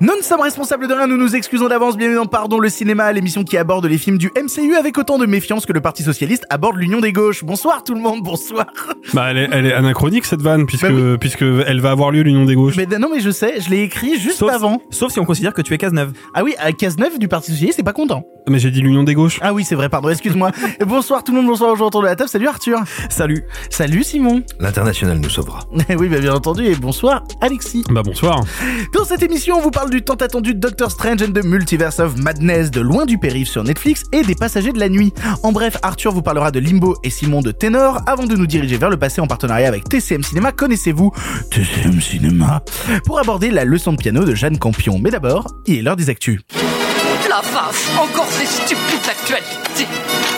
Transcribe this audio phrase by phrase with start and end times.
[0.00, 3.12] Nous ne sommes responsables de rien, nous nous excusons d'avance, bienvenue dans Pardon le cinéma,
[3.12, 6.44] l'émission qui aborde les films du MCU avec autant de méfiance que le Parti Socialiste
[6.50, 7.44] aborde l'Union des Gauches.
[7.44, 8.66] Bonsoir tout le monde, bonsoir.
[9.12, 12.22] Bah, elle est, elle est anachronique cette vanne puisque Bah puisque elle va avoir lieu
[12.22, 12.74] l'union des gauches.
[12.76, 14.82] Mais non mais je sais, je l'ai écrit juste Sauf, avant.
[14.90, 16.12] sauf si on considère que tu es Cazeneuve.
[16.34, 18.24] Ah oui, à Cazeneuve du Parti Socialiste, c'est pas content.
[18.48, 19.38] Mais j'ai dit l'union des gauches.
[19.42, 20.50] Ah oui, c'est vrai, pardon, excuse-moi.
[20.86, 22.80] Bonsoir tout le monde, bonsoir aujourd'hui autour de la table, salut Arthur.
[23.08, 23.44] Salut.
[23.70, 24.42] Salut Simon.
[24.58, 25.60] L'international nous sauvera.
[25.96, 27.84] oui, bah, bien entendu, et bonsoir Alexis.
[27.90, 28.40] Bah bonsoir.
[28.92, 32.16] Dans cette émission, on vous parle du tant attendu Doctor Strange and the Multiverse of
[32.16, 35.12] Madness de Loin du Périph' sur Netflix et des Passagers de la Nuit.
[35.42, 38.76] En bref, Arthur vous parlera de Limbo et Simon de Ténor avant de nous diriger
[38.76, 40.52] vers le passé en partenariat avec TCM Cinéma.
[40.52, 41.12] Connaissez-vous
[41.50, 42.62] TCM Cinéma?
[43.04, 44.98] Pour aborder la leçon de piano de Jeanne Campion.
[45.00, 46.40] Mais d'abord, il est l'heure des actus.
[47.28, 49.88] La vache, encore ces stupides actualités.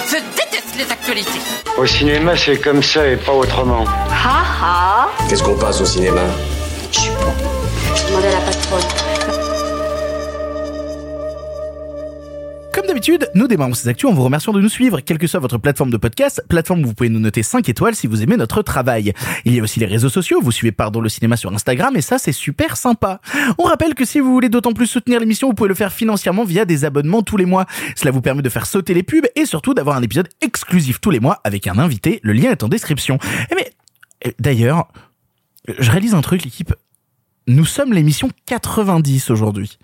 [0.08, 1.40] Je déteste les actualités.
[1.78, 3.84] Au cinéma, c'est comme ça et pas autrement.
[4.10, 6.22] Ha ha Qu'est-ce qu'on passe au cinéma?
[6.90, 7.32] Je suis bon.
[7.94, 9.15] Je demandais à la patronne.
[12.76, 15.40] Comme d'habitude, nous démarrons ces actus en vous remerciant de nous suivre, quelle que soit
[15.40, 18.36] votre plateforme de podcast, plateforme où vous pouvez nous noter 5 étoiles si vous aimez
[18.36, 19.14] notre travail.
[19.46, 22.02] Il y a aussi les réseaux sociaux, vous suivez Pardon le cinéma sur Instagram et
[22.02, 23.22] ça c'est super sympa.
[23.56, 26.44] On rappelle que si vous voulez d'autant plus soutenir l'émission, vous pouvez le faire financièrement
[26.44, 27.64] via des abonnements tous les mois.
[27.94, 31.10] Cela vous permet de faire sauter les pubs et surtout d'avoir un épisode exclusif tous
[31.10, 33.18] les mois avec un invité, le lien est en description.
[33.50, 33.72] Et mais,
[34.26, 34.88] euh, d'ailleurs,
[35.78, 36.74] je réalise un truc l'équipe,
[37.46, 39.78] nous sommes l'émission 90 aujourd'hui.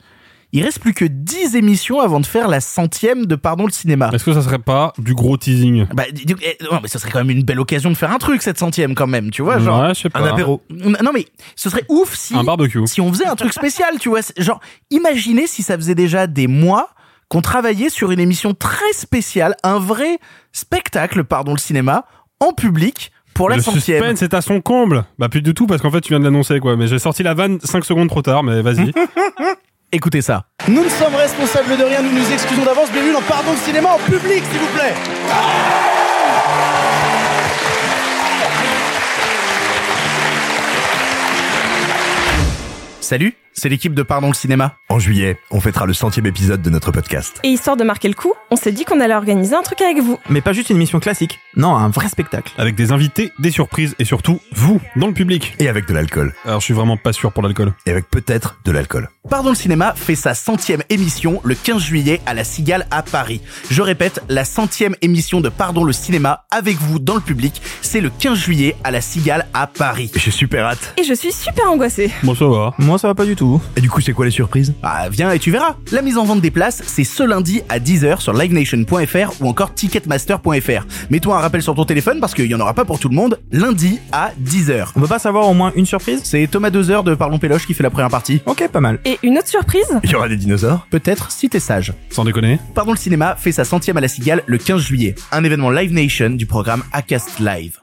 [0.55, 4.11] Il reste plus que 10 émissions avant de faire la centième de Pardon le cinéma.
[4.12, 5.86] Est-ce que ça serait pas du gros teasing?
[5.94, 8.42] Bah, eh, non, mais ce serait quand même une belle occasion de faire un truc
[8.42, 10.20] cette centième quand même, tu vois, genre Ouais, je sais pas.
[10.20, 10.62] Un apéro.
[10.70, 12.86] non mais ce serait ouf si Un barbecue.
[12.86, 16.27] si on faisait un truc spécial, tu vois, c'est- genre imaginez si ça faisait déjà
[16.27, 16.91] des mois
[17.28, 20.19] qu'on travaillait sur une émission très spéciale, un vrai
[20.53, 22.05] spectacle, pardon le cinéma,
[22.41, 24.03] en public pour la le centième.
[24.03, 25.05] suspense est à son comble.
[25.19, 26.76] Bah plus du tout parce qu'en fait tu viens de l'annoncer quoi.
[26.76, 28.43] Mais j'ai sorti la vanne 5 secondes trop tard.
[28.43, 28.93] Mais vas-y.
[29.94, 30.47] Écoutez ça.
[30.69, 33.91] Nous ne sommes responsables de rien, nous nous excusons d'avance, bienvenue dans Pardon le cinéma
[33.91, 34.94] en public, s'il vous plaît.
[43.02, 44.76] Salut, c'est l'équipe de Pardon le cinéma.
[44.88, 47.40] En juillet, on fêtera le centième épisode de notre podcast.
[47.42, 49.98] Et histoire de marquer le coup, on s'est dit qu'on allait organiser un truc avec
[49.98, 50.18] vous.
[50.28, 51.38] Mais pas juste une émission classique.
[51.56, 52.52] Non, un vrai spectacle.
[52.58, 55.54] Avec des invités, des surprises et surtout vous dans le public.
[55.58, 56.34] Et avec de l'alcool.
[56.44, 57.72] Alors je suis vraiment pas sûr pour l'alcool.
[57.86, 59.08] Et avec peut-être de l'alcool.
[59.28, 63.40] Pardon le cinéma fait sa centième émission le 15 juillet à la Cigale à Paris.
[63.70, 68.00] Je répète, la centième émission de Pardon le cinéma avec vous dans le public, c'est
[68.00, 70.10] le 15 juillet à la Cigale à Paris.
[70.14, 70.94] J'ai super hâte.
[70.98, 72.10] Et je suis super angoissée.
[72.22, 72.74] Bon ça va.
[72.78, 73.41] Moi, ça va pas du tout.
[73.76, 74.72] Et du coup, c'est quoi les surprises?
[74.82, 75.76] Ah, viens et tu verras.
[75.91, 79.75] La mise en vente des places, c'est ce lundi à 10h sur livenation.fr ou encore
[79.75, 80.86] ticketmaster.fr.
[81.10, 83.16] Mets-toi un rappel sur ton téléphone parce qu'il y en aura pas pour tout le
[83.16, 83.41] monde.
[83.50, 84.88] Lundi à 10h.
[84.94, 86.20] On peut pas savoir au moins une surprise?
[86.25, 88.41] C'est Thomas Dozer de Parlons Péloche qui fait la première partie.
[88.47, 89.00] Ok, pas mal.
[89.04, 89.86] Et une autre surprise?
[90.04, 90.86] Il y aura des dinosaures?
[90.91, 91.92] Peut-être si t'es sage.
[92.10, 92.60] Sans déconner.
[92.75, 95.14] Pardon le cinéma fait sa centième à la Cigale le 15 juillet.
[95.32, 97.81] Un événement Live Nation du programme Acast Live.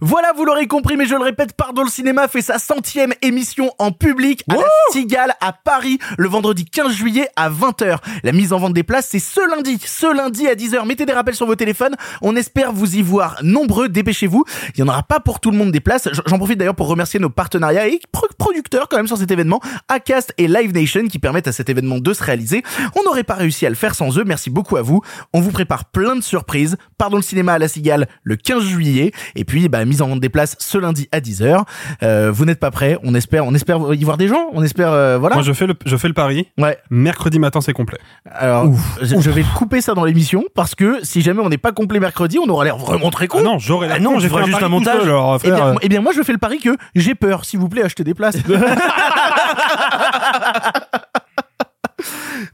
[0.00, 3.70] Voilà, vous l'aurez compris, mais je le répète, Pardon le cinéma fait sa centième émission
[3.78, 4.62] en public à la
[4.92, 7.96] Cigale à Paris le vendredi 15 juillet à 20h.
[8.22, 10.86] La mise en vente des places, c'est ce lundi, ce lundi à 10h.
[10.86, 11.94] Mettez des rappels sur vos téléphones.
[12.22, 13.88] On espère vous y voir nombreux.
[13.88, 14.44] Dépêchez-vous.
[14.74, 16.08] Il y en aura pas pour tout le monde des places.
[16.26, 19.60] J'en profite d'ailleurs pour remercier nos partenariats et pro- producteurs quand même sur cet événement,
[19.88, 22.62] Acast et Live Nation qui permettent à cet événement de se réaliser.
[22.96, 24.24] On n'aurait pas réussi à le faire sans eux.
[24.24, 25.02] Merci beaucoup à vous.
[25.32, 26.76] On vous prépare plein de surprises.
[26.98, 29.12] Pardon le cinéma à la Cigale le 15 juillet.
[29.34, 31.64] Et puis, bah, mise en vente des places ce lundi à 10h.
[32.04, 32.96] Euh, vous n'êtes pas prêts.
[33.02, 34.50] On espère, on espère y voir des gens.
[34.52, 35.34] On espère, euh, voilà.
[35.34, 36.46] Moi je fais le je fais le pari.
[36.58, 36.78] Ouais.
[36.90, 37.98] Mercredi matin c'est complet.
[38.30, 38.66] Alors,
[39.02, 41.98] je, je vais couper ça dans l'émission parce que si jamais on n'est pas complet
[41.98, 43.38] mercredi, on aura l'air vraiment très con.
[43.40, 43.88] Ah non j'aurais.
[43.90, 45.00] Ah non, j'ai fait juste un montage.
[45.00, 47.14] seul, alors, Eh frère, bien, euh, eh bien, moi, je fais le pari que j'ai
[47.14, 47.44] peur.
[47.44, 48.36] S'il vous plaît, achetez des places.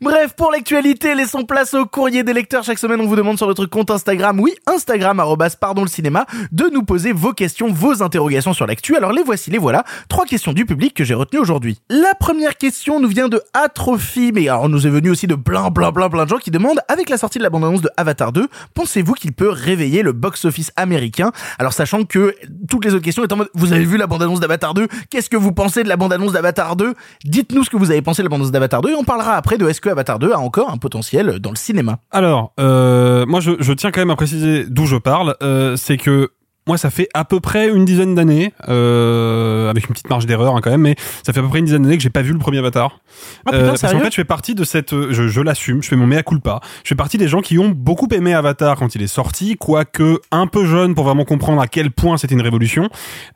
[0.00, 2.64] Bref, pour l'actualité, laissons place au courrier des lecteurs.
[2.64, 5.22] Chaque semaine, on vous demande sur notre compte Instagram, oui, Instagram,
[5.60, 8.96] pardon le cinéma, de nous poser vos questions, vos interrogations sur l'actu.
[8.96, 9.84] Alors les voici, les voilà.
[10.08, 11.80] Trois questions du public que j'ai retenues aujourd'hui.
[11.90, 15.70] La première question nous vient de Atrophie, mais alors nous est venu aussi de plein,
[15.70, 18.32] plein, plein, plein de gens qui demandent, avec la sortie de la bande-annonce de Avatar
[18.32, 21.32] 2, pensez-vous qu'il peut réveiller le box-office américain?
[21.58, 22.34] Alors sachant que
[22.68, 25.28] toutes les autres questions étant en mode, vous avez vu la bande-annonce d'Avatar 2 Qu'est-ce
[25.28, 26.94] que vous pensez de la bande-annonce d'Avatar 2
[27.24, 29.58] Dites-nous ce que vous avez pensé de la bande-annonce d'Avatar 2 et on parlera après
[29.58, 31.98] de est-ce que Avatar 2 a encore un potentiel dans le cinéma?
[32.12, 35.34] Alors, euh, moi, je, je tiens quand même à préciser d'où je parle.
[35.42, 36.30] Euh, c'est que
[36.68, 40.56] moi, ça fait à peu près une dizaine d'années, euh, avec une petite marge d'erreur
[40.56, 40.94] hein, quand même, mais
[41.26, 43.00] ça fait à peu près une dizaine d'années que j'ai pas vu le premier Avatar.
[43.46, 45.88] Ah, putain, Euh, parce qu'en fait, je fais partie de cette, je, je l'assume, je
[45.88, 46.60] fais mon mea culpa.
[46.84, 50.20] Je fais partie des gens qui ont beaucoup aimé Avatar quand il est sorti, quoique
[50.30, 52.88] un peu jeune pour vraiment comprendre à quel point c'était une révolution,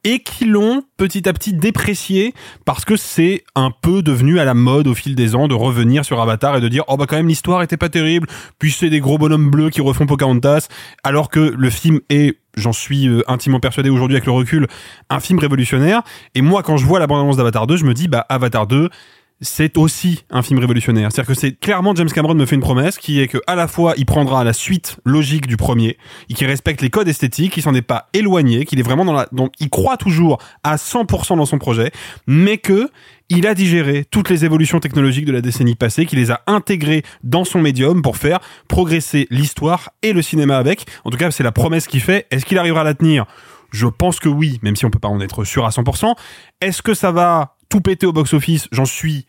[0.05, 2.34] et qui l'ont petit à petit déprécié
[2.66, 6.04] parce que c'est un peu devenu à la mode au fil des ans de revenir
[6.04, 8.26] sur Avatar et de dire oh bah quand même l'histoire était pas terrible,
[8.58, 10.68] puis c'est des gros bonhommes bleus qui refont Pocahontas,
[11.04, 14.66] alors que le film est j'en suis euh, intimement persuadé aujourd'hui avec le recul,
[15.10, 16.02] un film révolutionnaire.
[16.34, 18.90] Et moi, quand je vois la bande-annonce d'Avatar 2, je me dis, bah, Avatar 2,
[19.40, 21.12] c'est aussi un film révolutionnaire.
[21.12, 23.69] C'est-à-dire que c'est clairement James Cameron me fait une promesse qui est que à la
[23.69, 25.96] fois il prendra la suite logique du premier,
[26.29, 29.12] et qui respecte les codes esthétiques, qui s'en est pas éloigné, qu'il est vraiment dans
[29.12, 31.93] la, donc il croit toujours à 100% dans son projet,
[32.26, 32.88] mais que
[33.31, 37.02] il a digéré toutes les évolutions technologiques de la décennie passée, qu'il les a intégrées
[37.23, 40.87] dans son médium pour faire progresser l'histoire et le cinéma avec.
[41.05, 42.26] En tout cas, c'est la promesse qu'il fait.
[42.31, 43.26] Est-ce qu'il arrivera à la tenir?
[43.70, 46.14] Je pense que oui, même si on peut pas en être sûr à 100%.
[46.62, 49.26] Est-ce que ça va tout péter au box-office J'en suis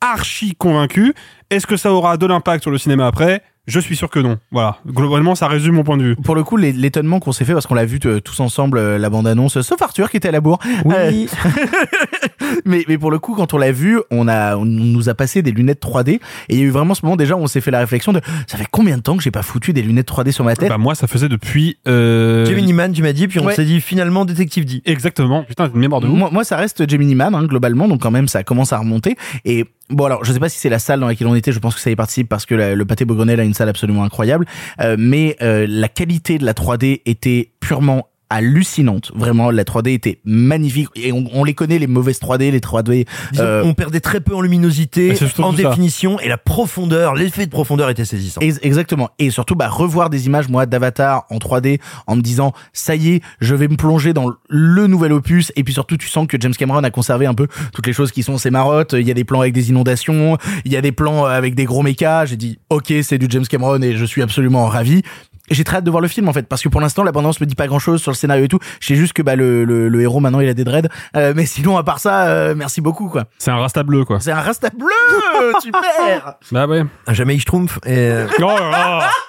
[0.00, 1.14] archi convaincu.
[1.50, 3.42] Est-ce que ça aura de l'impact sur le cinéma après?
[3.66, 4.38] Je suis sûr que non.
[4.52, 4.78] Voilà.
[4.86, 6.16] Globalement, ça résume mon point de vue.
[6.16, 8.78] Pour le coup, l'é- l'étonnement qu'on s'est fait parce qu'on l'a vu euh, tous ensemble
[8.78, 10.58] euh, la bande annonce, sauf Arthur qui était à la bourre.
[10.84, 11.28] Oui.
[12.64, 15.42] mais mais pour le coup, quand on l'a vu, on a on nous a passé
[15.42, 16.20] des lunettes 3D et
[16.50, 18.20] il y a eu vraiment ce moment déjà où on s'est fait la réflexion de
[18.46, 20.68] ça fait combien de temps que j'ai pas foutu des lunettes 3D sur ma tête
[20.68, 21.78] Bah moi, ça faisait depuis.
[21.88, 22.46] Euh...
[22.46, 23.54] Gemini Man, tu m'as dit, puis on Ouais.
[23.54, 24.82] s'est dit finalement Détective D.
[24.84, 25.44] Exactement.
[25.44, 26.18] Putain, une mémoire de ouf.
[26.18, 29.16] moi, moi, ça reste Gemini Man hein, globalement, donc quand même ça commence à remonter.
[29.44, 31.58] Et bon alors, je sais pas si c'est la salle dans laquelle on était, je
[31.58, 34.46] pense que ça y participe parce que le pâté Beaugrenelle a une salle absolument incroyable.
[34.80, 39.12] Euh, mais euh, la qualité de la 3D était purement hallucinante.
[39.14, 40.88] Vraiment, la 3D était magnifique.
[40.96, 43.06] Et on, on les connaît, les mauvaises 3D, les 3D.
[43.32, 45.10] Disons, euh, on perdait très peu en luminosité,
[45.42, 45.68] en ça.
[45.70, 48.40] définition, et la profondeur, l'effet de profondeur était saisissant.
[48.40, 49.10] Ex- Exactement.
[49.18, 53.14] Et surtout, bah, revoir des images, moi, d'Avatar en 3D, en me disant, ça y
[53.14, 55.52] est, je vais me plonger dans le nouvel opus.
[55.56, 58.12] Et puis surtout, tu sens que James Cameron a conservé un peu toutes les choses
[58.12, 58.94] qui sont ses marottes.
[58.94, 61.64] Il y a des plans avec des inondations, il y a des plans avec des
[61.64, 62.26] gros mechas.
[62.26, 65.02] J'ai dit, ok, c'est du James Cameron et je suis absolument ravi.
[65.48, 67.40] Et J'ai très hâte de voir le film en fait parce que pour l'instant l'abondance
[67.40, 68.58] me dit pas grand chose sur le scénario et tout.
[68.80, 70.88] Je sais juste que bah le, le, le héros maintenant il a des dreads.
[71.16, 73.24] Euh, mais sinon à part ça, euh, merci beaucoup quoi.
[73.38, 74.18] C'est un rasta bleu, quoi.
[74.20, 76.34] C'est un rasta bleu, super.
[76.52, 76.82] Bah ouais.
[77.08, 77.70] Jamais je trompe.
[77.86, 78.24] Et...
[78.38, 79.10] Oh là là.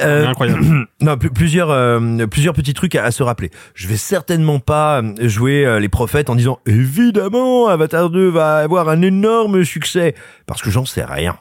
[0.00, 0.60] Euh, incroyable.
[1.00, 3.50] non, pl- plusieurs euh, plusieurs petits trucs à, à se rappeler.
[3.74, 8.58] Je vais certainement pas euh, jouer euh, les prophètes en disant évidemment Avatar 2 va
[8.58, 10.14] avoir un énorme succès
[10.46, 11.36] parce que j'en sais rien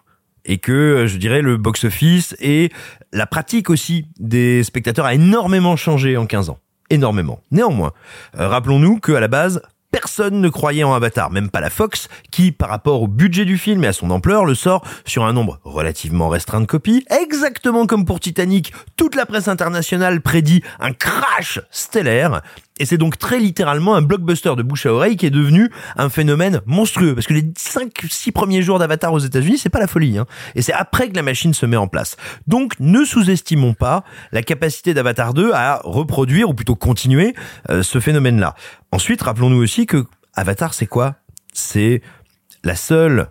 [0.46, 2.72] et que euh, je dirais le box office et
[3.12, 6.60] la pratique aussi des spectateurs a énormément changé en 15 ans.
[6.90, 7.42] Énormément.
[7.52, 7.94] Néanmoins,
[8.40, 9.62] euh, rappelons-nous que à la base
[9.96, 13.58] Personne ne croyait en Avatar, même pas la Fox, qui, par rapport au budget du
[13.58, 17.06] film et à son ampleur, le sort sur un nombre relativement restreint de copies.
[17.22, 22.42] Exactement comme pour Titanic, toute la presse internationale prédit un crash stellaire.
[22.77, 26.10] Et c'est donc très littéralement un blockbuster de bouche à oreille qui est devenu un
[26.10, 27.16] phénomène monstrueux.
[27.16, 30.18] Parce que les 5-6 premiers jours d'Avatar aux États-Unis, c'est pas la folie.
[30.18, 30.25] Hein.
[30.56, 32.18] Et c'est après que la machine se met en place.
[32.48, 37.33] Donc ne sous-estimons pas la capacité d'Avatar 2 à reproduire, ou plutôt continuer,
[37.69, 38.56] euh, ce phénomène-là.
[38.92, 41.16] Ensuite, rappelons-nous aussi que Avatar, c'est quoi?
[41.54, 42.01] C'est
[42.66, 43.30] la seule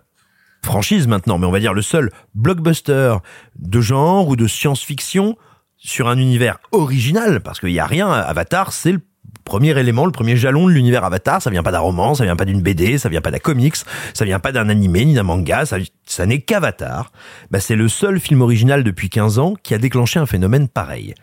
[0.63, 3.17] franchise maintenant, mais on va dire le seul blockbuster
[3.59, 5.37] de genre ou de science-fiction
[5.77, 8.09] sur un univers original, parce qu'il n'y a rien.
[8.09, 9.01] Avatar, c'est le
[9.45, 11.41] premier élément, le premier jalon de l'univers Avatar.
[11.41, 13.75] Ça vient pas d'un roman, ça vient pas d'une BD, ça vient pas d'un comics,
[14.13, 15.65] ça vient pas d'un animé ni d'un manga.
[15.65, 17.11] Ça, ça n'est qu'Avatar.
[17.51, 21.13] Bah, c'est le seul film original depuis 15 ans qui a déclenché un phénomène pareil.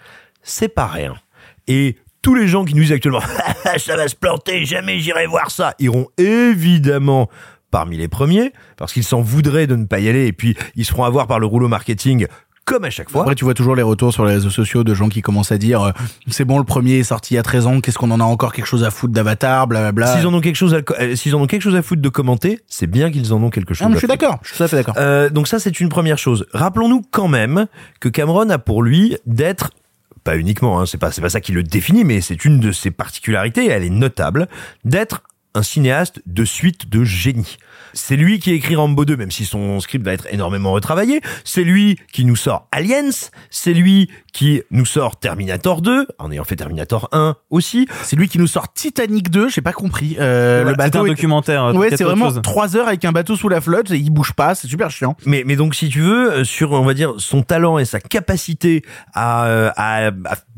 [0.43, 1.15] C'est pas rien.
[1.69, 3.21] Et tous les gens qui nous disent actuellement
[3.79, 7.29] ça va se planter, jamais j'irai voir ça, iront évidemment
[7.71, 10.85] parmi les premiers parce qu'ils s'en voudraient de ne pas y aller et puis ils
[10.85, 12.27] seront à voir par le rouleau marketing
[12.65, 13.23] comme à chaque fois.
[13.23, 15.59] Après, tu vois toujours les retours sur les réseaux sociaux de gens qui commencent à
[15.59, 15.91] dire euh,
[16.29, 18.25] c'est bon, le premier est sorti il y a 13 ans, qu'est-ce qu'on en a
[18.25, 20.17] encore quelque chose à foutre d'Avatar, blablabla.
[20.17, 22.09] S'ils en ont quelque chose à, euh, s'ils en ont quelque chose à foutre de
[22.09, 24.49] commenter, c'est bien qu'ils en ont quelque chose Ah, mais à je suis d'accord, je
[24.49, 24.95] suis tout à fait d'accord.
[24.99, 26.47] Euh, donc ça, c'est une première chose.
[26.53, 27.67] Rappelons-nous quand même
[28.01, 29.71] que Cameron a pour lui d'être
[30.25, 32.71] pas uniquement, hein, c'est pas c'est pas ça qui le définit, mais c'est une de
[32.71, 34.47] ses particularités, elle est notable,
[34.85, 35.23] d'être
[35.55, 37.57] un cinéaste de suite de génie.
[37.95, 41.21] C'est lui qui écrit Rambo 2, même si son script va être énormément retravaillé.
[41.45, 43.11] C'est lui qui nous sort Aliens.
[43.51, 47.87] C'est lui qui nous sort Terminator 2, en ayant fait Terminator 1 aussi.
[48.03, 50.17] C'est lui qui nous sort Titanic 2, j'ai pas compris.
[50.19, 53.37] Euh, Voilà, le bateau c'est un documentaire, Ouais, c'est vraiment trois heures avec un bateau
[53.37, 55.17] sous la flotte, et il bouge pas, c'est super chiant.
[55.27, 58.01] Mais, mais donc, si tu veux, euh, sur, on va dire, son talent et sa
[58.01, 58.83] capacité
[59.13, 60.13] à, euh, à, à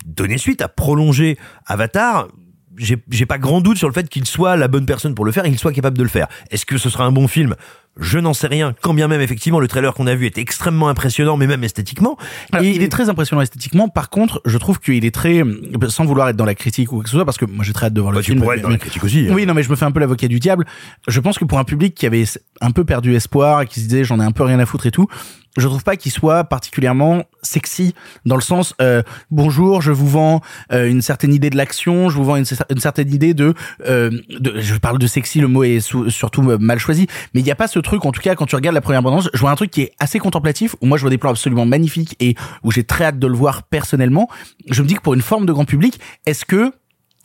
[0.06, 1.36] donner suite, à prolonger
[1.66, 2.28] Avatar,
[2.76, 5.32] j'ai j'ai pas grand doute sur le fait qu'il soit la bonne personne pour le
[5.32, 6.26] faire et qu'il soit capable de le faire.
[6.50, 7.54] Est-ce que ce sera un bon film?
[8.00, 10.88] Je n'en sais rien, quand bien même effectivement le trailer qu'on a vu est extrêmement
[10.88, 12.16] impressionnant, mais même esthétiquement.
[12.50, 13.88] Alors, Et- il est très impressionnant esthétiquement.
[13.88, 15.42] Par contre, je trouve qu'il est très,
[15.88, 17.72] sans vouloir être dans la critique ou quoi que ce soit, parce que moi j'ai
[17.72, 18.42] très hâte de voir Bah, le tu film.
[18.42, 19.32] pourrais être dans la critique aussi, hein.
[19.32, 20.66] Oui, non, mais je me fais un peu l'avocat du diable.
[21.06, 22.24] Je pense que pour un public qui avait
[22.60, 24.86] un peu perdu espoir et qui se disait j'en ai un peu rien à foutre
[24.86, 25.06] et tout,
[25.56, 27.94] je trouve pas qu'il soit particulièrement sexy
[28.24, 30.40] dans le sens euh, bonjour, je vous vends
[30.72, 33.54] euh, une certaine idée de l'action, je vous vends une, cer- une certaine idée de,
[33.86, 37.50] euh, de, je parle de sexy, le mot est surtout mal choisi, mais il y
[37.50, 39.50] a pas ce truc en tout cas quand tu regardes la première bande je vois
[39.50, 42.34] un truc qui est assez contemplatif où moi je vois des plans absolument magnifiques et
[42.62, 44.28] où j'ai très hâte de le voir personnellement.
[44.70, 46.72] Je me dis que pour une forme de grand public, est-ce que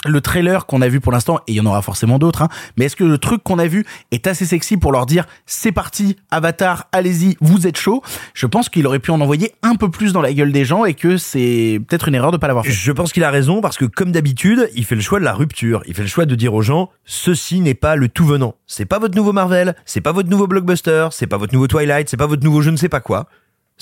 [0.06, 2.50] le trailer qu'on a vu pour l'instant, et il y en aura forcément d'autres, hein,
[2.77, 5.72] mais est-ce que le truc qu'on a vu est assez sexy pour leur dire c'est
[5.72, 8.01] parti, Avatar, allez-y, vous êtes chaud?
[8.34, 10.86] Je pense qu'il aurait pu en envoyer un peu plus dans la gueule des gens
[10.86, 12.72] et que c'est peut-être une erreur de pas l'avoir fait.
[12.72, 15.34] Je pense qu'il a raison parce que comme d'habitude, il fait le choix de la
[15.34, 15.84] rupture.
[15.88, 18.56] Il fait le choix de dire aux gens ceci n'est pas le tout venant.
[18.68, 22.10] C'est pas votre nouveau Marvel, c'est pas votre nouveau blockbuster, c'est pas votre nouveau Twilight,
[22.10, 23.27] c'est pas votre nouveau je ne sais pas quoi.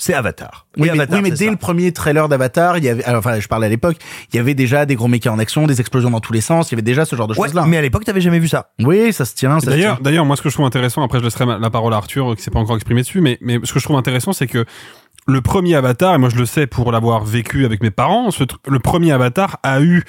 [0.00, 0.66] C'est Avatar.
[0.76, 1.50] Oui, mais, Avatar, oui, mais c'est dès ça.
[1.50, 3.96] le premier trailer d'Avatar, il y avait, alors, enfin, je parlais à l'époque,
[4.32, 6.70] il y avait déjà des gros mécas en action, des explosions dans tous les sens,
[6.70, 7.64] il y avait déjà ce genre de Ouais, choses-là.
[7.66, 8.70] mais à l'époque, t'avais jamais vu ça.
[8.80, 10.04] Oui, ça se tient, ça se D'ailleurs, tient.
[10.04, 12.42] d'ailleurs, moi, ce que je trouve intéressant, après, je laisserai la parole à Arthur, qui
[12.42, 14.64] s'est pas encore exprimé dessus, mais, mais ce que je trouve intéressant, c'est que
[15.26, 18.44] le premier Avatar, et moi, je le sais pour l'avoir vécu avec mes parents, ce
[18.68, 20.04] le premier Avatar a eu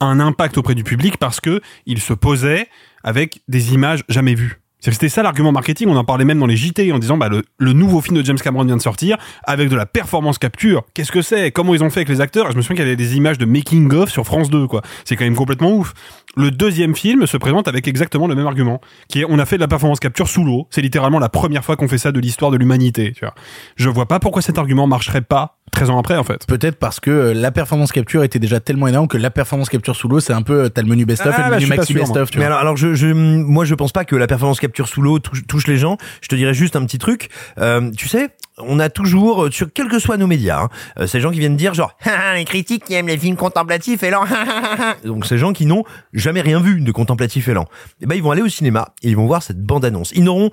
[0.00, 2.66] un impact auprès du public parce que il se posait
[3.04, 4.60] avec des images jamais vues.
[4.80, 7.28] C'est- C'était ça l'argument marketing, on en parlait même dans les JT en disant bah
[7.28, 10.82] le, le nouveau film de James Cameron vient de sortir avec de la performance capture.
[10.94, 11.50] Qu'est-ce que c'est?
[11.52, 12.50] Comment ils ont fait avec les acteurs?
[12.52, 14.82] Je me souviens qu'il y avait des images de making of sur France 2 quoi.
[15.04, 15.94] C'est quand même complètement ouf.
[16.36, 19.56] Le deuxième film se présente avec exactement le même argument, qui est on a fait
[19.56, 20.68] de la performance capture sous l'eau.
[20.70, 23.12] C'est littéralement la première fois qu'on fait ça de l'histoire de l'humanité.
[23.12, 23.34] Tu vois.
[23.76, 26.46] Je vois pas pourquoi cet argument marcherait pas 13 ans après en fait.
[26.46, 29.96] Peut-être parce que euh, la performance capture était déjà tellement énorme que la performance capture
[29.96, 31.66] sous l'eau, c'est un peu, euh, t'as le menu best-of Ah, et le bah, menu
[31.66, 32.54] maxi best-of, tu Mais vois.
[32.54, 35.46] alors, alors je, je, moi, je pense pas que la performance capture sous l'eau touche,
[35.46, 35.96] touche les gens.
[36.20, 37.28] Je te dirais juste un petit truc.
[37.58, 41.06] Euh, tu sais, on a toujours, euh, sur quels que soient nos médias, hein, euh,
[41.06, 41.96] ces gens qui viennent dire genre,
[42.34, 44.24] les critiques qui aiment les films contemplatifs et lents.
[45.04, 47.66] Donc ces gens qui n'ont jamais rien vu de contemplatif et lent.
[48.00, 50.12] Eh ben, ils vont aller au cinéma et ils vont voir cette bande-annonce.
[50.14, 50.50] Ils n'auront,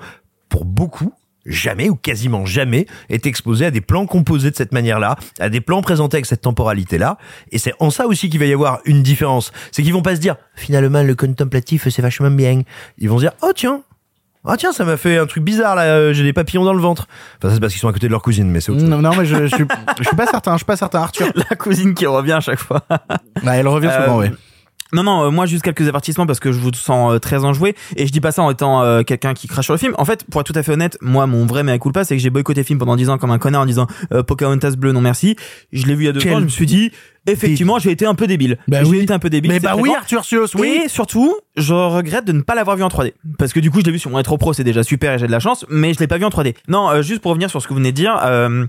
[0.50, 1.14] pour beaucoup,
[1.46, 5.62] jamais ou quasiment jamais été exposés à des plans composés de cette manière-là, à des
[5.62, 7.18] plans présentés avec cette temporalité-là.
[7.52, 9.52] Et c'est en ça aussi qu'il va y avoir une différence.
[9.72, 12.62] C'est qu'ils vont pas se dire, finalement, le contemplatif, c'est vachement bien.
[12.98, 13.82] Ils vont se dire, oh tiens,
[14.48, 16.80] ah tiens, ça m'a fait un truc bizarre là, euh, j'ai des papillons dans le
[16.82, 17.08] ventre.
[17.40, 18.90] Enfin, ça, c'est parce qu'ils sont à côté de leur cousine, mais c'est autre chose.
[18.90, 19.66] Non, non, mais je, je, suis,
[19.98, 21.28] je suis pas certain, je suis pas certain, Arthur.
[21.50, 22.84] La cousine qui revient à chaque fois.
[23.44, 24.32] Bah, elle revient souvent, Euh, ouais.
[24.94, 27.76] Non, non, euh, moi juste quelques avertissements parce que je vous sens euh, très enjoué
[27.96, 29.96] et je dis pas ça en étant euh, quelqu'un qui crache sur le film.
[29.98, 32.22] En fait, pour être tout à fait honnête, moi mon vrai mea culpa c'est que
[32.22, 34.92] j'ai boycotté le film pendant 10 ans comme un connard en disant euh, Pocahontas bleu
[34.92, 35.36] non merci.
[35.74, 36.92] Je l'ai vu il y a deux Quel ans, je me suis dit
[37.26, 38.60] effectivement j'ai été un peu débile.
[38.68, 39.00] Bah j'ai oui.
[39.00, 39.52] été un peu débile.
[39.52, 39.92] Mais bah oui.
[39.96, 40.84] Arthur Sios, oui.
[40.86, 43.14] Et surtout, je regrette de ne pas l'avoir vu en 3D.
[43.40, 45.20] Parce que du coup, je l'ai vu sur mon rétro pro, c'est déjà super et
[45.20, 46.56] j'ai de la chance, mais je l'ai pas vu en 3D.
[46.68, 48.66] Non, euh, juste pour revenir sur ce que vous venez de dire, euh,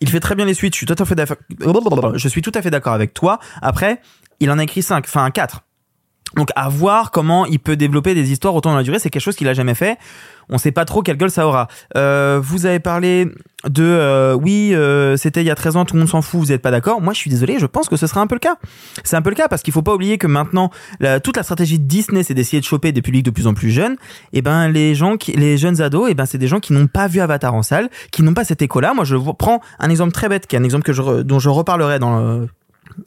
[0.00, 1.36] il fait très bien les suites, je suis tout à fait d'accord,
[2.16, 3.38] je suis tout à fait d'accord avec toi.
[3.60, 4.00] Après,
[4.40, 5.62] il en a écrit 5, enfin 4.
[6.36, 9.20] Donc à voir comment il peut développer des histoires autant dans la durée, c'est quelque
[9.22, 9.98] chose qu'il a jamais fait.
[10.48, 11.66] On sait pas trop quelle gueule ça aura.
[11.96, 13.26] Euh, vous avez parlé
[13.68, 16.38] de euh, oui, euh, c'était il y a 13 ans, tout le monde s'en fout,
[16.38, 17.00] vous êtes pas d'accord.
[17.00, 18.54] Moi, je suis désolé, je pense que ce sera un peu le cas.
[19.02, 20.70] C'est un peu le cas parce qu'il faut pas oublier que maintenant
[21.00, 23.54] la- toute la stratégie de Disney, c'est d'essayer de choper des publics de plus en
[23.54, 23.96] plus jeunes.
[24.32, 26.86] Et ben les gens qui les jeunes ados, et ben c'est des gens qui n'ont
[26.86, 28.94] pas vu Avatar en salle, qui n'ont pas cet écho-là.
[28.94, 31.48] Moi, je prends un exemple très bête qui est un exemple que je dont je
[31.48, 32.48] reparlerai dans le-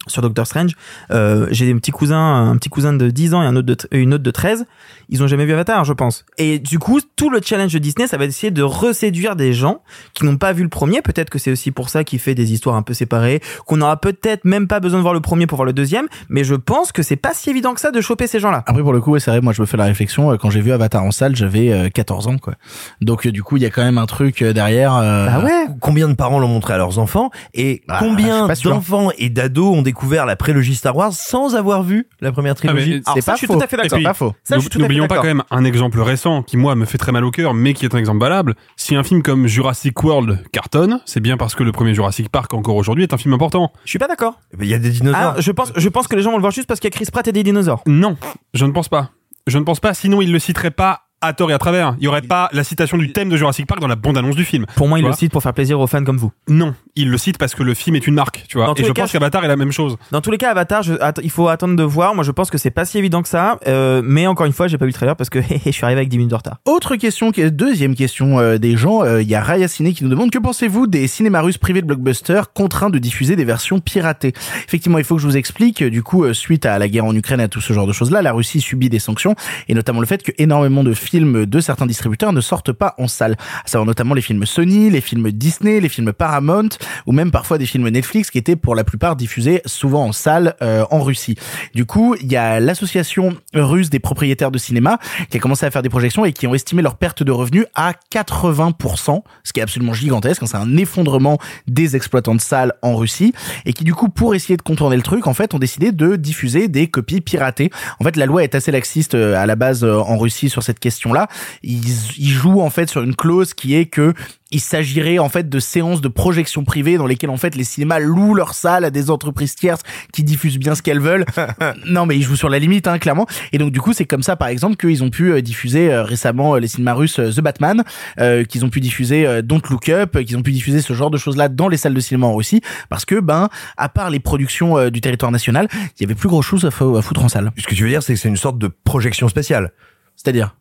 [0.07, 0.71] sur Doctor Strange.
[1.11, 2.17] Euh, j'ai des petits cousins,
[2.49, 4.65] un petit cousin de 10 ans et un autre de, une autre de 13.
[5.09, 6.25] Ils ont jamais vu Avatar, je pense.
[6.37, 9.53] Et du coup, tout le challenge de Disney, ça va être d'essayer de reséduire des
[9.53, 9.81] gens
[10.13, 11.01] qui n'ont pas vu le premier.
[11.01, 13.97] Peut-être que c'est aussi pour ça qu'il fait des histoires un peu séparées, qu'on aura
[13.97, 16.07] peut-être même pas besoin de voir le premier pour voir le deuxième.
[16.29, 18.63] Mais je pense que c'est pas si évident que ça de choper ces gens-là.
[18.65, 20.49] Après, pour le coup, ouais, c'est vrai, moi, je me fais la réflexion, euh, quand
[20.49, 22.53] j'ai vu Avatar en salle, j'avais euh, 14 ans, quoi.
[23.01, 24.95] Donc, euh, du coup, il y a quand même un truc euh, derrière.
[24.95, 25.65] euh, Bah ouais.
[25.79, 29.72] Combien de parents l'ont montré à leurs enfants et Ah, je combien d'enfants et d'ados
[29.73, 33.33] ont découvert la prélogie Star Wars sans avoir vu la première trilogie Ah, C'est pas
[33.33, 33.55] je suis faux.
[33.55, 33.99] tout à fait d'accord.
[34.03, 34.33] Pas faux.
[34.43, 36.75] Ça, je suis tout à fait N'oublions pas quand même un exemple récent qui moi
[36.75, 38.55] me fait très mal au cœur, mais qui est un exemple valable.
[38.75, 42.53] Si un film comme Jurassic World cartonne, c'est bien parce que le premier Jurassic Park
[42.53, 43.71] encore aujourd'hui est un film important.
[43.85, 44.39] Je suis pas d'accord.
[44.59, 45.19] Il y a des dinosaures.
[45.19, 46.93] Ah, je pense, je pense que les gens vont le voir juste parce qu'il y
[46.93, 47.81] a Chris Pratt et des dinosaures.
[47.87, 48.17] Non,
[48.53, 49.09] je ne pense pas.
[49.47, 49.93] Je ne pense pas.
[49.93, 51.95] Sinon, il le citerait pas à tort et à travers.
[51.99, 54.43] Il y aurait pas la citation du thème de Jurassic Park dans la bande-annonce du
[54.45, 54.65] film.
[54.75, 56.31] Pour moi, il le cite pour faire plaisir aux fans comme vous.
[56.49, 58.67] Non, il le cite parce que le film est une marque, tu vois.
[58.67, 59.97] Dans Et tous je les cas, pense qu'Avatar est la même chose.
[60.11, 62.13] Dans tous les cas, Avatar, je- att- il faut attendre de voir.
[62.15, 63.57] Moi, je pense que c'est pas si évident que ça.
[63.67, 65.99] Euh, mais encore une fois, j'ai pas vu le trailer parce que je suis arrivé
[65.99, 66.57] avec 10 minutes de retard.
[66.65, 70.09] Autre question, deuxième question euh, des gens, euh, il y a Raya Ciné qui nous
[70.09, 74.33] demande que pensez-vous des cinémas russes privés de blockbuster contraints de diffuser des versions piratées?
[74.67, 77.15] Effectivement, il faut que je vous explique, du coup, euh, suite à la guerre en
[77.15, 79.35] Ukraine et à tout ce genre de choses-là, la Russie subit des sanctions,
[79.67, 82.95] et notamment le fait que énormément de films films de certains distributeurs ne sortent pas
[82.97, 83.35] en salle.
[83.63, 86.69] À savoir notamment les films Sony, les films Disney, les films Paramount,
[87.05, 90.55] ou même parfois des films Netflix qui étaient pour la plupart diffusés souvent en salle
[90.63, 91.35] euh, en Russie.
[91.75, 94.97] Du coup, il y a l'association russe des propriétaires de cinéma
[95.29, 97.67] qui a commencé à faire des projections et qui ont estimé leur perte de revenus
[97.75, 100.41] à 80%, ce qui est absolument gigantesque.
[100.41, 100.47] hein.
[100.49, 103.33] C'est un effondrement des exploitants de salles en Russie
[103.67, 106.15] et qui du coup, pour essayer de contourner le truc, en fait, ont décidé de
[106.15, 107.69] diffuser des copies piratées.
[107.99, 110.63] En fait, la loi est assez laxiste euh, à la base euh, en Russie sur
[110.63, 111.27] cette question-là.
[111.63, 111.81] Ils,
[112.17, 114.13] ils jouent en fait sur une clause qui est que
[114.51, 117.97] il s'agirait en fait de séances de projection privée dans lesquelles en fait les cinémas
[117.97, 119.81] louent leurs salles à des entreprises tierces
[120.11, 121.25] qui diffusent bien ce qu'elles veulent.
[121.87, 123.25] non mais ils jouent sur la limite hein, clairement.
[123.51, 126.03] Et donc du coup c'est comme ça par exemple qu'ils ont pu euh, diffuser euh,
[126.03, 127.83] récemment euh, les cinémas russes The Batman,
[128.19, 131.09] euh, qu'ils ont pu diffuser euh, Don't Look Up, qu'ils ont pu diffuser ce genre
[131.09, 134.11] de choses là dans les salles de cinéma en Russie parce que ben à part
[134.11, 135.67] les productions du territoire national,
[135.97, 137.51] il y avait plus grand chose à, fo- à foutre en salle.
[137.57, 139.71] Ce que tu veux dire, c'est que c'est une sorte de projection spéciale.
[140.15, 140.55] C'est-à-dire?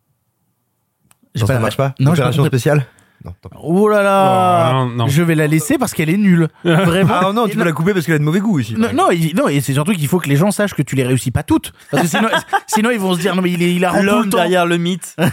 [1.39, 2.85] Non, ça marche pas Non, Opération spéciale
[3.25, 3.57] Non, tant pis.
[3.61, 5.07] Oh là là non, non.
[5.07, 6.47] Je vais la laisser parce qu'elle est nulle.
[6.65, 7.13] Vraiment.
[7.21, 8.75] Ah non, tu peux la couper parce qu'elle a de mauvais goût aussi.
[8.75, 10.95] Non, non, il- non, et c'est surtout qu'il faut que les gens sachent que tu
[10.95, 11.71] les réussis pas toutes.
[11.89, 12.27] Parce que sinon,
[12.67, 14.29] sinon ils vont se dire, non, mais il, est, il a rendu tout L'homme le
[14.29, 14.37] temps.
[14.37, 15.15] derrière le mythe.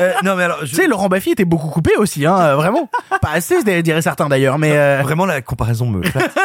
[0.00, 2.54] Euh, non, mais alors, je- Tu sais, Laurent Baffy était beaucoup coupé aussi, hein, euh,
[2.56, 2.90] vraiment.
[3.22, 6.36] Pas assez, diraient certains d'ailleurs, mais euh, vraiment la comparaison me flatte.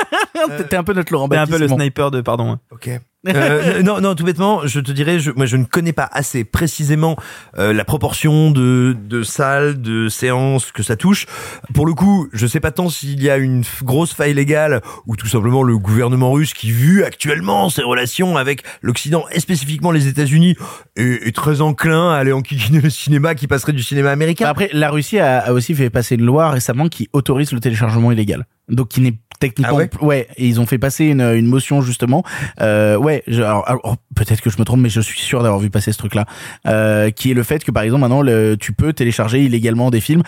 [0.70, 1.52] t'es un peu notre Laurent T'es un Baffy.
[1.52, 1.78] peu le Simon.
[1.80, 2.58] sniper de pardon.
[2.72, 2.90] Ok.
[3.28, 6.44] Euh, non, non, tout bêtement, je te dirais, je, moi, je ne connais pas assez
[6.44, 7.16] précisément
[7.60, 11.28] euh, la proportion de, de salles, de séances que ça touche.
[11.76, 15.16] Pour le coup, je sais pas tant s'il y a une grosse faille légale ou
[15.16, 20.08] tout simplement le gouvernement russe qui, vu actuellement ses relations avec l'Occident et spécifiquement les
[20.08, 20.56] États-Unis,
[20.96, 24.48] est, est très enclin à aller enquiquiner le cinéma qui passerait du cinéma américain.
[24.48, 28.12] Après, la Russie a, a aussi fait passer une loi récemment qui autorise le téléchargement
[28.12, 28.48] illégal.
[28.68, 32.24] Donc, qui n'est techniquement Ah ouais et ils ont fait passer une, une motion justement.
[32.62, 35.60] Euh, ouais je- alors, alors, peut-être que je me trompe mais je suis sûr d'avoir
[35.60, 36.26] vu passer ce truc là
[36.68, 40.00] euh, qui est le fait que par exemple maintenant le, tu peux télécharger illégalement des
[40.00, 40.24] films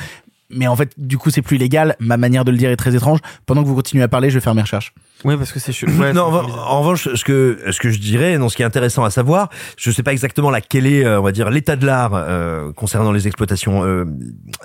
[0.50, 2.96] mais en fait du coup c'est plus illégal ma manière de le dire est très
[2.96, 3.20] étrange.
[3.46, 4.94] Pendant que vous continuez à parler je vais faire mes recherches
[5.24, 8.50] Oui, parce que c'est ouais, non, en, revanche, ce que ce que je dirais, non,
[8.50, 11.24] ce qui est intéressant à savoir, je sais pas exactement la quel est, euh, on
[11.24, 14.06] va dire, l'état de l'art euh, concernant les exploitations, euh,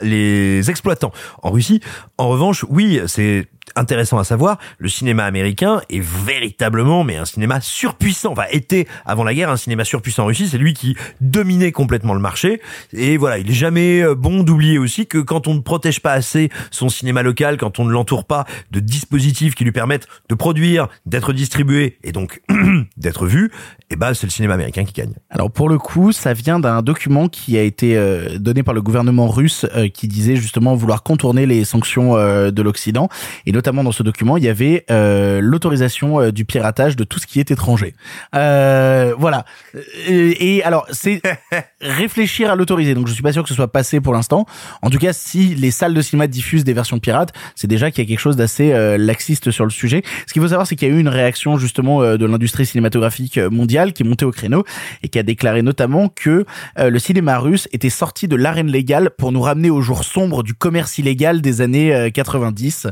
[0.02, 1.80] les exploitants en Russie.
[2.16, 7.60] En revanche, oui, c'est intéressant à savoir, le cinéma américain est véritablement, mais un cinéma
[7.60, 8.32] surpuissant.
[8.32, 10.48] Enfin, était avant la guerre un cinéma surpuissant en Russie.
[10.48, 12.60] C'est lui qui dominait complètement le marché.
[12.92, 16.12] Et voilà, il est jamais euh, bon d'oublier aussi que quand on ne protège pas
[16.12, 20.34] assez son cinéma local, quand on ne l'entoure pas de dispositifs qui lui permettent de
[20.38, 22.40] produire, d'être distribué et donc
[22.96, 23.50] d'être vu,
[23.90, 25.14] et ben c'est le cinéma américain qui gagne.
[25.30, 28.82] Alors pour le coup, ça vient d'un document qui a été euh, donné par le
[28.82, 33.08] gouvernement russe euh, qui disait justement vouloir contourner les sanctions euh, de l'Occident.
[33.46, 34.84] Et notamment dans ce document, il y avait
[35.40, 37.94] l'autorisation du piratage de tout ce qui est étranger.
[38.34, 39.44] Euh, voilà.
[40.06, 41.22] Et, et alors c'est
[41.80, 42.94] réfléchir à l'autoriser.
[42.94, 44.46] Donc je suis pas sûr que ce soit passé pour l'instant.
[44.82, 48.04] En tout cas, si les salles de cinéma diffusent des versions pirates, c'est déjà qu'il
[48.04, 50.02] y a quelque chose d'assez laxiste sur le sujet.
[50.28, 52.66] Ce qu'il faut savoir, c'est qu'il y a eu une réaction justement euh, de l'industrie
[52.66, 54.62] cinématographique euh, mondiale qui est montée au créneau
[55.02, 56.44] et qui a déclaré notamment que
[56.78, 60.42] euh, le cinéma russe était sorti de l'arène légale pour nous ramener au jour sombre
[60.42, 62.88] du commerce illégal des années euh, 90.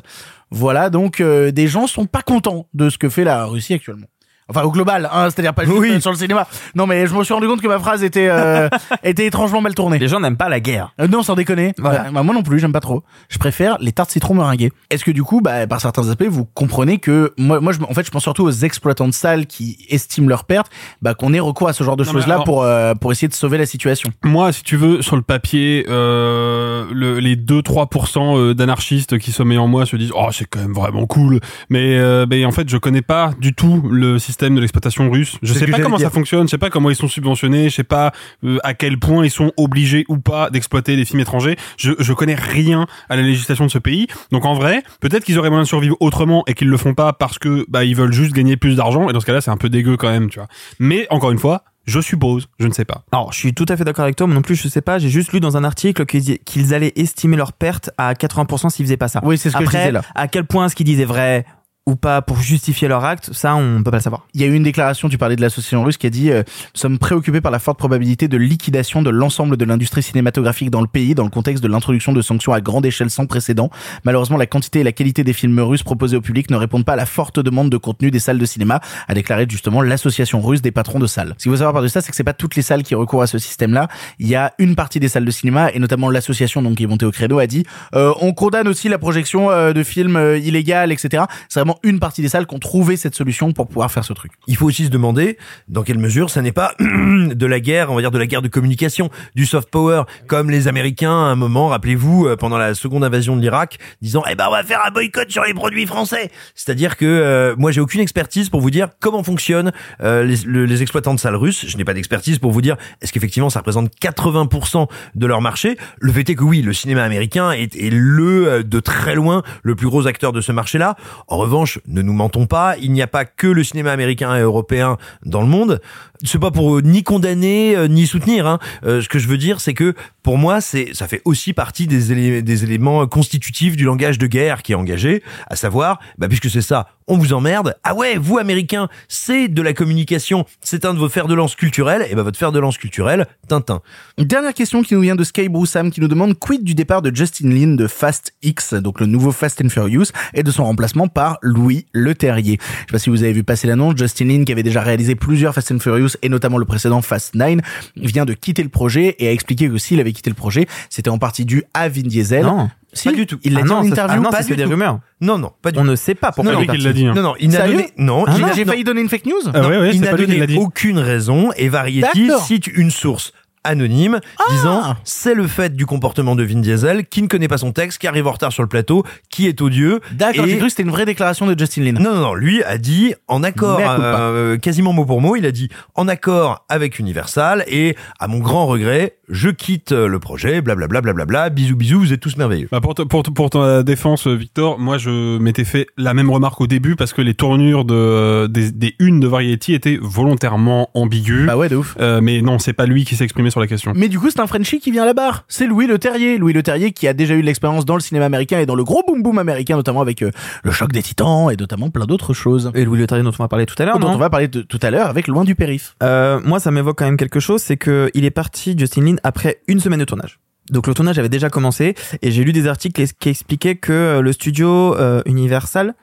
[0.50, 4.06] Voilà, donc des gens sont pas contents de ce que fait la Russie actuellement.
[4.48, 5.90] Enfin au global, hein, c'est-à-dire pas juste Oui.
[5.90, 6.46] euh, sur le cinéma.
[6.76, 8.68] Non mais je me suis rendu compte que ma phrase était euh,
[9.02, 9.98] était étrangement mal tournée.
[9.98, 10.92] Les gens n'aiment pas la guerre.
[11.00, 11.72] Euh, non, sans déconner.
[11.78, 12.06] Voilà.
[12.06, 13.02] Euh, bah, moi non plus, j'aime pas trop.
[13.28, 14.70] Je préfère les tartes citron meringuées.
[14.90, 17.92] Est-ce que du coup, bah, par certains aspects, vous comprenez que moi, moi, je, en
[17.92, 20.70] fait, je pense surtout aux exploitants de salles qui estiment leurs pertes,
[21.02, 23.58] bah, qu'on ait recours à ce genre de choses-là pour euh, pour essayer de sauver
[23.58, 24.10] la situation.
[24.22, 29.58] Moi, si tu veux, sur le papier, euh, le, les 2-3% euh, d'anarchistes qui sommeillent
[29.58, 32.68] en moi se disent oh c'est quand même vraiment cool, mais, euh, mais en fait
[32.68, 35.38] je connais pas du tout le système de l'exploitation russe.
[35.42, 36.06] Je sais pas comment dire.
[36.06, 38.12] ça fonctionne, je sais pas comment ils sont subventionnés, je sais pas
[38.44, 41.56] euh, à quel point ils sont obligés ou pas d'exploiter des films étrangers.
[41.78, 45.38] Je, je connais rien à la législation de ce pays, donc en vrai peut-être qu'ils
[45.38, 48.12] auraient moyen de survivre autrement et qu'ils le font pas parce que bah ils veulent
[48.12, 50.38] juste gagner plus d'argent et dans ce cas-là c'est un peu dégueu quand même, tu
[50.38, 50.48] vois.
[50.78, 51.62] Mais encore une fois.
[51.88, 53.04] Je suppose, je ne sais pas.
[53.12, 54.98] Alors, je suis tout à fait d'accord avec toi, mais non plus, je sais pas.
[54.98, 58.84] J'ai juste lu dans un article qu'ils qu'ils allaient estimer leur perte à 80% s'ils
[58.84, 59.20] faisaient pas ça.
[59.22, 60.02] Oui, c'est ce que je Après, disais là.
[60.16, 61.46] à quel point ce qu'ils disaient vrai?
[61.86, 64.26] Ou pas pour justifier leur acte, ça, on peut pas le savoir.
[64.34, 66.42] Il y a eu une déclaration, tu parlais de l'association russe, qui a dit euh,
[66.74, 70.80] Nous sommes préoccupés par la forte probabilité de liquidation de l'ensemble de l'industrie cinématographique dans
[70.80, 73.70] le pays dans le contexte de l'introduction de sanctions à grande échelle sans précédent.
[74.04, 76.94] Malheureusement, la quantité et la qualité des films russes proposés au public ne répondent pas
[76.94, 80.62] à la forte demande de contenu des salles de cinéma, a déclaré justement l'association russe
[80.62, 81.34] des patrons de salles.
[81.38, 82.96] Ce qu'il faut savoir par de ça, c'est que c'est pas toutes les salles qui
[82.96, 83.86] recourent à ce système-là.
[84.18, 86.88] Il y a une partie des salles de cinéma, et notamment l'association donc qui est
[86.88, 90.38] montée au créneau, a dit euh, on condamne aussi la projection euh, de films euh,
[90.38, 91.24] illégales, etc.
[91.48, 94.12] C'est vraiment une partie des salles qui ont trouvé cette solution pour pouvoir faire ce
[94.12, 94.32] truc.
[94.46, 97.94] Il faut aussi se demander dans quelle mesure ça n'est pas de la guerre, on
[97.96, 101.36] va dire de la guerre de communication, du soft power, comme les Américains à un
[101.36, 104.80] moment, rappelez-vous, euh, pendant la seconde invasion de l'Irak, disant eh ben on va faire
[104.86, 106.30] un boycott sur les produits français.
[106.54, 110.64] C'est-à-dire que euh, moi j'ai aucune expertise pour vous dire comment fonctionnent euh, les, le-
[110.66, 111.64] les exploitants de salles russes.
[111.68, 115.76] Je n'ai pas d'expertise pour vous dire est-ce qu'effectivement ça représente 80% de leur marché?
[115.98, 119.42] Le fait est que oui, le cinéma américain est, est le euh, de très loin
[119.62, 120.96] le plus gros acteur de ce marché-là.
[121.28, 124.40] En revanche, ne nous mentons pas, il n'y a pas que le cinéma américain et
[124.40, 125.80] européen dans le monde.
[126.24, 128.46] C'est pas pour euh, ni condamner euh, ni soutenir.
[128.46, 128.58] Hein.
[128.84, 131.86] Euh, ce que je veux dire, c'est que pour moi, c'est ça fait aussi partie
[131.86, 136.50] des, des éléments constitutifs du langage de guerre qui est engagé, à savoir, bah, puisque
[136.50, 137.76] c'est ça, on vous emmerde.
[137.84, 141.54] Ah ouais, vous Américains, c'est de la communication, c'est un de vos fers de lance
[141.54, 142.06] culturels.
[142.10, 143.80] Et ben votre fer de lance culturel, Tintin.
[144.18, 147.14] Dernière question qui nous vient de Sky Broussam qui nous demande quid du départ de
[147.14, 151.08] Justin Lin de Fast X, donc le nouveau Fast and Furious, et de son remplacement
[151.08, 152.58] par Louis Leterrier.
[152.60, 155.14] Je sais pas si vous avez vu passer l'annonce, Justin Lin qui avait déjà réalisé
[155.14, 157.58] plusieurs Fast and Furious et notamment le précédent Fast 9
[157.96, 161.10] vient de quitter le projet et a expliqué que s'il avait quitté le projet, c'était
[161.10, 162.44] en partie dû à Vin Diesel.
[162.44, 162.68] Non.
[162.96, 163.38] Si, Pas du tout.
[163.44, 164.16] Il l'a Ah dit non, en interview.
[164.18, 164.70] ah non, pas c'est du que des tout.
[164.70, 164.98] rumeurs.
[165.20, 165.88] Non, non, pas du On tout.
[165.90, 167.12] ne sait pas pourquoi Non, il non, l'a dit, hein.
[167.14, 167.90] Non, non, il n'a donné.
[167.98, 169.50] Non, Ah il non, n'a- j'ai non, failli donner une fake news.
[169.54, 170.56] Ah ouais, ouais, il c'est n'a donné dit.
[170.58, 173.32] aucune raison et Variety cite une source
[173.66, 177.72] anonyme disant c'est le fait du comportement de Vin Diesel qui ne connaît pas son
[177.72, 180.00] texte, qui arrive en retard sur le plateau, qui est odieux.
[180.12, 181.92] D'accord, Et- j'ai cru que c'était une vraie déclaration de Justin Lin.
[181.92, 185.52] Non, non, non, lui a dit en accord, euh, quasiment mot pour mot, il a
[185.52, 190.60] dit en accord avec Universal et à mon grand regret, je quitte euh, le projet,
[190.60, 192.68] blablabla, blablabla, bisous, bisous, vous êtes tous merveilleux.
[192.70, 196.66] Bah pour, pour, pour ta défense, Victor, moi je m'étais fait la même remarque au
[196.66, 201.46] début parce que les tournures de, des, des unes de Variety étaient volontairement ambiguës.
[201.46, 201.96] Bah ouais, de ouf.
[202.00, 203.92] Euh, mais non, c'est pas lui qui s'est exprimé sur la question.
[203.96, 205.44] Mais du coup, c'est un Frenchie qui vient à la barre.
[205.48, 206.36] C'est Louis Le Terrier.
[206.36, 208.74] Louis Le Terrier qui a déjà eu de l'expérience dans le cinéma américain et dans
[208.74, 210.30] le gros boom boom américain, notamment avec euh,
[210.62, 212.70] le choc des titans et notamment plein d'autres choses.
[212.74, 214.60] Et Louis Leterrier dont on va parler tout à l'heure, dont on va parler de-
[214.62, 215.96] tout à l'heure avec Loin du périph.
[216.02, 219.16] Euh, moi, ça m'évoque quand même quelque chose, c'est que il est parti, Justin Lin,
[219.24, 220.38] après une semaine de tournage.
[220.70, 223.92] Donc le tournage avait déjà commencé et j'ai lu des articles qui qui expliquaient que
[223.92, 225.94] euh, le studio euh, Universal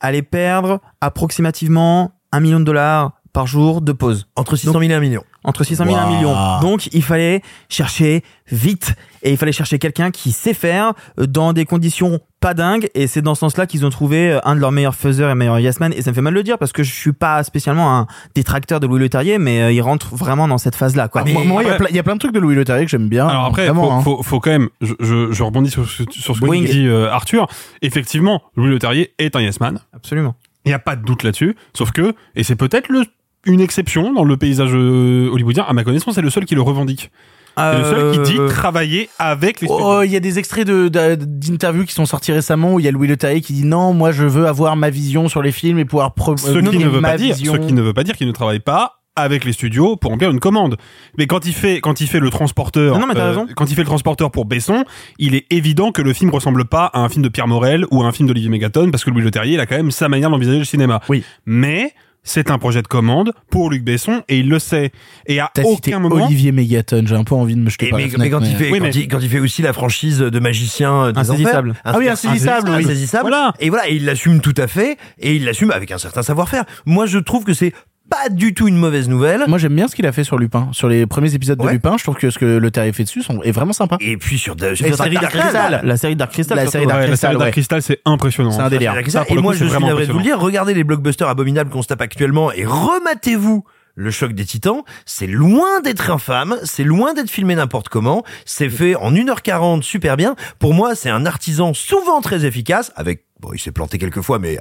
[0.00, 4.26] allait perdre approximativement un million de dollars par jour de pause.
[4.36, 5.22] Entre 600 000 et 1 million.
[5.44, 6.14] Entre 600 000 et 1 Waouh.
[6.16, 6.60] million.
[6.60, 11.52] Donc il fallait chercher vite et il fallait chercher quelqu'un qui sait faire euh, dans
[11.52, 14.60] des conditions pas dingues et c'est dans ce sens-là qu'ils ont trouvé euh, un de
[14.60, 16.58] leurs meilleurs faiseurs et meilleurs yes men et ça me fait mal de le dire
[16.58, 20.14] parce que je suis pas spécialement un détracteur de Louis Leterrier mais euh, il rentre
[20.16, 21.22] vraiment dans cette phase-là quoi.
[21.24, 22.64] Moi, moi, il y a plein- il y, a plein de trucs de Louis Le
[22.64, 23.28] Terrier que j'aime bien.
[23.28, 24.16] Alors après, Vraiment, faut, hein.
[24.18, 27.10] faut, faut quand même, je, je, je rebondis sur, ce- sur ce que dit euh,
[27.10, 27.46] Arthur.
[27.82, 29.78] Effectivement, Louis Leterrier est un yes man.
[29.94, 30.34] Absolument.
[30.64, 31.56] Il n'y a pas de doute là-dessus.
[31.74, 33.04] Sauf que, et c'est peut-être le,
[33.46, 36.62] une exception dans le paysage euh, hollywoodien, à ma connaissance, c'est le seul qui le
[36.62, 37.10] revendique.
[37.56, 39.84] C'est le seul qui dit Euh, travailler avec les studios.
[39.86, 42.84] Oh, il y a des extraits de de- d'interviews qui sont sortis récemment où il
[42.84, 45.42] y a Louis Le Terrier qui dit non, moi je veux avoir ma vision sur
[45.42, 47.54] les films et pouvoir ce euh, qui ne veut ma pas dire, vision.
[47.54, 50.30] ce qui ne veut pas dire qu'il ne travaille pas avec les studios pour remplir
[50.30, 50.76] une commande.
[51.18, 53.46] Mais quand il fait, quand il fait le transporteur, euh, Non, non, mais t'as raison.
[53.54, 54.84] quand il fait le transporteur pour Besson,
[55.18, 58.02] il est évident que le film ressemble pas à un film de Pierre Morel ou
[58.02, 60.30] à un film d'Olivier Mégaton parce que Louis Leterrier, il a quand même sa manière
[60.30, 61.00] d'envisager le cinéma.
[61.10, 61.24] Oui.
[61.44, 64.92] Mais, c'est un projet de commande pour Luc Besson et il le sait.
[65.26, 67.90] Et à cité aucun moment, Olivier Mégaton, j'ai un peu envie de me jeter Et
[67.90, 69.38] par mais, la fenêtre, mais quand, il fait, Oui, quand, mais- il, quand il fait
[69.40, 71.70] aussi la franchise de magicien euh, des Insaisissable.
[71.70, 72.68] enfers, Ah oui, Insaisissable.
[72.70, 73.22] Insaisissable.
[73.28, 73.54] Voilà.
[73.60, 76.64] Et voilà, et il l'assume tout à fait, et il l'assume avec un certain savoir-faire.
[76.86, 77.72] Moi, je trouve que c'est
[78.10, 79.44] pas du tout une mauvaise nouvelle.
[79.48, 81.68] Moi j'aime bien ce qu'il a fait sur Lupin, sur les premiers épisodes de.
[81.68, 81.96] Lupin.
[81.96, 83.96] Je trouve que ce que Le Terrier fait dessus sont- est vraiment sympa.
[84.00, 85.80] Et puis sur, de, sur Et la série Dark Crystal.
[85.84, 86.56] La série Dark Crystal.
[86.58, 87.52] La série Dark Ouais, la Crystal, série Dark ouais.
[87.52, 88.50] Crystal, c'est impressionnant.
[88.50, 88.94] C'est un délire.
[89.08, 91.70] Ça, Et moi, coup, je suis navré de vous le dire, regardez les blockbusters abominables
[91.70, 93.64] qu'on se tape actuellement et rematez-vous
[93.96, 98.70] le choc des titans, c'est loin d'être infâme, c'est loin d'être filmé n'importe comment, c'est
[98.70, 100.36] fait en 1h40 super bien.
[100.58, 104.38] Pour moi, c'est un artisan souvent très efficace, avec, bon, il s'est planté quelques fois,
[104.38, 104.58] mais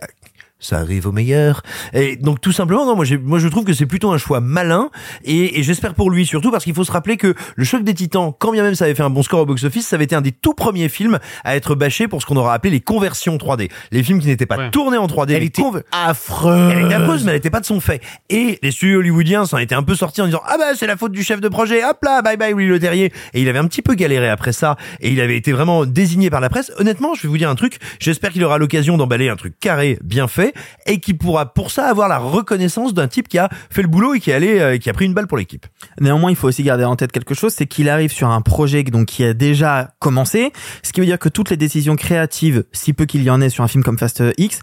[0.59, 1.61] ça arrive au meilleur.
[1.93, 4.89] Et donc tout simplement, non, moi, moi je trouve que c'est plutôt un choix malin
[5.23, 7.93] et, et j'espère pour lui surtout parce qu'il faut se rappeler que le choc des
[7.93, 10.15] titans, quand bien même ça avait fait un bon score au box-office, ça avait été
[10.15, 13.37] un des tout premiers films à être bâché pour ce qu'on aura appelé les conversions
[13.37, 13.69] 3D.
[13.91, 14.71] Les films qui n'étaient pas Ouais.
[14.71, 15.31] tournés en 3D.
[15.33, 16.71] Elle était affreuse.
[16.73, 18.01] elle était affreuse, mais elle était pas de son fait.
[18.29, 20.97] Et les studios hollywoodiens s'en étaient un peu sortis en disant ah bah c'est la
[20.97, 23.13] faute du chef de projet, hop là, bye bye Louis Le Terrier.
[23.33, 26.29] Et il avait un petit peu galéré après ça, et il avait été vraiment désigné
[26.29, 26.71] par la presse.
[26.77, 27.77] Honnêtement, je vais vous dire un truc.
[27.99, 30.48] J'espère qu'il aura l'occasion d'emballer un truc carré, bien fait,
[30.85, 34.15] et qu'il pourra pour ça avoir la reconnaissance d'un type qui a fait le boulot
[34.15, 35.65] et qui est allé, euh, qui a pris une balle pour l'équipe.
[35.99, 38.83] Néanmoins, il faut aussi garder en tête quelque chose, c'est qu'il arrive sur un projet
[38.83, 40.51] donc qui a déjà commencé,
[40.83, 43.49] ce qui veut dire que toutes les décisions créatives, si peu qu'il y en ait
[43.49, 44.61] sur un film comme Fast X,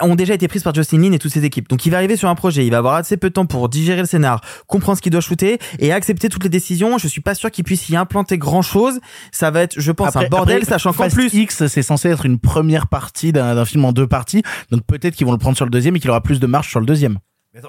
[0.00, 1.68] ont déjà été prises par Justin Lin et toutes ses équipes.
[1.68, 3.68] Donc il va arriver sur un projet, il va avoir assez peu de temps pour
[3.68, 6.98] digérer le scénar, comprendre ce qu'il doit shooter et accepter toutes les décisions.
[6.98, 9.00] Je suis pas sûr qu'il puisse y implanter grand chose.
[9.30, 12.08] Ça va être, je pense, un bordel, après, sachant qu'en Fast plus, X, c'est censé
[12.08, 14.42] être une première partie d'un d'un film en deux parties.
[14.70, 16.68] Donc peut-être qu'ils vont le prendre sur le deuxième et qu'il aura plus de marge
[16.68, 17.18] sur le deuxième.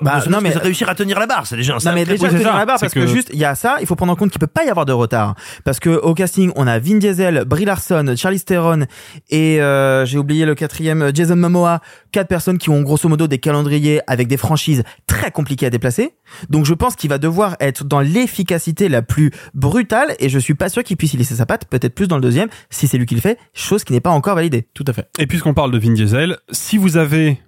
[0.02, 2.56] Bah, non, mais- réussir à tenir la barre, c'est déjà un Non mais déjà tenir
[2.56, 3.06] la barre parce que...
[3.06, 4.86] juste il y a ça, il faut prendre en compte qu'il peut pas y avoir
[4.86, 8.86] de retard parce que au casting on a Vin Diesel, Brie Larson, Charlie Theron
[9.30, 11.82] et euh, j'ai oublié le quatrième Jason Momoa,
[12.13, 16.13] quatre personnes qui ont grosso modo des calendriers avec des franchises très compliquées à déplacer.
[16.50, 20.56] Donc je pense qu'il va devoir être dans l'efficacité la plus brutale et je suis
[20.56, 22.98] pas sûr qu'il puisse y laisser sa patte, peut-être plus dans le deuxième si c'est
[22.98, 24.65] lui qui le fait, chose qui n'est pas encore validée.
[24.74, 25.10] Tout à fait.
[25.19, 27.41] Et puisqu'on parle de Vin Diesel, si vous avez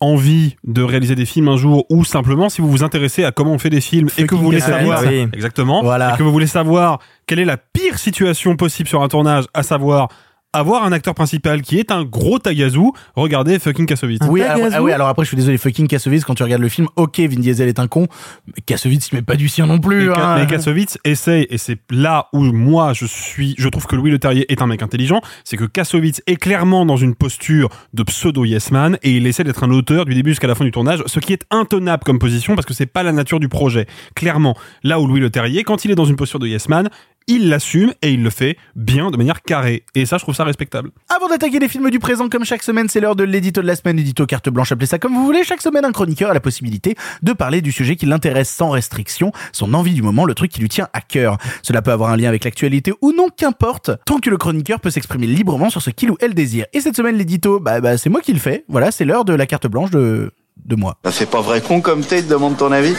[0.00, 3.52] envie de réaliser des films un jour ou simplement si vous vous intéressez à comment
[3.52, 5.26] on fait des films et que vous voulez savoir Oui.
[5.32, 6.14] exactement Voilà.
[6.14, 9.62] et que vous voulez savoir quelle est la pire situation possible sur un tournage à
[9.62, 10.08] savoir
[10.52, 14.82] avoir un acteur principal qui est un gros tagazu regardez fucking Kassovitz Oui, alors, ah
[14.82, 17.40] oui, alors après, je suis désolé, fucking Kassovitz, quand tu regardes le film, ok, Vin
[17.40, 18.06] Diesel est un con,
[18.46, 20.12] mais Kassovitz, il met pas du sien non plus.
[20.12, 20.36] Hein.
[20.38, 24.50] mais Kassovitz essaye, et c'est là où moi je suis, je trouve que Louis Leterrier
[24.52, 28.70] est un mec intelligent, c'est que Kassovitz est clairement dans une posture de pseudo yes
[28.70, 31.20] man et il essaie d'être un auteur du début jusqu'à la fin du tournage, ce
[31.20, 33.86] qui est intenable comme position parce que c'est pas la nature du projet.
[34.14, 36.88] Clairement, là où Louis Leterrier, quand il est dans une posture de yes man,
[37.30, 39.84] il l'assume et il le fait bien de manière carrée.
[39.94, 40.90] Et ça, je trouve ça respectable.
[41.08, 43.76] Avant d'attaquer les films du présent, comme chaque semaine, c'est l'heure de l'édito de la
[43.76, 45.44] semaine, édito carte blanche, appelez ça comme vous voulez.
[45.44, 49.30] Chaque semaine, un chroniqueur a la possibilité de parler du sujet qui l'intéresse sans restriction,
[49.52, 51.38] son envie du moment, le truc qui lui tient à cœur.
[51.62, 54.90] Cela peut avoir un lien avec l'actualité ou non, qu'importe, tant que le chroniqueur peut
[54.90, 56.66] s'exprimer librement sur ce qu'il ou elle désire.
[56.72, 58.64] Et cette semaine, l'édito, bah, bah c'est moi qui le fais.
[58.68, 60.32] Voilà, c'est l'heure de la carte blanche de,
[60.64, 60.98] de moi.
[61.04, 62.96] Ça fait pas vrai con comme t'es, te demande ton avis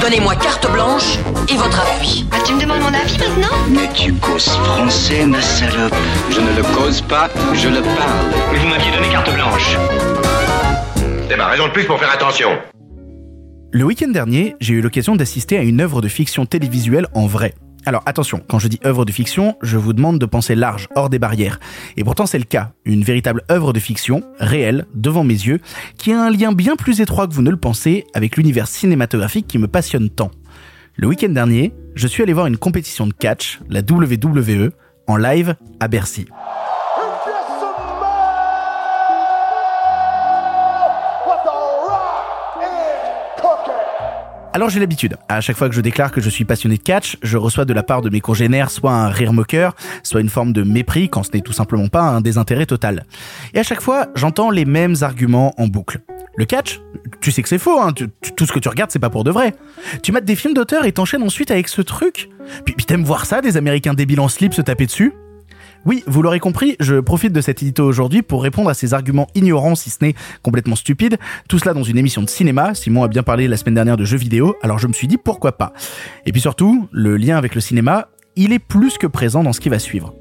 [0.00, 2.24] Donnez-moi carte blanche et votre avis.
[2.32, 5.94] Ah, tu me demandes mon avis maintenant Mais tu causes français, ma salope.
[6.30, 8.32] Je ne le cause pas, je le parle.
[8.52, 9.76] Mais vous m'aviez donné carte blanche.
[11.28, 12.48] C'est ma raison de plus pour faire attention.
[13.72, 17.54] Le week-end dernier, j'ai eu l'occasion d'assister à une œuvre de fiction télévisuelle en vrai.
[17.86, 21.08] Alors attention, quand je dis œuvre de fiction, je vous demande de penser large, hors
[21.08, 21.60] des barrières.
[21.96, 25.60] Et pourtant c'est le cas, une véritable œuvre de fiction, réelle, devant mes yeux,
[25.96, 29.46] qui a un lien bien plus étroit que vous ne le pensez avec l'univers cinématographique
[29.46, 30.30] qui me passionne tant.
[30.96, 34.70] Le week-end dernier, je suis allé voir une compétition de catch, la WWE,
[35.06, 36.26] en live à Bercy.
[44.52, 47.16] Alors j'ai l'habitude, à chaque fois que je déclare que je suis passionné de catch,
[47.22, 50.52] je reçois de la part de mes congénères soit un rire moqueur, soit une forme
[50.52, 53.04] de mépris quand ce n'est tout simplement pas un désintérêt total.
[53.54, 56.00] Et à chaque fois, j'entends les mêmes arguments en boucle.
[56.36, 56.80] Le catch,
[57.20, 59.30] tu sais que c'est faux, hein, tout ce que tu regardes c'est pas pour de
[59.30, 59.54] vrai.
[60.02, 62.28] Tu mates des films d'auteur et t'enchaînes ensuite avec ce truc.
[62.64, 65.14] Puis, puis t'aimes voir ça, des Américains débiles en slip se taper dessus
[65.86, 69.28] oui, vous l'aurez compris, je profite de cet édito aujourd'hui pour répondre à ces arguments
[69.34, 71.18] ignorants, si ce n'est complètement stupides.
[71.48, 72.74] Tout cela dans une émission de cinéma.
[72.74, 75.16] Simon a bien parlé la semaine dernière de jeux vidéo, alors je me suis dit
[75.16, 75.72] pourquoi pas.
[76.26, 79.60] Et puis surtout, le lien avec le cinéma, il est plus que présent dans ce
[79.60, 80.14] qui va suivre.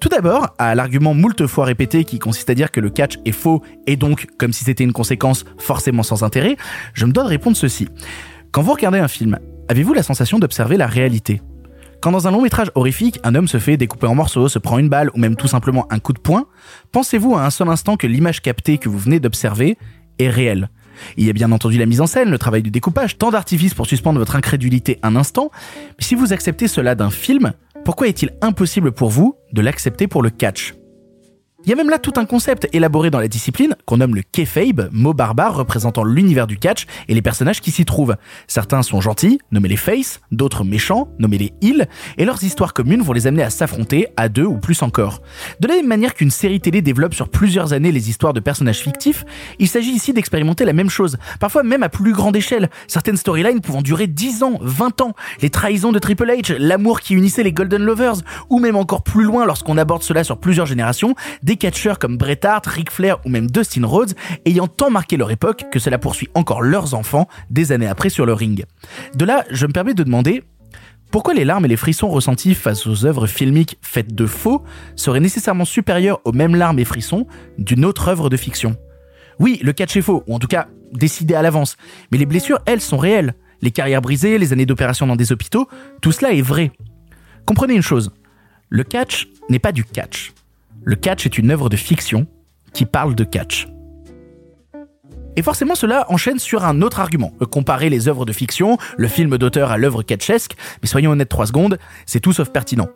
[0.00, 3.32] Tout d'abord, à l'argument moult fois répété qui consiste à dire que le catch est
[3.32, 6.56] faux et donc, comme si c'était une conséquence forcément sans intérêt,
[6.94, 7.86] je me dois de répondre ceci.
[8.50, 11.42] Quand vous regardez un film, avez-vous la sensation d'observer la réalité?
[12.00, 14.78] Quand dans un long métrage horrifique, un homme se fait découper en morceaux, se prend
[14.78, 16.46] une balle ou même tout simplement un coup de poing,
[16.92, 19.76] pensez-vous à un seul instant que l'image captée que vous venez d'observer
[20.18, 20.70] est réelle?
[21.16, 23.74] Il y a bien entendu la mise en scène, le travail du découpage, tant d'artifices
[23.74, 25.50] pour suspendre votre incrédulité un instant,
[25.98, 27.52] mais si vous acceptez cela d'un film,
[27.84, 30.74] pourquoi est-il impossible pour vous de l'accepter pour le catch?
[31.64, 34.22] Il y a même là tout un concept élaboré dans la discipline qu'on nomme le
[34.22, 38.16] kayfabe, mot barbare représentant l'univers du catch et les personnages qui s'y trouvent.
[38.46, 43.02] Certains sont gentils, nommés les face, d'autres méchants, nommés les heels, et leurs histoires communes
[43.02, 45.20] vont les amener à s'affronter à deux ou plus encore.
[45.60, 48.80] De la même manière qu'une série télé développe sur plusieurs années les histoires de personnages
[48.80, 49.24] fictifs,
[49.58, 53.60] il s'agit ici d'expérimenter la même chose, parfois même à plus grande échelle, certaines storylines
[53.60, 57.52] pouvant durer 10 ans, 20 ans, les trahisons de Triple H, l'amour qui unissait les
[57.52, 61.14] Golden Lovers, ou même encore plus loin lorsqu'on aborde cela sur plusieurs générations,
[61.50, 65.32] des catcheurs comme Bret Hart, Ric Flair ou même Dustin Rhodes ayant tant marqué leur
[65.32, 68.66] époque que cela poursuit encore leurs enfants des années après sur le ring.
[69.16, 70.44] De là, je me permets de demander
[71.10, 74.62] pourquoi les larmes et les frissons ressentis face aux œuvres filmiques faites de faux
[74.94, 77.26] seraient nécessairement supérieurs aux mêmes larmes et frissons
[77.58, 78.76] d'une autre œuvre de fiction?
[79.40, 81.76] Oui, le catch est faux, ou en tout cas décidé à l'avance,
[82.12, 83.34] mais les blessures, elles, sont réelles.
[83.60, 85.66] Les carrières brisées, les années d'opération dans des hôpitaux,
[86.00, 86.70] tout cela est vrai.
[87.44, 88.12] Comprenez une chose,
[88.68, 90.32] le catch n'est pas du catch.
[90.82, 92.26] Le catch est une œuvre de fiction
[92.72, 93.68] qui parle de catch.
[95.36, 97.32] Et forcément, cela enchaîne sur un autre argument.
[97.50, 101.46] Comparer les œuvres de fiction, le film d'auteur à l'œuvre catchesque, mais soyons honnêtes trois
[101.46, 102.88] secondes, c'est tout sauf pertinent.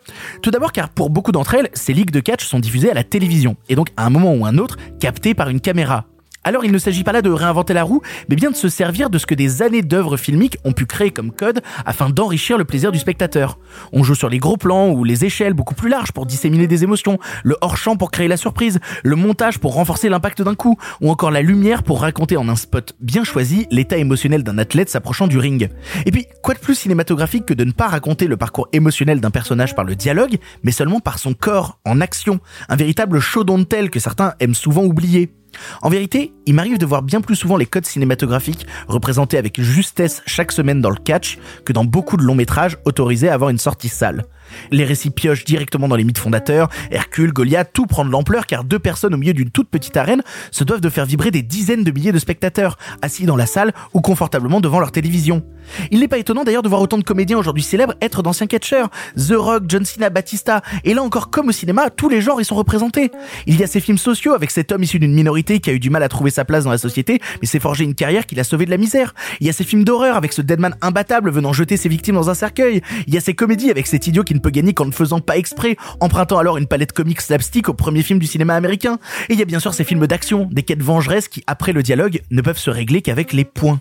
[0.43, 3.05] Tout d'abord car pour beaucoup d'entre elles, ces ligues de catch sont diffusées à la
[3.05, 6.07] télévision, et donc à un moment ou un autre, captées par une caméra.
[6.45, 9.09] Alors il ne s'agit pas là de réinventer la roue, mais bien de se servir
[9.09, 12.67] de ce que des années d'œuvres filmiques ont pu créer comme code afin d'enrichir le
[12.67, 13.59] plaisir du spectateur.
[13.93, 16.85] On joue sur les gros plans ou les échelles beaucoup plus larges pour disséminer des
[16.85, 21.11] émotions, le hors-champ pour créer la surprise, le montage pour renforcer l'impact d'un coup, ou
[21.11, 25.27] encore la lumière pour raconter en un spot bien choisi l'état émotionnel d'un athlète s'approchant
[25.27, 25.71] du ring.
[26.05, 29.31] Et puis, quoi de plus cinématographique que de ne pas raconter le parcours émotionnel d'un
[29.31, 33.65] personnage par le dialogue, mais seulement par son corps, en action, un véritable show don't
[33.65, 35.33] tell que certains aiment souvent oublier.
[35.83, 40.23] En vérité, il m'arrive de voir bien plus souvent les codes cinématographiques représentés avec justesse
[40.27, 43.59] chaque semaine dans le catch que dans beaucoup de longs métrages autorisés à avoir une
[43.59, 44.25] sortie sale.
[44.71, 48.65] Les récits piochent directement dans les mythes fondateurs, Hercule, Goliath, tout prend de l'ampleur car
[48.65, 51.85] deux personnes au milieu d'une toute petite arène se doivent de faire vibrer des dizaines
[51.85, 55.43] de milliers de spectateurs, assis dans la salle ou confortablement devant leur télévision.
[55.91, 58.91] Il n'est pas étonnant d'ailleurs de voir autant de comédiens aujourd'hui célèbres être d'anciens catcheurs,
[59.17, 62.45] The Rock, John Cena, Batista, et là encore comme au cinéma, tous les genres y
[62.45, 63.11] sont représentés.
[63.47, 65.81] Il y a ces films sociaux avec cet homme issu d'une minorité qui a eu
[65.81, 68.35] du mal à trouver sa place dans la société, mais s'est forgé une carrière qui
[68.35, 69.15] l'a sauvé de la misère.
[69.41, 72.31] Il y a ces films d'horreur avec ce deadman imbattable venant jeter ses victimes dans
[72.31, 72.83] un cercueil.
[73.07, 75.21] Il y a ces comédies avec cet idiot qui ne peut gagner qu'en ne faisant
[75.21, 78.99] pas exprès, empruntant alors une palette comique slapstick au premier film du cinéma américain.
[79.29, 81.83] Et il y a bien sûr ces films d'action, des quêtes vengeresses qui, après le
[81.83, 83.81] dialogue, ne peuvent se régler qu'avec les points.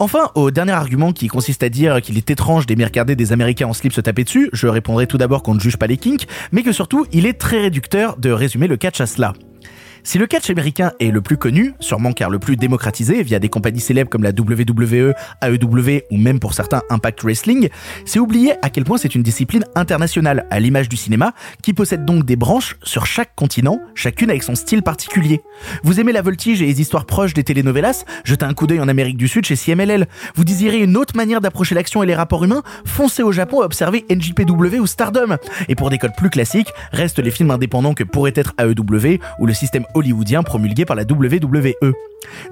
[0.00, 3.68] Enfin, au dernier argument qui consiste à dire qu'il est étrange d'aimer regarder des Américains
[3.68, 6.26] en slip se taper dessus, je répondrai tout d'abord qu'on ne juge pas les kinks,
[6.50, 9.34] mais que surtout, il est très réducteur de résumer le catch à cela.
[10.06, 13.48] Si le catch américain est le plus connu, sûrement car le plus démocratisé via des
[13.48, 17.70] compagnies célèbres comme la WWE, AEW ou même pour certains Impact Wrestling,
[18.04, 22.04] c'est oublier à quel point c'est une discipline internationale, à l'image du cinéma, qui possède
[22.04, 25.40] donc des branches sur chaque continent, chacune avec son style particulier.
[25.84, 28.04] Vous aimez la voltige et les histoires proches des telenovelas?
[28.24, 30.06] Jetez un coup d'œil en Amérique du Sud chez CMLL.
[30.34, 32.62] Vous désirez une autre manière d'approcher l'action et les rapports humains?
[32.84, 35.38] Foncez au Japon et observez NJPW ou Stardom.
[35.68, 39.46] Et pour des codes plus classiques, restent les films indépendants que pourrait être AEW ou
[39.46, 41.92] le système hollywoodien promulgué par la WWE.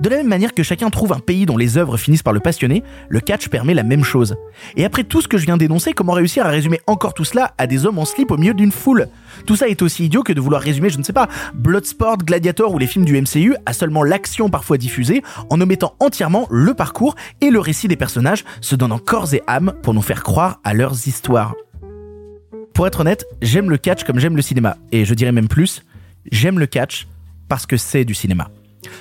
[0.01, 2.41] De la même manière que chacun trouve un pays dont les œuvres finissent par le
[2.41, 4.37] passionner, le catch permet la même chose.
[4.77, 7.55] Et après tout ce que je viens d'énoncer, comment réussir à résumer encore tout cela
[7.59, 9.09] à des hommes en slip au milieu d'une foule?
[9.47, 12.73] Tout ça est aussi idiot que de vouloir résumer, je ne sais pas, Bloodsport, Gladiator
[12.73, 17.15] ou les films du MCU à seulement l'action parfois diffusée, en omettant entièrement le parcours
[17.41, 20.75] et le récit des personnages, se donnant corps et âme pour nous faire croire à
[20.75, 21.55] leurs histoires.
[22.75, 25.85] Pour être honnête, j'aime le catch comme j'aime le cinéma, et je dirais même plus,
[26.31, 27.07] j'aime le catch
[27.53, 28.49] parce que c'est du cinéma.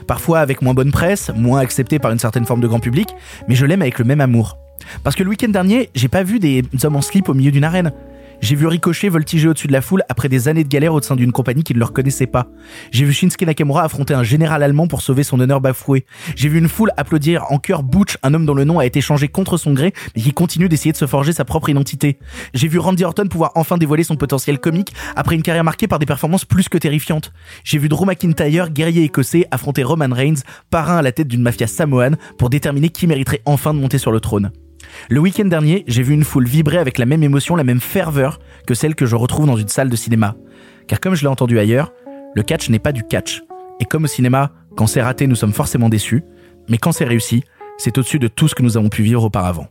[0.08, 3.08] Parfois avec moins bonne presse, moins accepté par une certaine forme de grand public,
[3.48, 4.58] mais je l'aime avec le même amour.
[5.06, 7.64] Parce que le week-end dernier, j'ai pas vu des hommes en slip au milieu d'une
[7.64, 7.94] arène.
[8.41, 11.15] J'ai vu Ricochet voltiger au-dessus de la foule après des années de galère au sein
[11.15, 12.47] d'une compagnie qui ne le reconnaissait pas.
[12.89, 16.06] J'ai vu Shinsuke Nakamura affronter un général allemand pour sauver son honneur bafoué.
[16.36, 18.99] J'ai vu une foule applaudir en chœur Butch, un homme dont le nom a été
[18.99, 22.17] changé contre son gré, mais qui continue d'essayer de se forger sa propre identité.
[22.56, 25.99] J'ai vu Randy Orton pouvoir enfin dévoiler son potentiel comique après une carrière marquée par
[25.99, 27.32] des performances plus que terrifiantes.
[27.63, 31.67] J'ai vu Drew McIntyre, guerrier écossais, affronter Roman Reigns, parrain à la tête d'une mafia
[31.67, 34.51] samoane, pour déterminer qui mériterait enfin de monter sur le trône.
[35.10, 38.40] Le week-end dernier, j'ai vu une foule vibrer avec la même émotion, la même ferveur
[38.68, 40.36] que celle que je retrouve dans une salle de cinéma.
[40.88, 41.92] Car comme je l'ai entendu ailleurs,
[42.36, 43.42] le catch n'est pas du catch.
[43.80, 46.24] Et comme au cinéma, quand c'est raté, nous sommes forcément déçus,
[46.70, 47.44] mais quand c'est réussi,
[47.78, 49.68] c'est au-dessus de tout ce que nous avons pu vivre auparavant.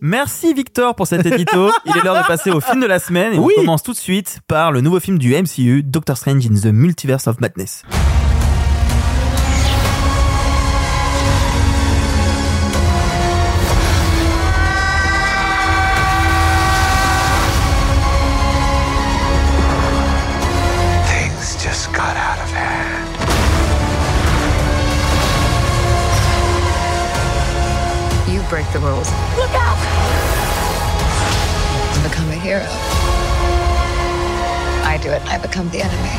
[0.00, 1.70] Merci Victor pour cet édito.
[1.86, 3.52] Il est l'heure de passer au film de la semaine et Oui.
[3.58, 6.66] on commence tout de suite par le nouveau film du MCU, Doctor Strange in the
[6.72, 7.82] Multiverse of Madness.
[28.98, 29.78] Look out!
[31.94, 32.66] To become a hero.
[34.84, 36.16] I do it, I become the enemy.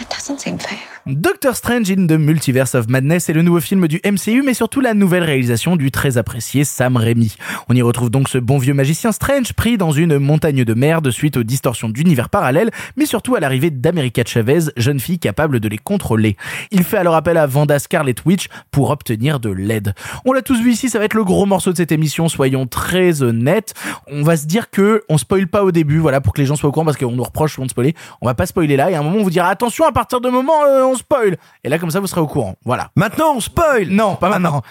[0.00, 0.93] It doesn't seem fair.
[1.06, 4.80] Doctor Strange in the Multiverse of Madness est le nouveau film du MCU, mais surtout
[4.80, 7.36] la nouvelle réalisation du très apprécié Sam Raimi.
[7.68, 11.10] On y retrouve donc ce bon vieux magicien Strange pris dans une montagne de merde
[11.10, 15.68] suite aux distorsions d'univers parallèles, mais surtout à l'arrivée d'America Chavez, jeune fille capable de
[15.68, 16.38] les contrôler.
[16.70, 19.92] Il fait alors appel à Vanda Scarlet Witch pour obtenir de l'aide.
[20.24, 22.66] On l'a tous vu ici, ça va être le gros morceau de cette émission, soyons
[22.66, 23.74] très honnêtes.
[24.06, 26.56] On va se dire que on spoil pas au début, voilà, pour que les gens
[26.56, 27.94] soient au courant, parce qu'on nous reproche souvent de spoiler.
[28.22, 30.22] On va pas spoiler là, et à un moment on vous dira attention, à partir
[30.22, 31.36] de moment euh, spoil.
[31.62, 32.56] Et là comme ça vous serez au courant.
[32.64, 32.90] Voilà.
[32.96, 34.62] Maintenant, on spoil Non, pas maintenant.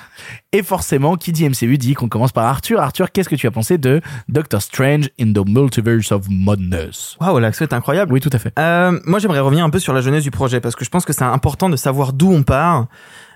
[0.51, 2.79] Et forcément, qui dit MCU dit qu'on commence par Arthur.
[2.79, 7.17] Arthur, qu'est-ce que tu as pensé de Doctor Strange in the Multiverse of Madness?
[7.19, 8.13] Waouh, l'accent est incroyable.
[8.13, 8.53] Oui, tout à fait.
[8.59, 11.05] Euh, moi, j'aimerais revenir un peu sur la jeunesse du projet parce que je pense
[11.05, 12.87] que c'est important de savoir d'où on part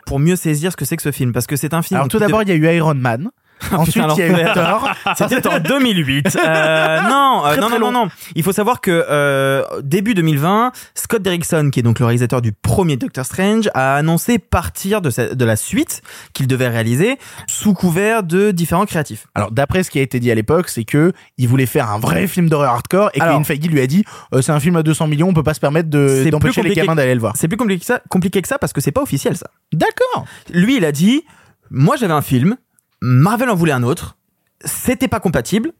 [0.06, 1.34] pour mieux saisir ce que c'est que ce film.
[1.34, 1.98] Parce que c'est un film.
[1.98, 3.30] Alors tout d'abord, il y a eu Iron Man.
[3.72, 4.54] Ensuite, il y a eu.
[4.54, 4.90] Thor.
[5.16, 6.38] C'était en 2008.
[6.44, 8.10] Euh, non, euh, Très, non, très non, non, non.
[8.36, 12.52] Il faut savoir que euh, début 2020, Scott Derrickson, qui est donc le réalisateur du
[12.52, 16.02] premier Doctor Strange, a annoncé partir de, sa- de la suite
[16.34, 19.28] qu'il devait réaliser sous couvert de différents créatifs.
[19.36, 22.00] Alors d'après ce qui a été dit à l'époque, c'est que il voulait faire un
[22.00, 24.04] vrai film d'horreur hardcore et Kevin Feige lui a dit
[24.34, 26.70] euh, c'est un film à 200 millions, on peut pas se permettre de d'empêcher les
[26.76, 27.34] gamins d'aller le voir.
[27.36, 29.48] C'est plus compliqué que ça, compliqué que ça parce que c'est pas officiel ça.
[29.74, 30.26] D'accord.
[30.54, 31.24] Lui, il a dit
[31.70, 32.56] Moi, j'avais un film,
[33.02, 34.18] Marvel en voulait un autre,
[34.64, 35.72] c'était pas compatible,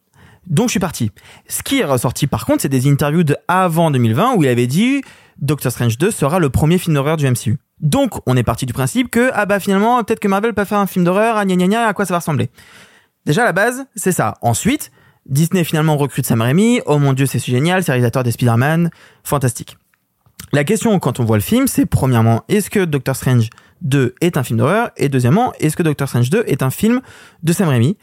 [0.46, 1.12] donc je suis parti.
[1.48, 4.68] Ce qui est ressorti par contre, c'est des interviews de avant 2020 où il avait
[4.68, 5.02] dit
[5.40, 7.58] Doctor Strange 2 sera le premier film d'horreur du MCU.
[7.80, 10.80] Donc, on est parti du principe que, ah bah finalement, peut-être que Marvel peut faire
[10.80, 12.50] un film d'horreur, ah gna gna gna, à quoi ça va ressembler
[13.26, 14.36] Déjà, à la base, c'est ça.
[14.42, 14.92] Ensuite,
[15.28, 16.82] Disney finalement recrute Sam Raimi.
[16.86, 18.90] Oh mon dieu, c'est génial, c'est réalisateur des Spider-Man.
[19.24, 19.78] Fantastique.
[20.54, 23.50] La question quand on voit le film, c'est premièrement, est-ce que Doctor Strange
[23.82, 27.02] 2 est un film d'horreur Et deuxièmement, est-ce que Doctor Strange 2 est un film
[27.44, 27.98] de Sam Raimi?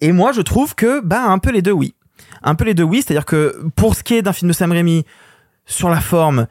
[0.00, 1.94] Et moi, je trouve que, bah, un peu les deux, oui.
[2.42, 3.02] Un peu les deux, oui.
[3.02, 5.04] C'est-à-dire que pour ce qui est d'un film de Sam Raimi,
[5.64, 6.46] sur la forme,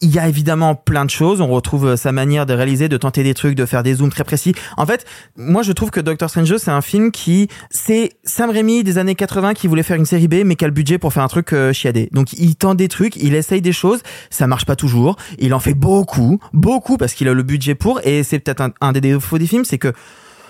[0.00, 1.40] il y a évidemment plein de choses.
[1.40, 4.10] On retrouve euh, sa manière de réaliser, de tenter des trucs, de faire des zooms
[4.10, 4.54] très précis.
[4.76, 5.04] En fait,
[5.36, 8.98] moi, je trouve que Doctor Strange 2, c'est un film qui, c'est Sam Raimi des
[8.98, 11.22] années 80 qui voulait faire une série B, mais qui a le budget pour faire
[11.22, 12.08] un truc euh, chiadé.
[12.12, 14.00] Donc, il tente des trucs, il essaye des choses.
[14.30, 15.16] Ça marche pas toujours.
[15.38, 18.00] Il en fait beaucoup, beaucoup parce qu'il a le budget pour.
[18.04, 19.92] Et c'est peut-être un des défauts des films, c'est que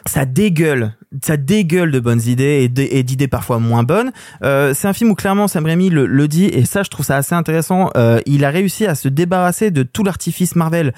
[0.08, 0.92] ça dégueule,
[1.22, 4.10] ça dégueule de bonnes idées et d'idées parfois moins bonnes.
[4.42, 7.06] Euh, c'est un film où clairement Sam Raimi le, le dit et ça je trouve
[7.06, 7.90] ça assez intéressant.
[7.96, 10.92] Euh, il a réussi à se débarrasser de tout l'artifice Marvel.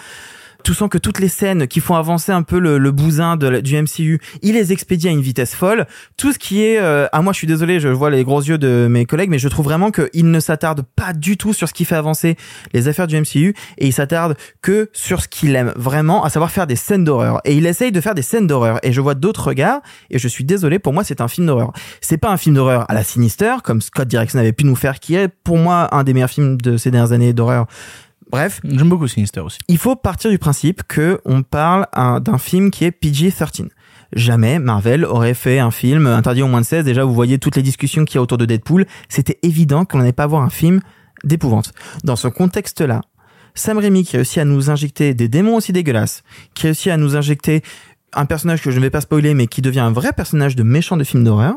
[0.64, 3.82] Tu sens que toutes les scènes qui font avancer un peu le, le bousin du
[3.82, 5.86] MCU, il les expédie à une vitesse folle.
[6.16, 8.58] Tout ce qui est, euh, ah moi je suis désolé, je vois les gros yeux
[8.58, 11.74] de mes collègues, mais je trouve vraiment qu'il ne s'attarde pas du tout sur ce
[11.74, 12.36] qui fait avancer
[12.72, 16.50] les affaires du MCU et il s'attarde que sur ce qu'il aime vraiment, à savoir
[16.50, 17.40] faire des scènes d'horreur.
[17.44, 18.78] Et il essaye de faire des scènes d'horreur.
[18.82, 19.80] Et je vois d'autres regards
[20.10, 21.72] et je suis désolé, pour moi c'est un film d'horreur.
[22.00, 25.00] C'est pas un film d'horreur à la Sinister comme Scott Derrickson avait pu nous faire,
[25.00, 27.66] qui est pour moi un des meilleurs films de ces dernières années d'horreur.
[28.30, 29.58] Bref, J'aime beaucoup Sinister aussi.
[29.68, 33.68] il faut partir du principe que on parle un- d'un film qui est PG-13.
[34.14, 36.84] Jamais Marvel aurait fait un film interdit au moins de 16.
[36.84, 38.86] Déjà, vous voyez toutes les discussions qu'il y a autour de Deadpool.
[39.08, 40.80] C'était évident qu'on n'allait pas voir un film
[41.24, 41.72] d'épouvante.
[42.04, 43.02] Dans ce contexte-là,
[43.54, 46.22] Sam Raimi qui réussit à nous injecter des démons aussi dégueulasses,
[46.54, 47.62] qui réussit à nous injecter
[48.12, 50.62] un personnage que je ne vais pas spoiler, mais qui devient un vrai personnage de
[50.64, 51.54] méchant de film d'horreur,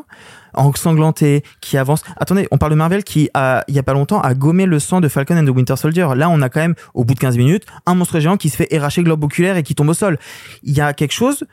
[0.53, 2.03] ensanglanté, qui avance.
[2.17, 4.79] Attendez, on parle de Marvel qui, a, il y a pas longtemps, a gommé le
[4.79, 6.07] sang de Falcon and the Winter Soldier.
[6.15, 8.55] Là, on a quand même, au bout de 15 minutes, un monstre géant qui se
[8.55, 10.17] fait érracher le globe oculaire et qui tombe au sol.
[10.63, 11.45] Il y a quelque chose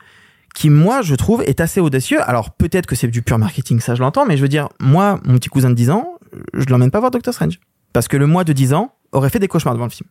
[0.53, 2.19] qui, moi, je trouve, est assez audacieux.
[2.21, 5.19] Alors, peut-être que c'est du pur marketing, ça, je l'entends, mais je veux dire, moi,
[5.23, 6.15] mon petit cousin de 10 ans,
[6.53, 7.59] je l'emmène pas voir Doctor Strange.
[7.93, 10.09] Parce que le moi de 10 ans aurait fait des cauchemars devant le film.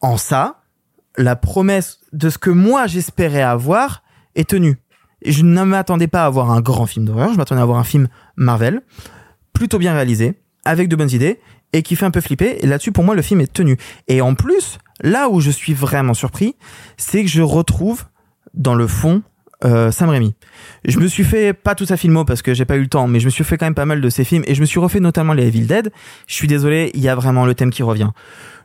[0.00, 0.62] En ça,
[1.16, 4.02] la promesse de ce que moi j'espérais avoir
[4.34, 4.78] est tenue.
[5.24, 7.84] Je ne m'attendais pas à avoir un grand film d'horreur, je m'attendais à avoir un
[7.84, 8.82] film Marvel,
[9.52, 11.40] plutôt bien réalisé, avec de bonnes idées,
[11.72, 12.58] et qui fait un peu flipper.
[12.60, 13.76] Et là-dessus, pour moi, le film est tenu.
[14.08, 16.56] Et en plus, là où je suis vraiment surpris,
[16.96, 18.04] c'est que je retrouve
[18.54, 19.22] dans le fond
[19.64, 20.34] euh, Sam Raimi.
[20.84, 23.06] Je me suis fait pas tout sa filmo parce que j'ai pas eu le temps,
[23.06, 24.66] mais je me suis fait quand même pas mal de ses films et je me
[24.66, 25.92] suis refait notamment les Evil Dead.
[26.26, 28.10] Je suis désolé, il y a vraiment le thème qui revient.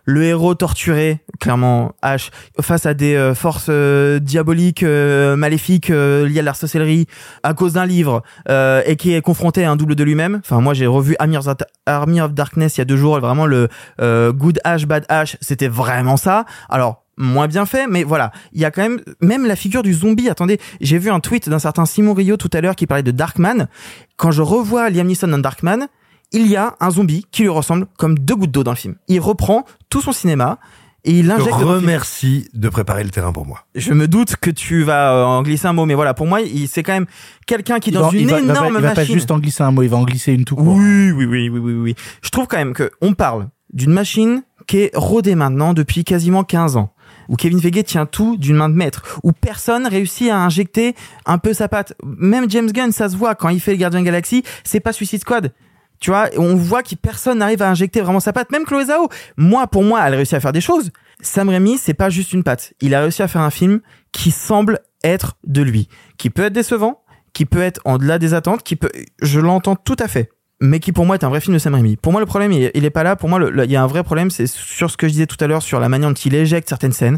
[0.10, 2.32] Le héros torturé, clairement H,
[2.62, 7.08] face à des euh, forces euh, diaboliques, euh, maléfiques euh, liées à la sorcellerie,
[7.43, 10.39] à cause d'un livre, euh, et qui est confronté à un double de lui-même.
[10.39, 13.68] Enfin, moi, j'ai revu Army of, of Darkness il y a deux jours, vraiment le
[13.99, 16.45] euh, Good H, Bad H, c'était vraiment ça.
[16.70, 19.93] Alors, moins bien fait, mais voilà, il y a quand même même la figure du
[19.93, 20.30] zombie.
[20.30, 23.12] Attendez, j'ai vu un tweet d'un certain Simon Rio tout à l'heure qui parlait de
[23.12, 23.68] Darkman.
[24.16, 25.88] Quand je revois Liam Neeson dans Darkman,
[26.32, 28.95] il y a un zombie qui lui ressemble comme deux gouttes d'eau dans le film.
[29.07, 30.59] Il reprend tout son cinéma
[31.05, 31.45] et il Je injecte.
[31.45, 31.88] te dans le film.
[31.89, 33.59] remercie de préparer le terrain pour moi.
[33.75, 36.39] Je me doute que tu vas euh, en glisser un mot, mais voilà, pour moi,
[36.67, 37.05] c'est quand même
[37.45, 39.13] quelqu'un qui dans va- une il va- il va pas- énorme il va pas machine.
[39.13, 40.67] juste en glisser un mot, il va en glisser une tout court.
[40.75, 41.95] Oui, oui, oui, oui, oui, oui.
[42.21, 46.43] Je trouve quand même que on parle d'une machine qui est rodée maintenant depuis quasiment
[46.43, 46.91] 15 ans.
[47.30, 51.38] Où Kevin Feige tient tout d'une main de maître, où personne réussit à injecter un
[51.38, 51.93] peu sa patte.
[52.03, 55.21] Même James Gunn, ça se voit quand il fait le Gardien Galaxy, c'est pas Suicide
[55.21, 55.53] Squad.
[56.00, 58.52] Tu vois, on voit que personne n'arrive à injecter vraiment sa patte.
[58.52, 60.91] Même Chloé Zhao, moi, pour moi, elle réussit à faire des choses.
[61.22, 62.74] Sam Raimi, c'est pas juste une patte.
[62.82, 63.82] Il a réussi à faire un film
[64.12, 65.88] qui semble être de lui,
[66.18, 67.02] qui peut être décevant,
[67.34, 68.89] qui peut être en delà des attentes, qui peut,
[69.22, 70.30] je l'entends tout à fait,
[70.60, 71.98] mais qui pour moi est un vrai film de Sam Raimi.
[71.98, 73.16] Pour moi, le problème, il il est pas là.
[73.16, 75.38] Pour moi, il y a un vrai problème, c'est sur ce que je disais tout
[75.43, 77.18] à l'heure, sur la manière dont il éjecte certaines scènes.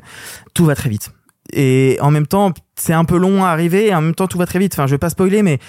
[0.54, 1.12] Tout va très vite.
[1.52, 4.38] Et en même temps, c'est un peu long à arriver, et en même temps, tout
[4.38, 4.74] va très vite.
[4.74, 5.60] Enfin, je vais pas spoiler, mais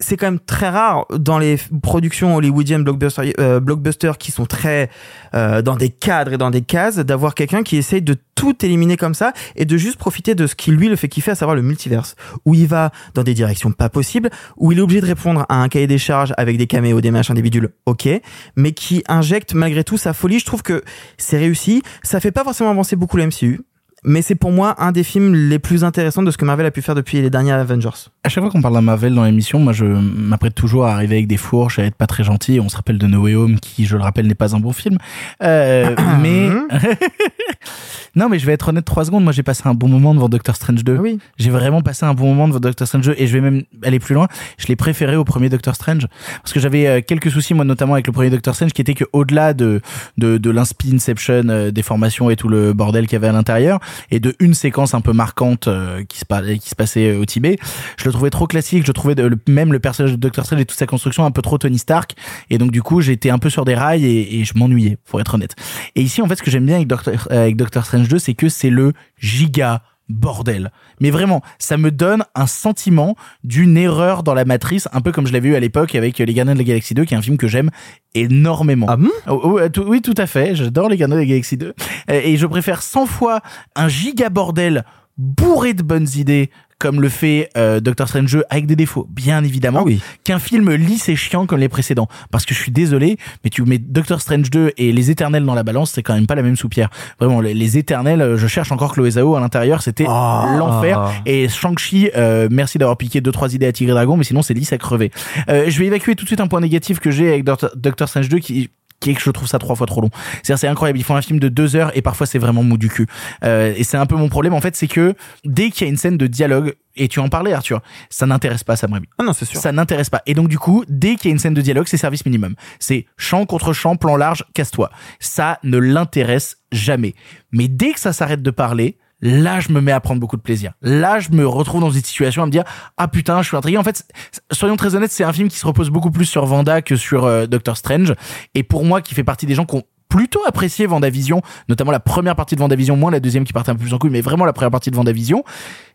[0.00, 4.90] c'est quand même très rare dans les productions hollywoodiennes blockbuster, euh, blockbusters qui sont très
[5.34, 8.96] euh, dans des cadres et dans des cases d'avoir quelqu'un qui essaye de tout éliminer
[8.96, 11.54] comme ça et de juste profiter de ce qui lui le fait kiffer à savoir
[11.54, 12.16] le multiverse.
[12.44, 15.62] Où il va dans des directions pas possibles où il est obligé de répondre à
[15.62, 18.08] un cahier des charges avec des caméos des machins des bidules ok
[18.56, 20.40] mais qui injecte malgré tout sa folie.
[20.40, 20.82] Je trouve que
[21.18, 21.82] c'est réussi.
[22.02, 23.60] Ça fait pas forcément avancer beaucoup le MCU
[24.04, 26.70] mais c'est pour moi un des films les plus intéressants de ce que Marvel a
[26.70, 29.58] pu faire depuis les derniers Avengers À chaque fois qu'on parle d'un Marvel dans l'émission,
[29.58, 32.60] moi je m'apprête toujours à arriver avec des fourches, à être pas très gentil.
[32.60, 34.72] On se rappelle de No Way Home, qui, je le rappelle, n'est pas un bon
[34.72, 34.98] film.
[35.42, 36.50] Euh, mais
[38.16, 39.24] non, mais je vais être honnête trois secondes.
[39.24, 40.96] Moi, j'ai passé un bon moment devant Doctor Strange 2.
[40.96, 41.18] Oui.
[41.38, 43.98] J'ai vraiment passé un bon moment devant Doctor Strange 2 et je vais même aller
[43.98, 44.28] plus loin.
[44.58, 46.06] Je l'ai préféré au premier Doctor Strange
[46.42, 48.94] parce que j'avais euh, quelques soucis, moi notamment avec le premier Doctor Strange, qui était
[48.94, 49.80] que au-delà de
[50.18, 53.32] de, de l'inspi Inception, euh, des formations et tout le bordel qu'il y avait à
[53.32, 56.24] l'intérieur, et de une séquence un peu marquante euh, qui se
[56.56, 57.58] qui se passait euh, au Tibet,
[57.98, 58.84] je le trouvais trop classique.
[58.86, 61.30] Je trouvais de- le- même le personnage de Doctor Strange et toute sa construction un
[61.30, 62.12] peu trop Tony Stark.
[62.50, 65.20] Et donc du coup, j'étais un peu sur des rails et, et je m'ennuyais, pour
[65.20, 65.54] être honnête.
[65.96, 68.18] Et ici, en fait, ce que j'aime bien avec Doctor, euh, avec Doctor Strange 2,
[68.18, 70.70] c'est que c'est le giga bordel.
[71.00, 75.26] Mais vraiment, ça me donne un sentiment d'une erreur dans la matrice, un peu comme
[75.26, 77.22] je l'avais eu à l'époque avec Les Gardiens de la Galaxie 2, qui est un
[77.22, 77.70] film que j'aime
[78.14, 78.86] énormément.
[78.88, 80.54] Ah bon Oh, oh, euh, oui, tout à fait.
[80.54, 81.74] J'adore Les Gardiens de la Galaxie 2.
[82.10, 83.40] Euh, Et je préfère 100 fois
[83.76, 84.84] un giga bordel
[85.16, 89.42] bourré de bonnes idées comme le fait euh, Doctor Strange 2, avec des défauts, bien
[89.44, 90.00] évidemment, Ah oui.
[90.24, 92.08] qu'un film lisse et chiant comme les précédents.
[92.30, 95.54] Parce que je suis désolé, mais tu mets Doctor Strange 2 et Les Éternels dans
[95.54, 96.90] la balance, c'est quand même pas la même soupière.
[97.20, 100.56] Vraiment, les, les Éternels, euh, je cherche encore Chloé Zhao à l'intérieur, c'était Ah.
[100.58, 101.10] l'enfer.
[101.26, 104.42] Et Shang-Chi, euh, merci d'avoir piqué deux trois idées à Tigre et Dragon, mais sinon
[104.42, 105.10] c'est lisse à crever.
[105.48, 108.08] Euh, je vais évacuer tout de suite un point négatif que j'ai avec Doctor, Doctor
[108.08, 108.70] Strange 2 qui
[109.00, 110.10] qui est que je trouve ça trois fois trop long.
[110.42, 110.98] C'est c'est incroyable.
[110.98, 113.06] Ils font un film de deux heures et parfois c'est vraiment mou du cul.
[113.44, 115.14] Euh, et c'est un peu mon problème en fait, c'est que
[115.44, 118.64] dès qu'il y a une scène de dialogue et tu en parlais Arthur, ça n'intéresse
[118.64, 119.08] pas Sam Raimi.
[119.18, 120.22] ah non c'est sûr Ça n'intéresse pas.
[120.26, 122.54] Et donc du coup, dès qu'il y a une scène de dialogue, c'est service minimum.
[122.78, 124.90] C'est champ contre champ, plan large, casse-toi.
[125.18, 127.14] Ça ne l'intéresse jamais.
[127.52, 130.42] Mais dès que ça s'arrête de parler, là je me mets à prendre beaucoup de
[130.42, 130.74] plaisir.
[130.82, 132.62] Là je me retrouve dans une situation à me dire
[132.96, 133.78] ah putain je suis intrigué.
[133.78, 134.06] En fait,
[134.52, 137.24] soyons très honnêtes, c'est un film qui se repose beaucoup plus sur Vanda que sur
[137.24, 138.14] euh, Doctor Strange.
[138.54, 139.82] Et pour moi, qui fait partie des gens qui ont
[140.14, 143.74] plutôt apprécié Vendavision, notamment la première partie de Vendavision, moins la deuxième qui partait un
[143.74, 145.42] peu plus en couille, mais vraiment la première partie de Vendavision,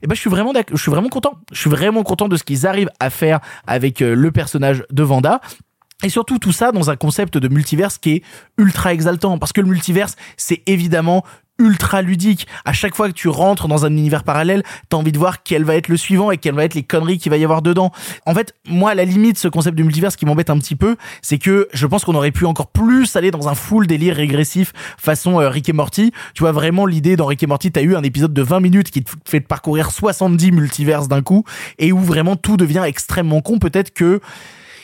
[0.02, 1.36] et ben je suis vraiment je suis vraiment content.
[1.54, 5.04] Je suis vraiment content de ce qu'ils arrivent à faire avec euh, le personnage de
[5.04, 5.40] Vanda.
[6.04, 8.24] Et surtout tout ça dans un concept de multiverse qui est
[8.58, 11.26] ultra exaltant parce que le multiverse c'est évidemment
[11.60, 12.48] ultra ludique.
[12.66, 15.64] À chaque fois que tu rentres dans un univers parallèle, t'as envie de voir quel
[15.64, 17.92] va être le suivant et quelles va être les conneries qu'il va y avoir dedans.
[18.26, 20.96] En fait, moi, à la limite, ce concept de multiverse qui m'embête un petit peu,
[21.22, 24.74] c'est que je pense qu'on aurait pu encore plus aller dans un full délire régressif
[24.98, 26.12] façon euh, Rick et Morty.
[26.34, 28.92] Tu vois vraiment l'idée dans Rick et Morty, t'as eu un épisode de 20 minutes
[28.92, 31.44] qui te fait parcourir 70 multiverses d'un coup
[31.78, 33.60] et où vraiment tout devient extrêmement con.
[33.60, 34.22] Peut-être que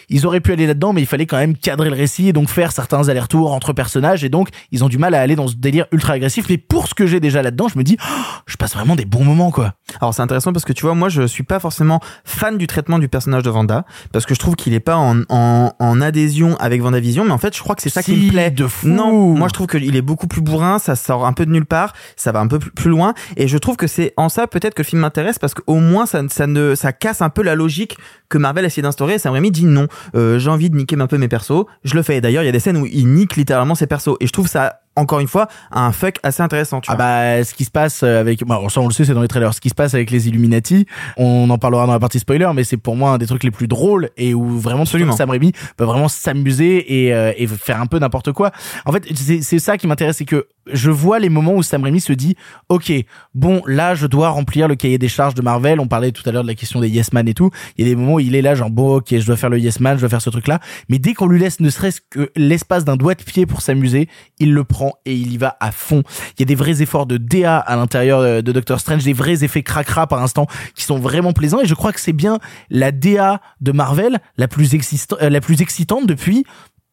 [0.09, 2.49] ils auraient pu aller là-dedans, mais il fallait quand même cadrer le récit et donc
[2.49, 4.23] faire certains allers-retours entre personnages.
[4.23, 6.45] Et donc, ils ont du mal à aller dans ce délire ultra agressif.
[6.49, 9.05] Mais pour ce que j'ai déjà là-dedans, je me dis, oh, je passe vraiment des
[9.05, 9.73] bons moments, quoi.
[10.01, 12.99] Alors c'est intéressant parce que tu vois, moi je suis pas forcément fan du traitement
[12.99, 16.57] du personnage de Vanda parce que je trouve qu'il est pas en, en, en adhésion
[16.57, 18.51] avec Vendavision, mais en fait je crois que c'est ça qui Si, me plaît.
[18.51, 18.87] de fou.
[18.87, 21.65] Non, moi je trouve qu'il est beaucoup plus bourrin, ça sort un peu de nulle
[21.65, 24.73] part, ça va un peu plus, loin, et je trouve que c'est en ça peut-être
[24.73, 27.55] que le film m'intéresse parce qu'au moins ça, ça ne ça casse un peu la
[27.55, 27.97] logique
[28.27, 29.13] que Marvel a essayé d'instaurer.
[29.13, 31.93] Et Sam Raimi dit non, euh, j'ai envie de niquer un peu mes persos, je
[31.95, 32.17] le fais.
[32.17, 34.31] Et D'ailleurs il y a des scènes où il nique littéralement ses persos, et je
[34.31, 36.79] trouve ça encore une fois un fuck assez intéressant.
[36.79, 37.03] Tu Ah vois.
[37.05, 39.53] bah, ce qui se passe avec, bah, ça on le sait, c'est dans les trailers.
[39.53, 40.85] Ce qui se passe avec les Illuminati,
[41.17, 43.51] on en parlera dans la partie spoiler, mais c'est pour moi un des trucs les
[43.51, 45.13] plus drôles et où vraiment Absolument.
[45.15, 48.51] Sam Raimi peut vraiment s'amuser et, euh, et faire un peu n'importe quoi.
[48.85, 49.03] En fait,
[49.41, 52.36] c'est ça qui m'intéresse, c'est que je vois les moments où Sam Raimi se dit,
[52.70, 52.91] ok,
[53.34, 55.80] bon, là, je dois remplir le cahier des charges de Marvel.
[55.80, 57.51] On parlait tout à l'heure de la question des Yes Man et tout.
[57.78, 59.49] Il y a des moments où il est là, genre, bon, ok, je dois faire
[59.49, 60.59] le Yes Man, je dois faire ce truc-là.
[60.89, 64.09] Mais dès qu'on lui laisse ne serait-ce que l'espace d'un doigt de pied pour s'amuser,
[64.39, 66.03] il le prend et il y va à fond.
[66.38, 69.13] Il y a des vrais efforts de DA à l'intérieur euh, de Doctor Strange, des
[69.13, 72.39] vrais effets cracra par instant qui sont vraiment plaisants et je crois que c'est bien
[72.70, 76.45] la DA de Marvel la plus, euh, la plus excitante depuis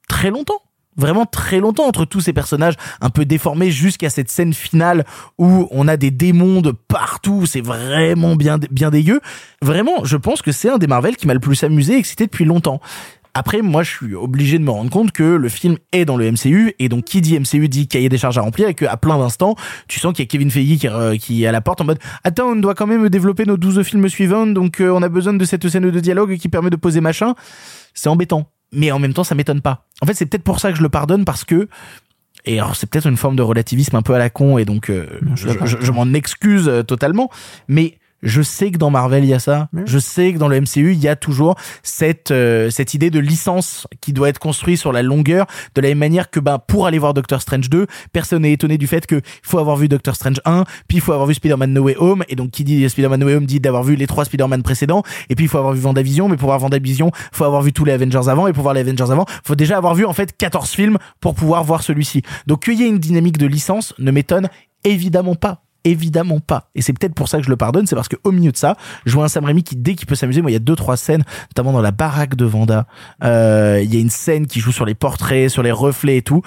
[0.08, 0.60] très longtemps.
[0.96, 5.04] Vraiment très longtemps entre tous ces personnages un peu déformés jusqu'à cette scène finale
[5.38, 9.20] où on a des démons de partout, c'est vraiment bien, bien dégueu.
[9.62, 12.26] Vraiment, je pense que c'est un des Marvel qui m'a le plus amusé et excité
[12.26, 12.80] depuis longtemps.
[13.34, 16.30] Après, moi, je suis obligé de me rendre compte que le film est dans le
[16.30, 19.16] MCU, et donc qui dit MCU dit cahier des charges à remplir, et qu'à plein
[19.16, 19.54] d'instants,
[19.88, 21.84] tu sens qu'il y a Kevin Feige qui, euh, qui est à la porte en
[21.84, 25.08] mode «Attends, on doit quand même développer nos 12 films suivants, donc euh, on a
[25.08, 27.34] besoin de cette scène de dialogue qui permet de poser machin.»
[27.94, 28.50] C'est embêtant.
[28.72, 29.86] Mais en même temps, ça m'étonne pas.
[30.00, 31.68] En fait, c'est peut-être pour ça que je le pardonne, parce que
[32.44, 34.90] et alors c'est peut-être une forme de relativisme un peu à la con et donc
[34.90, 35.06] euh,
[35.36, 37.30] je, je- je m'en excuse euh, totalement
[37.68, 39.68] mais Je sais que dans Marvel il y a ça.
[39.84, 43.18] Je sais que dans le MCU il y a toujours cette euh, cette idée de
[43.18, 46.86] licence qui doit être construite sur la longueur, de la même manière que ben pour
[46.86, 50.14] aller voir Doctor Strange 2, personne n'est étonné du fait que faut avoir vu Doctor
[50.14, 52.88] Strange 1, puis il faut avoir vu Spider-Man No Way Home, et donc qui dit
[52.88, 55.58] Spider-Man No Way Home dit d'avoir vu les trois Spider-Man précédents, et puis il faut
[55.58, 58.52] avoir vu Vendavision, mais pour voir Vendavision, faut avoir vu tous les Avengers avant, et
[58.52, 61.64] pour voir les Avengers avant, faut déjà avoir vu en fait 14 films pour pouvoir
[61.64, 62.22] voir celui-ci.
[62.46, 64.48] Donc qu'il y ait une dynamique de licence ne m'étonne
[64.84, 66.70] évidemment pas évidemment pas.
[66.74, 68.56] Et c'est peut-être pour ça que je le pardonne, c'est parce que au milieu de
[68.56, 70.60] ça, je vois un Sam Raimi qui dès qu'il peut s'amuser, moi il y a
[70.60, 72.86] deux trois scènes, notamment dans la baraque de Vanda,
[73.24, 76.22] euh, il y a une scène qui joue sur les portraits, sur les reflets et
[76.22, 76.42] tout.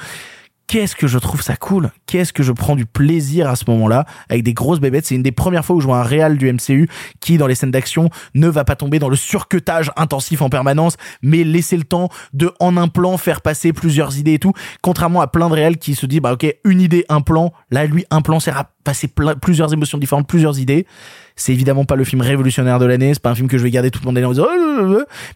[0.67, 1.91] Qu'est-ce que je trouve ça cool?
[2.07, 5.05] Qu'est-ce que je prends du plaisir à ce moment-là avec des grosses bébêtes?
[5.05, 6.89] C'est une des premières fois où je vois un réal du MCU
[7.19, 10.97] qui, dans les scènes d'action, ne va pas tomber dans le surcutage intensif en permanence,
[11.21, 14.53] mais laisser le temps de, en un plan, faire passer plusieurs idées et tout.
[14.81, 17.53] Contrairement à plein de réals qui se disent, bah ok, une idée, un plan.
[17.69, 19.07] Là, lui, un plan sert à passer
[19.41, 20.87] plusieurs émotions différentes, plusieurs idées.
[21.35, 23.13] C'est évidemment pas le film révolutionnaire de l'année.
[23.13, 24.47] C'est pas un film que je vais garder toute mon année en disant.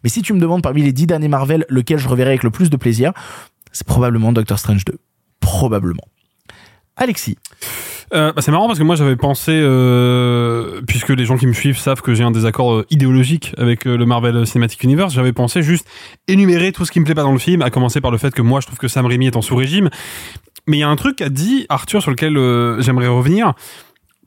[0.03, 2.49] Mais si tu me demandes parmi les dix derniers Marvel, lequel je reverrai avec le
[2.49, 3.11] plus de plaisir,
[3.71, 4.97] c'est probablement Doctor Strange 2
[5.39, 6.07] probablement.
[6.95, 7.37] Alexis.
[8.13, 11.53] Euh, bah, c'est marrant parce que moi j'avais pensé, euh, puisque les gens qui me
[11.53, 15.31] suivent savent que j'ai un désaccord euh, idéologique avec euh, le Marvel Cinematic Universe, j'avais
[15.31, 15.87] pensé juste
[16.27, 18.33] énumérer tout ce qui me plaît pas dans le film, à commencer par le fait
[18.33, 19.89] que moi je trouve que Sam Raimi est en sous-régime.
[20.67, 23.53] Mais il y a un truc qu'a dit Arthur sur lequel euh, j'aimerais revenir.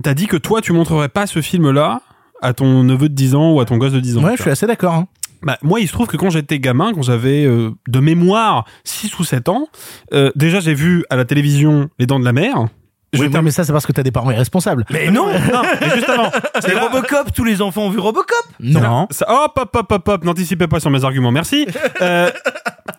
[0.03, 2.03] T'as dit que toi tu montrerais pas ce film-là
[2.41, 4.25] à ton neveu de 10 ans ou à ton gosse de 10 ans.
[4.25, 4.95] Ouais, je suis assez d'accord.
[4.95, 5.07] Hein.
[5.43, 9.18] Bah, moi, il se trouve que quand j'étais gamin, quand j'avais euh, de mémoire 6
[9.18, 9.66] ou 7 ans,
[10.12, 12.66] euh, déjà j'ai vu à la télévision Les Dents de la Mer.
[13.14, 14.86] Oui, ouais, mais ça, c'est parce que t'as des parents irresponsables.
[14.88, 16.30] Mais non non, mais juste avant.
[16.61, 19.07] C'est là- Robocop, tous les enfants ont vu Robocop Non.
[19.11, 21.66] Ça- hop, hop, hop, hop, hop, n'anticipez pas sur mes arguments, merci.
[22.01, 22.30] Euh,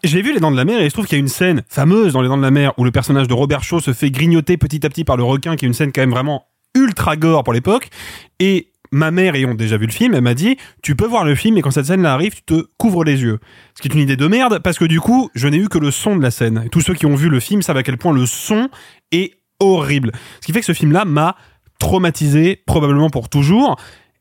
[0.03, 1.27] j'ai vu Les Dents de la Mer et il se trouve qu'il y a une
[1.27, 3.91] scène fameuse dans Les Dents de la Mer où le personnage de Robert Shaw se
[3.91, 6.45] fait grignoter petit à petit par le requin, qui est une scène quand même vraiment
[6.75, 7.89] ultra gore pour l'époque.
[8.39, 11.33] Et ma mère, ayant déjà vu le film, elle m'a dit, tu peux voir le
[11.33, 13.39] film et quand cette scène-là arrive, tu te couvres les yeux.
[13.75, 15.79] Ce qui est une idée de merde parce que du coup, je n'ai eu que
[15.79, 16.69] le son de la scène.
[16.71, 18.69] Tous ceux qui ont vu le film savent à quel point le son
[19.11, 20.11] est horrible.
[20.41, 21.35] Ce qui fait que ce film-là m'a
[21.79, 23.77] traumatisé probablement pour toujours.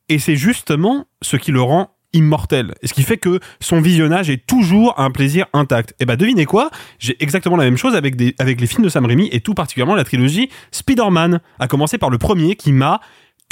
[0.08, 2.74] Et c'est justement ce qui le rend immortel.
[2.82, 5.94] Et ce qui fait que son visionnage est toujours un plaisir intact.
[6.00, 6.70] Et bah devinez quoi?
[6.98, 10.04] J'ai exactement la même chose avec les films de Sam Raimi et tout particulièrement la
[10.04, 11.40] trilogie Spider-Man.
[11.58, 13.00] À commencer par le premier qui m'a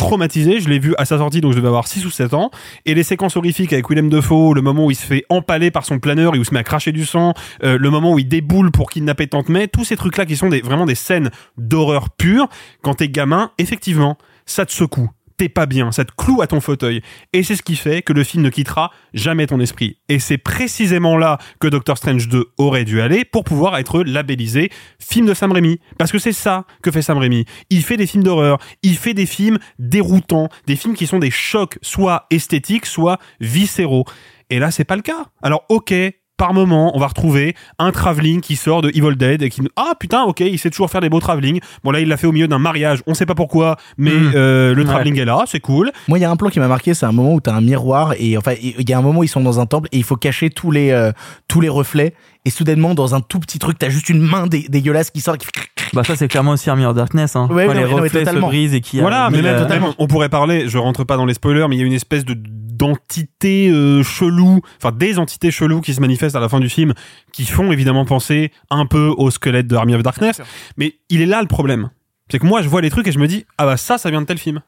[0.00, 2.50] traumatisé, je l'ai vu à sa sortie donc je devais avoir 6 ou 7 ans.
[2.86, 5.84] Et les séquences horrifiques avec Willem Dafoe, le moment où il se fait empaler par
[5.84, 8.18] son planeur et où il se met à cracher du sang, euh, le moment où
[8.18, 11.30] il déboule pour kidnapper Tante May, tous ces trucs là qui sont vraiment des scènes
[11.58, 12.48] d'horreur pure
[12.82, 15.10] quand t'es gamin, effectivement, ça te secoue
[15.48, 17.02] pas bien, ça te cloue à ton fauteuil.
[17.32, 19.98] Et c'est ce qui fait que le film ne quittera jamais ton esprit.
[20.08, 24.70] Et c'est précisément là que Doctor Strange 2 aurait dû aller pour pouvoir être labellisé
[24.98, 25.80] film de Sam Raimi.
[25.98, 27.44] Parce que c'est ça que fait Sam Raimi.
[27.70, 31.30] Il fait des films d'horreur, il fait des films déroutants, des films qui sont des
[31.30, 34.04] chocs, soit esthétiques, soit viscéraux.
[34.50, 35.26] Et là, c'est pas le cas.
[35.42, 35.94] Alors, ok,
[36.40, 39.92] par moment, on va retrouver un travelling qui sort de Evil Dead et qui ah
[40.00, 42.32] putain ok il sait toujours faire des beaux travelling bon là il l'a fait au
[42.32, 44.32] milieu d'un mariage on sait pas pourquoi mais Mhm.
[44.34, 44.88] euh, le Ouais.
[44.88, 47.04] travelling est là c'est cool Moi, il y a un plan qui m'a marqué, c'est
[47.06, 49.28] un moment où t'as un miroir et enfin, il y a un moment où ils
[49.28, 51.12] sont dans un temple et il faut cacher tous les euh,
[51.46, 52.14] tous les reflets
[52.46, 55.34] et soudainement dans un tout petit truc, t'as juste une main dé- dégueulasse qui sort
[55.34, 55.52] et qui fait
[55.92, 57.48] Bah ça c'est clairement aussi Army of Darkness hein.
[57.50, 58.46] Ouais, Quand non, les non, reflets se totalement.
[58.48, 61.26] brisent et qui euh, Voilà, mais même, même, on pourrait parler, je rentre pas dans
[61.26, 62.34] les spoilers, mais il y a une espèce de
[62.80, 66.94] d'entité euh, chelou, enfin des entités cheloues qui se manifestent à la fin du film,
[67.30, 70.40] qui font évidemment penser un peu au squelette de Army of Darkness.
[70.78, 71.90] Mais il est là le problème,
[72.30, 74.10] c'est que moi je vois les trucs et je me dis ah bah ça ça
[74.10, 74.62] vient de tel film,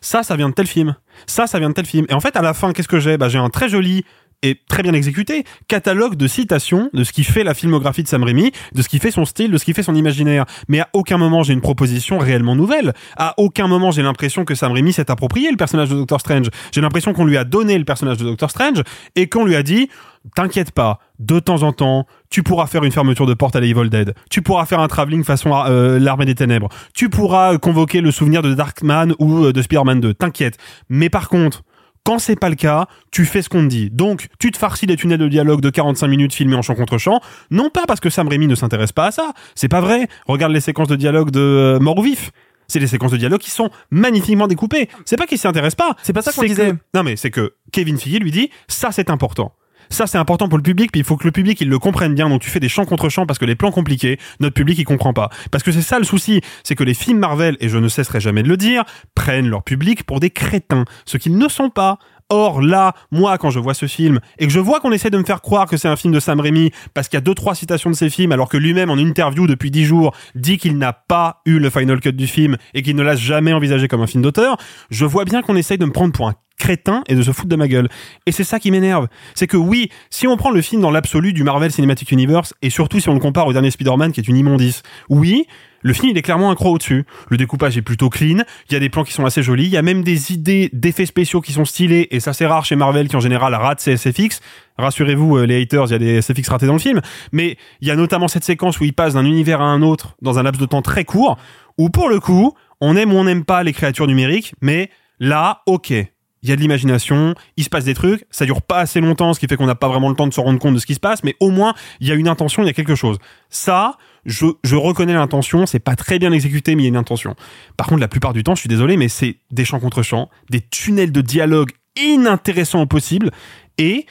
[0.00, 0.96] ça ça vient de tel film,
[1.26, 2.06] ça ça vient de tel film.
[2.08, 3.18] Et en fait à la fin qu'est-ce que j'ai?
[3.18, 4.02] Bah j'ai un très joli
[4.42, 8.22] et très bien exécuté catalogue de citations de ce qui fait la filmographie de Sam
[8.22, 10.44] Raimi, de ce qui fait son style, de ce qui fait son imaginaire.
[10.68, 12.94] Mais à aucun moment j'ai une proposition réellement nouvelle.
[13.16, 16.48] À aucun moment j'ai l'impression que Sam Raimi s'est approprié le personnage de Doctor Strange.
[16.72, 18.82] J'ai l'impression qu'on lui a donné le personnage de Doctor Strange
[19.16, 19.88] et qu'on lui a dit
[20.34, 23.88] T'inquiète pas, de temps en temps, tu pourras faire une fermeture de porte à l'Evil
[23.88, 24.14] Dead.
[24.30, 26.68] Tu pourras faire un travelling façon euh, l'armée des ténèbres.
[26.92, 30.14] Tu pourras convoquer le souvenir de Darkman ou euh, de Spider-Man 2.
[30.14, 30.58] T'inquiète.
[30.88, 31.62] Mais par contre,
[32.08, 33.90] quand c'est pas le cas, tu fais ce qu'on te dit.
[33.90, 36.96] Donc, tu te farcis des tunnels de dialogue de 45 minutes filmés en champ contre
[36.96, 40.08] champ, non pas parce que Sam Raimi ne s'intéresse pas à ça, c'est pas vrai.
[40.26, 42.30] Regarde les séquences de dialogue de euh, Mort ou Vif.
[42.66, 44.88] C'est des séquences de dialogue qui sont magnifiquement découpées.
[45.04, 45.96] C'est pas qu'il s'y intéresse pas.
[46.02, 46.70] C'est pas ça qu'on disait.
[46.72, 49.52] que- non mais c'est que Kevin Feige lui dit ça c'est important.
[49.90, 52.14] Ça c'est important pour le public, puis il faut que le public il le comprenne
[52.14, 52.28] bien.
[52.28, 54.84] Donc tu fais des champs contre champs parce que les plans compliqués, notre public il
[54.84, 55.30] comprend pas.
[55.50, 58.20] Parce que c'est ça le souci, c'est que les films Marvel et je ne cesserai
[58.20, 58.84] jamais de le dire
[59.14, 61.98] prennent leur public pour des crétins, ce qu'ils ne sont pas.
[62.30, 65.16] Or là, moi, quand je vois ce film et que je vois qu'on essaie de
[65.16, 67.34] me faire croire que c'est un film de Sam Raimi parce qu'il y a deux
[67.34, 70.76] trois citations de ces films, alors que lui-même en interview depuis dix jours dit qu'il
[70.76, 74.02] n'a pas eu le final cut du film et qu'il ne l'a jamais envisagé comme
[74.02, 74.58] un film d'auteur,
[74.90, 77.48] je vois bien qu'on essaye de me prendre pour un crétin et de se foutre
[77.48, 77.88] de ma gueule.
[78.26, 79.08] Et c'est ça qui m'énerve.
[79.34, 82.70] C'est que oui, si on prend le film dans l'absolu du Marvel Cinematic Universe, et
[82.70, 85.46] surtout si on le compare au dernier Spider-Man qui est une immondice, oui,
[85.82, 87.04] le film, il est clairement un croc au-dessus.
[87.28, 88.42] Le découpage est plutôt clean.
[88.68, 89.66] Il y a des plans qui sont assez jolis.
[89.66, 92.08] Il y a même des idées d'effets spéciaux qui sont stylés.
[92.10, 94.40] Et ça, c'est rare chez Marvel qui, en général, rate ses SFX.
[94.76, 97.00] Rassurez-vous, euh, les haters, il y a des SFX ratés dans le film.
[97.32, 100.16] Mais il y a notamment cette séquence où il passe d'un univers à un autre
[100.20, 101.38] dans un laps de temps très court.
[101.78, 104.54] Où, pour le coup, on aime ou on n'aime pas les créatures numériques.
[104.60, 104.90] Mais
[105.20, 105.94] là, ok
[106.42, 109.34] il y a de l'imagination, il se passe des trucs, ça dure pas assez longtemps,
[109.34, 110.86] ce qui fait qu'on n'a pas vraiment le temps de se rendre compte de ce
[110.86, 112.94] qui se passe, mais au moins, il y a une intention, il y a quelque
[112.94, 113.18] chose.
[113.50, 116.96] Ça, je, je reconnais l'intention, c'est pas très bien exécuté, mais il y a une
[116.96, 117.34] intention.
[117.76, 120.30] Par contre, la plupart du temps, je suis désolé, mais c'est des champs contre champs,
[120.50, 123.30] des tunnels de dialogue inintéressants au possible,
[123.78, 124.06] et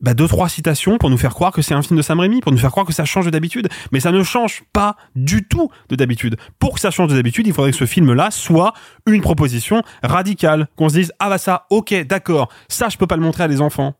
[0.00, 2.40] bah, deux trois citations pour nous faire croire que c'est un film de Sam Raimi,
[2.40, 5.70] pour nous faire croire que ça change d'habitude, mais ça ne change pas du tout
[5.88, 6.36] de d'habitude.
[6.58, 8.72] Pour que ça change d'habitude, il faudrait que ce film-là soit
[9.06, 13.16] une proposition radicale, qu'on se dise ah bah ça, ok, d'accord, ça je peux pas
[13.16, 13.94] le montrer à des enfants,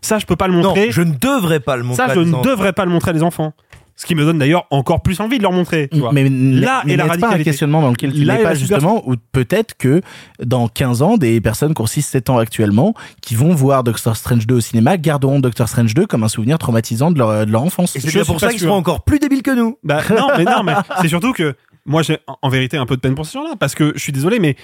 [0.00, 0.86] ça je peux pas le montrer.
[0.86, 2.06] Non, je ne devrais pas le montrer.
[2.06, 3.52] Ça je ne devrais pas le montrer à des enfants.
[3.94, 5.88] Ce qui me donne d'ailleurs encore plus envie de leur montrer.
[5.92, 6.12] Tu vois.
[6.12, 7.44] Mais là mais est la n'est-ce pas un radicalité.
[7.44, 10.00] questionnement dans lequel tu Là pas justement, ou peut-être que
[10.42, 14.46] dans 15 ans, des personnes qui ont 6-7 ans actuellement, qui vont voir Doctor Strange
[14.46, 17.62] 2 au cinéma, garderont Doctor Strange 2 comme un souvenir traumatisant de leur, de leur
[17.62, 17.94] enfance.
[17.94, 19.78] Et c'est pour ça qu'ils seront encore plus débiles que nous.
[19.84, 21.54] Bah non, mais non, mais c'est surtout que
[21.86, 24.00] moi j'ai en- en vérité un peu de peine pour ces gens-là parce que je
[24.00, 24.56] suis désolé, mais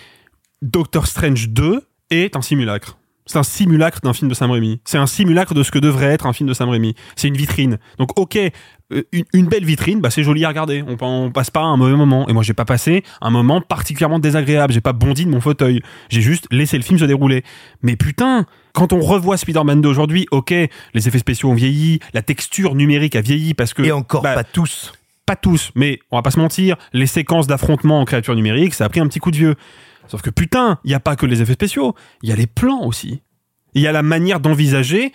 [0.62, 2.97] Doctor Strange 2 est un simulacre.
[3.28, 4.80] C'est un simulacre d'un film de Sam Raimi.
[4.84, 6.94] C'est un simulacre de ce que devrait être un film de Sam Raimi.
[7.14, 7.78] C'est une vitrine.
[7.98, 10.82] Donc ok, euh, une, une belle vitrine, bah c'est joli à regarder.
[10.88, 12.26] On, on passe pas un mauvais moment.
[12.28, 14.72] Et moi j'ai pas passé un moment particulièrement désagréable.
[14.72, 15.82] J'ai pas bondi de mon fauteuil.
[16.08, 17.44] J'ai juste laissé le film se dérouler.
[17.82, 22.22] Mais putain, quand on revoit Spider-Man 2 aujourd'hui, ok, les effets spéciaux ont vieilli, la
[22.22, 24.92] texture numérique a vieilli parce que Et encore bah, pas tous.
[25.26, 28.86] pas tous, mais on va pas se mentir, les séquences d'affrontement en créature numérique, ça
[28.86, 29.54] a pris un petit coup de vieux.
[30.08, 32.46] Sauf que putain, il y a pas que les effets spéciaux, il y a les
[32.46, 33.22] plans aussi.
[33.74, 35.12] Il y a la manière d'envisager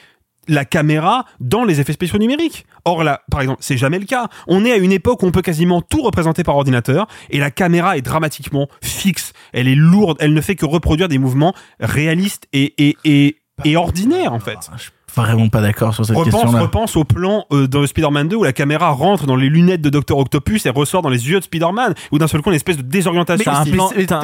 [0.48, 2.66] la caméra dans les effets spéciaux numériques.
[2.86, 4.28] Or là, par exemple, c'est jamais le cas.
[4.48, 7.52] On est à une époque où on peut quasiment tout représenter par ordinateur et la
[7.52, 9.34] caméra est dramatiquement fixe.
[9.54, 13.78] Elle est lourde, elle ne fait que reproduire des mouvements réalistes et, et, et, et
[13.78, 14.70] ordinaires en fait.
[15.16, 16.62] Vraiment pas d'accord sur cette Repense, question-là.
[16.64, 19.90] repense au plan euh, dans Spider-Man 2 où la caméra rentre dans les lunettes de
[19.90, 22.78] Dr Octopus et ressort dans les yeux de Spider-Man où d'un seul coup une espèce
[22.78, 23.52] de désorientation.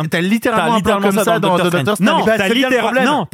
[0.10, 2.00] T'as- littéralement un plan comme ça dans Doctor Strange.
[2.00, 3.28] Non, t'as Tu as littéralement,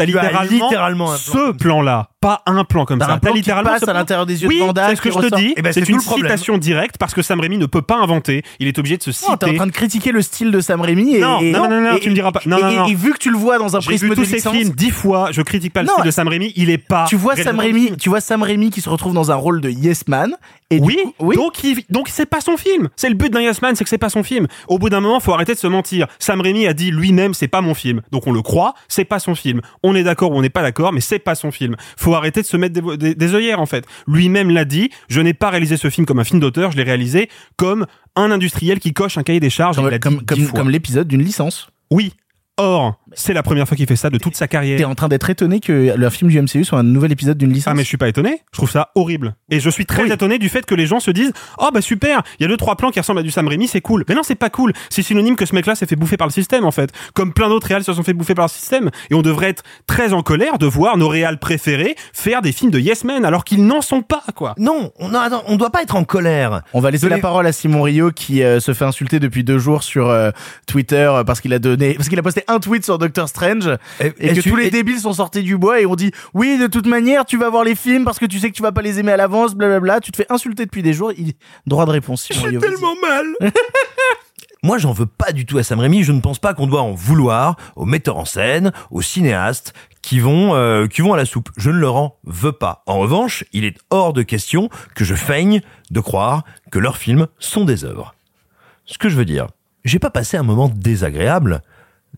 [0.50, 3.20] littéralement un plan ce plan-là, pas un plan comme ça.
[3.22, 5.12] T'as qui littéralement passe ce à l'intérieur des yeux de oui, Wanda, c'est ce que
[5.12, 5.54] je te dis.
[5.58, 8.44] Eh ben, c'est une citation directe parce que Sam Raimi ne peut pas inventer.
[8.60, 9.58] Il est obligé de se Non, t'es en citer.
[9.58, 12.00] train de critiquer le style de Sam Raimi et, Non, et- non, non, non, et-
[12.00, 12.42] tu me diras pas.
[12.46, 12.86] Non, et- non, et- non.
[12.88, 14.70] et vu que tu le vois dans un J'ai prisme vu de tous ces films
[14.72, 15.30] dix fois.
[15.32, 16.52] Je critique pas le style de Sam Raimi.
[16.56, 17.06] Il est pas.
[17.08, 19.70] tu vois Sam Raimi, tu vois Sam Raimi qui se retrouve dans un rôle de
[19.70, 20.36] Yes Man
[20.72, 21.36] et Oui, coup- oui.
[21.36, 22.90] donc il- donc c'est pas son film.
[22.96, 24.48] C'est le but d'un Yes Man, c'est que c'est pas son film.
[24.68, 26.08] Au bout d'un moment, faut arrêter de se mentir.
[26.20, 28.02] Sam Raimi a dit lui-même c'est pas mon film.
[28.12, 29.62] Donc on le croit, c'est pas son film.
[29.84, 31.76] On est d'accord ou on n'est pas d'accord, mais c'est pas son film.
[31.98, 33.86] Faut arrêter de se mettre des, des, des œillères en fait.
[34.08, 36.84] Lui-même l'a dit, je n'ai pas réalisé ce film comme un film d'auteur, je l'ai
[36.84, 37.86] réalisé comme
[38.16, 39.78] un industriel qui coche un cahier des charges.
[40.02, 41.68] Comme, comme l'épisode d'une licence.
[41.92, 42.14] Oui.
[42.58, 44.78] Or, c'est la première fois qu'il fait ça de toute sa carrière.
[44.78, 47.52] T'es en train d'être étonné que le film du MCU soit un nouvel épisode d'une
[47.52, 47.72] licence.
[47.72, 49.36] Ah mais je suis pas étonné, je trouve ça horrible.
[49.50, 50.12] Et je suis très Oui.
[50.12, 52.58] étonné du fait que les gens se disent "Oh bah super, il y a deux
[52.58, 54.74] trois plans qui ressemblent à du Sam Raimi, c'est cool." Mais non, c'est pas cool.
[54.90, 56.92] C'est synonyme que ce mec-là s'est fait bouffer par le système en fait.
[57.14, 59.64] Comme plein d'autres réals se sont fait bouffer par le système et on devrait être
[59.88, 63.44] très en colère de voir nos réals préférés faire des films de Yes Men alors
[63.44, 64.54] qu'ils n'en sont pas quoi.
[64.58, 66.62] Non, on, attends, on doit pas être en colère.
[66.74, 69.58] On va laisser la parole à Simon Rio qui euh, se fait insulter depuis deux
[69.58, 70.32] jours sur euh,
[70.68, 73.68] Twitter parce qu'il a donné parce qu'il a posté un tweet sur Doctor Strange
[74.00, 75.96] Et- et, et que tu- tous les et- débiles sont sortis du bois et on
[75.96, 78.56] dit oui de toute manière tu vas voir les films parce que tu sais que
[78.56, 81.12] tu vas pas les aimer à l'avance blablabla tu te fais insulter depuis des jours
[81.18, 81.34] il
[81.66, 83.02] droit de réponse Rio vas-y.
[83.02, 83.26] mal.
[84.64, 86.04] Moi, j'en veux pas du tout à Sam Raimi.
[86.04, 90.20] Je ne pense pas qu'on doit en vouloir aux metteurs en scène, aux cinéastes qui
[90.20, 91.50] vont euh, qui vont à la soupe.
[91.56, 92.82] Je ne leur en veux pas.
[92.88, 97.28] En revanche, il est hors de question que je feigne de croire que leurs films
[97.38, 98.16] sont des œuvres.
[98.86, 99.46] Ce que je veux dire,
[99.84, 101.62] j'ai pas passé un moment désagréable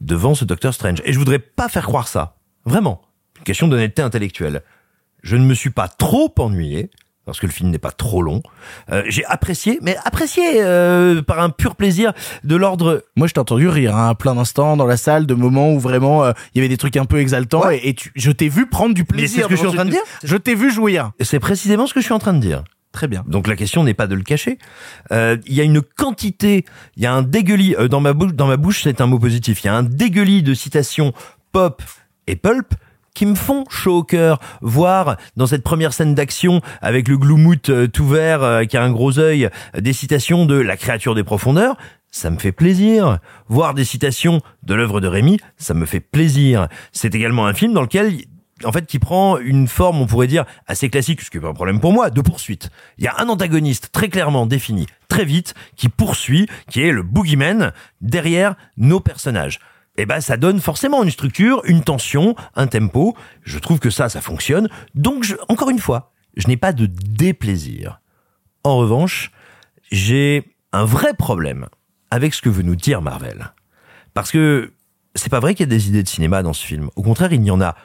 [0.01, 2.35] devant ce Doctor Strange et je voudrais pas faire croire ça.
[2.65, 3.01] Vraiment,
[3.37, 4.63] une question d'honnêteté intellectuelle.
[5.23, 6.89] Je ne me suis pas trop ennuyé
[7.25, 8.41] parce que le film n'est pas trop long.
[8.89, 12.13] Euh, j'ai apprécié, mais apprécié euh, par un pur plaisir
[12.45, 13.03] de l'ordre.
[13.17, 15.79] moi je t'ai entendu rire hein, à plein d'instants dans la salle de moments où
[15.79, 17.79] vraiment euh, il y avait des trucs un peu exaltants Ouais.
[17.79, 19.67] et, et tu, je t'ai vu prendre du Mais c'est plaisir ce que je suis
[19.67, 19.99] en train de dire.
[20.23, 22.63] je t'ai vu jouir C'est précisément ce que je suis en train de dire.
[22.97, 24.57] Très bien Donc la question n'est pas de le cacher.
[25.11, 28.33] Euh, Il y a une quantité, il y a un dégueulis euh, dans ma bouche.
[28.33, 29.63] Dans ma bouche, c'est un mot positif.
[29.63, 31.13] Il y a un dégueulis de citations
[31.51, 31.83] pop
[32.25, 32.73] et pulp
[33.13, 34.39] qui me font chaud au cœur.
[34.61, 38.83] Voir dans cette première scène d'action avec le gloumout euh, tout vert euh, qui a
[38.83, 41.77] un gros œil, des citations de La créature des profondeurs,
[42.09, 43.19] ça me fait plaisir.
[43.47, 46.67] Voir des citations de l'œuvre de Rémi, ça me fait plaisir.
[46.91, 48.17] C'est également un film dans lequel
[48.63, 51.49] en fait, qui prend une forme, on pourrait dire, assez classique, ce qui n'est pas
[51.49, 52.69] un problème pour moi, de poursuite.
[52.97, 57.03] Il y a un antagoniste très clairement défini, très vite, qui poursuit, qui est le
[57.03, 59.59] boogeyman, derrière nos personnages.
[59.97, 63.15] Et ben, ça donne forcément une structure, une tension, un tempo.
[63.43, 64.69] Je trouve que ça, ça fonctionne.
[64.93, 67.99] Donc, je, encore une fois, je n'ai pas de déplaisir.
[68.63, 69.31] En revanche,
[69.91, 71.67] j'ai un vrai problème
[72.11, 73.53] avec ce que veut nous dire Marvel.
[74.13, 74.73] Parce que
[75.15, 76.89] c'est pas vrai qu'il y a des idées de cinéma dans ce film.
[76.95, 77.75] Au contraire, il n'y en a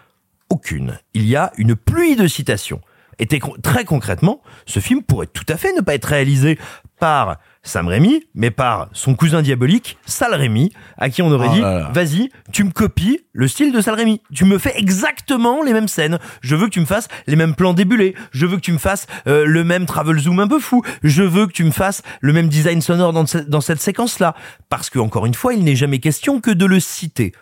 [0.53, 0.98] aucune.
[1.14, 2.80] Il y a une pluie de citations.
[3.18, 3.26] Et
[3.62, 6.59] très concrètement, ce film pourrait tout à fait ne pas être réalisé
[6.98, 11.55] par Sam Raimi, mais par son cousin diabolique, Sal Raimi, à qui on aurait Oh
[11.55, 11.61] dit,
[11.92, 14.20] vas-y, tu me copies le style de Sal Raimi.
[14.34, 16.18] Tu me fais exactement les mêmes scènes.
[16.40, 18.14] Je veux que tu me fasses les mêmes plans débulés.
[18.32, 20.82] Je veux que tu me fasses euh, le même travel zoom un peu fou.
[21.05, 24.34] Je veux que tu me fasses le même design sonore dans, ce- dans cette séquence-là.
[24.68, 27.32] Parce que, encore une fois, il n'est jamais question que de le citer.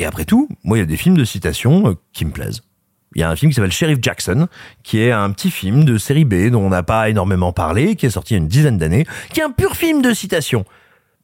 [0.00, 2.62] Et après tout, moi, il y a des films de citation euh, qui me plaisent.
[3.14, 4.48] Il y a un film qui s'appelle Sheriff Jackson,
[4.82, 8.06] qui est un petit film de série B dont on n'a pas énormément parlé, qui
[8.06, 10.64] est sorti il y a une dizaine d'années, qui est un pur film de citation.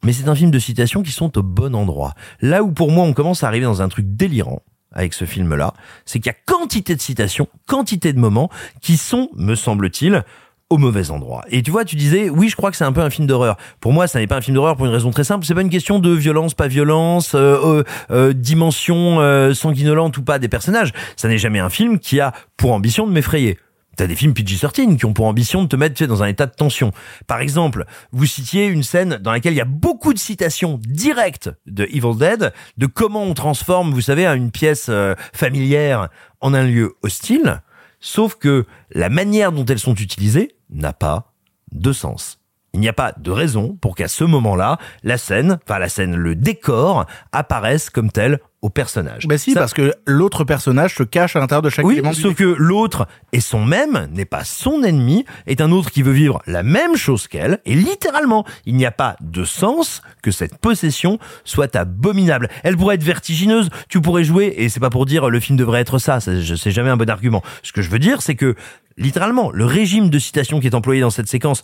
[0.03, 2.13] Mais c'est un film de citation qui sont au bon endroit.
[2.41, 4.61] Là où pour moi on commence à arriver dans un truc délirant
[4.91, 5.73] avec ce film-là,
[6.05, 8.49] c'est qu'il y a quantité de citations, quantité de moments
[8.81, 10.23] qui sont, me semble-t-il,
[10.69, 11.45] au mauvais endroit.
[11.49, 13.57] Et tu vois, tu disais, oui, je crois que c'est un peu un film d'horreur.
[13.79, 15.45] Pour moi, ça n'est pas un film d'horreur pour une raison très simple.
[15.45, 20.23] C'est pas une question de violence, pas violence, euh, euh, euh, dimension euh, sanguinolente ou
[20.23, 20.91] pas des personnages.
[21.15, 23.57] Ça n'est jamais un film qui a pour ambition de m'effrayer.
[23.97, 26.27] T'as des films PG-13 qui ont pour ambition de te mettre tu sais, dans un
[26.27, 26.91] état de tension.
[27.25, 31.49] Par exemple, vous citiez une scène dans laquelle il y a beaucoup de citations directes
[31.65, 36.09] de Evil Dead, de comment on transforme, vous savez, une pièce euh, familière
[36.41, 37.63] en un lieu hostile.
[37.99, 41.31] Sauf que la manière dont elles sont utilisées n'a pas
[41.71, 42.39] de sens.
[42.73, 46.15] Il n'y a pas de raison pour qu'à ce moment-là, la scène, enfin la scène,
[46.15, 49.25] le décor apparaisse comme tel au personnage.
[49.27, 52.11] Bah si, Ça- parce que l'autre personnage se cache à l'intérieur de chaque oui, élément.
[52.11, 56.11] sauf que l'autre est son même, n'est pas son ennemi, est un autre qui veut
[56.11, 60.57] vivre la même chose qu'elle, et littéralement, il n'y a pas de sens que cette
[60.57, 62.49] possession soit abominable.
[62.63, 65.79] Elle pourrait être vertigineuse, tu pourrais jouer, et c'est pas pour dire le film devrait
[65.79, 67.41] être ça, ça je sais jamais un bon argument.
[67.63, 68.55] Ce que je veux dire, c'est que,
[68.97, 71.63] littéralement, le régime de citation qui est employé dans cette séquence,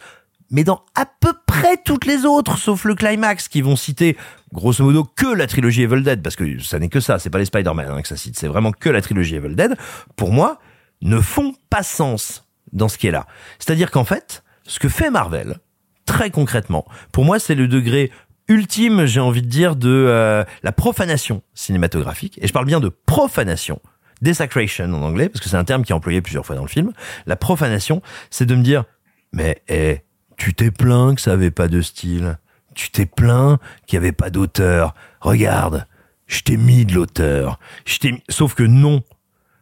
[0.49, 4.17] mais dans à peu près toutes les autres, sauf le climax, qui vont citer
[4.51, 7.39] grosso modo que la trilogie Evil Dead, parce que ça n'est que ça, c'est pas
[7.39, 9.75] les Spider-Man hein, que ça cite, c'est vraiment que la trilogie Evil Dead,
[10.15, 10.59] pour moi,
[11.01, 13.27] ne font pas sens dans ce qui est là.
[13.59, 15.57] C'est-à-dire qu'en fait, ce que fait Marvel,
[16.05, 18.11] très concrètement, pour moi, c'est le degré
[18.47, 22.89] ultime, j'ai envie de dire, de euh, la profanation cinématographique, et je parle bien de
[22.89, 23.81] profanation,
[24.21, 26.67] desecration en anglais, parce que c'est un terme qui est employé plusieurs fois dans le
[26.67, 26.91] film.
[27.25, 28.85] La profanation, c'est de me dire,
[29.31, 30.01] mais eh,
[30.43, 32.37] tu t'es plaint que ça avait pas de style.
[32.75, 34.93] Tu t'es plaint qu'il y avait pas d'auteur.
[35.21, 35.85] Regarde,
[36.27, 37.59] je t'ai mis de l'auteur.
[37.85, 38.23] Je t'ai mis...
[38.29, 39.03] Sauf que non.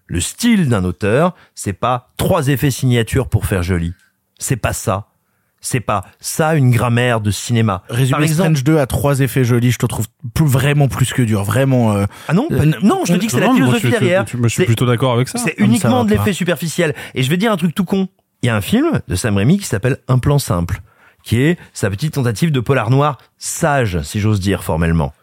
[0.08, 3.94] Le style d'un auteur, c'est pas trois effets signature pour faire joli.
[4.40, 5.08] C'est pas ça.
[5.64, 7.84] C'est pas ça une grammaire de cinéma.
[7.88, 11.14] Résumé Par exemple, Strange 2 à trois effets jolis, je te trouve plus, vraiment plus
[11.14, 11.94] que dur, vraiment.
[11.94, 14.26] euh, Ah non, pas- non, je te dis que c'est la philosophie derrière.
[14.26, 15.38] je- suis plutôt d'accord avec ça.
[15.38, 16.96] C'est ça uniquement va de l'effet superficiel.
[17.14, 18.08] Et je vais dire un truc tout con.
[18.44, 20.82] Il y a un film de Sam Raimi qui s'appelle Un plan simple,
[21.24, 25.14] qui est sa petite tentative de polar noir sage, si j'ose dire formellement.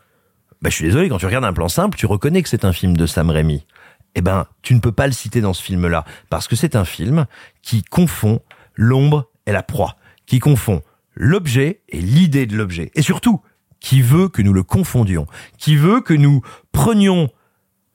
[0.63, 2.73] Bah, je suis désolé, quand tu regardes un plan simple, tu reconnais que c'est un
[2.73, 3.67] film de Sam Raimi.
[4.15, 6.85] Eh ben, tu ne peux pas le citer dans ce film-là, parce que c'est un
[6.85, 7.27] film
[7.61, 8.41] qui confond
[8.75, 9.97] l'ombre et la proie,
[10.27, 10.83] qui confond
[11.15, 13.41] l'objet et l'idée de l'objet, et surtout,
[13.81, 17.31] qui veut que nous le confondions, qui veut que nous prenions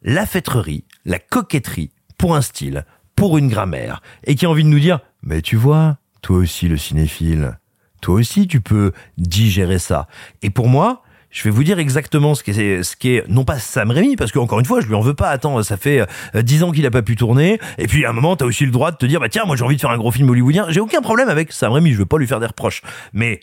[0.01, 4.69] la fêterie, la coquetterie pour un style, pour une grammaire, et qui a envie de
[4.69, 7.57] nous dire, mais tu vois, toi aussi le cinéphile,
[8.01, 10.07] toi aussi tu peux digérer ça.
[10.41, 11.03] Et pour moi,
[11.33, 14.37] je vais vous dire exactement ce qu'est, ce qu'est non pas Sam Raimi, parce que
[14.37, 15.29] encore une fois, je lui en veux pas.
[15.29, 16.05] Attends, ça fait
[16.35, 18.65] euh, dix ans qu'il a pas pu tourner, et puis à un moment, t'as aussi
[18.65, 20.29] le droit de te dire, bah tiens, moi j'ai envie de faire un gros film
[20.29, 20.67] hollywoodien.
[20.69, 23.39] J'ai aucun problème avec Sam Raimi, je veux pas lui faire des reproches, mais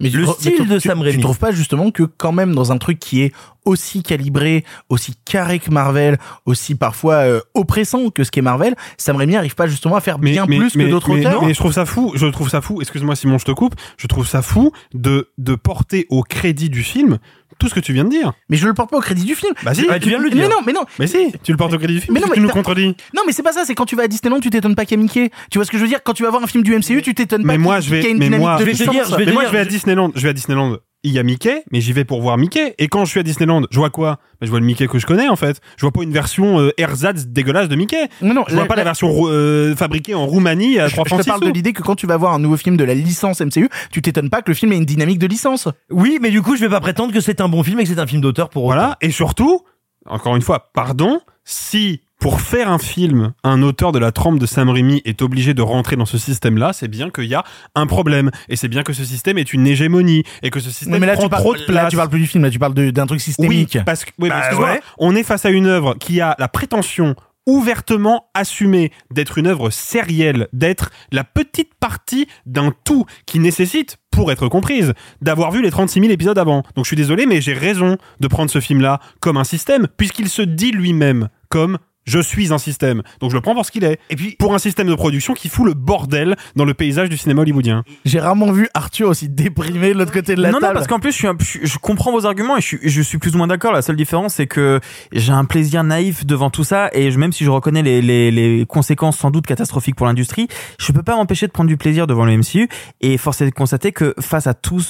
[0.00, 1.16] Mais le mais style tu- de Sam Raimi.
[1.16, 3.32] Tu trouves pas justement que quand même dans un truc qui est
[3.64, 9.14] aussi calibré, aussi carré que Marvel, aussi parfois euh, oppressant que ce qu'est Marvel, Sam
[9.14, 11.86] Raimi arrive pas justement à faire bien plus que d'autres auteurs Mais je trouve ça
[11.86, 15.28] fou, je trouve ça fou, excuse-moi Simon, je te coupe, je trouve ça fou de,
[15.38, 17.18] de porter au crédit du film
[17.58, 18.32] tout ce que tu viens de dire.
[18.48, 19.52] Mais je le porte pas au crédit du film.
[19.62, 20.48] Bah si, Mais- tu viens de le Mais dire.
[20.48, 20.84] non, mais non.
[20.98, 22.96] Mais si, tu le portes au crédit du film, Mais non, mais tu nous contredis.
[23.14, 24.98] Non, mais c'est pas ça, c'est quand tu vas à Disneyland, tu t'étonnes pas qu'il
[24.98, 25.30] y a Mickey.
[25.50, 26.02] Tu vois ce que je veux dire?
[26.02, 27.88] Quand tu vas voir un film du MCU, tu t'étonnes pas Mais moi, qu'il je
[27.88, 29.58] qu'il y a vais, une mais moi, je vais te dire, mais moi, je vais
[29.58, 32.38] à Disneyland, je vais à Disneyland il y a Mickey, mais j'y vais pour voir
[32.38, 32.74] Mickey.
[32.78, 34.18] Et quand je suis à Disneyland, je vois quoi?
[34.40, 35.60] Bah, Je vois le Mickey que je connais en fait.
[35.76, 38.08] Je vois pas une version euh, ersatz dégueulasse de Mickey.
[38.20, 40.92] Non, non, je vois la- pas la, la- version euh, fabriquée en Roumanie à Je,
[40.94, 42.56] 3 je francs te six parle de l'idée que quand tu vas voir un nouveau
[42.56, 45.26] film de la licence MCU, tu t'étonnes pas que le film ait une dynamique de
[45.26, 45.68] licence.
[45.90, 47.88] Oui, mais du coup, je vais pas prétendre que c'est un bon film et que
[47.88, 48.74] c'est un film d'auteur pour autant.
[48.74, 48.96] Voilà.
[49.00, 49.62] Et surtout,
[50.06, 54.46] encore une fois, pardon, si pour faire un film, un auteur de la trempe de
[54.46, 57.42] Sam Raimi est obligé de rentrer dans ce système-là, c'est bien qu'il y a
[57.74, 58.30] un problème.
[58.48, 60.22] Et c'est bien que ce système est une hégémonie.
[60.44, 62.20] Et que ce système mais là prend tu, parles, trop de là, tu parles plus
[62.20, 63.72] du film, là tu parles d'un truc systémique.
[63.74, 64.80] Oui, parce que oui, Bah, ouais.
[64.98, 69.70] on est face à une œuvre qui a la prétention ouvertement assumée d'être une œuvre
[69.70, 74.92] sérielle, d'être la petite partie d'un tout qui nécessite, pour être comprise,
[75.22, 76.62] d'avoir vu les 36 000 épisodes avant.
[76.76, 80.28] Donc je suis désolé, mais j'ai raison de prendre ce film-là comme un système, puisqu'il
[80.28, 83.02] se dit lui-même comme je suis un système.
[83.20, 83.98] Donc je le prends pour ce qu'il est.
[84.10, 87.16] Et puis, Pour un système de production qui fout le bordel dans le paysage du
[87.16, 87.84] cinéma hollywoodien.
[88.04, 90.74] J'ai rarement vu Arthur aussi déprimé de l'autre côté de la non, non, table.
[90.74, 93.02] parce qu'en plus, je, suis un- je, je comprends vos arguments et je suis, je
[93.02, 93.72] suis plus ou moins d'accord.
[93.72, 94.80] La seule différence, c'est que
[95.12, 98.30] j'ai un plaisir naïf devant tout ça et je, même si je reconnais les, les,
[98.30, 100.48] les conséquences sans doute catastrophiques pour l'industrie,
[100.78, 102.68] je peux pas m'empêcher de prendre du plaisir devant le MCU
[103.00, 104.80] et force est de constater que face à tout,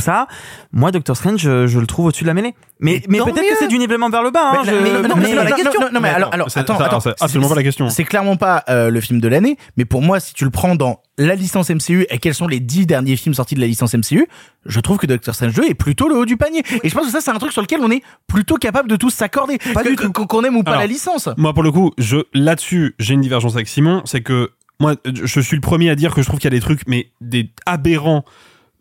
[0.00, 0.26] ça,
[0.72, 2.54] moi, Doctor Strange, je, je le trouve au-dessus de la mêlée.
[2.78, 4.50] Mais, peut-être que c'est du nivellement vers le bas.
[4.52, 5.80] Hein, Mais- je- mais- non, mais mais- c'est pas la mais- question.
[5.80, 7.00] Non, non, mais alors, alors, C'est- attends, ça- attends.
[7.00, 7.88] c'est absolument C'est- pas la question.
[7.90, 10.74] C'est clairement pas euh, le film de l'année, mais pour moi, si tu le prends
[10.74, 13.94] dans la licence MCU et quels sont les dix derniers films sortis de la licence
[13.94, 14.26] MCU,
[14.66, 16.62] je trouve que Doctor Strange 2 est plutôt le haut du panier.
[16.82, 18.96] Et je pense que ça, c'est un truc sur lequel on est plutôt capable de
[18.96, 19.58] tous s'accorder.
[19.72, 20.12] Pas Que- du que- tout.
[20.26, 21.28] Qu'on aime ou pas Alors, la licence.
[21.36, 24.50] Moi, pour le coup, je là-dessus, j'ai une divergence avec Simon, c'est que
[24.80, 26.82] moi, je suis le premier à dire que je trouve qu'il y a des trucs,
[26.86, 28.24] mais des aberrants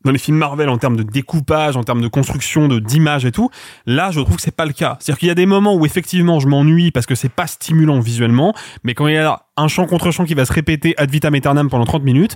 [0.05, 3.31] dans les films Marvel en termes de découpage, en termes de construction, de d'image et
[3.31, 3.49] tout.
[3.85, 4.95] Là, je trouve que c'est pas le cas.
[4.99, 7.99] C'est-à-dire qu'il y a des moments où effectivement, je m'ennuie parce que c'est pas stimulant
[7.99, 8.53] visuellement,
[8.83, 11.33] mais quand il y a un chant contre chant qui va se répéter ad vitam
[11.33, 12.35] aeternam pendant 30 minutes,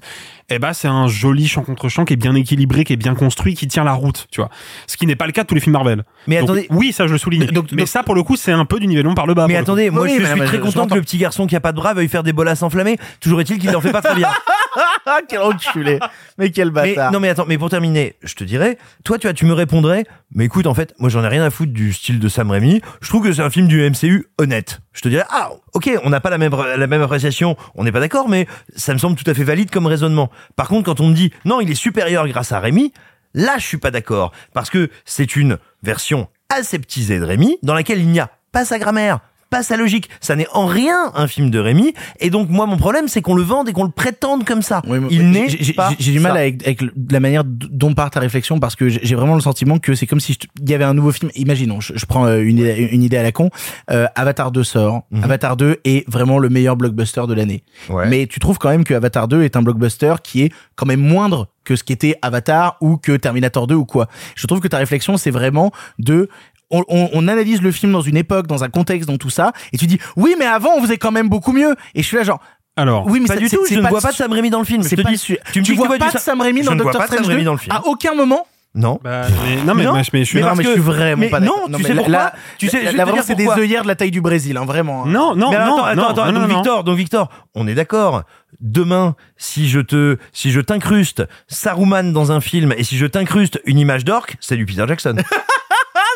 [0.50, 3.14] eh ben c'est un joli chant contre chant qui est bien équilibré, qui est bien
[3.14, 4.50] construit, qui tient la route, tu vois.
[4.88, 6.04] Ce qui n'est pas le cas de tous les films Marvel.
[6.28, 6.68] Mais Donc, attendez.
[6.72, 7.46] oui, ça je le souligne.
[7.48, 9.48] Donc- mais donc- ça pour le coup, c'est un peu du nivellement par le bas.
[9.48, 11.46] Mais attendez, moi Oui, je mais- suis mais très je- content que le petit garçon
[11.46, 12.98] qui a pas de bras veuille faire des bolasses enflammées.
[13.20, 14.30] Toujours est-il qu'il ne leur fait pas très bien.
[15.28, 16.00] Quel enculé.
[16.38, 17.12] Mais quel Mais, bâtard.
[17.12, 20.06] non mais attends, mais pour terminer, je te dirais, toi tu vois, tu me répondrais,
[20.32, 22.82] mais écoute en fait, moi j'en ai rien à foutre du style de Sam Raimi.
[23.02, 24.80] Je trouve que c'est un film du MCU honnête.
[24.94, 27.92] Je te dirais, ah ok, on n'a pas la même la même appréciation, on n'est
[27.92, 30.32] pas d'accord, mais ça me semble tout à fait valide comme raisonnement.
[30.56, 32.94] Par contre, quand on me dit non, il est supérieur grâce à Raimi,
[33.36, 38.00] là je suis pas d'accord parce que c'est une version aseptisée de Raimi dans laquelle
[38.00, 39.20] il n'y a pas sa grammaire.
[39.50, 42.78] Pas sa logique, ça n'est en rien un film de Raimi, et donc moi mon
[42.78, 44.82] problème c'est qu'on le vende et qu'on le prétende comme ça.
[44.88, 48.12] Oui, il n'est j'ai- j'ai- pas J'ai du mal avec, avec la manière dont part
[48.12, 50.84] ta réflexion parce que j'ai vraiment le sentiment que c'est comme si il y avait
[50.84, 51.32] un nouveau film.
[51.36, 53.50] Imaginons, je, je prends euh, une, idée- une idée à la con.
[53.90, 55.02] euh, Avatar 2 sort.
[55.12, 55.24] Mhm.
[55.24, 57.64] Avatar 2 est vraiment le meilleur blockbuster de l'année.
[57.90, 58.08] Ouais.
[58.08, 61.02] Mais tu trouves quand même que Avatar 2 est un blockbuster qui est quand même
[61.02, 64.08] moindre que ce qu'était Avatar ou que Terminator 2 ou quoi.
[64.36, 66.30] Je trouve que ta réflexion c'est vraiment de
[66.72, 69.52] on, on- on analyse le film dans une époque, dans un contexte, dans tout ça,
[69.74, 71.76] et tu dis oui, mais avant on faisait quand même beaucoup mieux.
[71.96, 72.40] Et je suis là genre
[72.76, 74.32] Alors, oui, mais pas ça- du tout, je ne pas vois le pas de Sam
[74.32, 74.84] Raimi dans le film.
[74.84, 76.40] c'est Je te pas dis, tu me dis que vois tu vois pas de Sam
[76.42, 77.76] Raimi je dans ne vois Doctor pas de Sam Strange Raimi 2 dans le film.
[77.76, 78.46] À aucun moment.
[78.76, 79.00] Non.
[79.04, 79.94] bah, mais- non mais, Non.
[79.94, 81.78] mais je suis Mais non, mais je suis vraiment mais pas non, d'accord.
[81.80, 84.12] tu sais pourquoi là, Tu sais, là, te vraiment, c'est des œillères de la taille
[84.12, 85.06] du Brésil, hein, vraiment.
[85.06, 85.08] hein.
[85.08, 86.56] Non, non, non, attends, non, attends, attends, non, non, donc non.
[86.58, 88.22] Victor, donc Victor, on est d'accord.
[88.62, 93.60] Demain, si je te, si je t'incruste Saruman dans un film et si je t'incruste
[93.66, 95.16] une image d'orque, c'est du Peter Jackson.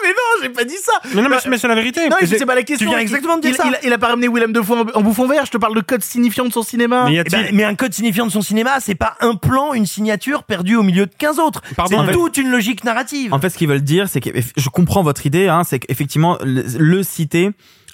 [0.04, 0.92] Mais non, j'ai pas dit ça.
[1.16, 2.08] Mais non, mais, mais c'est la vérité.
[2.10, 2.90] Non, c'est pas la question.
[2.90, 3.64] viens exactement de dire il, ça.
[3.68, 5.46] Il, a- il a pas ramené Willem Dafoe en, en bouffon vert.
[5.46, 7.06] Je te parle de code signifiant de son cinéma.
[7.08, 9.74] Mais y Eh ben, mais un code signifiant de son cinéma, c'est pas un plan,
[9.74, 11.62] une signature perdue au milieu de 15 autres.
[11.76, 13.34] Pardon, C'est en fait- toute une logique narrative.
[13.34, 16.38] En fait, ce qu'ils veulent dire, c'est que je comprends votre idée, hein, c'est qu'effectivement,
[16.44, 17.52] le, le citer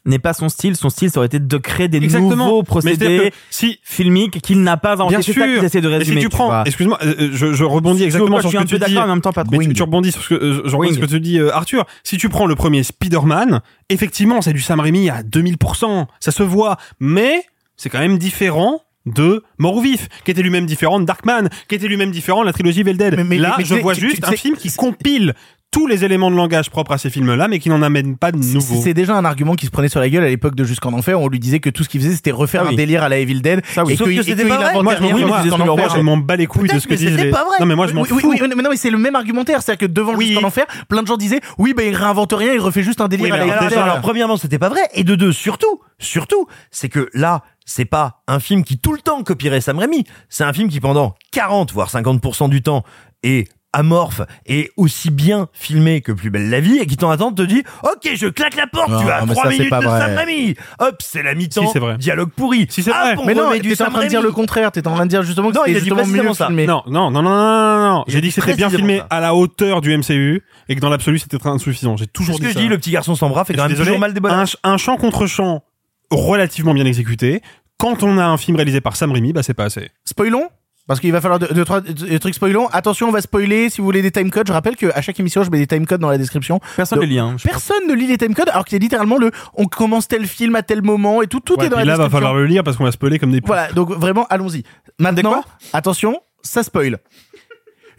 [0.09, 0.75] n'est pas son style.
[0.75, 2.35] Son style, ça aurait été de créer des Exactement.
[2.35, 5.15] nouveaux procédés si filmiques qu'il n'a pas inventés.
[5.15, 5.33] Bien sûr.
[5.33, 6.21] ça de Et résumer.
[6.21, 8.63] si tu prends, excuse-moi, euh, euh, je, je rebondis Sur exactement quoi sur ce que
[8.69, 8.79] tu dis.
[8.79, 9.55] d'accord, en même temps pas trop.
[9.57, 10.93] Mais tu, rebondis sur ce que, euh, je rebondis Wing.
[10.93, 11.85] sur ce que tu dis, euh, Arthur.
[12.03, 16.07] Si tu prends le premier Spider-Man, effectivement, c'est du Sam Raimi à 2000%.
[16.19, 16.77] Ça se voit.
[16.99, 17.43] Mais,
[17.77, 21.75] c'est quand même différent de Mort ou Vif, qui était lui-même différent de Darkman, qui
[21.75, 23.15] était lui-même différent de la trilogie Evil Dead.
[23.15, 25.33] Mais- mais- Là, mais je vois tu- juste tu un sais- film qui compile
[25.71, 28.37] tous les éléments de langage propres à ces films-là, mais qui n'en amène pas de
[28.37, 28.81] nouveaux.
[28.81, 31.21] C'est déjà un argument qui se prenait sur la gueule à l'époque de Jusqu'en Enfer.
[31.21, 32.73] On lui disait que tout ce qu'il faisait, c'était refaire Ah oui.
[32.73, 33.61] un délire à la Evil Dead.
[33.73, 33.93] Ça, oui.
[33.93, 34.73] Et Sauf que c'était pas vrai.
[34.81, 37.29] moi, oui, moi, je m'en bats les couilles de ce que disent c'était les...
[37.31, 37.57] pas vrai.
[37.59, 38.15] Non, mais moi, je m'en oui, fous.
[38.23, 39.61] oui, oui, mais non, mais c'est le même argumentaire.
[39.61, 40.29] C'est-à-dire que devant Oui.
[40.29, 43.07] Jusqu'en Enfer, plein de gens disaient, oui, ben, il réinvente rien, il refait juste un
[43.07, 43.77] délire Oui, à la Evil Dead.
[43.77, 44.81] alors, premièrement, c'était pas vrai.
[44.95, 48.99] Et de deux, surtout, surtout, c'est que là, c'est pas un film qui tout le
[49.01, 50.03] temps copierait Sam Raimi.
[50.29, 52.83] C'est un film qui pendant 40 voire 50% du temps
[53.21, 57.31] est amorphe et aussi bien filmé que Plus belle la vie et qui t'en attend
[57.31, 59.69] te dit ok je claque la porte Non, tu as mais trois ça, c'est minutes
[59.69, 59.99] pas de vrai.
[59.99, 61.97] Sam Raimi hop c'est la mi-temps Si, c'est vrai.
[61.97, 63.15] dialogue pourri Si, c'est Hop, vrai.
[63.19, 64.71] on Mais non, t'es en train de dire le contraire.
[64.71, 66.47] T'es en train de dire justement que Non, il c'était a dit justement mieux ça.
[66.47, 66.65] filmé.
[66.65, 69.07] Non, non, non, non, non, non, J'ai dit que c'était bien filmé ça.
[69.09, 71.95] à la hauteur du MCU et que dans l'absolu c'était très insuffisant.
[71.97, 73.67] J'ai toujours ce dit que je dis le petit garçon sans bras fait Et quand
[73.67, 75.63] même toujours mal des bonnes un chant contre chant
[76.11, 77.41] relativement bien exécuté.
[77.77, 79.89] Quand on a un film réalisé par Sam Raimi, bah c'est pas assez.
[80.05, 80.49] Spoilons
[80.89, 81.81] parce qu'il va falloir deux, deux, trois
[82.19, 82.67] trucs spoilons.
[82.69, 83.69] Attention, on va spoiler.
[83.69, 86.09] Si vous voulez des timecodes, je rappelle qu'à chaque émission, je mets des timecodes dans
[86.09, 86.59] la description.
[86.75, 87.19] Personne ne les lit.
[87.19, 87.51] Hein, je pense.
[87.67, 90.55] Personne ne lit les timecodes, alors qu'il y a littéralement le on commence tel film
[90.55, 92.17] à tel moment et tout, tout Ouais, est dans la là, va description.
[92.17, 93.39] falloir le lire parce qu'on va spoiler comme des.
[93.45, 94.63] Voilà, donc vraiment, allons-y.
[94.97, 96.97] Maintenant, attention, ça spoil.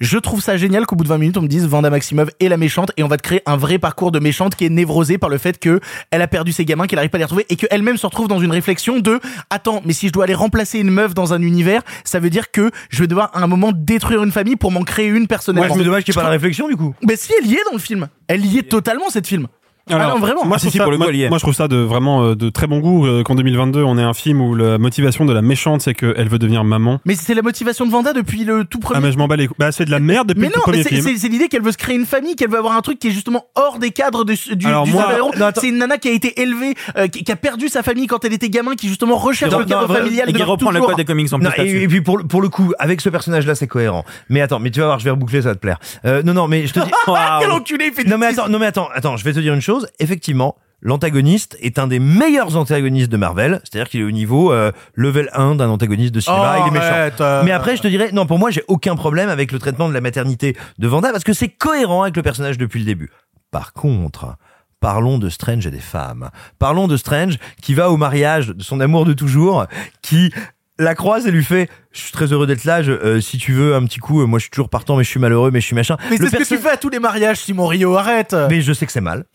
[0.01, 2.49] Je trouve ça génial qu'au bout de 20 minutes, on me dise Vanda Maximov est
[2.49, 5.19] la méchante et on va te créer un vrai parcours de méchante qui est névrosée
[5.19, 5.79] par le fait que
[6.11, 8.27] elle a perdu ses gamins, qu'elle arrive pas à les retrouver et qu'elle-même se retrouve
[8.27, 9.21] dans une réflexion de
[9.51, 12.51] attends, mais si je dois aller remplacer une meuf dans un univers, ça veut dire
[12.51, 15.75] que je vais devoir à un moment détruire une famille pour m'en créer une personnellement.
[15.77, 17.65] c'est dommage qu'il n'y ait pas la réflexion du coup Mais si elle y est
[17.67, 19.49] dans le film, elle y est totalement cette film.
[19.89, 20.45] Alors, ah non, vraiment.
[20.45, 21.77] Moi, Ah, je trouve si, si, ça, pour le moi, moi, je trouve ça de
[21.77, 24.79] vraiment euh, de très bon goût euh, qu'en 2022, on ait un film où la
[24.79, 27.01] motivation de la méchante, c'est qu'elle veut devenir maman.
[27.07, 29.37] Mais c'est la motivation de Vanda depuis le tout premier Ah, mais je m'en bats
[29.37, 29.57] les couilles.
[29.59, 31.03] Bah, c'est de la merde depuis Mais le tout non, premier c'est- film.
[31.03, 33.09] c'est c'est l'idée qu'elle veut se créer une famille, qu'elle veut avoir un truc qui
[33.09, 35.31] est justement hors des cadres de, du, Alors du moi- super-héros.
[35.39, 35.61] Non, attends.
[35.61, 38.25] C'est une nana qui a été élevée, euh, qui, qui a perdu sa famille quand
[38.25, 40.29] elle était gamin, qui justement recherche Non, le cadre familial.
[40.29, 42.43] Et qui de reprend le code des comics en plus et, puis pour, le- pour
[42.43, 44.05] le coup, avec ce personnage-là, c'est cohérent.
[44.29, 45.79] Mais attends, mais tu vas voir, je vais reboucler, ça va te plaire.
[46.05, 46.91] Euh, non, non, mais je te dis.
[48.07, 49.70] Non, mais attends, non, mais attends, attends, je vais te dire une chose.
[49.99, 53.61] Effectivement, l'antagoniste est un des meilleurs antagonistes de Marvel.
[53.65, 56.57] C'est-à-dire qu'il est au niveau euh, level 1 d'un antagoniste de cinéma.
[56.59, 56.93] Oh, il est méchant.
[56.93, 57.43] arrête, euh.
[57.45, 59.95] Mais après, je te dirais, non, pour moi, j'ai aucun problème avec le traitement de
[59.95, 63.11] la maternité de Vanda parce que c'est cohérent avec le personnage depuis le début.
[63.51, 64.37] Par contre,
[64.81, 66.31] parlons de Strange et des femmes.
[66.59, 69.67] Parlons de Strange qui va au mariage de son amour de toujours,
[70.03, 70.33] qui
[70.79, 73.53] la croise et lui fait je suis très heureux d'être là je- euh, si tu
[73.53, 75.61] veux un petit coup euh, moi je suis toujours partant mais je suis malheureux mais
[75.61, 77.95] je suis machin Mais c'est ce que tu fais à tous les mariages, Simon Rio,
[77.97, 78.35] arrête.
[78.49, 79.25] mais je sais que c'est mal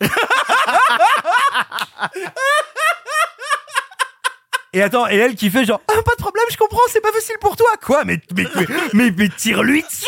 [4.76, 7.10] Et attends, et elle qui fait genre, ah, pas de problème, je comprends, c'est pas
[7.10, 7.66] facile pour toi.
[7.82, 8.04] Quoi?
[8.04, 8.44] Mais, mais,
[8.92, 10.04] mais, mais, tire-lui dessus!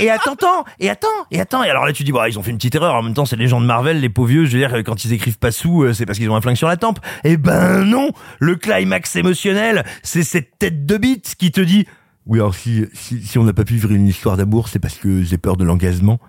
[0.00, 1.62] Et attends, attends, et attends, et attends.
[1.64, 2.94] Et alors là, tu dis, bah, ils ont fait une petite erreur.
[2.94, 4.46] En même temps, c'est les gens de Marvel, les pauvres vieux.
[4.46, 6.56] Je veux dire, quand ils écrivent pas sous, euh, c'est parce qu'ils ont un flingue
[6.56, 6.98] sur la tempe.
[7.24, 8.12] Eh ben, non!
[8.38, 11.86] Le climax émotionnel, c'est cette tête de bite qui te dit,
[12.24, 14.94] oui, alors si, si, si on n'a pas pu vivre une histoire d'amour, c'est parce
[14.94, 16.20] que j'ai peur de l'engagement.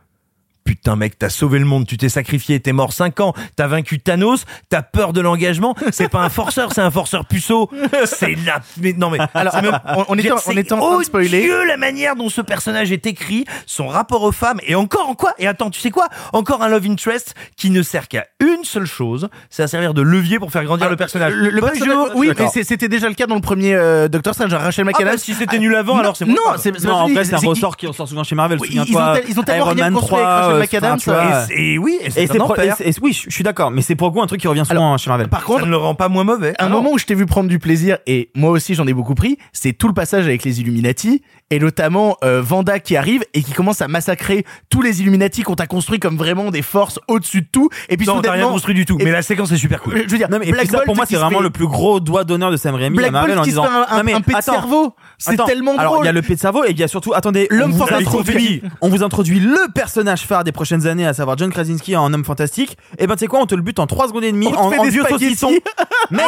[0.70, 3.98] Putain mec, t'as sauvé le monde, tu t'es sacrifié, t'es mort 5 ans, t'as vaincu
[4.00, 7.72] Thanos, t'as peur de l'engagement, c'est pas un forceur, c'est un forceur puceau.
[8.06, 8.60] C'est la...
[8.80, 9.18] Mais non mais...
[9.34, 11.40] Alors, même- on- on était en- on était en train de spoiler.
[11.40, 15.16] odieux la manière dont ce personnage est écrit, son rapport aux femmes, et encore en
[15.16, 18.64] quoi Et attends, tu sais quoi Encore un love interest qui ne sert qu'à une
[18.64, 21.34] seule chose, c'est à servir de levier pour faire grandir le personnage.
[21.34, 24.36] Le, le Bonjour personnage- oui, mais c'était déjà le cas dans le premier euh, Doctor
[24.36, 24.54] Strange.
[24.54, 25.14] Rachel Ah McAdams.
[25.14, 27.76] bah, si c'était nul avant, Non, alors c'est Non, c'est en vrai, c'est un ressort
[27.76, 28.60] qui ressort souvent chez Marvel.
[28.70, 31.46] Ils ont tel- ils ont tellement Iron rien Man construit avec 3, Rachel McAdams, enfin,
[31.56, 34.42] et oui, et c'est oui, je suis d'accord, mais c'est pour le coup un truc
[34.42, 35.28] qui revient souvent chez Marvel.
[35.30, 36.50] Par contre, ça ne le rend pas moins mauvais.
[36.52, 36.78] un Ah non.
[36.78, 39.38] moment où je t'ai vu prendre du plaisir et moi aussi j'en ai beaucoup pris,
[39.54, 41.22] c'est tout le passage avec les Illuminati
[41.52, 45.56] et notamment euh, Vanda qui arrive et qui commence à massacrer tous les Illuminati qu'on
[45.56, 47.70] t'a construit comme vraiment des forces au-dessus de tout.
[47.90, 48.98] Et puis Non, t'as rien construit du tout.
[49.02, 49.98] Mais la séquence est super cool.
[50.06, 51.50] je veux dire, Non, mais Black ça, Bolt pour moi, c'est se vraiment fait- le
[51.50, 53.64] plus gros doigt d'honneur de Sam Raimi Black à Marvel Bolt en qui se disant
[53.64, 54.96] fait un, un, non mais un pet de attends, cerveau.
[55.18, 56.06] C'est tellement Alors, drôle.
[56.06, 57.74] il y a le pet de cerveau et il y a surtout, attendez, L'homme on
[57.74, 58.08] vous fantastique.
[58.08, 62.14] introduit- On vous introduit le personnage phare des prochaines années, à savoir John Krasinski en
[62.14, 62.78] homme fantastique.
[62.98, 64.56] Et ben, tu sais quoi, on te le bute en 3 secondes et demie, On
[64.58, 65.52] en, fait en des vieux saucisson.
[66.12, 66.24] Mais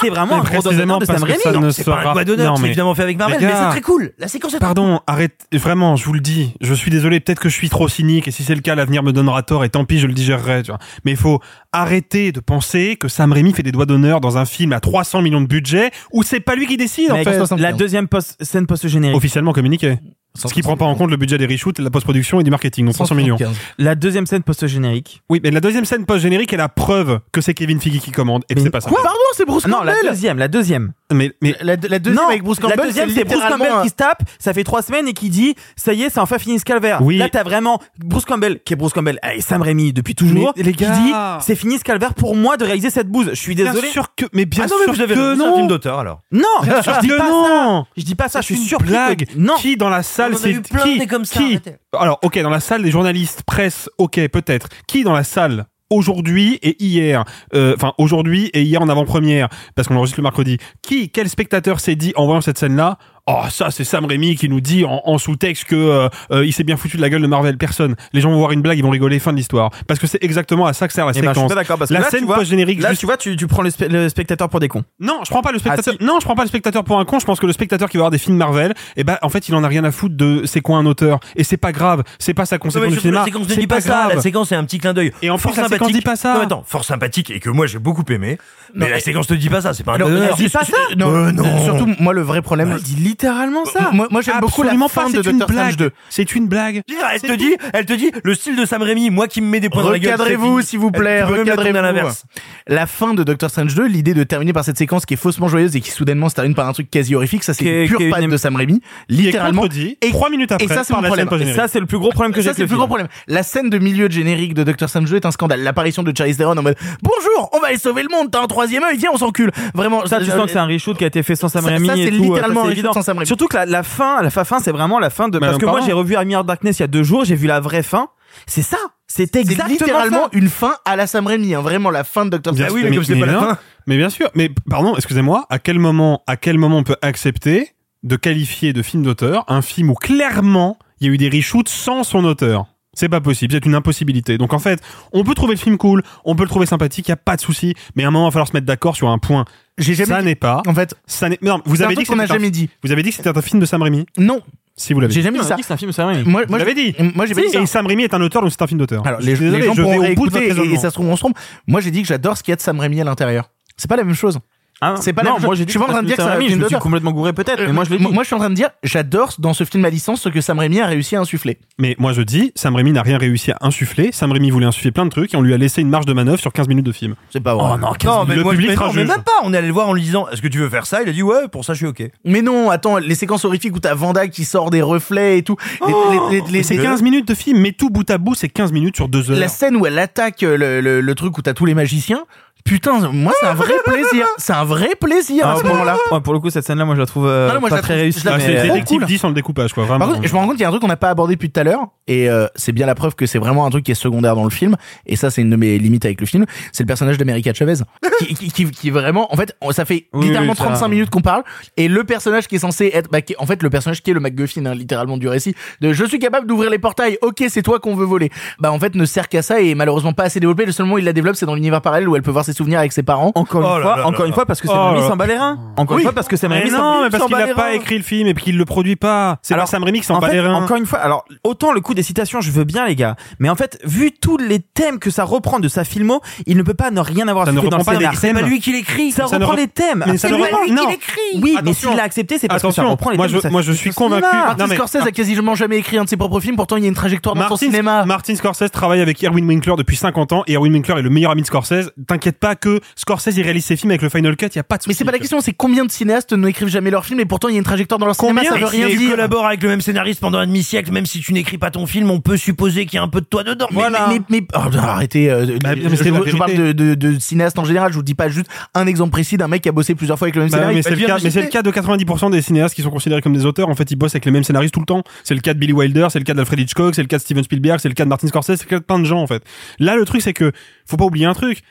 [0.00, 1.38] c'est vraiment un gros doigt d'honneur de Sam Raimi.
[1.72, 4.12] C'est pas un doigt d'honneur, c'est évidemment fait avec Marvel, mais c'est très cool.
[4.18, 5.46] La séquence Pardon, arrête.
[5.52, 6.54] Vraiment, je vous le dis.
[6.60, 7.18] Je suis désolé.
[7.18, 8.28] Peut-être que je suis trop cynique.
[8.28, 9.64] Et si c'est le cas, l'avenir me donnera tort.
[9.64, 10.62] Et tant pis, je le digérerai.
[10.62, 10.78] Tu vois.
[11.04, 11.40] Mais il faut
[11.72, 15.20] arrêter de penser que Sam Raimi fait des doigts d'honneur dans un film à 300
[15.22, 17.56] millions de budget où c'est pas lui qui décide en Mec, fait.
[17.58, 19.16] la deuxième post- scène post-générique.
[19.16, 19.98] Officiellement communiqué.
[20.34, 22.50] Ce qui prend pas en compte le budget des reshoots, de la post-production et du
[22.50, 23.36] marketing, donc 300 millions.
[23.78, 25.22] La deuxième scène post-générique.
[25.28, 28.42] Oui, mais la deuxième scène post-générique est la preuve que c'est Kevin Feige qui commande
[28.48, 28.88] et que Mais c'est pas ça.
[28.88, 29.02] Quoi?
[29.02, 30.10] Pardon, c'est Bruce Ah Non, la Campbell.
[30.10, 30.92] deuxième, la deuxième.
[31.14, 33.82] Mais, mais La, la deuxième non, avec Bruce Campbell, la deuxième, c'est Bruce Campbell un-
[33.82, 34.22] qui se tape.
[34.38, 37.02] Ça fait trois semaines et qui dit, ça y est, c'est enfin fini ce calvaire.
[37.02, 37.16] Oui.
[37.18, 40.62] Là, t'as vraiment Bruce Campbell, qui est Bruce Campbell, et Sam Raimi depuis toujours, Mais
[40.62, 43.30] les qui dit, c'est fini ce calvaire pour moi de réaliser cette bouse.
[43.30, 43.88] Je suis bien désolé.
[43.88, 45.56] sûr que, mais bien Ah non, mais sûr vous avez que un non.
[45.56, 46.20] film d'auteur alors.
[46.32, 47.82] Non, je dis pas non.
[47.84, 47.88] ça.
[47.96, 48.40] Je dis pas ça.
[48.40, 48.88] Je suis une surpris.
[48.88, 49.26] blague.
[49.26, 49.54] que- Non.
[49.56, 51.74] Qui dans la salle c'est qui comme ça, qui arrêtez.
[51.98, 54.68] Alors, ok, dans la salle des journalistes, presse, ok, peut-être.
[54.86, 57.24] Qui dans la salle aujourd'hui et hier,
[57.54, 60.58] euh, enfin aujourd'hui et hier en avant-première, parce qu'on enregistre le mercredi.
[60.82, 62.98] Qui, quel spectateur s'est dit en voyant cette scène-là,
[63.28, 66.52] Oh, ça, c'est Sam Raimi qui nous dit en, en sous-texte que euh, euh, il
[66.52, 67.56] s'est bien foutu de la gueule de Marvel.
[67.56, 67.94] Personne.
[68.12, 69.20] Les gens vont voir une blague, ils vont rigoler.
[69.20, 69.70] Fin de l'histoire.
[69.86, 71.48] Parce que c'est exactement à ça que sert la Eh ben, je suis séquence.
[71.48, 72.80] pas d'accord parce que la là, scène tu vois, post-générique.
[72.82, 74.82] Là, juste- tu vois, tu, tu prends le, spe- le spectateur pour des cons.
[74.98, 75.94] Non, je prends pas le spectateur.
[75.96, 76.04] Ah, si.
[76.04, 77.20] Non, je prends pas le spectateur pour un con.
[77.20, 79.48] Je pense que le spectateur qui va voir des films Marvel, eh ben, en fait,
[79.48, 81.20] il en a rien à foutre de c'est quoi un auteur.
[81.36, 82.02] Et c'est pas grave.
[82.18, 83.20] C'est pas sa mais du cinéma.
[83.20, 83.88] la séquence ne C'est dit pas, ça.
[83.88, 84.14] grave.
[84.16, 85.12] La séquence c'est un petit clin d'œil.
[85.22, 85.96] Et en fort plus, la séquence sympathique.
[85.96, 86.34] dit pas ça.
[86.34, 88.38] Non, attends, fort sympathique et que moi j'ai beaucoup aimé.
[88.74, 89.74] Mais la séquence ne dit pas ça.
[89.74, 90.28] C'est pas un Alors, clin d'œil.
[90.30, 91.62] elle dit pas ça non, Euh, non.
[91.64, 92.78] Surtout, moi, le vrai problème.
[93.12, 93.90] Littéralement ça.
[93.92, 95.90] Moi, moi j'aime beaucoup la Absolument fin pas, de c'est une Doctor Strange blague.
[95.90, 95.94] 2.
[96.08, 96.82] C'est une blague.
[97.12, 99.60] Elle te dit, elle te dit, le style de Sam Raimi, moi qui me mets
[99.60, 100.12] des points dans la gueule.
[100.12, 101.78] Recadrez-vous, s'il vous plaît, tourner à recadrez-vous.
[101.78, 102.24] l'inverse.
[102.66, 105.48] La fin de Doctor Strange 2, l'idée de terminer par cette séquence qui est faussement
[105.48, 108.22] joyeuse et qui soudainement se termine par un truc quasi horrifique, ça c'est pure patte
[108.24, 109.64] une- de Sam Raimi, littéralement.
[110.00, 111.28] Et- trois minutes après et ça, c'est mon problème.
[111.54, 113.08] Ça, c'est le plus gros problème que j'ai Ça, c'est le plus gros problème.
[113.28, 115.60] La scène de milieu de générique de Doctor Strange 2 est un scandale.
[115.62, 118.46] L'apparition de Charlize Theron en mode Bonjour, on va aller sauver le monde, t'as un
[118.46, 119.50] troisième œil, viens, on s'encule.
[119.74, 121.88] Vraiment, Ça, tu sens que c'est un reshoot qui a été fait sans Sam Raimi
[121.88, 122.92] ça, et c'est tout, euh, littéralement évident.
[123.02, 123.26] Sans Sam Raimi.
[123.26, 125.38] Surtout que la, la fin, la fin, fin, c'est vraiment la fin de.
[125.38, 127.34] Mais Parce que moi, j'ai revu Army of Darkness il y a deux jours, j'ai
[127.34, 128.08] vu la vraie fin.
[128.46, 128.78] C'est ça.
[129.06, 130.30] C'est C'est exactement littéralement ça.
[130.32, 132.68] une fin à la Sam Raimi, hein, vraiment la fin de Doctor Strange.
[132.70, 133.58] sûr, oui, mais comme c'est pas la fin.
[133.86, 134.30] Mais bien sûr.
[134.34, 135.44] Mais pardon, excusez-moi.
[135.50, 137.72] À quel moment, à quel moment on peut accepter
[138.04, 141.68] de qualifier de film d'auteur un film où clairement il y a eu des reshoots
[141.68, 142.66] sans son auteur?
[142.94, 144.38] C'est pas possible, c'est une impossibilité.
[144.38, 144.80] Donc en fait,
[145.12, 147.40] on peut trouver le film cool, on peut le trouver sympathique, y a pas de
[147.40, 149.44] souci, mais à un moment il va falloir se mettre d'accord sur un point.
[149.78, 150.62] J'ai jamais ça dit- n'est pas.
[150.66, 151.38] En fait, Ça n'est.
[151.42, 152.68] Non, vous avez dit qu'on n'a c'était un- jamais dit.
[152.82, 154.04] Vous avez dit que c'était un film de Sam Raimi.
[154.18, 154.42] Non,
[154.76, 155.12] Si vous l'avez.
[155.14, 155.24] j'ai dit.
[155.24, 155.54] jamais dit ça.
[155.56, 156.28] dit que c'est un film de Sam Raimi.
[156.28, 156.94] Moi, moi, dit.
[157.14, 157.60] Moi, j'ai pas dit ça.
[157.60, 159.06] Et Sam Raimi est un auteur, donc c'est un film d'auteur.
[159.06, 160.94] Alors, les, désolé, gens je pourront vais au bout de votre réécouter et, ça se
[160.94, 161.38] trouve, on se trompe.
[161.66, 163.48] Moi, j'ai dit que j'adore ce qu'il y a de Sam Raimi à l'intérieur.
[163.78, 164.38] C'est pas la même chose.
[164.84, 166.22] Ah, c'est pas la non, même moi Je suis pas en train de dire que
[166.22, 168.06] un Raimi, je me suis complètement gouré peut-être, mais moi je l'ai dit.
[168.12, 170.40] Moi, je suis en train de dire, j'adore dans ce film à licence ce que
[170.40, 171.58] Sam Raimi a réussi à insuffler.
[171.78, 174.10] Mais moi je dis, Sam Raimi n'a rien réussi à insuffler.
[174.12, 176.12] Sam Raimi voulait insuffler plein de trucs et on lui a laissé une marge de
[176.12, 177.14] manœuvre sur 15 minutes de film.
[177.30, 177.64] C'est pas vrai.
[177.74, 179.30] Oh non, Non, mais Le moi, public mais non, mais même pas.
[179.44, 181.00] On est allé le voir en lui disant, est-ce que tu veux faire ça?
[181.02, 182.02] Il a dit, ouais, pour ça, je suis ok.
[182.24, 185.56] Mais non, attends, les séquences horrifiques où t'as Vanda qui sort des reflets et tout.
[185.86, 188.34] Les- les- les- les- C'est les- 15 minutes de film, mais tout bout à bout,
[188.34, 189.38] c'est 15 minutes sur 2 heures.
[189.38, 192.24] La scène où elle attaque euh, le, le- le truc où t'as tous les magiciens.
[192.64, 194.26] Putain, moi, c'est un vrai plaisir.
[194.38, 195.96] C'est un vrai plaisir à Ah, ce pour- moment-là.
[196.12, 197.70] ouais, pour le coup, cette scène-là, moi je la trouve euh, Non, non, moi, je
[197.70, 198.20] pas la très trouve- réussie.
[198.20, 199.06] je la Ah, mais, c'est euh, détective cool.
[199.06, 199.84] 10 sans le découpage, quoi.
[199.84, 200.04] Vraiment.
[200.06, 201.34] Par contre, je me rends compte qu'il y a un truc qu'on n'a pas abordé
[201.34, 203.84] depuis tout à l'heure, et euh, c'est bien la preuve que c'est vraiment un truc
[203.84, 204.76] qui est secondaire dans le film,
[205.06, 207.74] et ça c'est une de mes limites avec le film, c'est le personnage d'America Chavez,
[208.18, 210.64] qui, qui, qui, qui est vraiment, en fait, on- ça fait Oui, littéralement oui, ça-
[210.64, 211.42] 35 minutes qu'on parle,
[211.76, 214.10] et le personnage qui est censé être, bah, qui est- en fait, le personnage qui
[214.10, 217.42] est le MacGuffin, hein, littéralement du récit, de je suis capable d'ouvrir les portails, ok,
[217.48, 218.30] c'est toi qu'on veut voler,
[218.60, 220.94] bah en fait ne sert qu'à ça, et malheureusement pas assez développé, le seul moment
[220.96, 222.92] où il la développe c'est dans l'univers parallèle où elle peut voir ses souvenirs avec
[222.92, 223.32] ses parents.
[223.34, 224.34] Encore Oh une là fois, là encore là une là.
[224.34, 225.08] fois, parce que Sam Oh Raimi là.
[225.08, 225.58] s'en bat les reins.
[225.76, 226.02] Encore Oui.
[226.02, 228.02] une fois, parce que Sam Mais Raimi non, mais parce qu'il les pas écrit le
[228.04, 229.38] film et puis qu'il le produit pas.
[229.42, 230.54] C'est pas Alors, Sam Raimi qui s'en en bat les reins.
[230.54, 233.48] Encore une fois, alors autant le coup des citations, je veux bien les gars, mais
[233.48, 236.74] en fait, vu tous les thèmes que ça reprend de sa filmo, il ne peut
[236.74, 238.20] pas ne rien avoir Ça ne fait dans le reprend pas les scénar.
[238.20, 238.36] thèmes.
[238.36, 239.12] C'est pas lui qui l'écrit.
[239.12, 240.04] Ça reprend re- les thèmes.
[240.06, 241.20] Mais ça C'est lui reprend- qui l'écrit.
[241.42, 243.72] Oui, mais s'il l'a accepté, c'est parce que ça reprend les moi thèmes moi je
[243.72, 244.26] suis convaincu.
[244.32, 246.88] Martin Scorsese a quasiment jamais écrit un de ses propres films, pourtant il y a
[246.88, 248.04] une trajectoire dans son Martin, cinéma.
[248.04, 251.30] Martin Scorsese travaille avec Erwin Winkler depuis 50 ans et Erwin Winkler est le meilleur
[251.32, 251.90] ami de Scorsese.
[252.06, 254.64] T'inquiète pas que Scorsese il réalise ses films avec le Final Cut, il y a
[254.64, 254.90] pas de souci.
[254.90, 257.48] Mais c'est pas la question, c'est combien de cinéastes n'écrivent jamais leurs films et pourtant
[257.48, 259.16] il y a une trajectoire dans leur cinéma, ça veut rien dire.
[259.46, 262.20] avec le même scénariste pendant un demi-siècle, même si tu n'écris pas ton film, on
[262.20, 263.68] peut supposer qu'il y a un peu de toi dedans.
[263.70, 266.54] Mais, mais, mais, mais- oh, arrêtez, euh, Bah, je, mais c'est je- la je parle
[266.54, 269.48] de, de, de cinéastes en général, je vous dis pas juste un exemple précis d'un
[269.48, 270.88] mec qui a bossé plusieurs fois avec le même Bah, scénariste.
[270.90, 273.22] mais c'est le, cas, mais c'est le cas de 90% des cinéastes qui sont considérés
[273.22, 273.68] comme des auteurs.
[273.68, 275.02] En fait, ils bossent avec les mêmes scénaristes tout le temps.
[275.22, 277.22] C'est le cas de Billy Wilder, c'est le cas d'Alfred Hitchcock, c'est le cas de
[277.22, 279.20] Steven Spielberg, c'est le cas de Martin Scorsese, c'est le cas de plein de gens
[279.22, 279.42] en fait.
[279.78, 280.52] Là, le truc c'est que
[280.86, 281.62] faut pas oublier un truc.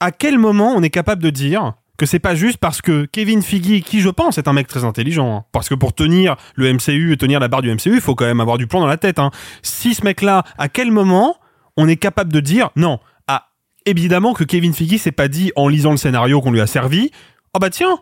[0.00, 3.42] À quel moment on est capable de dire que c'est pas juste parce que Kevin
[3.42, 6.72] Feige, qui je pense est un mec très intelligent, hein, parce que pour tenir le
[6.72, 8.96] MCU, tenir la barre du MCU, il faut quand même avoir du plan dans la
[8.96, 9.18] tête.
[9.18, 9.30] Hein.
[9.60, 11.36] Si ce mec-là, à quel moment
[11.76, 12.98] on est capable de dire non?
[13.28, 13.48] Ah,
[13.84, 17.10] évidemment que Kevin Feige s'est pas dit en lisant le scénario qu'on lui a servi.
[17.52, 17.98] Oh bah tiens,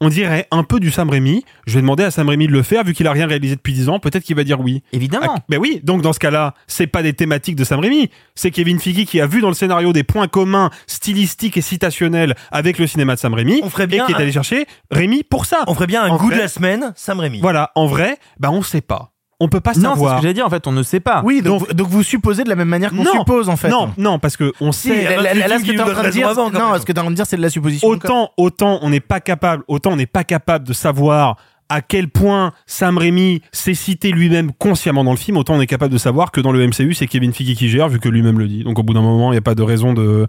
[0.00, 1.44] on dirait un peu du Sam Raimi.
[1.66, 3.72] Je vais demander à Sam Raimi de le faire vu qu'il a rien réalisé depuis
[3.72, 3.98] 10 ans.
[3.98, 4.82] Peut-être qu'il va dire oui.
[4.92, 5.34] Évidemment.
[5.38, 5.80] Ah, ben oui.
[5.82, 8.10] Donc dans ce cas-là, c'est pas des thématiques de Sam Raimi.
[8.34, 12.34] C'est Kevin Feige qui a vu dans le scénario des points communs stylistiques et citationnels
[12.50, 13.60] avec le cinéma de Sam Raimi.
[13.62, 15.64] On ferait et bien qui est un- allé chercher Raimi pour ça.
[15.66, 17.40] On ferait bien un En goût de la semaine, Sam Raimi.
[17.40, 17.70] Voilà.
[17.74, 19.12] En vrai, bah on sait pas.
[19.38, 20.16] On peut pas Non, c'est ce savoir.
[20.16, 20.46] que j'allais dire.
[20.46, 21.20] En fait, on ne sait pas.
[21.24, 23.12] Oui, donc, donc, vous supposez de la même manière qu'on Non.
[23.12, 23.68] suppose en fait.
[23.68, 25.04] Non, non, parce que on sait.
[25.04, 26.80] là, là, là, ce que t'es en train de dire, avant, quand non, même.
[26.80, 27.86] ce que t'es en train de dire, c'est de la supposition.
[27.88, 31.36] autant autant on n'est pas capable autant on n'est pas capable de savoir
[31.68, 35.66] à quel point Sam Raimi s'est cité lui-même consciemment dans le film, autant on est
[35.66, 38.38] capable de savoir que dans le MCU, c'est Kevin Feige qui gère, vu que lui-même
[38.38, 38.62] le dit.
[38.62, 40.26] Donc au bout d'un moment, il n'y a pas de raison de...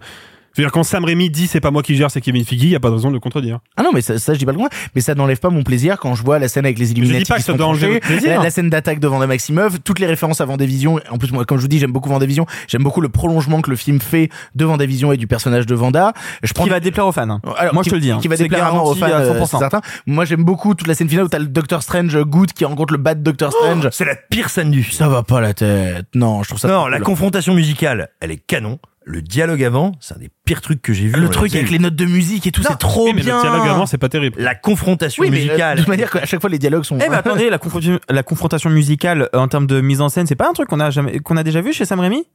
[0.54, 2.62] Je veux dire, quand Sam Raimi dit c'est pas moi qui gère, c'est Kevin Feige,
[2.62, 3.58] il y a pas de raison de le contredire.
[3.76, 4.78] Ah non, mais ça, ça je dis pas le contraire.
[4.94, 7.18] Mais ça n'enlève pas mon plaisir quand je vois la scène avec les Illuminati.
[7.20, 8.38] Je dis pas qui que ça sont doit enlever plaisir.
[8.38, 10.98] La, la scène d'attaque de Vanda Maximov, toutes les références à Vendavision.
[11.10, 12.46] En plus, moi, comme je vous dis, j'aime beaucoup Vendavision.
[12.66, 16.12] J'aime beaucoup le prolongement que le film fait de Vendavision et du personnage de Vanda.
[16.42, 17.28] Je prends Qui va déplaire aux fans.
[17.30, 17.40] hein.
[17.56, 18.10] Alors, Moi, qui- je te le dis.
[18.10, 18.18] hein.
[18.20, 19.46] Qui va déplaire à mort aux fans, à euh, 100%.
[19.46, 19.80] c'est certain.
[20.06, 22.64] Moi, j'aime beaucoup toute la scène finale où t'as le Doctor Strange euh, Good qui
[22.64, 23.88] rencontre le bad Doctor Strange.
[23.92, 24.96] C'est la pire scène du film.
[24.98, 26.06] ça va pas la tête.
[26.14, 26.68] Non, je trouve ça.
[26.68, 27.06] Non, la cool.
[27.06, 28.78] confrontation musicale, elle est canon.
[29.10, 31.18] Le dialogue avant, c'est un des pires trucs que j'ai vu.
[31.18, 33.36] Le truc avec les notes de musique et tout, c'est trop Oui, mais bien.
[33.36, 34.36] le dialogue avant, c'est pas terrible.
[34.38, 35.76] La confrontation Oui, mais musicale.
[35.78, 36.96] de toute manière, à chaque fois, les dialogues sont.
[36.96, 40.26] Eh ben attendez, la, confrontation- la confrontation musicale euh, en termes de mise en scène,
[40.26, 42.26] c'est pas un truc qu'on a jamais, qu'on a déjà vu chez Sam Raimi?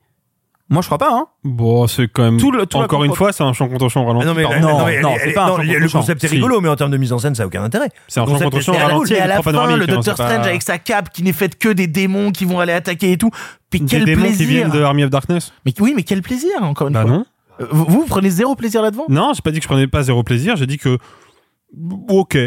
[0.70, 1.12] Moi, je crois pas.
[1.12, 1.28] Hein.
[1.44, 2.38] Bon, c'est quand même.
[2.38, 4.26] Tout le- tout la Encore une fois, c'est un champ contre champ ralenti.
[4.26, 4.44] Ah non, mais.
[4.62, 6.36] Non, non, mais non, c'est pas le concept est Si.
[6.36, 7.90] rigolo, mais en termes de mise en scène, ça a aucun intérêt.
[8.08, 9.14] C'est un champ contre champ ralenti.
[9.14, 11.88] Et à la fin, le Docteur Strange avec sa cape qui n'est faite que des
[11.88, 13.30] démons qui vont aller attaquer et tout.
[13.74, 15.52] Mais Des quel démons qui plaisir viennent de Army of Darkness.
[15.66, 17.12] Mais oui, mais quel plaisir encore une Bah fois.
[17.12, 17.26] non.
[17.62, 19.06] Euh, Vous, vous prenez zéro plaisir là-devant?
[19.10, 20.98] Non, j'ai pas dit que je prenais pas zéro plaisir, j'ai dit que.
[22.10, 22.38] Ok.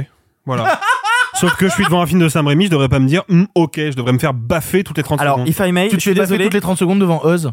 [0.46, 0.80] Voilà.
[1.34, 3.22] Sauf que je suis devant un film de Sam Raimi, je devrais pas me dire,
[3.28, 5.48] Hum, ok, je devrais me faire baffer toutes les 30 Alors, secondes.
[5.48, 6.44] if I may, Tu je suis désolé.
[6.44, 7.52] toutes les 30 secondes devant Oz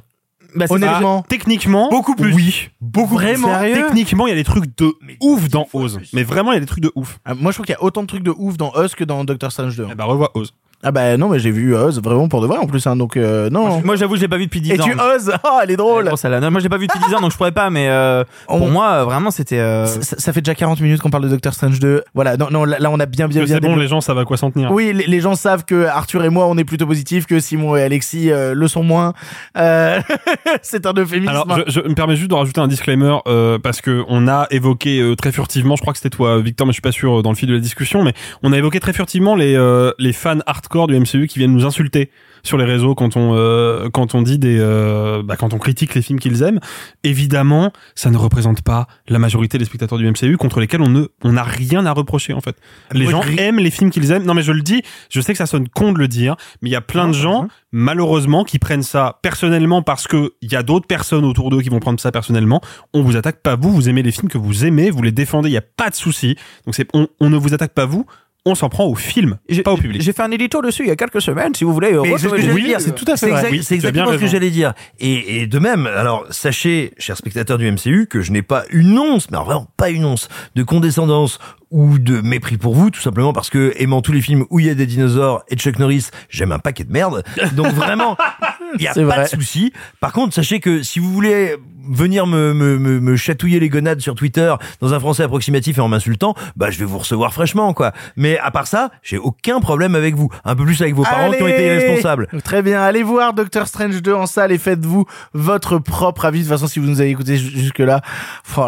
[0.55, 1.21] Bah, Honnêtement.
[1.21, 1.27] ça.
[1.30, 2.34] Techniquement, Beaucoup plus.
[2.34, 2.69] Oui.
[2.81, 3.25] Beaucoup plus.
[3.25, 5.97] Vraiment Sérieux Techniquement, il y a des trucs de Mais ouf dans Oz.
[5.97, 6.09] plus.
[6.13, 7.19] Mais vraiment, il y a des trucs de ouf.
[7.25, 9.03] Ah, Moi, je trouve qu'il y a autant de trucs de ouf dans Oz que
[9.03, 9.88] dans Doctor Strange 2.
[9.91, 10.53] Eh bah, revois Oz.
[10.84, 12.85] Ah bah non, mais j'ai vu Oz vraiment pour de vrai en plus.
[12.88, 13.81] Hein, donc euh, non.
[13.84, 14.84] Moi, j'avoue, je l'ai pas vu depuis 10 Et ans.
[14.84, 15.31] tu Oz?
[15.45, 16.39] Oh, elle est drôle Bon, celle-là.
[16.39, 18.23] Non, moi, je l'ai pas vu depuis 10 ans, donc je pourrais pas, mais euh,
[18.47, 19.60] On- pour moi, euh, vraiment, c'était.
[19.60, 22.03] euh, ça, ça fait déjà 40 minutes qu'on parle de Doctor Strange 2.
[22.14, 24.18] Voilà, non, non, là, là, on a bien, bien, bien C'est bon, les gens savent
[24.19, 24.72] à quoi s'en tenir.
[24.72, 27.76] Oui, les, les gens savent que Arthur et moi, on est plutôt positifs, que Simon
[27.77, 29.14] et Alexis euh, le sont moins.
[29.57, 30.01] Euh,
[30.61, 31.30] c'est un euphémisme.
[31.30, 34.47] Alors, je, je me permets juste de rajouter un disclaimer euh, parce que on a
[34.51, 37.23] évoqué euh, très furtivement, je crois que c'était toi, Victor, mais je suis pas sûr
[37.23, 40.11] dans le fil de la discussion, mais on a évoqué très furtivement les euh, les
[40.14, 42.09] fans hardcore du MCU qui viennent nous insulter
[42.43, 45.95] sur les réseaux quand on euh, quand on dit des euh, bah, quand on critique
[45.95, 46.59] les films qu'ils aiment.
[47.03, 51.05] Évidemment, ça ne représente pas la majorité des spectateurs du MCU contre lesquels on ne
[51.23, 52.57] on n'a rien à reprocher en fait.
[52.91, 54.25] Les Moi, gens je aiment les films qu'ils aiment.
[54.25, 56.69] Non mais je le dis, je sais que ça sonne con de le dire, mais
[56.69, 60.55] il y a plein de gens malheureusement qui prennent ça personnellement parce que il y
[60.55, 62.61] a d'autres personnes autour d'eux qui vont prendre ça personnellement.
[62.93, 65.49] On vous attaque pas vous, vous aimez les films que vous aimez, vous les défendez,
[65.49, 66.35] il y a pas de souci.
[66.65, 68.05] Donc c'est on, on ne vous attaque pas vous,
[68.45, 70.01] on s'en prend au film, J'ai- pas au public.
[70.01, 71.97] J'ai fait un édito dessus il y a quelques semaines, si vous voulez.
[72.17, 73.59] C'est ce tout à fait vrai.
[73.61, 74.73] c'est exactement ce que j'allais dire.
[74.99, 78.97] Et, et de même, alors sachez, chers spectateurs du MCU, que je n'ai pas une
[78.99, 81.39] once, mais alors vraiment pas une once, de condescendance
[81.73, 84.67] ou de mépris pour vous, tout simplement parce que aimant tous les films où il
[84.67, 87.23] y a des dinosaures et Chuck Norris, j'aime un paquet de merde.
[87.53, 88.15] Donc vraiment,
[88.75, 89.23] il n'y a pas vrai.
[89.23, 89.73] de souci.
[89.99, 91.55] Par contre, sachez que si vous voulez
[91.89, 95.81] venir me, me, me, me chatouiller les gonades sur Twitter dans un français approximatif et
[95.81, 97.91] en m'insultant, bah je vais vous recevoir fraîchement quoi.
[98.15, 100.29] Mais à part ça, j'ai aucun problème avec vous.
[100.45, 102.27] Un peu plus avec vos parents qui ont été Allez responsables.
[102.45, 106.39] Très bien, allez voir Doctor Strange 2 en salle et faites-vous votre propre avis.
[106.39, 107.99] De toute façon, si vous nous avez écouté jusque là,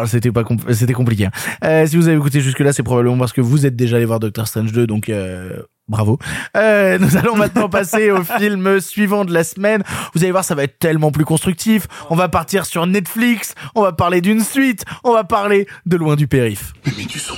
[0.06, 1.26] c'était pas compl- c'était compliqué.
[1.26, 1.30] hein.
[1.64, 4.04] Euh, si vous avez écouté jusque là, c'est probablement parce que vous êtes déjà allé
[4.04, 6.18] voir Doctor Strange 2, donc euh, bravo.
[6.56, 9.82] Euh, nous allons maintenant passer au film suivant de la semaine.
[10.14, 11.86] Vous allez voir, ça va être tellement plus constructif.
[12.10, 16.16] On va partir sur Netflix, on va parler d'une suite, on va parler de Loin
[16.16, 16.72] du périph.
[16.96, 17.34] Mais du son.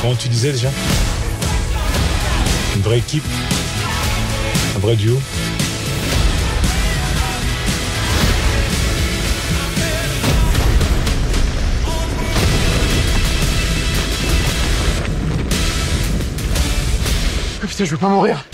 [0.00, 0.70] Comment tu disais déjà?
[2.74, 3.24] Une vraie équipe?
[4.76, 5.18] Un vrai duo?
[17.72, 18.44] Putain, je veux pas mourir.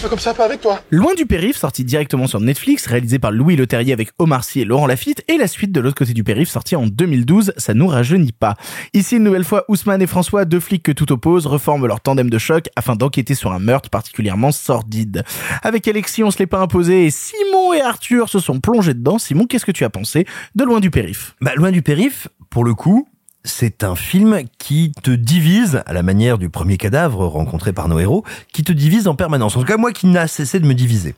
[0.00, 0.80] Pas comme ça, pas avec toi.
[0.88, 4.64] Loin du périph, sorti directement sur Netflix, réalisé par Louis Leterrier avec Omar Sy et
[4.64, 7.86] Laurent Lafitte, et la suite de l'autre côté du périph, sorti en 2012, ça nous
[7.86, 8.54] rajeunit pas.
[8.94, 12.30] Ici, une nouvelle fois, Ousmane et François, deux flics que tout oppose, reforment leur tandem
[12.30, 15.24] de choc afin d'enquêter sur un meurtre particulièrement sordide.
[15.62, 19.18] Avec Alexis, on se l'est pas imposé, et Simon et Arthur se sont plongés dedans.
[19.18, 21.34] Simon, qu'est-ce que tu as pensé de Loin du périph?
[21.42, 23.06] Bah, Loin du périph, pour le coup,
[23.44, 27.98] c'est un film qui te divise, à la manière du premier cadavre rencontré par nos
[27.98, 29.56] héros, qui te divise en permanence.
[29.56, 31.14] En tout cas, moi qui n'a cessé de me diviser.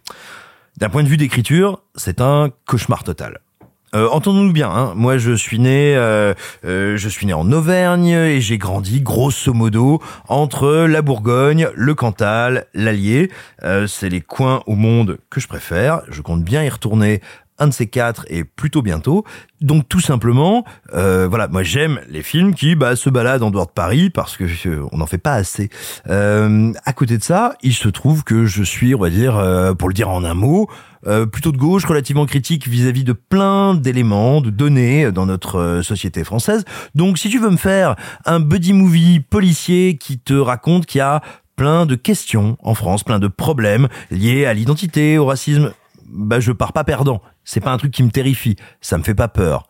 [0.77, 3.41] D'un point de vue d'écriture, c'est un cauchemar total.
[3.95, 4.93] Euh, Entendons-nous bien, hein.
[4.97, 6.35] moi je suis né, euh,
[6.65, 11.95] euh, je suis né en Auvergne et j'ai grandi grosso modo entre la Bourgogne, le
[11.95, 13.31] Cantal, l'Allier.
[13.63, 16.03] Euh, c'est les coins au monde que je préfère.
[16.11, 17.23] Je compte bien y retourner
[17.59, 19.25] un de ces quatre et plutôt bientôt.
[19.61, 20.65] Donc tout simplement,
[20.95, 24.37] euh, voilà, moi j'aime les films qui bah, se baladent en dehors de Paris parce
[24.37, 25.71] que euh, on n'en fait pas assez.
[26.09, 29.75] Euh, à côté de ça, il se trouve que je suis, on va dire, euh,
[29.75, 30.69] pour le dire en un mot,
[31.07, 36.25] euh, plutôt de gauche, relativement critique vis-à-vis de plein d'éléments, de données dans notre société
[36.25, 36.65] française.
[36.95, 37.97] Donc si tu veux me faire
[38.27, 41.23] un buddy movie policier qui te raconte qu'il y a
[41.57, 45.73] plein de questions en France, plein de problèmes liés à l'identité, au racisme.
[46.09, 47.23] Bah, je pars pas perdant.
[47.45, 48.57] C'est pas un truc qui me terrifie.
[48.81, 49.69] Ça me fait pas peur.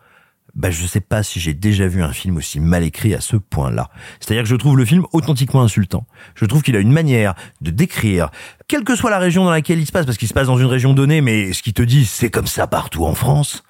[0.56, 3.36] Bah, je sais pas si j'ai déjà vu un film aussi mal écrit à ce
[3.36, 3.90] point-là.
[4.20, 6.06] C'est-à-dire que je trouve le film authentiquement insultant.
[6.34, 8.30] Je trouve qu'il a une manière de décrire,
[8.66, 10.56] quelle que soit la région dans laquelle il se passe, parce qu'il se passe dans
[10.56, 13.64] une région donnée, mais ce qu'il te dit, c'est comme ça partout en France.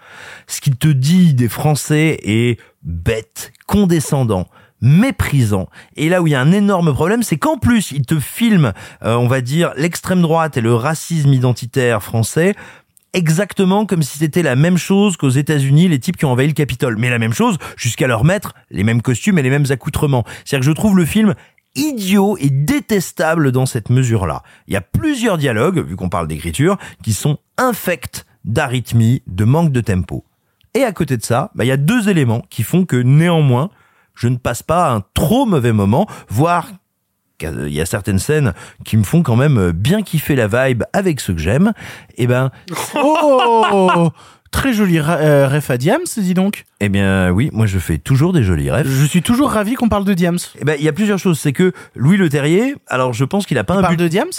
[0.46, 4.46] Ce qu'il te dit des Français est bête, condescendant,
[4.80, 5.68] méprisant.
[5.96, 8.72] Et là où il y a un énorme problème, c'est qu'en plus, il te filme,
[9.04, 12.54] euh, on va dire, l'extrême droite et le racisme identitaire français
[13.16, 16.52] exactement comme si c'était la même chose qu'aux États-Unis, les types qui ont envahi le
[16.52, 16.96] Capitole.
[16.98, 20.24] Mais la même chose jusqu'à leur mettre les mêmes costumes et les mêmes accoutrements.
[20.44, 21.34] C'est-à-dire que je trouve le film
[21.74, 24.42] idiot et détestable dans cette mesure-là.
[24.66, 29.72] Il y a plusieurs dialogues, vu qu'on parle d'écriture, qui sont infects d'arythmie, de manque
[29.72, 30.24] de tempo.
[30.74, 33.70] Et à côté de ça, bah, il y a deux éléments qui font que néanmoins,
[34.16, 36.68] je ne passe pas un trop mauvais moment, voire
[37.42, 38.54] il y a certaines scènes
[38.86, 41.72] qui me font quand même bien kiffer la vibe avec ceux que j'aime.
[42.16, 42.50] Et ben,
[42.96, 44.10] Oh
[44.52, 46.64] Très joli euh, ref à Diams, dis donc.
[46.80, 48.88] eh bien oui, moi je fais toujours des jolis rêves.
[48.88, 50.38] Je suis toujours ravi qu'on parle de Diams.
[50.58, 51.38] Eh ben, il y a plusieurs choses.
[51.38, 54.04] C'est que Louis Le Terrier, alors je pense qu'il a pas On un parle budget.
[54.04, 54.30] de Diams?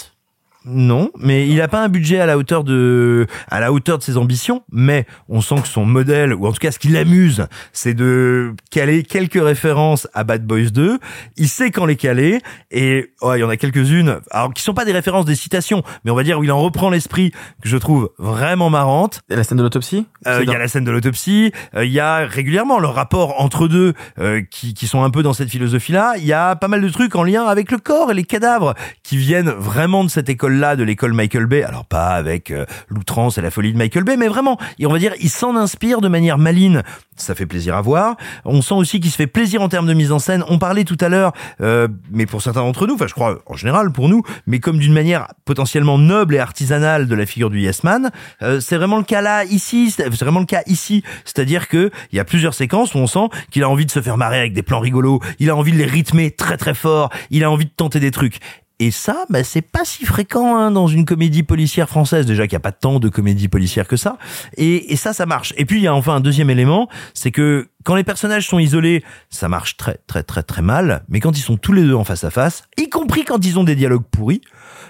[0.68, 4.02] Non, mais il a pas un budget à la hauteur de, à la hauteur de
[4.02, 4.62] ses ambitions.
[4.70, 8.54] Mais on sent que son modèle, ou en tout cas ce qui l'amuse, c'est de
[8.70, 10.98] caler quelques références à Bad Boys 2.
[11.36, 12.40] Il sait quand les caler,
[12.70, 15.82] et oh, il y en a quelques-unes, alors qui sont pas des références, des citations,
[16.04, 17.30] mais on va dire où il en reprend l'esprit
[17.62, 19.22] que je trouve vraiment marrante.
[19.28, 22.00] La scène de l'autopsie Euh, Il y a la scène de l'autopsie, euh, il y
[22.00, 26.14] a régulièrement le rapport entre deux euh, qui, qui sont un peu dans cette philosophie-là.
[26.18, 28.74] Il y a pas mal de trucs en lien avec le corps et les cadavres
[29.02, 30.28] qui viennent vraiment de cette
[30.58, 31.62] de l'école Michael Bay.
[31.62, 34.98] Alors pas avec euh, l'outrance et la folie de Michael Bay, mais vraiment, on va
[34.98, 36.82] dire, il s'en inspire de manière maligne.
[37.16, 38.16] Ça fait plaisir à voir.
[38.44, 40.44] On sent aussi qu'il se fait plaisir en termes de mise en scène.
[40.48, 43.56] On parlait tout à l'heure, euh, mais pour certains d'entre nous, enfin je crois en
[43.56, 47.60] général pour nous, mais comme d'une manière potentiellement noble et artisanale de la figure du
[47.60, 48.10] Yes Man,
[48.42, 51.02] euh, c'est vraiment le cas là, ici, c'est c'est vraiment le cas ici.
[51.24, 54.00] C'est-à-dire que il y a plusieurs séquences où on sent qu'il a envie de se
[54.00, 57.10] faire marrer avec des plans rigolos, il a envie de les rythmer très très fort,
[57.30, 58.38] il a envie de tenter des trucs.
[58.80, 62.26] Et ça, bah, c'est pas si fréquent hein, dans une comédie policière française.
[62.26, 64.18] Déjà qu'il n'y a pas tant de comédies policières que ça.
[64.56, 65.52] Et, et ça, ça marche.
[65.56, 68.58] Et puis il y a enfin un deuxième élément, c'est que quand les personnages sont
[68.58, 71.04] isolés, ça marche très très très très mal.
[71.08, 73.58] Mais quand ils sont tous les deux en face à face, y compris quand ils
[73.58, 74.42] ont des dialogues pourris,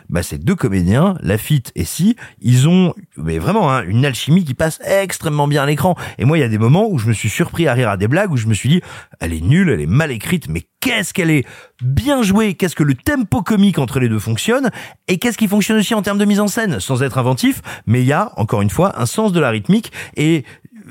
[0.09, 4.55] bah ces deux comédiens, Lafitte et Si, ils ont mais vraiment hein, une alchimie qui
[4.55, 5.97] passe extrêmement bien à l'écran.
[6.19, 7.97] Et moi, il y a des moments où je me suis surpris à rire à
[7.97, 8.81] des blagues où je me suis dit,
[9.21, 11.45] elle est nulle, elle est mal écrite, mais qu'est-ce qu'elle est
[11.83, 14.71] bien jouée, qu'est-ce que le tempo comique entre les deux fonctionne,
[15.09, 18.01] et qu'est-ce qui fonctionne aussi en termes de mise en scène, sans être inventif, mais
[18.01, 20.45] il y a, encore une fois, un sens de la rythmique, et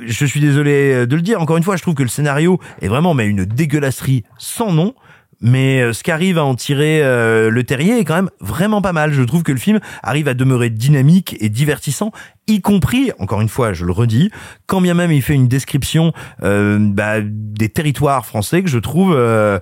[0.05, 2.87] je suis désolé de le dire, encore une fois, je trouve que le scénario est
[2.87, 4.93] vraiment mais une dégueulasserie sans nom,
[5.41, 8.93] mais euh, ce qu'arrive à en tirer euh, le terrier est quand même vraiment pas
[8.93, 9.13] mal.
[9.13, 12.11] Je trouve que le film arrive à demeurer dynamique et divertissant,
[12.47, 14.31] y compris, encore une fois, je le redis,
[14.65, 19.13] quand bien même il fait une description euh, bah, des territoires français que je trouve
[19.15, 19.59] euh,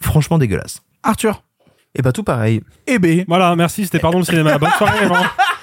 [0.00, 0.82] franchement dégueulasse.
[1.02, 1.42] Arthur
[1.94, 2.60] Et bah tout pareil.
[2.86, 3.24] Eh ben.
[3.28, 4.58] Voilà, merci, c'était Pardon le cinéma.
[4.58, 5.06] Bonne soirée.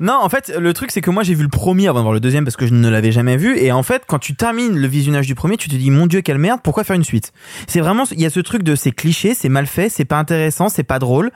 [0.00, 2.14] Non, en fait, le truc c'est que moi j'ai vu le premier avant de voir
[2.14, 3.56] le deuxième parce que je ne l'avais jamais vu.
[3.58, 6.20] Et en fait, quand tu termines le visionnage du premier, tu te dis mon dieu
[6.20, 7.32] quelle merde, pourquoi faire une suite?
[7.68, 10.18] C'est vraiment il y a ce truc de c'est cliché, c'est mal fait, c'est pas
[10.18, 11.30] intéressant, c'est pas drôle.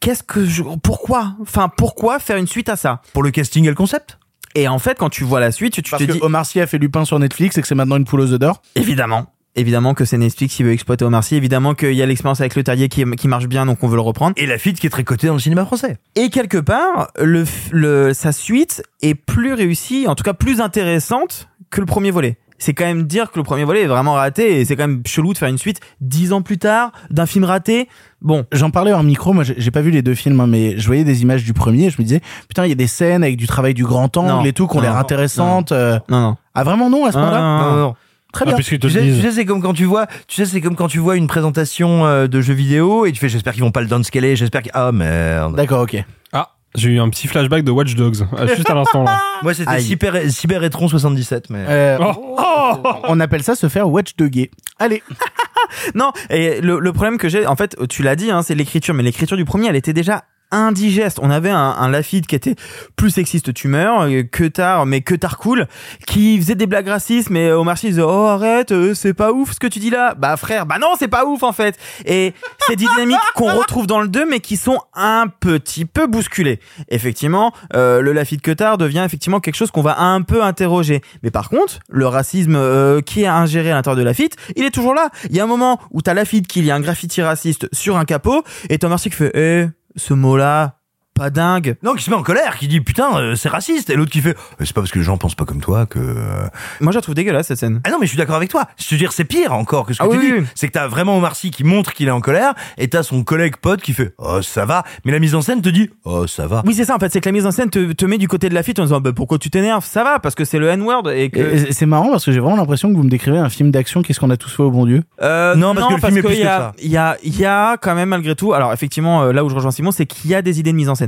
[0.00, 1.34] Qu'est-ce que je pourquoi?
[1.42, 3.02] Enfin, pourquoi faire une suite à ça?
[3.12, 4.18] Pour le casting et le concept?
[4.56, 6.60] Et en fait, quand tu vois la suite, tu Parce te que dis Omar Sy
[6.60, 8.62] a fait Lupin sur Netflix et que c'est maintenant une poule aux œufs d'or?
[8.76, 9.26] évidemment
[9.56, 12.56] Évidemment que c'est Netflix qui veut exploiter Omar Sy, évidemment qu'il y a l'expérience avec
[12.56, 14.32] le terrier qui, qui marche bien, donc on veut le reprendre.
[14.36, 15.98] Et Lafitte qui est très coté dans le cinéma français.
[16.16, 21.48] Et quelque part, le, le, sa suite est plus réussie, en tout cas plus intéressante
[21.70, 22.36] que le premier volet.
[22.58, 25.02] C'est quand même dire que le premier volet est vraiment raté et c'est quand même
[25.04, 27.88] chelou de faire une suite dix ans plus tard d'un film raté.
[28.22, 30.86] Bon, J'en parlais en micro, moi j'ai pas vu les deux films, hein, mais je
[30.86, 33.22] voyais des images du premier et je me disais, putain, il y a des scènes
[33.24, 34.44] avec du travail du grand angle Non.
[34.44, 34.82] et tout qui ont Non.
[34.82, 35.72] l'air intéressantes.
[35.72, 35.98] euh.
[36.08, 36.36] non, non.
[36.54, 37.94] Ah vraiment non à ce Non, moment-là non, Non, non, non.
[38.34, 38.56] Très Ah, bien.
[38.56, 40.88] te Tu sais, tu sais, c'est comme quand tu vois, tu sais, c'est comme quand
[40.88, 43.80] tu vois une présentation euh, de jeux vidéo et tu fais, j'espère qu'ils vont pas
[43.80, 45.54] le downscaler, j'espère qu'ils, ah merde.
[45.56, 45.96] D'accord, ok.
[46.32, 49.20] Ah, j'ai eu un petit flashback de Watch Dogs, euh, juste à l'instant là.
[49.42, 49.80] Moi, c'était.
[49.80, 51.64] Cyber, Cyber Etron 77, mais.
[51.68, 52.82] Euh, Oh.
[53.08, 54.50] On appelle ça se faire watch gay.
[54.78, 55.02] Allez.
[55.94, 58.94] Non, et le, le problème que j'ai, en fait, tu l'as dit, hein, c'est l'écriture,
[58.94, 60.24] mais l'écriture du premier, elle était déjà
[60.54, 61.18] indigeste.
[61.20, 62.54] On avait un, un Lafitte qui était
[62.96, 65.66] plus sexiste tumeur, euh, que tard, mais que tard cool,
[66.06, 69.52] qui faisait des blagues racistes, mais Omar Sy disait oh arrête, euh, c'est pas ouf
[69.52, 70.14] ce que tu dis là.
[70.14, 71.76] Bah frère, bah non c'est pas ouf en fait.
[72.06, 72.34] Et
[72.66, 76.60] c'est des dynamiques qu'on retrouve dans le 2 mais qui sont un petit peu bousculées.
[76.88, 81.02] Effectivement, euh, le Lafitte que tard devient effectivement quelque chose qu'on va un peu interroger.
[81.22, 84.70] Mais par contre, le racisme euh, qui est ingéré à l'intérieur de Lafitte, il est
[84.70, 85.08] toujours là.
[85.30, 85.53] Il y a un moment
[85.90, 89.10] où t'as Lafitte qui lit un graffiti raciste sur un capot et t'as Omar Sy
[89.10, 90.80] qui fait eh ce mot-là,
[91.14, 91.76] pas dingue.
[91.82, 93.88] Non, qui se met en colère, qui dit putain, euh, c'est raciste.
[93.90, 94.30] Et l'autre qui fait,
[94.60, 95.98] Euh, c'est pas parce que les gens pensent pas comme toi que.
[95.98, 96.46] euh,
[96.80, 97.80] Moi, je la trouve dégueulasse cette scène.
[97.84, 98.64] Ah non, mais je suis d'accord avec toi.
[98.76, 100.32] Je veux dire, c'est pire encore que ce que Ah tu oui, dis.
[100.40, 100.46] oui.
[100.54, 103.22] C'est que t'as vraiment Omar Sy qui montre qu'il est en colère, et t'as son
[103.24, 104.82] collègue pote qui fait, oh ça va.
[105.04, 106.62] Mais la mise en scène te dit, oh ça va.
[106.66, 108.28] Oui, c'est ça en fait, c'est que la mise en scène te, te met du
[108.28, 109.84] côté de Lafitte en disant bah, pourquoi tu t'énerves?
[109.84, 111.38] Ça va, parce que c'est le N-word et que.
[111.68, 114.02] Et C'est marrant parce que j'ai vraiment l'impression que vous me décrivez un film d'action.
[114.02, 116.22] Qu'est-ce qu'on a tous fait au bon Dieu Euh, Non, parce que le film est
[116.22, 116.72] plus que ça.
[116.82, 118.52] Il y a, il y a quand même malgré tout.
[118.52, 120.76] Alors effectivement, euh, là où je rejoins Simon, c'est qu'il y a des idées de
[120.76, 121.03] mise en scène.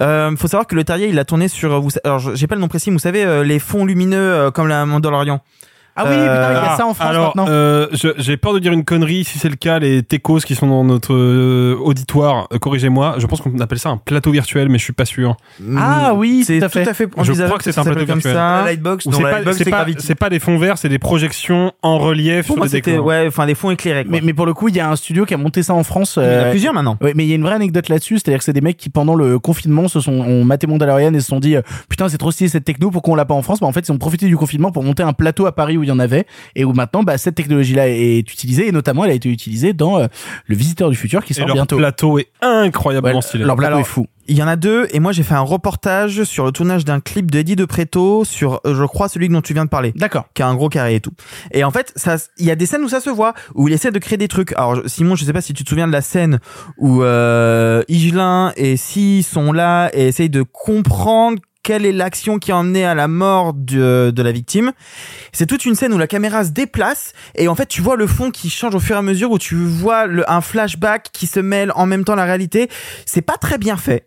[0.00, 1.80] Euh, faut savoir que le Terrier, il a tourné sur.
[1.80, 4.50] Vous, alors j'ai pas le nom précis, mais vous savez euh, les fonds lumineux euh,
[4.50, 5.40] comme la Mandalorian.
[5.96, 7.46] Ah oui, Euh, putain, il y a ça en France Alors, maintenant.
[7.48, 7.86] euh,
[8.18, 9.24] j'ai peur de dire une connerie.
[9.24, 13.14] Si c'est le cas, les techos qui sont dans notre euh, auditoire, euh, corrigez-moi.
[13.18, 15.36] Je pense qu'on appelle ça un plateau virtuel, mais je suis pas sûr.
[15.78, 17.08] Ah oui, c'est tout à fait.
[17.22, 18.34] Je crois que c'est un plateau comme virtuel.
[18.34, 18.58] ça.
[18.58, 19.22] La Lightbox, c'est
[19.70, 22.76] pas, c'est pas, des fonds verts, c'est des projections en relief Pour sur moi, des
[22.76, 22.98] écrans.
[22.98, 24.04] ouais, enfin des fonds éclairés.
[24.04, 24.12] Quoi.
[24.12, 25.84] Mais, mais pour le coup, il y a un studio qui a monté ça en
[25.84, 26.18] France.
[26.20, 26.96] il y en a euh, plusieurs maintenant.
[27.00, 28.88] Ouais, mais il y a une vraie anecdote là-dessus, c'est-à-dire que c'est des mecs qui
[28.90, 32.18] pendant le confinement se sont ont maté Mandalorian et se sont dit euh, putain c'est
[32.18, 33.60] trop stylé cette techno pourquoi on l'a pas en France?
[33.60, 35.83] Bah en fait ils ont profité du confinement pour monter un plateau à Paris où
[35.84, 39.04] il y en avait et où maintenant bah cette technologie là est utilisée et notamment
[39.04, 40.06] elle a été utilisée dans euh,
[40.46, 41.76] le Visiteur du futur qui Et sort leur bientôt.
[41.76, 43.44] plateau est incroyablement Ouais, stylé.
[43.44, 44.06] leur plateau Alors, est fou.
[44.26, 47.00] Il y en a deux, et moi j'ai fait un reportage sur le tournage d'un
[47.00, 49.92] clip de Eddie de Preto sur, euh, je crois, celui dont tu viens de parler.
[49.96, 50.24] D'accord.
[50.32, 51.12] Qui a un gros carré et tout.
[51.52, 53.74] Et en fait, ça, il y a des scènes où ça se voit, où il
[53.74, 54.52] essaie de créer des trucs.
[54.52, 56.38] Alors, Simon, je sais pas si tu te souviens de la scène
[56.78, 62.52] où euh, Higelin et Si sont là et essayent de comprendre quelle est l'action qui
[62.52, 64.72] a emmené à la mort de, de la victime.
[65.32, 68.06] C'est toute une scène où la caméra se déplace et en fait tu vois le
[68.06, 71.26] fond qui change au fur et à mesure où tu vois le, un flashback qui
[71.26, 72.68] se mêle en même temps à la réalité.
[73.06, 74.06] C'est pas très bien fait.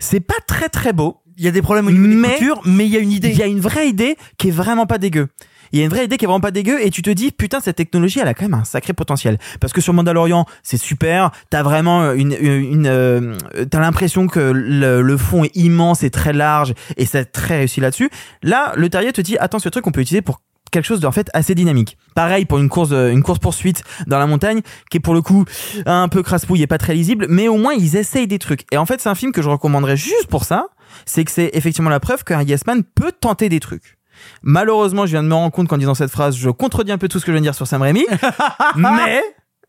[0.00, 1.18] C'est pas très très beau.
[1.38, 3.12] Il y a des problèmes au niveau des Mais- coutures, mais il y a une
[3.12, 3.28] idée.
[3.30, 5.28] Il y a une vraie idée qui est vraiment pas dégueu.
[5.72, 7.30] Il y a une vraie idée qui est vraiment pas dégueu et tu te dis
[7.30, 10.76] putain cette technologie elle a quand même un sacré potentiel parce que sur Mandalorian c'est
[10.76, 13.36] super t'as vraiment une une euh,
[13.70, 17.80] t'as l'impression que le, le fond est immense et très large et c'est très réussi
[17.80, 18.10] là-dessus
[18.42, 20.40] là le terrier te dit attends ce truc on peut utiliser pour
[20.72, 21.96] quelque chose de en fait assez dynamique.
[22.16, 25.22] Pareil pour une course euh, une course poursuite dans la montagne qui est pour le
[25.22, 25.44] coup
[25.86, 28.64] un peu crasse-pouille et pas très lisible mais au moins ils essayent des trucs.
[28.72, 30.66] Et en fait c'est un film que je recommanderais juste pour ça,
[31.06, 33.98] c'est que c'est effectivement la preuve qu'un Yes Man peut tenter des trucs.
[34.42, 37.08] Malheureusement, je viens de me rendre compte qu'en disant cette phrase, je contredis un peu
[37.08, 38.06] tout ce que je viens de dire sur Sam Raimi.
[38.76, 39.22] mais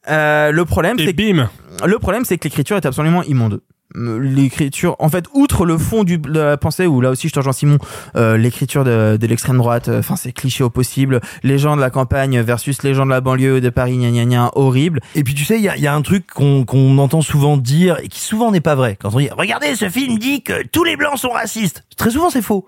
[0.09, 1.49] euh, le problème, Et c'est bim
[1.85, 3.61] le problème, c'est que l'écriture est absolument immonde.
[3.95, 7.33] Euh, L'écriture, en fait, outre le fond du, de la pensée, où là aussi je
[7.33, 7.77] te rejoins Simon,
[8.15, 11.81] euh, l'écriture de, de l'extrême droite, euh, enfin c'est cliché au possible, les gens de
[11.81, 15.01] la campagne versus les gens de la banlieue de Paris, gna gna gna, horrible.
[15.15, 17.21] Et puis tu sais, il y a, il y a un truc qu'on qu'on entend
[17.21, 18.97] souvent dire et qui souvent n'est pas vrai.
[18.99, 21.83] Quand on dit regardez, ce film dit que tous les blancs sont racistes.
[21.97, 22.65] Très souvent c'est faux.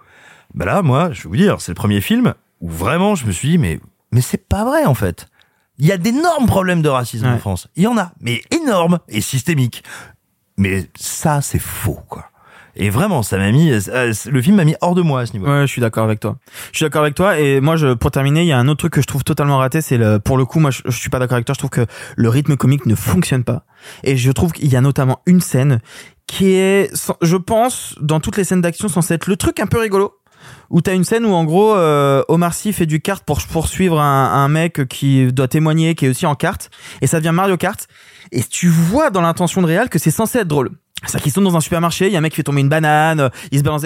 [0.55, 3.31] Bah là, moi, je vais vous dire, c'est le premier film où vraiment je me
[3.31, 3.79] suis dit mais
[4.11, 5.27] mais c'est pas vrai en fait.
[5.77, 7.37] Il y a d'énormes problèmes de racisme en.
[7.37, 7.67] France.
[7.75, 9.83] Il y en a, mais énormes et systémiques.
[10.57, 12.29] Mais ça, c'est faux quoi.
[12.77, 15.33] Et vraiment, ça m'a mis, euh, le film m'a mis hors de moi à ce
[15.33, 15.47] niveau.
[15.47, 16.37] Ouais, je suis d'accord avec toi.
[16.71, 17.39] Je suis d'accord avec toi.
[17.39, 19.57] Et moi, je, pour terminer, il y a un autre truc que je trouve totalement
[19.57, 19.81] raté.
[19.81, 21.53] C'est le, pour le coup, moi, je, je suis pas d'accord avec toi.
[21.53, 21.85] Je trouve que
[22.17, 23.63] le rythme comique ne fonctionne pas.
[24.03, 25.79] Et je trouve qu'il y a notamment une scène
[26.27, 26.91] qui est,
[27.21, 30.13] je pense, dans toutes les scènes d'action, censée être le truc un peu rigolo.
[30.69, 33.99] Où t'as une scène où en gros euh, Omar Sy fait du kart pour poursuivre
[33.99, 36.69] un, un mec qui doit témoigner, qui est aussi en kart,
[37.01, 37.87] et ça devient Mario Kart.
[38.31, 40.71] Et tu vois dans l'intention de réal que c'est censé être drôle.
[41.03, 42.69] C'est-à-dire qu'ils sont dans un supermarché, il y a un mec qui fait tomber une
[42.69, 43.85] banane, il se balance.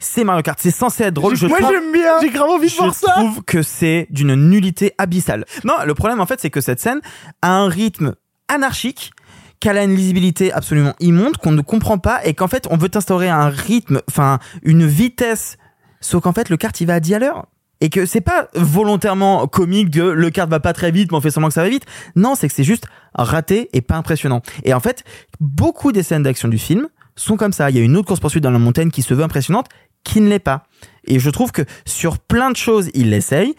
[0.00, 1.36] C'est Mario Kart, c'est censé être drôle.
[1.36, 3.12] Je Moi j'aime bien, j'ai grave envie de je voir ça.
[3.12, 5.44] trouve que c'est d'une nullité abyssale.
[5.64, 7.00] Non, le problème en fait, c'est que cette scène
[7.40, 8.14] a un rythme
[8.48, 9.12] anarchique
[9.60, 12.90] qu'elle a une lisibilité absolument immonde, qu'on ne comprend pas, et qu'en fait, on veut
[12.94, 15.58] instaurer un rythme, enfin, une vitesse,
[16.00, 17.46] sauf qu'en fait, le kart, il va à 10 à l'heure.
[17.80, 21.20] Et que c'est pas volontairement comique de le kart va pas très vite, mais on
[21.20, 21.84] fait semblant que ça va vite.
[22.16, 24.42] Non, c'est que c'est juste raté et pas impressionnant.
[24.64, 25.04] Et en fait,
[25.38, 27.70] beaucoup des scènes d'action du film sont comme ça.
[27.70, 29.68] Il y a une autre course-poursuite dans la montagne qui se veut impressionnante,
[30.02, 30.64] qui ne l'est pas.
[31.04, 33.54] Et je trouve que sur plein de choses, il l'essaye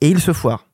[0.00, 0.69] et il se foire.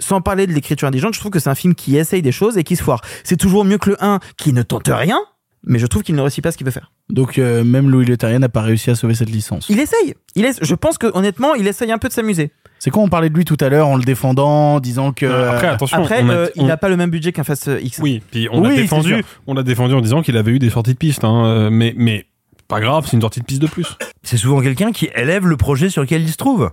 [0.00, 2.56] Sans parler de l'écriture indigente, je trouve que c'est un film qui essaye des choses
[2.56, 3.00] et qui se foire.
[3.24, 5.18] C'est toujours mieux que le 1 qui ne tente rien,
[5.64, 6.92] mais je trouve qu'il ne réussit pas ce qu'il veut faire.
[7.10, 9.66] Donc euh, même Louis Le Terrien n'a pas réussi à sauver cette licence.
[9.68, 10.14] Il essaye.
[10.36, 12.52] Il essa- Je pense que honnêtement, il essaye un peu de s'amuser.
[12.78, 15.26] C'est quoi on parlait de lui tout à l'heure en le défendant, en disant que
[15.26, 17.68] Euh, après, attention, Après, on a- euh, il n'a pas le même budget qu'un Fast
[17.82, 17.98] X.
[18.00, 20.70] Oui, puis on Oui, l'a défendu, on l'a défendu en disant qu'il avait eu des
[20.70, 22.26] sorties de piste, hein, euh, mais mais
[22.68, 23.96] pas grave, c'est une sortie de piste de plus.
[24.22, 26.70] C'est souvent quelqu'un qui élève le projet sur lequel il se trouve.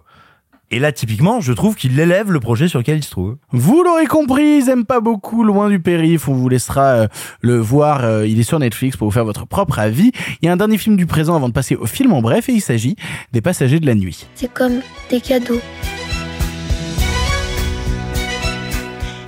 [0.76, 3.38] Et là, typiquement, je trouve qu'il élève le projet sur lequel il se trouve.
[3.52, 6.28] Vous l'aurez compris, ils aiment pas beaucoup Loin du périph.
[6.28, 7.08] On vous laissera euh,
[7.40, 8.04] le voir.
[8.04, 10.12] euh, il est sur Netflix pour vous faire votre propre avis.
[10.42, 12.50] Il y a un dernier film du présent avant de passer au film en bref
[12.50, 12.98] et il s'agit
[13.32, 14.28] des Passagers de la nuit.
[14.36, 15.62] C'est comme des cadeaux.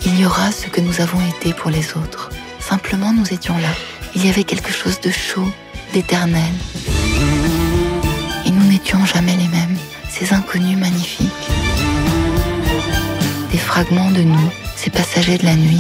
[0.05, 2.29] Il y aura ce que nous avons été pour les autres.
[2.59, 3.69] Simplement, nous étions là.
[4.15, 5.47] Il y avait quelque chose de chaud,
[5.93, 6.43] d'éternel.
[8.45, 9.77] Et nous n'étions jamais les mêmes.
[10.09, 11.36] Ces inconnus magnifiques.
[13.51, 15.79] Des fragments de nous, ces passagers de la nuit.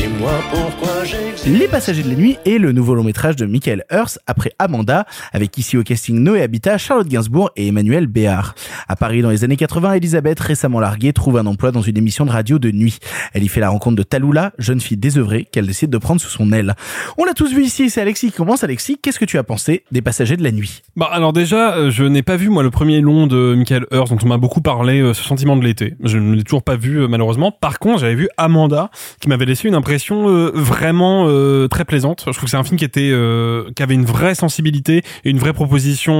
[0.00, 1.46] Dis-moi pourquoi j'existe.
[1.46, 5.06] Les Passagers de la nuit est le nouveau long métrage de Michael Hurst après Amanda,
[5.32, 8.54] avec ici au casting Noé Habitat, Charlotte Gainsbourg et Emmanuel Béard.
[8.88, 12.24] À Paris dans les années 80, Elisabeth, récemment larguée, trouve un emploi dans une émission
[12.24, 12.98] de radio de nuit.
[13.34, 16.30] Elle y fait la rencontre de Taloula, jeune fille désœuvrée qu'elle décide de prendre sous
[16.30, 16.74] son aile.
[17.18, 18.64] On l'a tous vu ici, c'est Alexis qui commence.
[18.64, 20.82] Alexis, qu'est-ce que tu as pensé des Passagers de la nuit?
[20.96, 24.12] Bah alors déjà, euh, je n'ai pas vu moi le premier long de Michael Hurst,
[24.12, 25.94] dont on m'a beaucoup parlé, euh, ce sentiment de l'été.
[26.02, 27.52] Je ne l'ai toujours pas vu euh, malheureusement.
[27.52, 28.90] Par contre, j'avais vu Amanda,
[29.20, 32.24] qui m'avait laissé une impression euh, vraiment euh, très plaisante.
[32.26, 35.30] Je trouve que c'est un film qui était, euh, qui avait une vraie sensibilité et
[35.30, 36.10] une vraie proposition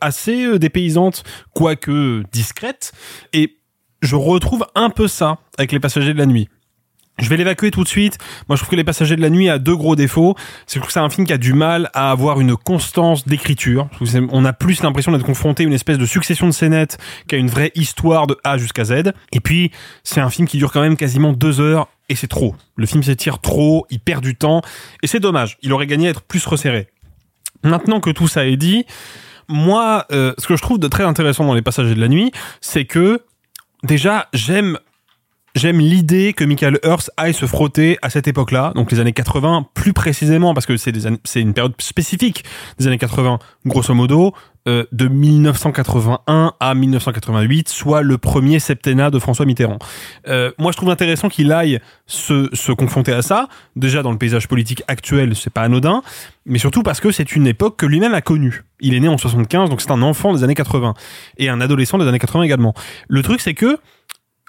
[0.00, 1.24] assez dépaysante,
[1.54, 2.92] quoique discrète.
[3.32, 3.56] Et
[4.02, 6.48] je retrouve un peu ça avec les passagers de la nuit.
[7.18, 8.18] Je vais l'évacuer tout de suite.
[8.46, 10.34] Moi, je trouve que Les Passagers de la Nuit a deux gros défauts.
[10.66, 13.88] C'est que c'est un film qui a du mal à avoir une constance d'écriture.
[14.32, 17.48] On a plus l'impression d'être confronté à une espèce de succession de scénettes qu'à une
[17.48, 19.12] vraie histoire de A jusqu'à Z.
[19.32, 19.70] Et puis,
[20.04, 22.54] c'est un film qui dure quand même quasiment deux heures et c'est trop.
[22.76, 24.62] Le film s'étire trop, il perd du temps
[25.02, 25.58] et c'est dommage.
[25.62, 26.88] Il aurait gagné à être plus resserré.
[27.62, 28.84] Maintenant que tout ça est dit,
[29.48, 32.32] moi, euh, ce que je trouve de très intéressant dans Les Passagers de la Nuit,
[32.60, 33.22] c'est que
[33.82, 34.78] déjà, j'aime
[35.56, 39.66] J'aime l'idée que Michael Hurst aille se frotter à cette époque-là, donc les années 80
[39.72, 42.44] plus précisément, parce que c'est des c'est une période spécifique
[42.78, 44.34] des années 80, grosso modo,
[44.68, 49.78] euh, de 1981 à 1988, soit le premier septennat de François Mitterrand.
[50.28, 53.48] Euh, moi, je trouve intéressant qu'il aille se, se confronter à ça.
[53.76, 56.02] Déjà, dans le paysage politique actuel, c'est pas anodin,
[56.46, 58.64] mais surtout parce que c'est une époque que lui-même a connue.
[58.80, 60.94] Il est né en 75, donc c'est un enfant des années 80
[61.38, 62.74] et un adolescent des années 80 également.
[63.08, 63.78] Le truc, c'est que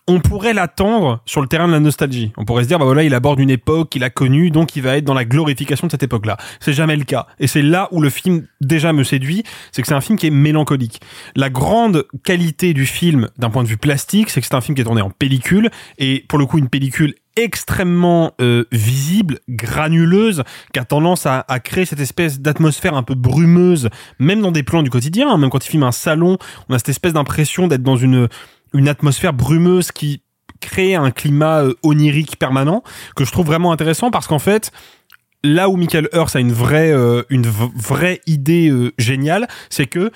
[0.08, 2.32] on pourrait l'attendre sur le terrain de la nostalgie.
[2.38, 4.82] On pourrait se dire, bah voilà, il aborde une époque qu'il a connue, donc il
[4.82, 6.38] va être dans la glorification de cette époque-là.
[6.62, 7.28] C'est jamais le cas.
[7.40, 10.28] Et c'est là où le film déjà me séduit, c'est que c'est un film qui
[10.28, 11.02] est mélancolique.
[11.36, 14.76] La grande qualité du film, d'un point de vue plastique, c'est que c'est un film
[14.76, 20.44] qui est tourné en pellicule, et pour le coup, une pellicule extrêmement euh, visible, granuleuse,
[20.74, 23.90] qui a tendance à, créer cette espèce d'atmosphère un peu brumeuse,
[24.20, 26.80] même dans des plans du quotidien, hein, même quand il filme un salon, on a
[26.80, 28.28] cette espèce d'impression d'être dans une
[28.78, 30.22] une atmosphère brumeuse qui
[30.60, 32.84] crée un climat euh, onirique permanent
[33.16, 34.72] que je trouve vraiment intéressant parce qu'en fait
[35.44, 40.12] là où Michael Hurst a une vraie euh, une vraie idée euh, géniale c'est que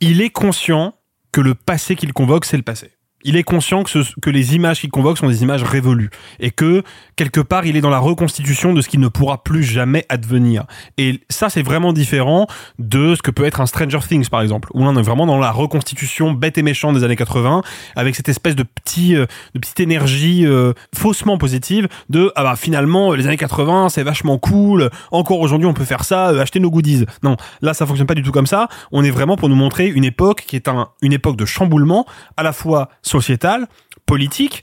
[0.00, 0.94] il est conscient
[1.32, 2.92] que le passé qu'il convoque c'est le passé
[3.22, 6.82] il est conscient que, les images qu'il convoque sont des images révolues et que
[7.16, 10.64] quelque part il est dans la reconstitution de ce qui ne pourra plus jamais advenir.
[10.98, 12.46] Et ça c'est vraiment différent
[12.78, 15.38] de ce que peut être un Stranger Things par exemple, où on est vraiment dans
[15.38, 17.62] la reconstitution bête et méchante des années 80
[17.96, 22.56] avec cette espèce de petit euh, de petite énergie euh, faussement positive de ah bah
[22.56, 26.60] finalement les années 80 c'est vachement cool, encore aujourd'hui on peut faire ça, euh, acheter
[26.60, 27.06] nos goodies.
[27.22, 28.68] Non, là ça fonctionne pas du tout comme ça.
[28.92, 32.06] On est vraiment pour nous montrer une époque qui est un, une époque de chamboulement
[32.36, 33.66] à la fois sociétal,
[34.06, 34.62] politique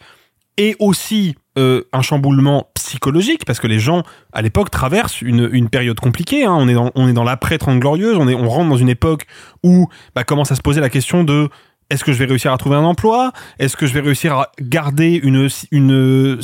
[0.57, 4.03] et aussi euh, un chamboulement psychologique parce que les gens
[4.33, 6.45] à l'époque traversent une, une période compliquée.
[6.45, 6.55] hein.
[6.95, 8.17] On est dans l'après 30 glorieuses.
[8.17, 9.25] On est on rentre dans une époque
[9.63, 11.49] où bah, commence à se poser la question de
[11.89, 13.31] est-ce que je vais réussir à trouver un emploi?
[13.59, 16.39] Est-ce que je vais réussir à garder une une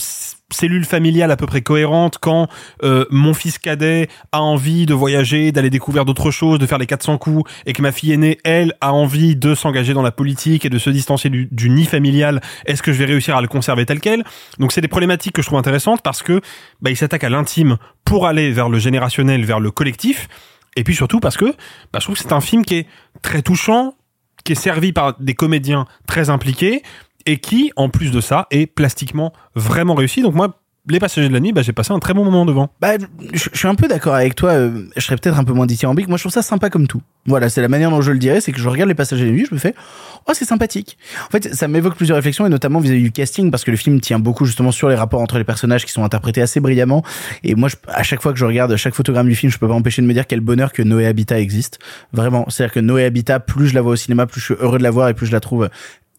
[0.53, 2.47] cellule familiale à peu près cohérente quand
[2.83, 6.85] euh, mon fils cadet a envie de voyager, d'aller découvrir d'autres choses, de faire les
[6.85, 10.63] 400 coups, et que ma fille aînée, elle, a envie de s'engager dans la politique
[10.65, 13.47] et de se distancier du, du nid familial, est-ce que je vais réussir à le
[13.47, 14.23] conserver tel quel?
[14.59, 16.41] Donc c'est des problématiques que je trouve intéressantes parce que
[16.81, 20.27] bah, il s'attaque à l'intime pour aller vers le générationnel, vers le collectif,
[20.75, 21.53] et puis surtout parce que
[21.91, 22.87] bah, je trouve que c'est un film qui est
[23.21, 23.95] très touchant,
[24.43, 26.83] qui est servi par des comédiens très impliqués,
[27.25, 30.21] et qui, en plus de ça, est plastiquement vraiment réussi.
[30.21, 32.69] Donc moi, les passagers de la nuit, bah, j'ai passé un très bon moment devant.
[32.81, 32.93] Bah,
[33.33, 34.51] je suis un peu d'accord avec toi.
[34.51, 36.07] euh, Je serais peut-être un peu moins dithyrambique.
[36.09, 37.01] Moi, je trouve ça sympa comme tout.
[37.25, 39.29] Voilà, c'est la manière dont je le dirais, c'est que je regarde les passagers de
[39.29, 39.73] la nuit, je me fais,
[40.27, 40.97] oh, c'est sympathique.
[41.27, 44.01] En fait, ça m'évoque plusieurs réflexions, et notamment vis-à-vis du casting, parce que le film
[44.01, 47.01] tient beaucoup justement sur les rapports entre les personnages qui sont interprétés assez brillamment.
[47.45, 49.69] Et moi, je- à chaque fois que je regarde chaque photogramme du film, je peux
[49.69, 51.79] pas empêcher de me dire quel bonheur que Noé Habitat existe.
[52.11, 52.45] Vraiment.
[52.49, 54.83] C'est-à-dire que Noé Habitat, plus je la vois au cinéma, plus je suis heureux de
[54.83, 55.69] la voir et plus je la trouve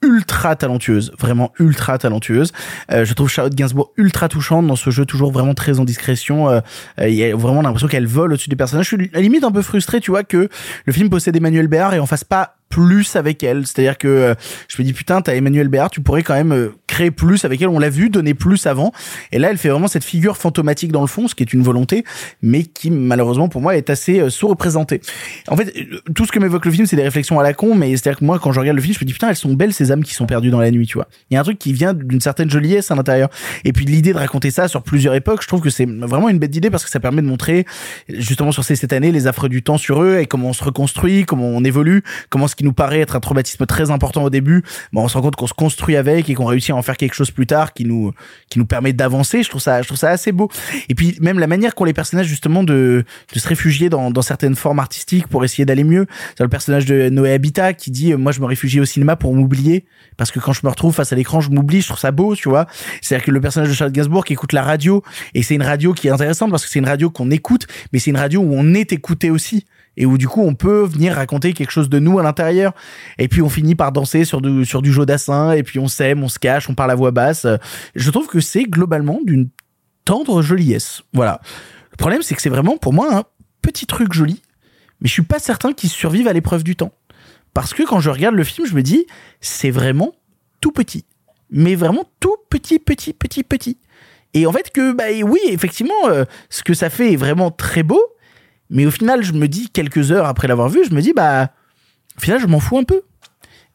[0.05, 2.53] ultra talentueuse, vraiment ultra talentueuse.
[2.93, 6.49] Euh, je trouve Charlotte Gainsbourg ultra touchante dans ce jeu, toujours vraiment très en discrétion.
[6.49, 6.61] Euh,
[7.01, 8.89] euh, Il y a vraiment l'impression qu'elle vole au-dessus des personnages.
[8.91, 10.49] Je suis à la limite un peu frustré, tu vois, que
[10.85, 13.67] le film possède Emmanuel Béard et on fasse pas plus avec elle.
[13.67, 14.35] C'est-à-dire que euh,
[14.67, 17.61] je me dis putain, t'as Emmanuel Béard, tu pourrais quand même euh, créer plus avec
[17.61, 17.69] elle.
[17.69, 18.93] On l'a vu, donner plus avant.
[19.33, 21.63] Et là, elle fait vraiment cette figure fantomatique dans le fond, ce qui est une
[21.63, 22.05] volonté,
[22.41, 25.01] mais qui malheureusement pour moi est assez euh, sous-représentée.
[25.49, 27.75] En fait, euh, tout ce que m'évoque le film, c'est des réflexions à la con,
[27.75, 29.53] mais c'est-à-dire que moi, quand je regarde le film, je me dis putain, elles sont
[29.55, 31.09] belles ces âmes qui sont perdues dans la nuit, tu vois.
[31.31, 33.29] Il y a un truc qui vient d'une certaine joliesse à l'intérieur.
[33.65, 36.39] Et puis l'idée de raconter ça sur plusieurs époques, je trouve que c'est vraiment une
[36.39, 37.67] bête idée parce que ça permet de montrer
[38.09, 40.63] justement sur ces cette année les affres du temps sur eux et comment on se
[40.63, 44.31] reconstruit, comment on évolue, comment ce qui nous paraît être un traumatisme très important au
[44.31, 44.63] début,
[44.93, 46.97] bon, on se rend compte qu'on se construit avec et qu'on réussit à en faire
[46.97, 48.13] quelque chose plus tard qui nous
[48.49, 49.43] qui nous permet d'avancer.
[49.43, 50.51] Je trouve ça je trouve ça assez beau.
[50.89, 54.23] Et puis même la manière qu'ont les personnages justement de de se réfugier dans dans
[54.23, 56.07] certaines formes artistiques pour essayer d'aller mieux.
[56.37, 59.17] C'est le personnage de Noé Habitat qui dit euh, moi je me réfugie au cinéma
[59.17, 59.85] pour m'oublier
[60.17, 61.81] parce que quand je me retrouve face à l'écran je m'oublie.
[61.81, 62.67] Je trouve ça beau, tu vois.
[63.01, 65.03] C'est-à-dire que le personnage de Charles Gainsbourg qui écoute la radio
[65.35, 67.99] et c'est une radio qui est intéressante parce que c'est une radio qu'on écoute, mais
[67.99, 69.65] c'est une radio où on est écouté aussi
[69.97, 72.73] et où du coup on peut venir raconter quelque chose de nous à l'intérieur.
[73.19, 76.23] Et puis on finit par danser sur du sur du Jodassin et puis on s'aime
[76.23, 77.47] on se cache on parle à voix basse.
[77.95, 79.49] Je trouve que c'est globalement d'une
[80.05, 81.03] tendre joliesse.
[81.13, 81.41] Voilà.
[81.93, 83.25] Le problème c'est que c'est vraiment pour moi un
[83.63, 84.43] petit truc joli.
[85.01, 86.93] Mais je suis pas certain qu'il survive à l'épreuve du temps.
[87.53, 89.07] Parce que quand je regarde le film je me dis
[89.41, 90.15] c'est vraiment
[90.61, 91.05] tout petit.
[91.51, 93.79] Mais vraiment tout petit petit petit petit.
[94.37, 97.85] Et en fait que bah oui effectivement euh, ce que ça fait est vraiment très
[97.85, 98.01] beau
[98.71, 101.51] mais au final, je me dis, quelques heures après l'avoir vu, je me dis, bah,
[102.17, 103.03] au final, je m'en fous un peu.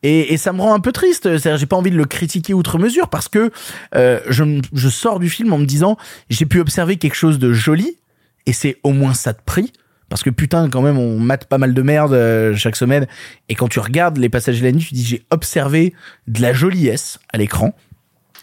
[0.02, 1.24] Et, et ça me rend un peu triste.
[1.24, 3.52] C'est-à-dire, j'ai pas envie de le critiquer outre mesure parce que
[3.96, 5.98] euh, je, je sors du film en me disant,
[6.30, 7.98] j'ai pu observer quelque chose de joli
[8.46, 9.74] et c'est au moins ça de prix.
[10.08, 13.08] Parce que putain, quand même, on mate pas mal de merde euh, chaque semaine.
[13.48, 15.94] Et quand tu regardes les passages de la nuit, tu dis, j'ai observé
[16.28, 17.76] de la joliesse à l'écran.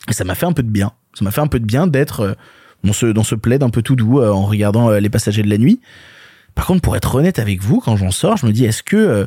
[0.08, 0.92] Et ça m'a fait un peu de bien.
[1.14, 2.34] Ça m'a fait un peu de bien d'être euh,
[2.84, 5.58] dans ce, dans ce plaid un peu tout doux en regardant les passagers de la
[5.58, 5.80] nuit.
[6.56, 8.96] Par contre, pour être honnête avec vous, quand j'en sors, je me dis, est-ce que,
[8.96, 9.26] euh,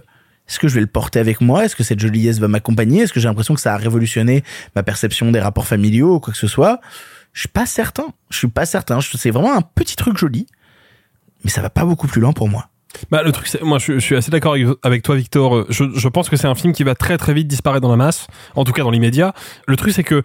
[0.50, 1.64] est-ce que je vais le porter avec moi?
[1.64, 3.04] Est-ce que cette joliesse va m'accompagner?
[3.04, 4.44] Est-ce que j'ai l'impression que ça a révolutionné
[4.76, 6.82] ma perception des rapports familiaux ou quoi que ce soit?
[7.32, 8.08] Je suis pas certain.
[8.32, 9.00] Je suis pas certain.
[9.00, 10.48] C'est vraiment un petit truc joli,
[11.44, 12.70] mais ça va pas beaucoup plus loin pour moi.
[13.12, 15.66] Bah, le truc, c'est, moi, je, suis assez d'accord avec, toi, Victor.
[15.70, 17.96] Je, je pense que c'est un film qui va très très vite disparaître dans la
[17.96, 18.26] masse,
[18.56, 19.36] en tout cas dans l'immédiat.
[19.68, 20.24] Le truc, c'est que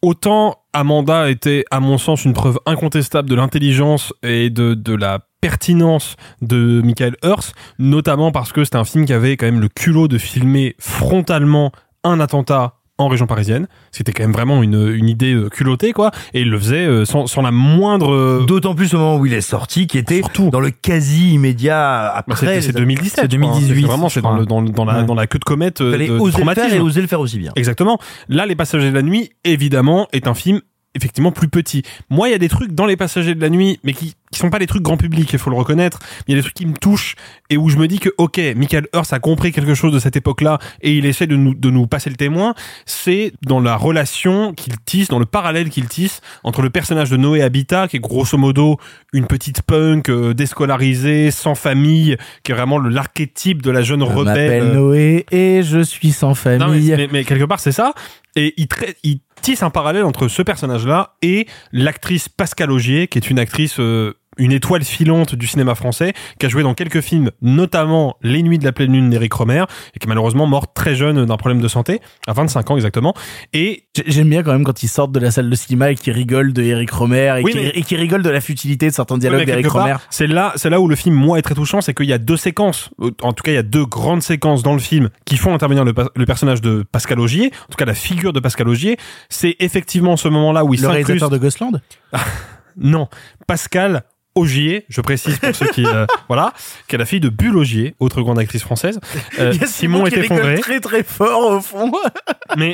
[0.00, 5.26] autant Amanda était, à mon sens, une preuve incontestable de l'intelligence et de, de la
[5.50, 9.68] pertinence de Michael Hurst, notamment parce que c'était un film qui avait quand même le
[9.68, 11.70] culot de filmer frontalement
[12.02, 13.68] un attentat en région parisienne.
[13.92, 16.10] C'était quand même vraiment une, une idée euh, culottée, quoi.
[16.34, 18.10] Et il le faisait euh, sans, sans la moindre...
[18.12, 20.20] euh, D'autant plus au moment où il est sorti, qui était
[20.50, 22.36] dans le quasi immédiat bah, après.
[22.46, 23.14] c'est les- c'est 2017.
[23.14, 23.52] C'est je crois, hein.
[23.60, 23.80] 2018.
[23.82, 25.04] C'est Vraiment, c'est dans, le- dans, dans, la, Ouais.
[25.04, 27.38] dans la queue de comète Fallait de oser le faire et oser le faire aussi
[27.38, 27.52] bien.
[27.54, 27.98] Exactement.
[28.28, 30.60] Là, Les Passagers de la Nuit, évidemment, est un film
[30.94, 31.82] effectivement plus petit.
[32.08, 34.38] Moi, il y a des trucs dans Les Passagers de la Nuit, mais qui, qui
[34.38, 35.98] sont pas des trucs grand public, il faut le reconnaître.
[36.26, 37.14] Il y a des trucs qui me touchent
[37.50, 40.16] et où je me dis que, ok, Michael Hurst a compris quelque chose de cette
[40.16, 42.54] époque-là et il essaie de nous, de nous passer le témoin.
[42.86, 47.16] C'est dans la relation qu'il tisse, dans le parallèle qu'il tisse entre le personnage de
[47.16, 48.78] Noé Habitat, qui est grosso modo
[49.12, 54.00] une petite punk euh, déscolarisée, sans famille, qui est vraiment le- l'archétype de la jeune
[54.00, 54.24] Je rebelle.
[54.24, 56.58] m'appelle euh, Noé et je suis sans famille.
[56.58, 57.92] non, mais, mais- mais quelque part, c'est ça.
[58.34, 58.66] Et il,
[59.02, 63.78] il tisse un parallèle entre ce personnage-là et l'actrice Pascal Augier, qui est une actrice,
[63.80, 68.42] euh, une étoile filante du cinéma français, qui a joué dans quelques films, notamment Les
[68.42, 69.64] Nuits de la pleine lune d'Éric Romer,
[69.94, 73.14] et qui est malheureusement morte très jeune d'un problème de santé, à 25 ans exactement.
[73.52, 75.94] Et J'ai- J'aime bien quand même quand ils sortent de la salle de cinéma et
[75.94, 79.46] qu'ils rigolent de Eric Romer et Oui, qu'ils rigolent de la futilité de certains dialogues
[79.62, 79.96] part, Romer.
[80.10, 82.18] C'est là, c'est là où le film, moi, est très touchant, c'est qu'il y a
[82.18, 82.90] deux séquences.
[83.22, 85.84] En tout cas, il y a deux grandes séquences dans le film qui font intervenir
[85.84, 85.92] le,
[86.26, 87.52] personnage de Pascal Augier.
[87.64, 88.96] En tout cas, la figure de Pascal Augier.
[89.28, 91.80] C'est effectivement ce moment-là où il Le réalisateur de Ghostland
[92.76, 93.08] Non,
[93.46, 94.04] Pascal
[94.36, 96.52] Augier, je précise pour ceux qui, euh, voilà,
[96.88, 99.00] qui est la fille de Bulle Augier, autre grande actrice française.
[99.38, 100.60] Euh, Il y a Simon qui est effondré.
[100.60, 101.90] très très fort au fond.
[102.58, 102.72] Mais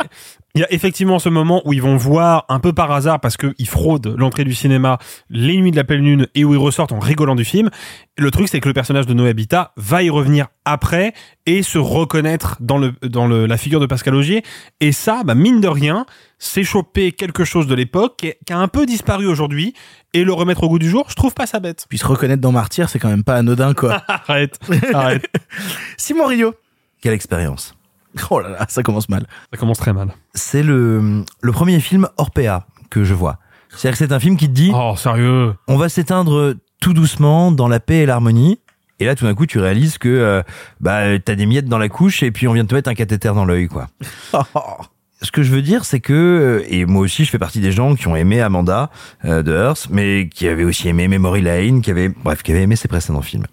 [0.54, 3.36] Il y a effectivement ce moment où ils vont voir un peu par hasard parce
[3.36, 4.98] qu'ils fraudent l'entrée du cinéma
[5.30, 7.70] les nuits de la pleine lune et où ils ressortent en rigolant du film.
[8.18, 11.14] Le truc c'est que le personnage de Noé Habitat va y revenir après
[11.46, 14.42] et se reconnaître dans le dans le, la figure de Pascal Augier
[14.80, 16.06] et ça bah mine de rien
[16.42, 19.74] c'est choper quelque chose de l'époque qui, a un peu disparu aujourd'hui
[20.12, 21.86] et le remettre au goût du jour, je trouve pas ça bête.
[21.88, 24.02] Puis se reconnaître dans Martyr, c'est quand même pas anodin, quoi.
[24.08, 24.58] arrête,
[24.92, 25.24] arrête.
[25.96, 26.54] Simon Rio.
[27.00, 27.76] Quelle expérience.
[28.28, 29.26] Oh là là, ça commence mal.
[29.52, 30.12] Ça commence très mal.
[30.34, 33.38] C'est le, le premier film Orpea que je vois.
[33.70, 37.52] C'est-à-dire que c'est un film qui te dit Oh, sérieux on va s'éteindre tout doucement
[37.52, 38.58] dans la paix et l'harmonie.
[38.98, 40.42] Et là, tout d'un coup, tu réalises que euh,
[40.80, 42.94] bah t'as des miettes dans la couche et puis on vient de te mettre un
[42.94, 43.86] cathéter dans l'œil, quoi.
[45.22, 47.70] Ce que je veux dire, c'est que euh, et moi aussi, je fais partie des
[47.70, 48.90] gens qui ont aimé Amanda
[49.24, 52.62] euh, de Hearst, mais qui avaient aussi aimé Memory Lane, qui avaient bref, qui avaient
[52.62, 53.46] aimé ses précédents films,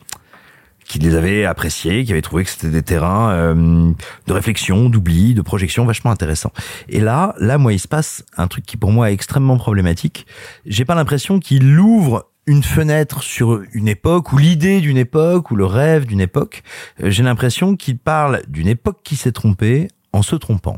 [0.86, 3.92] qui les avaient appréciés, qui avaient trouvé que c'était des terrains euh,
[4.26, 6.52] de réflexion, d'oubli, de projection vachement intéressants.
[6.90, 10.26] Et là, là, moi, il se passe un truc qui pour moi est extrêmement problématique.
[10.66, 15.56] J'ai pas l'impression qu'il ouvre une fenêtre sur une époque ou l'idée d'une époque ou
[15.56, 16.64] le rêve d'une époque.
[17.04, 20.78] Euh, J'ai l'impression qu'il parle d'une époque qui s'est trompée en se trompant.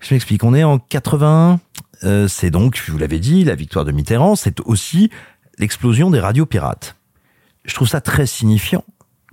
[0.00, 0.44] Je m'explique.
[0.44, 1.60] On est en 81.
[2.04, 4.36] Euh, c'est donc, je vous l'avais dit, la victoire de Mitterrand.
[4.36, 5.10] C'est aussi
[5.58, 6.96] l'explosion des radios pirates.
[7.64, 8.84] Je trouve ça très signifiant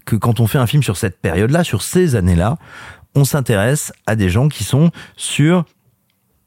[0.06, 2.58] que quand on fait un film sur cette période-là, sur ces années-là,
[3.16, 5.66] on s'intéresse à des gens qui sont sur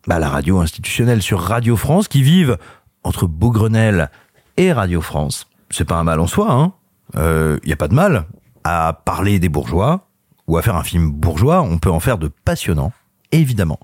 [0.06, 2.58] bah, la radio institutionnelle, sur Radio France, qui vivent
[3.04, 4.10] entre Beaugrenelle
[4.56, 5.48] et Radio France.
[5.70, 6.72] C'est pas un mal en soi, hein.
[7.14, 8.26] Il y a pas de mal
[8.64, 10.08] à parler des bourgeois
[10.46, 11.62] ou à faire un film bourgeois.
[11.62, 12.92] On peut en faire de passionnant,
[13.32, 13.78] évidemment.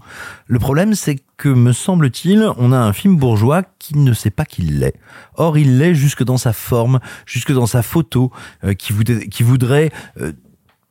[0.46, 4.44] Le problème, c'est que, me semble-t-il, on a un film bourgeois qui ne sait pas
[4.44, 4.94] qu'il l'est.
[5.34, 8.30] Or, il l'est jusque dans sa forme, jusque dans sa photo,
[8.64, 9.90] euh, qui, voudrait, qui voudrait
[10.20, 10.32] euh,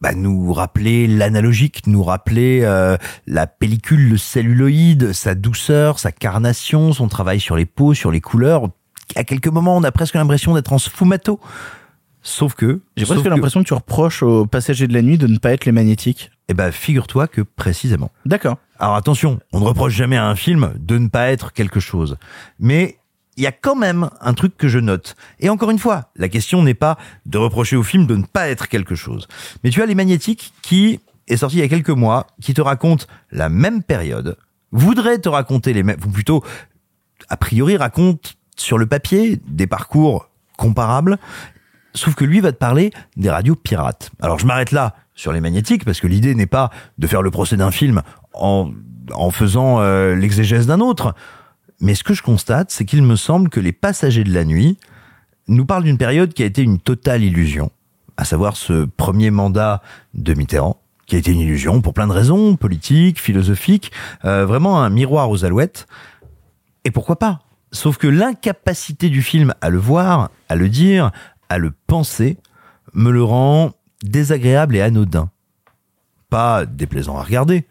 [0.01, 6.91] bah, nous rappeler l'analogique, nous rappeler euh, la pellicule, le celluloïde, sa douceur, sa carnation,
[6.91, 8.69] son travail sur les peaux, sur les couleurs.
[9.15, 11.39] À quelques moments, on a presque l'impression d'être en sfumato.
[12.21, 12.81] Sauf que...
[12.97, 15.51] J'ai presque que- l'impression que tu reproches aux passagers de la nuit de ne pas
[15.53, 16.31] être les magnétiques.
[16.49, 18.11] Eh ben, figure-toi que précisément.
[18.25, 18.57] D'accord.
[18.79, 22.17] Alors attention, on ne reproche jamais à un film de ne pas être quelque chose.
[22.59, 22.97] Mais
[23.37, 25.15] il y a quand même un truc que je note.
[25.39, 28.49] Et encore une fois, la question n'est pas de reprocher au film de ne pas
[28.49, 29.27] être quelque chose.
[29.63, 32.61] Mais tu as Les Magnétiques qui est sorti il y a quelques mois, qui te
[32.61, 34.37] raconte la même période,
[34.71, 36.43] voudrait te raconter les mêmes, ou plutôt,
[37.29, 41.17] a priori, raconte sur le papier des parcours comparables,
[41.95, 44.11] Sauf que lui va te parler des radios pirates.
[44.19, 47.31] Alors je m'arrête là sur les magnétiques parce que l'idée n'est pas de faire le
[47.31, 48.01] procès d'un film
[48.33, 48.71] en,
[49.13, 51.15] en faisant euh, l'exégèse d'un autre.
[51.79, 54.77] Mais ce que je constate, c'est qu'il me semble que les passagers de la nuit
[55.47, 57.71] nous parlent d'une période qui a été une totale illusion,
[58.15, 59.81] à savoir ce premier mandat
[60.13, 63.91] de Mitterrand, qui a été une illusion pour plein de raisons, politiques, philosophiques,
[64.23, 65.87] euh, vraiment un miroir aux alouettes.
[66.85, 67.41] Et pourquoi pas?
[67.71, 71.11] Sauf que l'incapacité du film à le voir, à le dire,
[71.49, 72.37] à le penser,
[72.93, 73.71] me le rend
[74.03, 75.31] désagréable et anodin.
[76.29, 77.65] Pas déplaisant à regarder.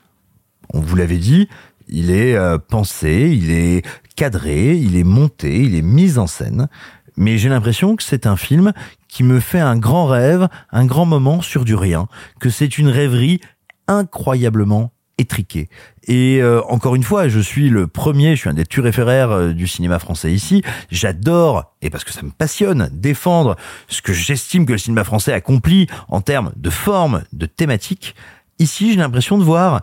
[0.75, 1.49] On vous l'avait dit,
[1.89, 3.87] il est euh, pensé, il est
[4.17, 6.69] cadré, il est monté, il est mis en scène.
[7.17, 8.73] Mais j'ai l'impression que c'est un film
[9.09, 12.09] qui me fait un grand rêve, un grand moment sur du rien,
[12.41, 13.41] que c'est une rêverie
[13.87, 14.93] incroyablement
[15.23, 15.69] étriquée.
[16.07, 19.53] Et euh, encore une fois, je suis le premier, je suis un des turéféraires euh,
[19.53, 20.63] du cinéma français ici.
[20.91, 23.57] J'adore, et parce que ça me passionne, défendre
[23.89, 28.15] ce que j'estime que le cinéma français accomplit en termes de forme, de thématique.
[28.59, 29.83] Ici, j'ai l'impression de voir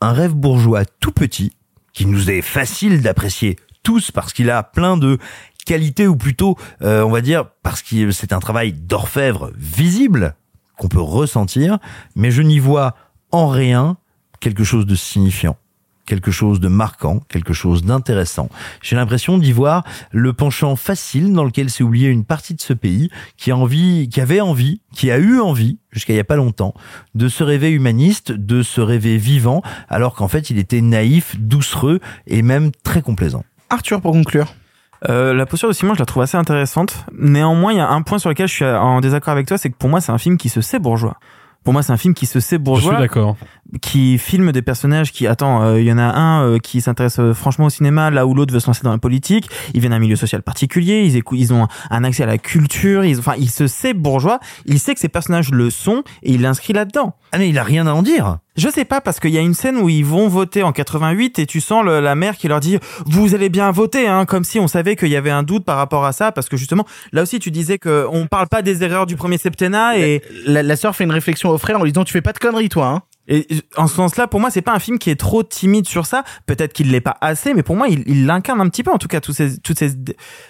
[0.00, 1.52] un rêve bourgeois tout petit,
[1.92, 5.18] qui nous est facile d'apprécier tous parce qu'il a plein de
[5.66, 10.34] qualités, ou plutôt, euh, on va dire, parce que c'est un travail d'orfèvre visible
[10.78, 11.78] qu'on peut ressentir,
[12.16, 12.94] mais je n'y vois
[13.32, 13.98] en rien
[14.40, 15.56] quelque chose de signifiant,
[16.06, 18.48] quelque chose de marquant, quelque chose d'intéressant.
[18.82, 22.72] J'ai l'impression d'y voir le penchant facile dans lequel s'est oublié une partie de ce
[22.72, 26.24] pays qui a envie, qui avait envie, qui a eu envie, jusqu'à il y a
[26.24, 26.74] pas longtemps,
[27.14, 32.00] de se rêver humaniste, de se rêver vivant, alors qu'en fait il était naïf, doucereux
[32.26, 33.44] et même très complaisant.
[33.70, 34.54] Arthur, pour conclure.
[35.08, 37.04] Euh, la posture de Simon, je la trouve assez intéressante.
[37.16, 39.70] Néanmoins, il y a un point sur lequel je suis en désaccord avec toi, c'est
[39.70, 41.18] que pour moi, c'est un film qui se sait bourgeois.
[41.68, 42.92] Pour moi, c'est un film qui se sait bourgeois.
[42.92, 43.36] Je suis d'accord.
[43.82, 47.18] Qui filme des personnages qui, attends, euh, il y en a un euh, qui s'intéresse
[47.18, 49.50] euh, franchement au cinéma, là où l'autre veut se lancer dans la politique.
[49.74, 53.04] Ils viennent d'un milieu social particulier, ils écoutent, ils ont un accès à la culture,
[53.04, 56.40] ils, enfin, il se sait bourgeois, il sait que ces personnages le sont et il
[56.40, 57.16] l'inscrit là-dedans.
[57.32, 58.38] Ah mais il a rien à en dire.
[58.58, 61.38] Je sais pas parce qu'il y a une scène où ils vont voter en 88
[61.38, 64.58] et tu sens la mère qui leur dit vous allez bien voter hein comme si
[64.58, 67.22] on savait qu'il y avait un doute par rapport à ça parce que justement là
[67.22, 70.74] aussi tu disais que on parle pas des erreurs du premier septennat et La, la
[70.76, 72.86] sœur fait une réflexion au frère en lui disant tu fais pas de conneries toi
[72.86, 73.02] hein.
[73.28, 73.46] Et
[73.76, 76.24] en ce sens-là, pour moi, c'est pas un film qui est trop timide sur ça.
[76.46, 79.08] Peut-être qu'il l'est pas assez, mais pour moi, il l'incarne un petit peu, en tout
[79.08, 79.92] cas, tous ces, toutes ces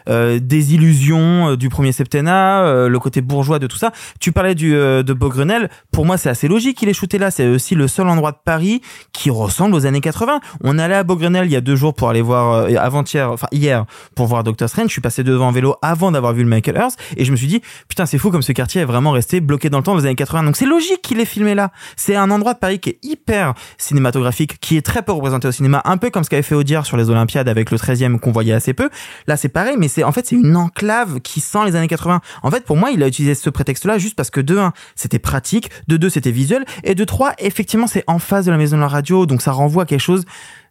[0.08, 3.92] euh, désillusions euh, du premier septennat, euh, le côté bourgeois de tout ça.
[4.20, 5.70] Tu parlais du euh, de Beaugrenelle.
[5.90, 7.30] Pour moi, c'est assez logique qu'il est shooté là.
[7.30, 8.80] C'est aussi le seul endroit de Paris
[9.12, 10.40] qui ressemble aux années 80.
[10.62, 13.48] On allait à Beaugrenelle il y a deux jours pour aller voir, euh, avant-hier, enfin
[13.52, 13.84] hier,
[14.14, 14.88] pour voir Doctor Strange.
[14.88, 17.36] Je suis passé devant en vélo avant d'avoir vu le Michael Earth et je me
[17.36, 19.96] suis dit, putain, c'est fou comme ce quartier est vraiment resté bloqué dans le temps
[19.96, 20.44] les années 80.
[20.44, 21.70] Donc c'est logique qu'il est filmé là.
[21.96, 25.52] C'est un endroit de Paris qui est hyper cinématographique, qui est très peu représenté au
[25.52, 28.32] cinéma, un peu comme ce qu'avait fait Audiard sur les Olympiades avec le 13e qu'on
[28.32, 28.90] voyait assez peu.
[29.26, 32.20] Là, c'est pareil, mais c'est en fait c'est une enclave qui sent les années 80.
[32.42, 35.18] En fait, pour moi, il a utilisé ce prétexte-là juste parce que de un, c'était
[35.18, 38.76] pratique, de deux, c'était visuel, et de trois, effectivement, c'est en face de la maison
[38.76, 40.24] de la radio, donc ça renvoie à quelque chose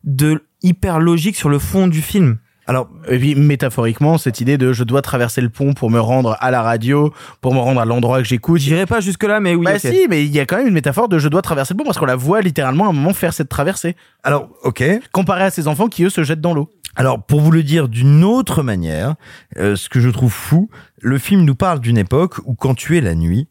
[0.03, 2.37] de hyper logique sur le fond du film.
[2.67, 6.35] Alors, et puis métaphoriquement, cette idée de je dois traverser le pont pour me rendre
[6.41, 8.59] à la radio, pour me rendre à l'endroit que j'écoute.
[8.59, 9.65] J'irai pas jusque là, mais oui.
[9.65, 11.77] Bah si, mais il y a quand même une métaphore de je dois traverser le
[11.77, 13.95] pont parce qu'on la voit littéralement à un moment faire cette traversée.
[14.23, 14.83] Alors, ok.
[15.13, 16.69] Comparé à ces enfants qui eux se jettent dans l'eau.
[16.97, 19.15] Alors, pour vous le dire d'une autre manière,
[19.57, 20.69] euh, ce que je trouve fou,
[20.99, 23.47] le film nous parle d'une époque où quand tu es la nuit,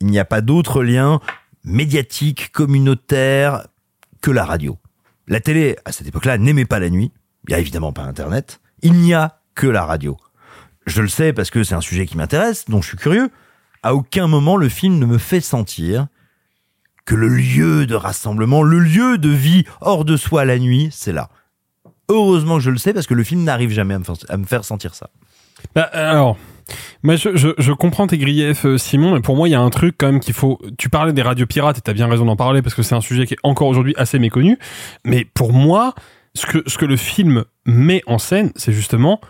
[0.00, 1.20] il n'y a pas d'autre lien
[1.64, 3.66] médiatique, communautaire
[4.20, 4.78] que la radio.
[5.26, 7.12] La télé, à cette époque-là, n'aimait pas la nuit.
[7.48, 8.60] Il y a évidemment pas Internet.
[8.82, 10.16] Il n'y a que la radio.
[10.86, 13.30] Je le sais parce que c'est un sujet qui m'intéresse, donc je suis curieux.
[13.82, 16.06] À aucun moment le film ne me fait sentir
[17.04, 21.12] que le lieu de rassemblement, le lieu de vie hors de soi la nuit, c'est
[21.12, 21.30] là.
[22.10, 24.94] Heureusement que je le sais parce que le film n'arrive jamais à me, faire, sentir
[24.94, 25.08] ça.
[25.74, 26.36] Bah, alors,
[27.02, 29.60] moi, je, je, je comprends tes griefs, euh, Simon, mais pour moi, il y a
[29.60, 30.58] un truc quand même qu'il faut.
[30.78, 33.00] Tu parlais des radios pirates et t'as bien raison d'en parler parce que c'est un
[33.00, 34.58] sujet qui est encore aujourd'hui assez méconnu.
[35.04, 35.94] Mais pour moi,
[36.38, 39.20] ce que, ce que le film met en scène, c'est justement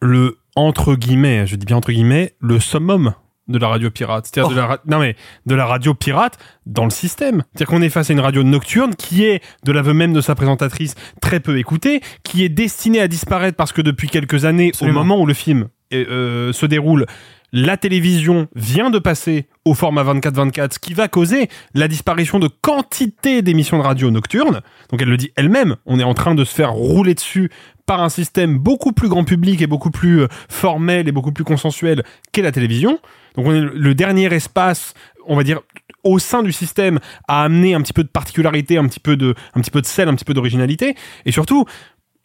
[0.00, 3.14] le entre guillemets, je dis bien entre guillemets, le summum
[3.48, 4.26] de la radio pirate.
[4.26, 5.16] C'est-à-dire de la non mais
[5.46, 7.42] de la radio pirate dans le système.
[7.52, 10.34] C'est-à-dire qu'on est face à une radio nocturne qui est, de l'aveu même de sa
[10.34, 15.00] présentatrice, très peu écoutée, qui est destinée à disparaître parce que depuis quelques années, Absolument.
[15.00, 17.06] au moment où le film euh, se déroule,
[17.52, 22.48] la télévision vient de passer au format 24-24, ce qui va causer la disparition de
[22.48, 24.62] quantité d'émissions de radio nocturnes.
[24.90, 27.50] Donc elle le dit elle-même, on est en train de se faire rouler dessus
[27.86, 31.44] par un système beaucoup plus grand public et beaucoup plus euh, formel et beaucoup plus
[31.44, 32.98] consensuel qu'est la télévision.
[33.36, 34.94] Donc on est le dernier espace,
[35.26, 35.60] on va dire,
[36.04, 36.98] au sein du système
[37.28, 39.86] à amener un petit peu de particularité, un petit peu de, un petit peu de
[39.86, 40.96] sel, un petit peu d'originalité.
[41.26, 41.64] Et surtout,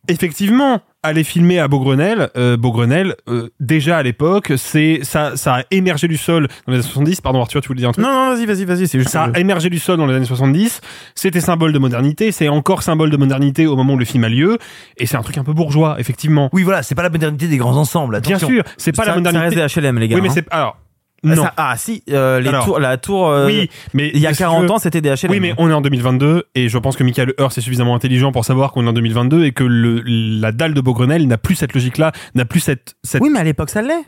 [0.08, 5.64] effectivement, aller filmer à Beaugrenelle, euh, Beaugrenelle, euh, déjà à l'époque, c'est ça, ça a
[5.72, 7.22] émergé du sol dans les années 70.
[7.22, 9.12] Pardon Arthur, tu voulais dire un truc Non, non, vas-y, vas-y, vas-y, c'est juste.
[9.12, 10.82] ça a émergé du sol dans les années 70.
[11.16, 12.32] C'était symbole de modernité.
[12.32, 14.58] C'est encore symbole de modernité au moment où le film a lieu.
[14.98, 16.50] Et c'est un truc un peu bourgeois, effectivement.
[16.54, 18.20] Oui, voilà, c'est pas la modernité des grands ensemble.
[18.22, 18.48] Bien attention.
[18.48, 19.56] sûr, c'est pas Ça- la modernité.
[19.56, 20.16] Ça reste des HLM, les gars.
[20.16, 20.34] oui, mais hein.
[20.36, 20.78] c'est alors.
[21.24, 21.44] Ah, Non.
[21.44, 23.28] ça- ah si, euh, les Alors, tours, la tour.
[23.30, 25.32] euh, oui, mais il y a si tu 40 veux- ans, c'était des HLM.
[25.32, 28.32] Oui, mais on est en 2022 et je pense que Michael Hearst est suffisamment intelligent
[28.32, 31.56] pour savoir qu'on est en 2022 et que le, la dalle de Beaugrenelle n'a plus
[31.56, 33.22] cette logique-là, n'a plus cette, cette.
[33.22, 34.06] Oui, mais à l'époque, ça l'est.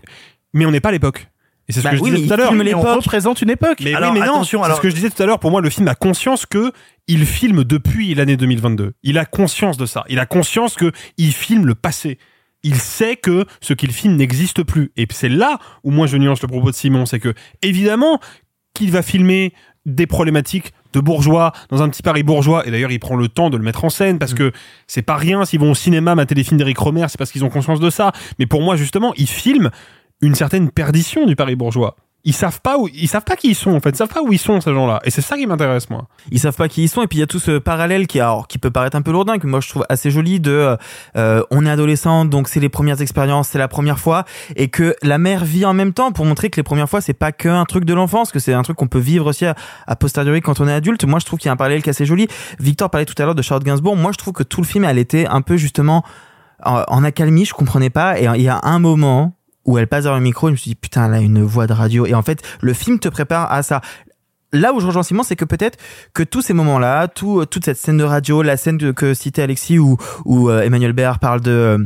[0.54, 1.28] Mais on n'est pas à l'époque.
[1.68, 2.52] Et c'est ce Bah que je oui, disais tout à l'heure.
[2.52, 3.78] on représente une époque.
[3.84, 4.34] Mais Alors, oui, mais non.
[4.34, 5.38] attention, alors- ce que je disais tout à l'heure.
[5.40, 6.72] Pour moi, le film a conscience que
[7.08, 8.94] il filme depuis l'année 2022.
[9.04, 10.04] Il a conscience de ça.
[10.10, 12.18] Il a conscience que il filme le passé.
[12.64, 14.92] Il sait que ce qu'il filme n'existe plus.
[14.98, 18.20] Et c'est là où moi je nuance le propos de Simon, c'est que évidemment
[18.74, 19.54] qu'il va filmer
[19.86, 23.50] des problématiques de bourgeois dans un petit Paris bourgeois et d'ailleurs il prend le temps
[23.50, 24.52] de le mettre en scène parce que
[24.88, 27.44] c'est pas rien s'ils vont au cinéma mater des films d'Éric Romer c'est parce qu'ils
[27.46, 29.70] ont conscience de ça mais pour moi justement ils filment
[30.22, 33.56] une certaine perdition du Paris bourgeois ils savent pas où ils savent pas qui ils
[33.56, 33.92] sont en fait.
[33.92, 35.00] Ils savent pas où ils sont ces gens-là.
[35.06, 36.08] Et c'est ça qui m'intéresse moi.
[36.32, 38.20] Ils savent pas qui ils sont et puis il y a tout ce parallèle qui
[38.20, 40.78] alors qui peut paraître un peu lourdin que moi je trouve assez joli de
[41.16, 44.26] euh, on est adolescent donc c'est les premières expériences c'est la première fois
[44.58, 47.14] et que la mère vit en même temps pour montrer que les premières fois c'est
[47.14, 49.56] pas qu'un truc de l'enfance que c'est un truc qu'on peut vivre aussi à,
[49.88, 51.06] à posteriori quand on est adulte.
[51.06, 52.28] Moi je trouve qu'il y a un parallèle qui est assez joli.
[52.60, 53.96] Victor parlait tout à l'heure de Charlotte Gainsbourg.
[53.96, 56.04] Moi je trouve que tout le film elle était un peu justement
[56.64, 60.06] en, en accalmie je comprenais pas et il y a un moment où elle passe
[60.06, 62.06] dans le micro, je me suis dit putain, elle a une voix de radio.
[62.06, 63.82] Et en fait, le film te prépare à ça.
[64.52, 65.78] Là où je rejoins Simon, c'est que peut-être
[66.14, 69.78] que tous ces moments-là, tout, toute cette scène de radio, la scène que citait Alexis
[69.78, 71.78] où, où euh, Emmanuel Béard parle de euh,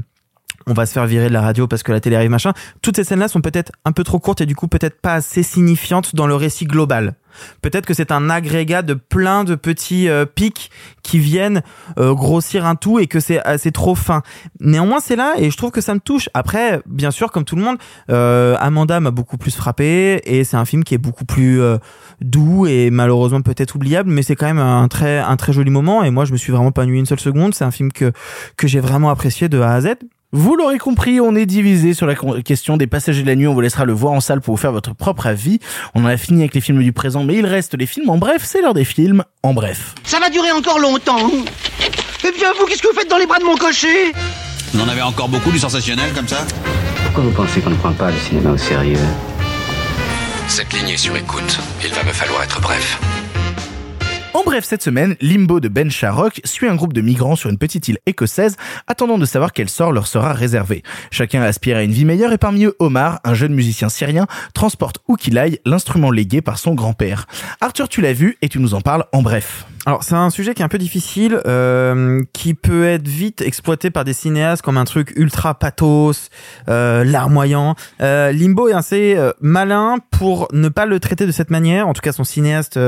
[0.68, 2.54] on va se faire virer de la radio parce que la télé arrive machin.
[2.82, 5.44] Toutes ces scènes-là sont peut-être un peu trop courtes et du coup peut-être pas assez
[5.44, 7.16] signifiantes dans le récit global.
[7.62, 10.70] Peut-être que c'est un agrégat de plein de petits euh, pics
[11.02, 11.64] qui viennent
[11.98, 14.22] euh, grossir un tout et que c'est euh, c'est trop fin.
[14.60, 16.30] Néanmoins, c'est là et je trouve que ça me touche.
[16.34, 17.78] Après, bien sûr, comme tout le monde,
[18.10, 21.78] euh, Amanda m'a beaucoup plus frappé et c'est un film qui est beaucoup plus euh,
[22.22, 26.04] doux et malheureusement peut-être oubliable, mais c'est quand même un très un très joli moment
[26.04, 27.54] et moi je me suis vraiment pas ennuyé une seule seconde.
[27.56, 28.12] C'est un film que
[28.58, 29.88] que j'ai vraiment apprécié de A à Z.
[30.36, 33.46] Vous l'aurez compris, on est divisé sur la question des passagers de la nuit.
[33.46, 35.60] On vous laissera le voir en salle pour vous faire votre propre avis.
[35.94, 38.18] On en a fini avec les films du présent, mais il reste les films en
[38.18, 38.42] bref.
[38.44, 39.94] C'est l'heure des films en bref.
[40.04, 41.30] Ça va durer encore longtemps.
[42.26, 44.12] Eh bien, vous, qu'est-ce que vous faites dans les bras de mon cocher
[44.74, 46.48] Vous en avez encore beaucoup du sensationnel comme ça
[47.04, 48.98] Pourquoi vous pensez qu'on ne prend pas le cinéma au sérieux?
[50.48, 51.60] Cette ligne est sur écoute.
[51.86, 53.00] Il va me falloir être bref.
[54.34, 57.60] En bref, cette semaine, Limbo de Ben Sharrock suit un groupe de migrants sur une
[57.60, 58.58] petite île écossaise,
[58.88, 60.82] attendant de savoir quel sort leur sera réservé.
[61.12, 64.98] Chacun aspire à une vie meilleure et parmi eux, Omar, un jeune musicien syrien, transporte
[65.08, 67.28] où qu'il aille l'instrument légué par son grand-père.
[67.62, 69.68] Arthur, tu l'as vu et tu nous en parles en bref.
[69.86, 73.92] Alors c'est un sujet qui est un peu difficile, euh, qui peut être vite exploité
[73.92, 76.30] par des cinéastes comme un truc ultra pathos,
[76.70, 77.76] euh, larmoyant.
[78.02, 81.88] Euh, Limbo est assez euh, malin pour ne pas le traiter de cette manière.
[81.88, 82.80] En tout cas, son cinéaste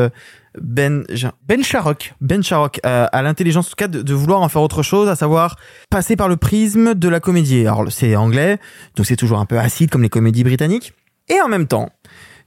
[0.62, 1.04] Ben
[1.48, 4.62] Ben Sharrock, Ben Sharrock euh, a l'intelligence en tout cas de, de vouloir en faire
[4.62, 5.58] autre chose, à savoir
[5.90, 7.62] passer par le prisme de la comédie.
[7.68, 8.60] Alors c'est anglais,
[8.96, 10.94] donc c'est toujours un peu acide comme les comédies britanniques.
[11.28, 11.90] Et en même temps,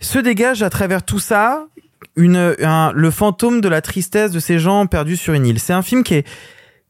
[0.00, 1.66] se dégage à travers tout ça
[2.16, 5.58] une, un- le fantôme de la tristesse de ces gens perdus sur une île.
[5.58, 6.26] C'est un film qui est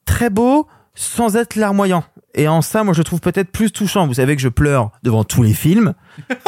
[0.04, 2.04] très beau sans être larmoyant.
[2.34, 4.06] Et en ça, moi, je trouve peut-être plus touchant.
[4.06, 5.94] Vous savez que je pleure devant tous les films.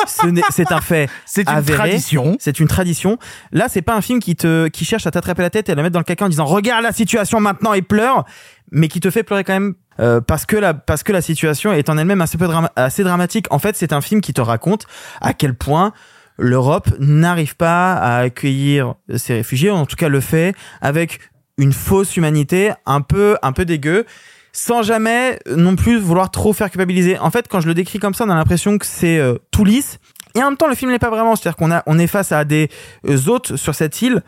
[0.07, 1.09] Ce C'est un fait.
[1.27, 1.79] C'est une avéré.
[1.79, 2.37] tradition.
[2.39, 3.19] C'est une tradition.
[3.51, 5.75] Là, c'est pas un film qui te, qui cherche à t'attraper la tête et à
[5.75, 8.25] la mettre dans le caca en disant regarde la situation maintenant et pleure,
[8.71, 11.73] mais qui te fait pleurer quand même euh, parce que la, parce que la situation
[11.73, 13.47] est en elle-même assez peu drama- assez dramatique.
[13.51, 14.87] En fait, c'est un film qui te raconte
[15.21, 15.93] à quel point
[16.39, 21.21] l'Europe n'arrive pas à accueillir ces réfugiés, en tout cas le fait avec
[21.59, 24.07] une fausse humanité un peu, un peu dégueu,
[24.53, 27.19] sans jamais non plus vouloir trop faire culpabiliser.
[27.19, 29.65] En fait, quand je le décris comme ça, on a l'impression que c'est euh, tout
[29.65, 29.99] lisse.
[30.35, 31.37] Et en même temps, le film n'est pas vraiment.
[31.37, 32.69] C'est-à-dire qu'on a, on est face à des
[33.09, 34.23] euh, hôtes sur cette île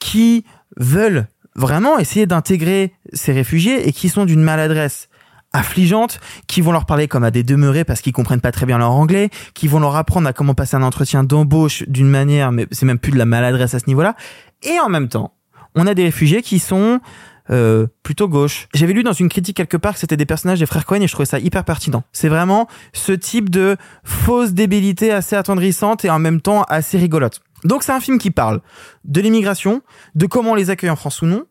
[0.00, 0.44] qui
[0.76, 1.26] veulent
[1.56, 5.08] vraiment essayer d'intégrer ces réfugiés et qui sont d'une maladresse
[5.52, 6.18] affligeante,
[6.48, 8.90] qui vont leur parler comme à des demeurés parce qu'ils comprennent pas très bien leur
[8.90, 12.86] anglais, qui vont leur apprendre à comment passer un entretien d'embauche d'une manière, mais c'est
[12.86, 14.16] même plus de la maladresse à ce niveau-là.
[14.62, 15.32] Et en même temps,
[15.76, 17.00] on a des réfugiés qui sont
[17.50, 18.68] euh, plutôt gauche.
[18.74, 21.06] J'avais lu dans une critique quelque part que c'était des personnages des frères Cohen et
[21.06, 22.02] je trouvais ça hyper pertinent.
[22.12, 27.40] C'est vraiment ce type de fausse débilité assez attendrissante et en même temps assez rigolote.
[27.64, 28.60] Donc c'est un film qui parle
[29.04, 29.82] de l'immigration,
[30.14, 31.44] de comment on les accueille en France ou non,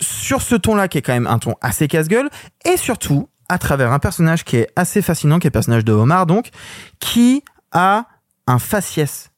[0.00, 2.30] sur ce ton-là qui est quand même un ton assez casse-gueule,
[2.64, 5.92] et surtout à travers un personnage qui est assez fascinant, qui est le personnage de
[5.92, 6.50] Omar donc,
[6.98, 8.06] qui a
[8.46, 9.30] un faciès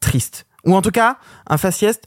[0.00, 0.46] triste.
[0.66, 1.16] Ou en tout cas,
[1.46, 2.00] un faciès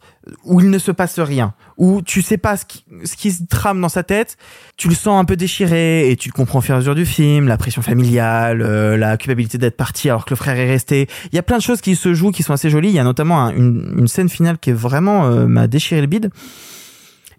[0.44, 3.88] où il ne se passe rien, où tu sais pas ce qui, se trame dans
[3.90, 4.36] sa tête,
[4.76, 6.94] tu le sens un peu déchiré et tu le comprends au fur et à mesure
[6.94, 10.68] du film, la pression familiale, euh, la culpabilité d'être parti alors que le frère est
[10.68, 11.07] resté.
[11.31, 12.90] Il y a plein de choses qui se jouent qui sont assez jolies.
[12.90, 16.07] Il y a notamment un- une, scène finale qui est vraiment euh, m'a déchiré le
[16.07, 16.30] bide.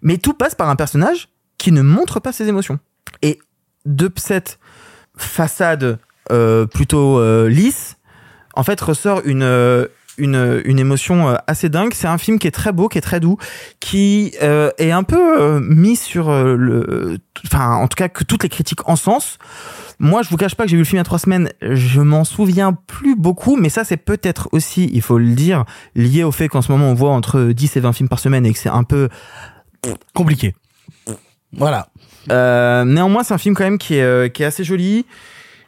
[0.01, 1.29] Mais tout passe par un personnage
[1.59, 2.79] qui ne montre pas ses émotions.
[3.21, 3.37] Et
[3.85, 4.59] de cette
[5.15, 5.99] façade
[6.31, 7.97] euh, plutôt lisse,
[8.55, 9.87] en fait ressort une
[10.17, 11.93] une, une émotion euh, assez dingue.
[11.93, 13.37] C'est un film qui est très beau, qui est très doux,
[13.79, 18.23] qui euh, est un peu euh, mis sur euh, le, enfin en tout cas que
[18.23, 19.37] toutes les critiques en sens.
[19.99, 21.51] Moi, je vous cache pas que j'ai vu le film il y a trois semaines.
[21.61, 25.65] Je m'en souviens plus beaucoup, mais ça c'est peut-être aussi, il faut le dire,
[25.95, 28.45] lié au fait qu'en ce moment on voit entre 10 et 20 films par semaine
[28.45, 29.09] et que c'est un peu
[30.13, 30.55] compliqué.
[31.53, 31.87] Voilà.
[32.31, 35.05] Euh, néanmoins, c'est un film quand même qui est, qui est assez joli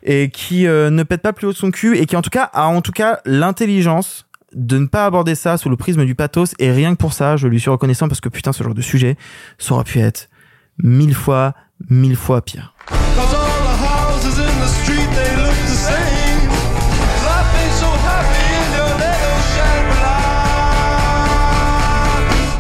[0.02, 2.50] et qui ne pète pas plus haut de son cul et qui en tout cas
[2.54, 6.54] a en tout cas l'intelligence de ne pas aborder ça sous le prisme du pathos
[6.60, 8.82] et rien que pour ça, je lui suis reconnaissant parce que putain, ce genre de
[8.82, 9.18] sujet,
[9.58, 10.30] ça aurait pu être
[10.78, 11.54] mille fois,
[11.90, 12.74] mille fois pire.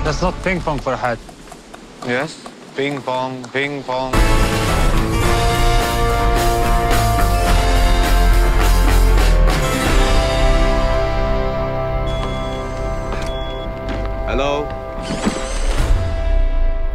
[0.03, 1.17] That's not ping pong, Farhad.
[2.05, 2.43] Yes?
[2.75, 4.11] Ping pong, ping pong.
[14.33, 14.65] Hello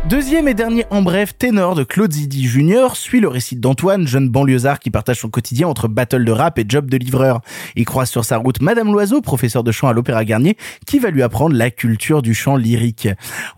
[0.08, 2.94] Deuxième et dernier en bref, Ténor de Claude Zidi Jr.
[2.96, 6.64] suit le récit d'Antoine, jeune banlieusard qui partage son quotidien entre battle de rap et
[6.66, 7.42] job de livreur.
[7.76, 10.56] Il croise sur sa route Madame Loiseau, professeur de chant à l'Opéra Garnier,
[10.86, 13.06] qui va lui apprendre la culture du chant lyrique.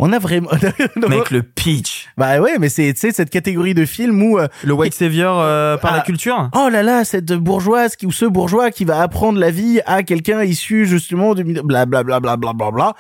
[0.01, 0.51] On a vraiment...
[1.09, 2.09] Mec, le pitch.
[2.19, 4.36] Bah ouais, mais c'est, tu sais, cette catégorie de film où...
[4.40, 6.05] euh, Le white savior euh, par la Ah.
[6.05, 9.81] culture Oh là là, cette bourgeoise qui ou ce bourgeois qui va apprendre la vie
[9.86, 12.94] à quelqu'un issu justement du bla bla bla bla bla bla bla.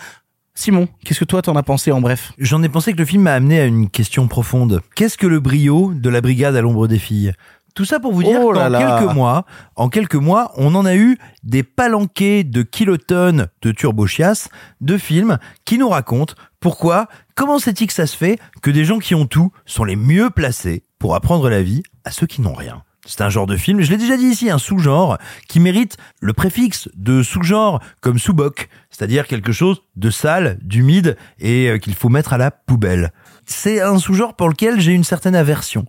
[0.60, 2.32] Simon, qu'est-ce que toi t'en as pensé en bref?
[2.36, 4.82] J'en ai pensé que le film m'a amené à une question profonde.
[4.94, 7.32] Qu'est-ce que le brio de la brigade à l'ombre des filles?
[7.74, 8.98] Tout ça pour vous dire Oh qu'en là.
[8.98, 9.46] quelques mois,
[9.76, 14.50] en quelques mois, on en a eu des palanqués de kilotonnes de turbochias
[14.82, 18.98] de films qui nous racontent pourquoi, comment c'est-il que ça se fait que des gens
[18.98, 22.52] qui ont tout sont les mieux placés pour apprendre la vie à ceux qui n'ont
[22.52, 22.82] rien.
[23.10, 25.18] C'est un genre de film, je l'ai déjà dit ici, un sous-genre
[25.48, 31.70] qui mérite le préfixe de sous-genre comme sous-boc, c'est-à-dire quelque chose de sale, d'humide et
[31.70, 33.12] euh, qu'il faut mettre à la poubelle.
[33.46, 35.86] C'est un sous-genre pour lequel j'ai une certaine aversion.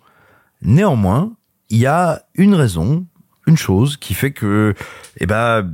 [0.63, 1.33] Néanmoins,
[1.69, 3.05] il y a une raison,
[3.45, 4.73] une chose qui fait que,
[5.19, 5.71] eh ben,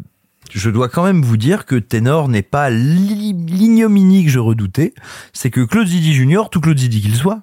[0.51, 4.93] je dois quand même vous dire que Ténor n'est pas l'i- l'ignominie que je redoutais.
[5.31, 7.41] C'est que Claude Zidi Junior, tout Claude Zidi qu'il soit,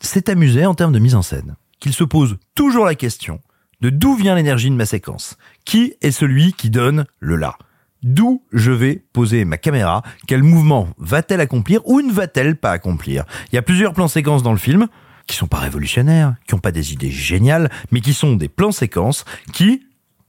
[0.00, 1.56] s'est amusé en termes de mise en scène.
[1.80, 3.40] Qu'il se pose toujours la question
[3.80, 5.36] de d'où vient l'énergie de ma séquence.
[5.64, 7.58] Qui est celui qui donne le là
[8.02, 10.02] D'où je vais poser ma caméra?
[10.26, 13.24] Quel mouvement va-t-elle accomplir ou ne va-t-elle pas accomplir?
[13.50, 14.88] Il y a plusieurs plans séquences dans le film
[15.26, 18.72] qui sont pas révolutionnaires, qui ont pas des idées géniales, mais qui sont des plans
[18.72, 19.24] séquences
[19.54, 19.86] qui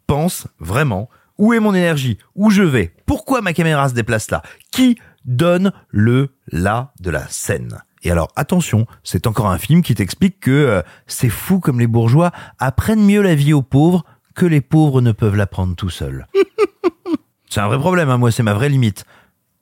[0.07, 4.41] pensent vraiment où est mon énergie, où je vais, pourquoi ma caméra se déplace là,
[4.72, 7.81] qui donne le là de la scène?
[8.06, 11.88] Et alors attention, c'est encore un film qui t'explique que euh, c'est fou comme les
[11.88, 14.06] bourgeois apprennent mieux la vie aux pauvres
[14.36, 16.27] que les pauvres ne peuvent l'apprendre tout seuls.
[17.49, 19.06] c'est un vrai problème, hein, moi c'est ma vraie limite.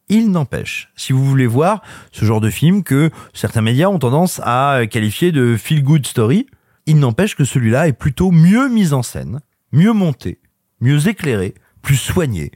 [0.09, 4.41] Il n'empêche, si vous voulez voir ce genre de film que certains médias ont tendance
[4.43, 6.45] à euh, qualifier de feel good story,
[6.85, 9.39] il n'empêche que celui-là est plutôt mieux mis en scène,
[9.71, 10.41] mieux monté,
[10.81, 12.51] mieux éclairé, plus soigné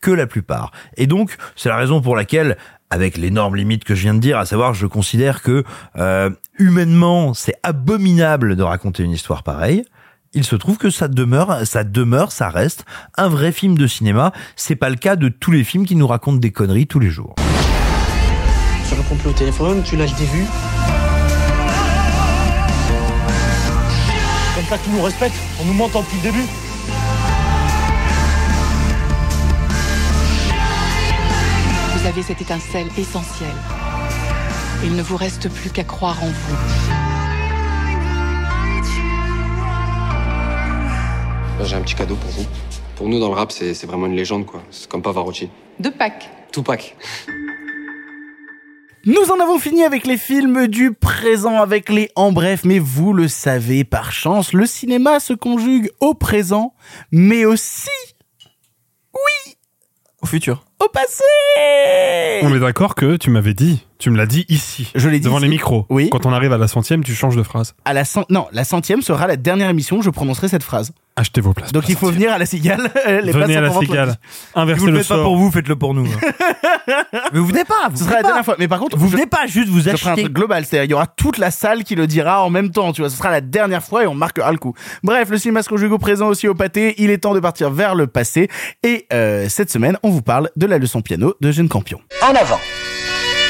[0.00, 0.72] que la plupart.
[0.96, 2.56] Et donc, c'est la raison pour laquelle,
[2.90, 5.64] avec l'énorme limite que je viens de dire, à savoir, je considère que
[5.96, 9.84] euh, humainement, c'est abominable de raconter une histoire pareille.
[10.34, 12.84] Il se trouve que ça demeure, ça demeure, ça reste
[13.16, 14.32] un vrai film de cinéma.
[14.56, 17.10] C'est pas le cas de tous les films qui nous racontent des conneries tous les
[17.10, 17.34] jours.
[18.86, 20.46] Sur le complot au téléphone, tu lâches des vues.
[24.54, 26.67] Comme ça tu nous respectes, on nous ment depuis le début.
[31.98, 33.48] Vous avez cette étincelle essentielle.
[34.84, 36.56] Il ne vous reste plus qu'à croire en vous.
[41.64, 42.46] J'ai un petit cadeau pour vous.
[42.94, 44.62] Pour nous, dans le rap, c'est vraiment une légende, quoi.
[44.70, 45.50] C'est comme Pavarotti.
[45.80, 46.30] De Pâques.
[46.52, 46.96] Tupac.
[49.04, 53.12] Nous en avons fini avec les films du présent, avec les en bref, mais vous
[53.12, 56.74] le savez, par chance, le cinéma se conjugue au présent,
[57.10, 57.90] mais aussi,
[59.14, 59.56] oui,
[60.22, 60.67] Au futur.
[60.84, 61.24] Au passé
[62.42, 65.24] On est d'accord que tu m'avais dit, tu me l'as dit ici, Je l'ai dit
[65.24, 65.44] devant ici.
[65.46, 65.86] les micros.
[65.90, 66.08] Oui.
[66.10, 67.74] Quand on arrive à la centième, tu changes de phrase.
[67.84, 68.24] À la cent...
[68.30, 70.92] Non, la centième sera la dernière émission où je prononcerai cette phrase.
[71.18, 71.72] Achetez vos places.
[71.72, 72.90] Donc il faut venir à la cigale.
[73.06, 74.14] les Venez à la cigale.
[74.54, 76.06] Inversez Si vous le le faites pas pour vous, faites-le pour nous.
[77.32, 78.28] Mais vous venez pas, vous Ce venez sera la pas.
[78.28, 78.56] dernière fois.
[78.58, 80.84] Mais par contre, Vous je- venez pas, juste vous Je ferai un truc global, c'est-à-dire
[80.84, 83.16] il y aura toute la salle qui le dira en même temps, tu vois, ce
[83.16, 84.74] sera la dernière fois et on marquera le coup.
[85.02, 87.70] Bref, le cinéma se conjugue au présent aussi au pâté, il est temps de partir
[87.70, 88.48] vers le passé
[88.82, 92.00] et euh, cette semaine on vous parle de la leçon piano de Jeune Campion.
[92.22, 92.60] En avant.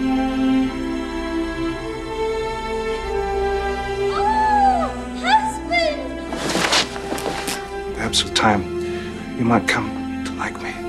[0.00, 0.04] Oh,
[7.94, 8.62] Perhaps with time,
[9.36, 10.87] you might come to like me.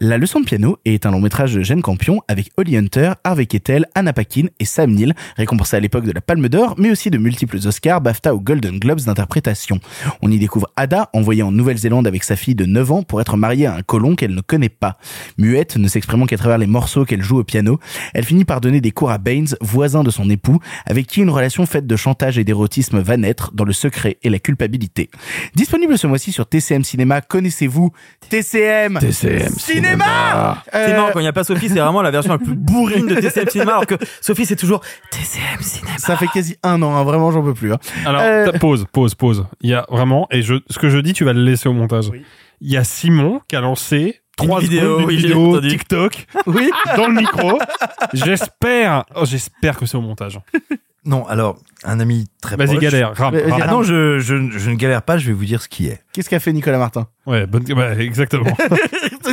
[0.00, 3.46] La leçon de piano est un long métrage de Jeanne Campion avec Holly Hunter, Harvey
[3.46, 7.08] Keitel, Anna Paquin et Sam Neill, récompensé à l'époque de la Palme d'Or, mais aussi
[7.08, 9.80] de multiples Oscars, BAFTA ou Golden Globes d'interprétation.
[10.20, 13.38] On y découvre Ada, envoyée en Nouvelle-Zélande avec sa fille de 9 ans pour être
[13.38, 14.98] mariée à un colon qu'elle ne connaît pas.
[15.38, 17.80] Muette, ne s'exprimant qu'à travers les morceaux qu'elle joue au piano,
[18.12, 21.30] elle finit par donner des cours à Baines, voisin de son époux, avec qui une
[21.30, 25.08] relation faite de chantage et d'érotisme va naître dans le secret et la culpabilité.
[25.54, 27.92] Disponible ce mois-ci sur TCM Cinéma, connaissez-vous
[28.28, 29.85] TCM TCM Cinéma
[30.72, 32.54] C'est Euh, marrant, quand il n'y a pas Sophie, c'est vraiment la version la plus
[32.54, 34.80] bourrine de TCM Cinéma, alors que Sophie, c'est toujours
[35.10, 35.96] TCM Cinéma.
[35.98, 37.72] Ça fait quasi un an, hein, vraiment, j'en peux plus.
[37.72, 37.78] hein.
[38.04, 39.46] Alors, Euh, pause, pause, pause.
[39.60, 41.72] Il y a vraiment, et je, ce que je dis, tu vas le laisser au
[41.72, 42.10] montage.
[42.60, 45.68] Il y a Simon qui a lancé trois vidéo, secondes d'une oui, j'ai vidéo entendu.
[45.68, 46.70] TikTok oui.
[46.96, 47.58] dans le micro.
[48.12, 50.38] J'espère, oh, j'espère que c'est au montage.
[51.06, 52.78] Non, alors, un ami très Vas-y, proche.
[52.80, 53.62] galère, rame, Vas-y, rame.
[53.64, 56.02] Ah non, je, je, je ne galère pas, je vais vous dire ce qui est.
[56.12, 57.06] Qu'est-ce qu'a fait Nicolas Martin?
[57.26, 58.56] Ouais, bonne, bah, exactement.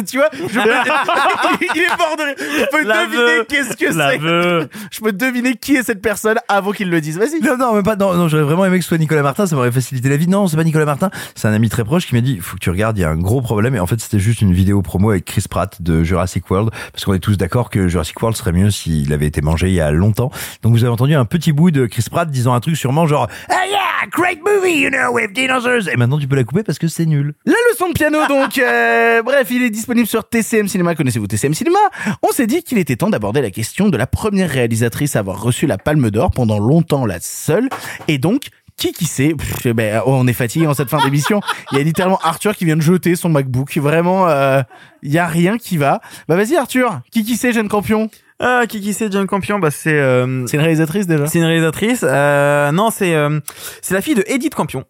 [0.08, 2.36] Tu vois, je peux- il est mort de.
[2.38, 3.12] Je peux L'aveu.
[3.16, 4.68] deviner qu'est-ce que c'est.
[4.92, 7.20] Je peux deviner qui est cette personne avant qu'il le dise.
[7.20, 7.40] Vas-y.
[7.42, 9.56] Non, non, mais pas, non, non, j'aurais vraiment aimé que ce soit Nicolas Martin, ça
[9.56, 10.28] m'aurait facilité la vie.
[10.28, 12.62] Non, c'est pas Nicolas Martin, c'est un ami très proche qui m'a dit, faut que
[12.62, 13.76] tu regardes, il y a un gros problème.
[13.76, 17.06] Et en fait, c'était juste une vidéo promo avec Chris Pratt de Jurassic World, parce
[17.06, 19.82] qu'on est tous d'accord que Jurassic World serait mieux s'il avait été mangé il y
[19.82, 20.32] a longtemps.
[20.64, 23.28] Donc vous avez entendu un petit bout de Chris Pratt disant un truc sûrement genre
[23.50, 25.88] Ah yeah, great movie, you know, with dinosaurs.
[25.92, 27.34] Et maintenant tu peux la couper parce que c'est nul.
[27.46, 30.96] La leçon de piano donc, euh, bref, il est disponible sur TCM Cinéma.
[30.96, 31.80] Connaissez-vous TCM Cinéma
[32.22, 35.42] On s'est dit qu'il était temps d'aborder la question de la première réalisatrice à avoir
[35.42, 37.70] reçu la Palme d'Or pendant longtemps la seule,
[38.08, 39.34] et donc qui qui sait?
[39.36, 41.42] Pff, ben, oh, On est fatigué en cette fin d'émission.
[41.72, 43.78] Il y a littéralement Arthur qui vient de jeter son MacBook.
[43.78, 44.62] Vraiment, euh,
[45.02, 46.02] il y a rien qui va.
[46.28, 48.10] Bah vas-y Arthur, qui qui sait jeune campion?
[48.40, 49.60] Ah, qui qui c'est Jane Campion?
[49.60, 51.28] Bah c'est euh, C'est une réalisatrice déjà.
[51.28, 52.04] c'est une réalisatrice.
[52.04, 53.40] Euh, non, c'est euh,
[53.82, 54.84] c'est la fille de Edith Campion,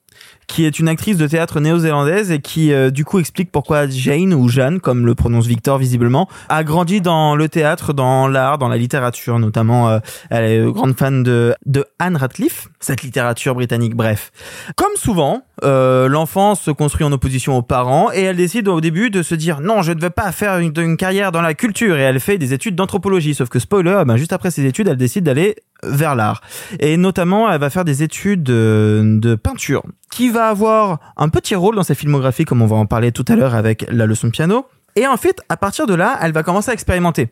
[0.48, 4.34] qui est une actrice de théâtre néo-zélandaise et qui euh, du coup explique pourquoi Jane
[4.34, 8.68] ou Jeanne, comme le prononce Victor visiblement, a grandi dans le théâtre, dans l'art, dans
[8.68, 9.90] la littérature notamment.
[9.90, 10.00] euh,
[10.30, 13.96] elle est grande fan de de Anne Radcliffe, cette littérature britannique.
[13.96, 14.32] Bref,
[14.76, 19.10] comme souvent, euh, l'enfant se construit en opposition aux parents et elle décide au début
[19.10, 21.98] de se dire non, je ne veux pas faire une, une carrière dans la culture
[21.98, 23.34] et elle fait des études d'anthropologie.
[23.36, 25.56] Sauf que spoiler, ben, juste après ses études, elle décide d'aller
[25.86, 26.42] vers l'art.
[26.80, 31.56] Et notamment, elle va faire des études de, de peinture, qui va avoir un petit
[31.56, 34.28] rôle dans sa filmographie, comme on va en parler tout à l'heure avec la leçon
[34.28, 34.66] de piano.
[34.96, 37.30] Et en fait, à partir de là, elle va commencer à expérimenter.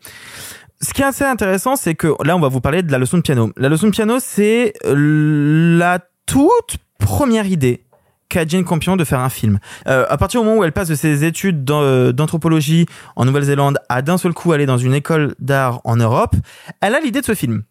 [0.80, 3.16] Ce qui est assez intéressant, c'est que là, on va vous parler de la leçon
[3.16, 3.52] de piano.
[3.56, 7.84] La leçon de piano, c'est euh, la toute première idée
[8.28, 9.60] qu'a Jane Campion de faire un film.
[9.86, 13.26] Euh, à partir du moment où elle passe de ses études d'an- euh, d'anthropologie en
[13.26, 16.34] Nouvelle-Zélande à d'un seul coup aller dans une école d'art en Europe,
[16.80, 17.62] elle a l'idée de ce film.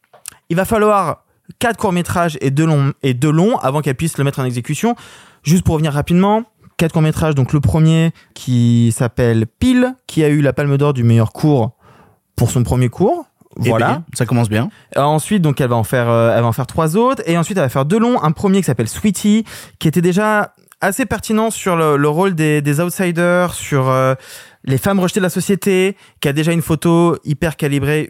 [0.51, 1.23] Il va falloir
[1.59, 4.97] quatre courts-métrages et deux longs, et deux longs avant qu'elle puisse le mettre en exécution.
[5.43, 6.43] Juste pour revenir rapidement,
[6.75, 7.35] quatre courts-métrages.
[7.35, 11.71] Donc le premier qui s'appelle Pile, qui a eu la Palme d'Or du meilleur court
[12.35, 13.23] pour son premier cours.
[13.63, 13.87] Eh Voilà.
[13.87, 14.67] bien, ça commence bien.
[14.97, 17.57] Ensuite, donc, elle va en faire, euh, elle va en faire trois autres, et ensuite,
[17.57, 18.21] elle va faire deux longs.
[18.21, 19.45] Un premier qui s'appelle Sweetie,
[19.79, 24.15] qui était déjà assez pertinent sur le, le rôle des, des outsiders, sur euh,
[24.63, 28.09] les femmes rejetées de la société, qui a déjà une photo hyper calibrée.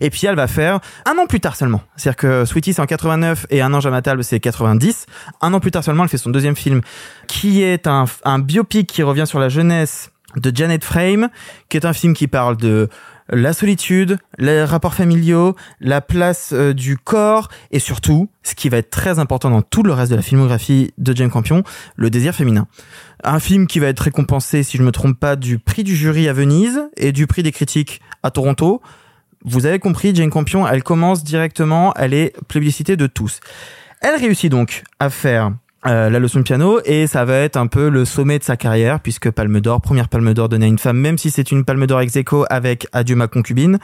[0.00, 1.82] Et puis, elle va faire un an plus tard seulement.
[1.96, 5.06] C'est-à-dire que Sweetie, c'est en 89, et Un ange à ma table, c'est 90.
[5.40, 6.80] Un an plus tard seulement, elle fait son deuxième film,
[7.28, 11.28] qui est un, un biopic qui revient sur la jeunesse de Janet Frame,
[11.68, 12.88] qui est un film qui parle de
[13.28, 18.78] la solitude, les rapports familiaux, la place euh, du corps et surtout, ce qui va
[18.78, 21.62] être très important dans tout le reste de la filmographie de James Campion,
[21.96, 22.66] le désir féminin.
[23.24, 26.28] Un film qui va être récompensé, si je me trompe pas, du prix du jury
[26.28, 28.82] à Venise et du prix des critiques à Toronto.
[29.44, 33.40] Vous avez compris, Jane Campion, elle commence directement, elle est plébiscitée de tous.
[34.00, 35.52] Elle réussit donc à faire
[35.86, 38.56] euh, la leçon de piano et ça va être un peu le sommet de sa
[38.56, 41.64] carrière puisque Palme d'Or, première Palme d'Or donnée à une femme, même si c'est une
[41.64, 43.78] Palme d'Or ex aequo avec Adieu ma concubine.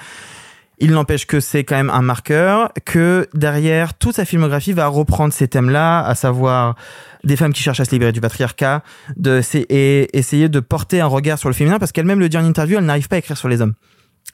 [0.80, 5.32] Il n'empêche que c'est quand même un marqueur, que derrière toute sa filmographie va reprendre
[5.32, 6.76] ces thèmes-là, à savoir
[7.24, 8.84] des femmes qui cherchent à se libérer du patriarcat,
[9.16, 12.44] de et essayer de porter un regard sur le féminin, parce qu'elle-même le dit en
[12.44, 13.74] interview, elle n'arrive pas à écrire sur les hommes.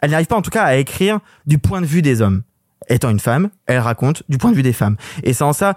[0.03, 2.43] Elle n'arrive pas en tout cas à écrire du point de vue des hommes.
[2.91, 4.97] Étant une femme, elle raconte du point de vue des femmes.
[5.23, 5.75] Et c'est en ça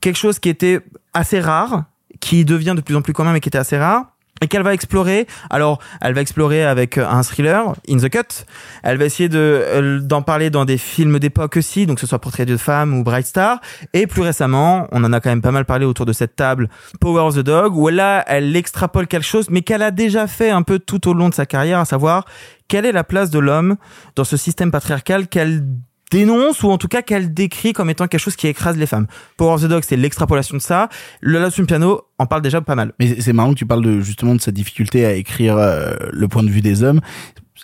[0.00, 0.80] quelque chose qui était
[1.14, 1.84] assez rare,
[2.20, 4.06] qui devient de plus en plus commun, mais qui était assez rare,
[4.40, 5.26] et qu'elle va explorer.
[5.50, 8.44] Alors, elle va explorer avec un thriller, In the Cut.
[8.82, 12.06] Elle va essayer de euh, d'en parler dans des films d'époque aussi, donc que ce
[12.06, 13.60] soit Portrait de femme ou Bright Star.
[13.94, 16.68] Et plus récemment, on en a quand même pas mal parlé autour de cette table,
[17.00, 20.50] Power of the Dog, où là, elle extrapole quelque chose, mais qu'elle a déjà fait
[20.50, 22.24] un peu tout au long de sa carrière, à savoir
[22.68, 23.76] quelle est la place de l'homme
[24.14, 25.64] dans ce système patriarcal qu'elle
[26.10, 29.06] dénonce ou en tout cas qu'elle décrit comme étant quelque chose qui écrase les femmes.
[29.36, 30.88] Power of the Dog, c'est l'extrapolation de ça.
[31.20, 32.92] Le Last Piano en parle déjà pas mal.
[32.98, 35.94] Mais c'est- c'est marrant que tu parles de justement de sa difficulté à écrire euh,
[36.12, 37.00] le point de vue des hommes.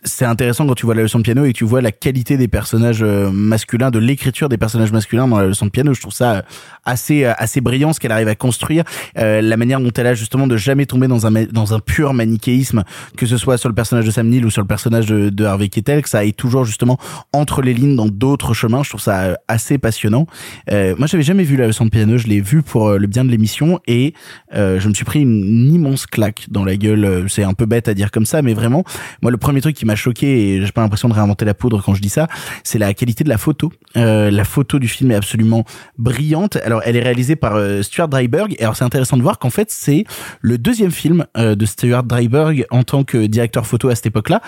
[0.03, 2.49] C'est intéressant quand tu vois la leçon de piano et tu vois la qualité des
[2.49, 5.95] personnages euh, masculins, de l'écriture des personnages masculins dans la leçon de piano.
[5.95, 6.43] Je trouve ça euh,
[6.85, 8.85] assez euh, assez brillant ce qu'elle arrive à construire,
[9.19, 12.13] euh, la manière dont elle a justement de jamais tomber dans un dans un pur
[12.13, 12.85] manichéisme,
[13.17, 15.45] que ce soit sur le personnage de Sam Neill ou sur le personnage de, de
[15.45, 16.99] Harvey Keitel, que ça aille toujours justement
[17.33, 18.83] entre les lignes dans d'autres chemins.
[18.83, 20.27] Je trouve ça assez passionnant.
[20.71, 22.19] Euh, moi, j'avais jamais vu la leçon de piano.
[22.19, 24.15] Je l'ai vu pour le bien de l'émission et
[24.55, 27.27] euh, je me suis pris une immense claque dans la gueule.
[27.29, 28.85] C'est un peu bête à dire comme ça, mais vraiment,
[29.23, 31.83] moi, le premier truc qui m'a choqué et j'ai pas l'impression de réinventer la poudre
[31.83, 32.29] quand je dis ça,
[32.63, 33.73] c'est la qualité de la photo.
[33.97, 35.65] Euh, la photo du film est absolument
[35.99, 36.57] brillante.
[36.65, 38.55] Alors, elle est réalisée par euh, Stuart Dryburgh.
[38.59, 40.05] Et alors, c'est intéressant de voir qu'en fait, c'est
[40.41, 44.41] le deuxième film euh, de Stuart Dryburgh en tant que directeur photo à cette époque-là.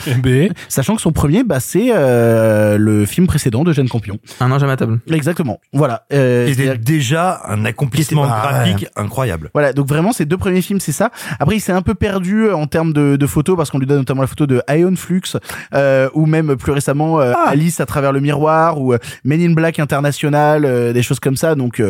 [0.68, 4.18] Sachant que son premier, bah, c'est euh, le film précédent de Jeanne Campion.
[4.40, 5.00] Un ange à ma table.
[5.10, 5.60] Exactement.
[5.72, 6.04] Voilà.
[6.12, 9.50] Euh, C'était déjà un accomplissement graphique incroyable.
[9.52, 11.10] voilà, donc vraiment ces deux premiers films, c'est ça.
[11.38, 13.98] Après, il s'est un peu perdu en termes de, de photos parce qu'on lui donne
[13.98, 15.22] notamment la photo de Ion Flux
[15.74, 19.52] Euh, ou même plus récemment euh, Alice à travers le miroir, ou euh, Men in
[19.52, 21.54] Black International, des choses comme ça.
[21.54, 21.82] Donc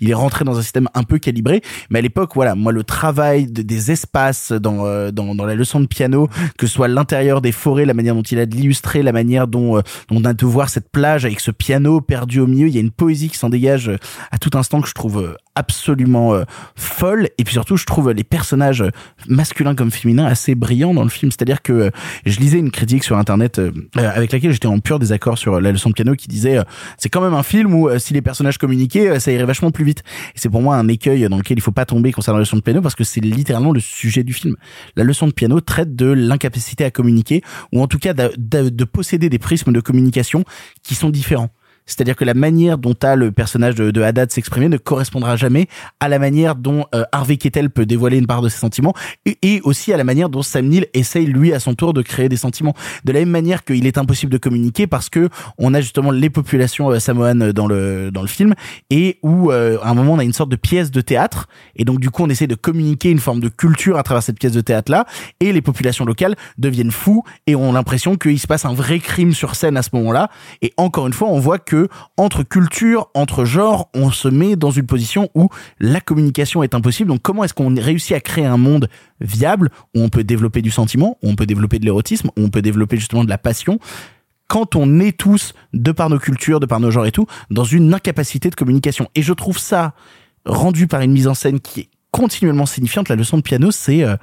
[0.00, 1.62] il est rentré dans un système un peu calibré.
[1.90, 5.80] Mais à l'époque, voilà, moi le travail de- des espaces dans, dans dans la leçon
[5.80, 6.28] de piano,
[6.58, 9.46] que ce soit l'intérieur des forêts, la manière dont il a de l'illustrer, la manière
[9.48, 12.74] dont, dont on a de voir cette plage avec ce piano perdu au milieu, il
[12.74, 13.90] y a une poésie qui s'en dégage
[14.30, 16.44] à tout instant que je trouve absolument euh,
[16.76, 17.28] folle.
[17.38, 18.84] Et puis surtout, je trouve les personnages
[19.28, 21.30] masculins comme féminins assez brillants dans le film.
[21.30, 21.90] C'est-à-dire que euh,
[22.24, 25.60] je lisais une critique sur internet euh, euh, avec laquelle j'étais en pur désaccord sur
[25.60, 26.64] la leçon de piano qui disait euh,
[26.98, 29.70] c'est quand même un film où euh, si les personnages communiquaient, euh, ça irait vachement
[29.70, 30.02] plus vite.
[30.34, 32.56] Et c'est pour moi un écueil dans lequel il faut pas tomber concernant la leçon
[32.56, 34.56] de piano parce que c'est littéralement le sujet du film.
[34.96, 37.42] La leçon de piano traite de l'incapacité à communiquer
[37.72, 40.42] ou en tout cas de posséder des prismes de communication
[40.82, 41.50] qui sont différents.
[41.86, 45.68] C'est-à-dire que la manière dont a le personnage de, de Haddad s'exprimer ne correspondra jamais
[46.00, 48.94] à la manière dont euh, Harvey Kettel peut dévoiler une part de ses sentiments
[49.24, 52.28] et, aussi à la manière dont Sam Neill essaye lui à son tour de créer
[52.28, 52.74] des sentiments.
[53.04, 55.28] De la même manière qu'il est impossible de communiquer parce que
[55.58, 58.54] on a justement les populations euh, samoanes dans le dans le film
[58.90, 61.84] et où euh, à un moment on a une sorte de pièce de théâtre et
[61.84, 64.52] donc du coup on essaie de communiquer une forme de culture à travers cette pièce
[64.52, 65.06] de théâtre là
[65.40, 69.32] et les populations locales deviennent fous et ont l'impression qu'il se passe un vrai crime
[69.32, 70.30] sur scène à ce moment-là
[70.60, 71.71] et encore une fois on voit que
[72.16, 77.10] entre culture, entre genres, on se met dans une position où la communication est impossible.
[77.10, 78.88] Donc comment est-ce qu'on réussit à créer un monde
[79.20, 82.48] viable où on peut développer du sentiment, où on peut développer de l'érotisme, où on
[82.48, 83.78] peut développer justement de la passion
[84.48, 87.64] quand on est tous, de par nos cultures, de par nos genres et tout, dans
[87.64, 89.08] une incapacité de communication?
[89.14, 89.94] Et je trouve ça
[90.44, 93.08] rendu par une mise en scène qui est continuellement signifiante.
[93.08, 94.16] La leçon de piano, c'est euh,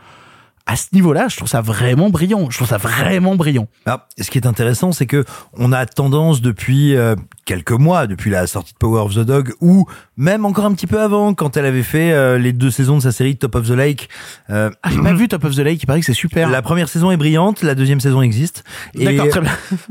[0.71, 2.47] à ce niveau-là, je trouve ça vraiment brillant.
[2.51, 3.67] Je trouve ça vraiment brillant.
[3.87, 5.25] Ah, ce qui est intéressant, c'est que
[5.57, 7.15] on a tendance depuis euh,
[7.45, 10.85] quelques mois, depuis la sortie de Power of the Dog, ou même encore un petit
[10.85, 13.67] peu avant, quand elle avait fait euh, les deux saisons de sa série Top of
[13.67, 14.09] the Lake.
[14.51, 16.49] Euh, Ah, j'ai pas vu Top of the Lake, il paraît que c'est super.
[16.51, 18.63] La première saison est brillante, la deuxième saison existe.
[18.93, 19.51] Et- D'accord, très bien.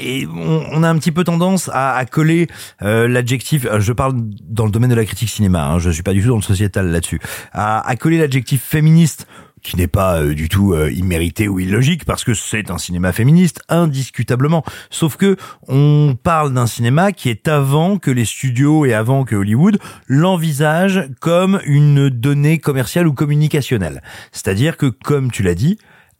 [0.00, 2.46] Et on, on a un petit peu tendance à, à coller
[2.82, 4.12] euh, l'adjectif, euh, je parle
[4.48, 6.42] dans le domaine de la critique cinéma, hein, je suis pas du tout dans le
[6.42, 7.20] sociétal là-dessus,
[7.52, 9.26] à, à coller l'adjectif féministe
[9.62, 13.12] qui n'est pas euh, du tout euh, immérité ou illogique parce que c'est un cinéma
[13.12, 14.64] féministe indiscutablement.
[14.90, 15.36] Sauf que
[15.66, 21.08] on parle d'un cinéma qui est avant que les studios et avant que Hollywood l'envisage
[21.20, 24.02] comme une donnée commerciale ou communicationnelle.
[24.32, 25.78] C'est-à-dire que comme tu l'as dit,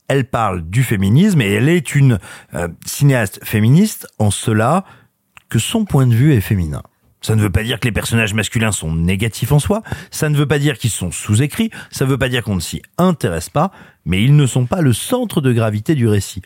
[0.09, 2.19] elle parle du féminisme et elle est une
[2.55, 4.85] euh, cinéaste féministe en cela
[5.49, 6.83] que son point de vue est féminin.
[7.21, 10.37] Ça ne veut pas dire que les personnages masculins sont négatifs en soi, ça ne
[10.37, 13.51] veut pas dire qu'ils sont sous-écrits, ça ne veut pas dire qu'on ne s'y intéresse
[13.51, 13.73] pas,
[14.05, 16.43] mais ils ne sont pas le centre de gravité du récit.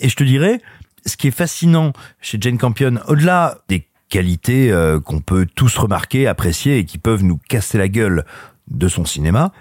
[0.00, 0.60] Et je te dirais,
[1.04, 6.26] ce qui est fascinant chez Jane Campion, au-delà des qualités euh, qu'on peut tous remarquer,
[6.26, 8.24] apprécier et qui peuvent nous casser la gueule
[8.68, 9.52] de son cinéma,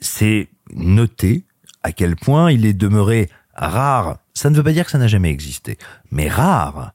[0.00, 1.44] c'est noter
[1.82, 4.18] à quel point il est demeuré rare.
[4.32, 5.76] Ça ne veut pas dire que ça n'a jamais existé,
[6.10, 6.92] mais rare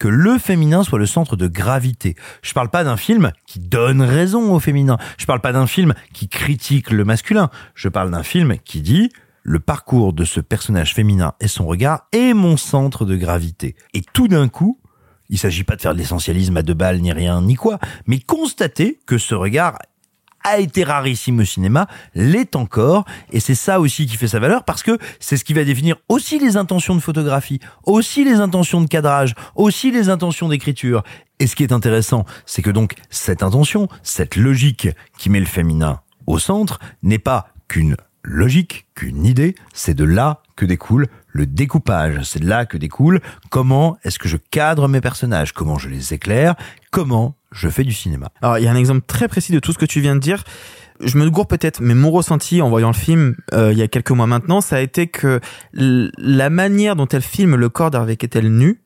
[0.00, 2.16] que le féminin soit le centre de gravité.
[2.42, 4.96] Je parle pas d'un film qui donne raison au féminin.
[5.18, 7.50] Je parle pas d'un film qui critique le masculin.
[7.74, 9.10] Je parle d'un film qui dit
[9.42, 13.76] le parcours de ce personnage féminin et son regard est mon centre de gravité.
[13.92, 14.80] Et tout d'un coup,
[15.28, 18.20] il s'agit pas de faire de l'essentialisme à deux balles ni rien ni quoi, mais
[18.20, 19.78] constater que ce regard
[20.44, 24.64] a été rarissime au cinéma, l'est encore, et c'est ça aussi qui fait sa valeur,
[24.64, 28.80] parce que c'est ce qui va définir aussi les intentions de photographie, aussi les intentions
[28.80, 31.02] de cadrage, aussi les intentions d'écriture.
[31.38, 34.88] Et ce qui est intéressant, c'est que donc cette intention, cette logique
[35.18, 40.42] qui met le féminin au centre, n'est pas qu'une logique, qu'une idée, c'est de là
[40.56, 45.00] que découle le découpage, c'est de là que découle comment est-ce que je cadre mes
[45.00, 46.54] personnages, comment je les éclaire,
[46.90, 48.30] comment je fais du cinéma.
[48.42, 50.20] Alors, il y a un exemple très précis de tout ce que tu viens de
[50.20, 50.44] dire.
[51.02, 53.88] Je me gourre peut-être, mais mon ressenti en voyant le film euh, il y a
[53.88, 55.40] quelques mois maintenant, ça a été que
[55.72, 58.82] la manière dont elle filme le corps d'Harvey Kettel nu,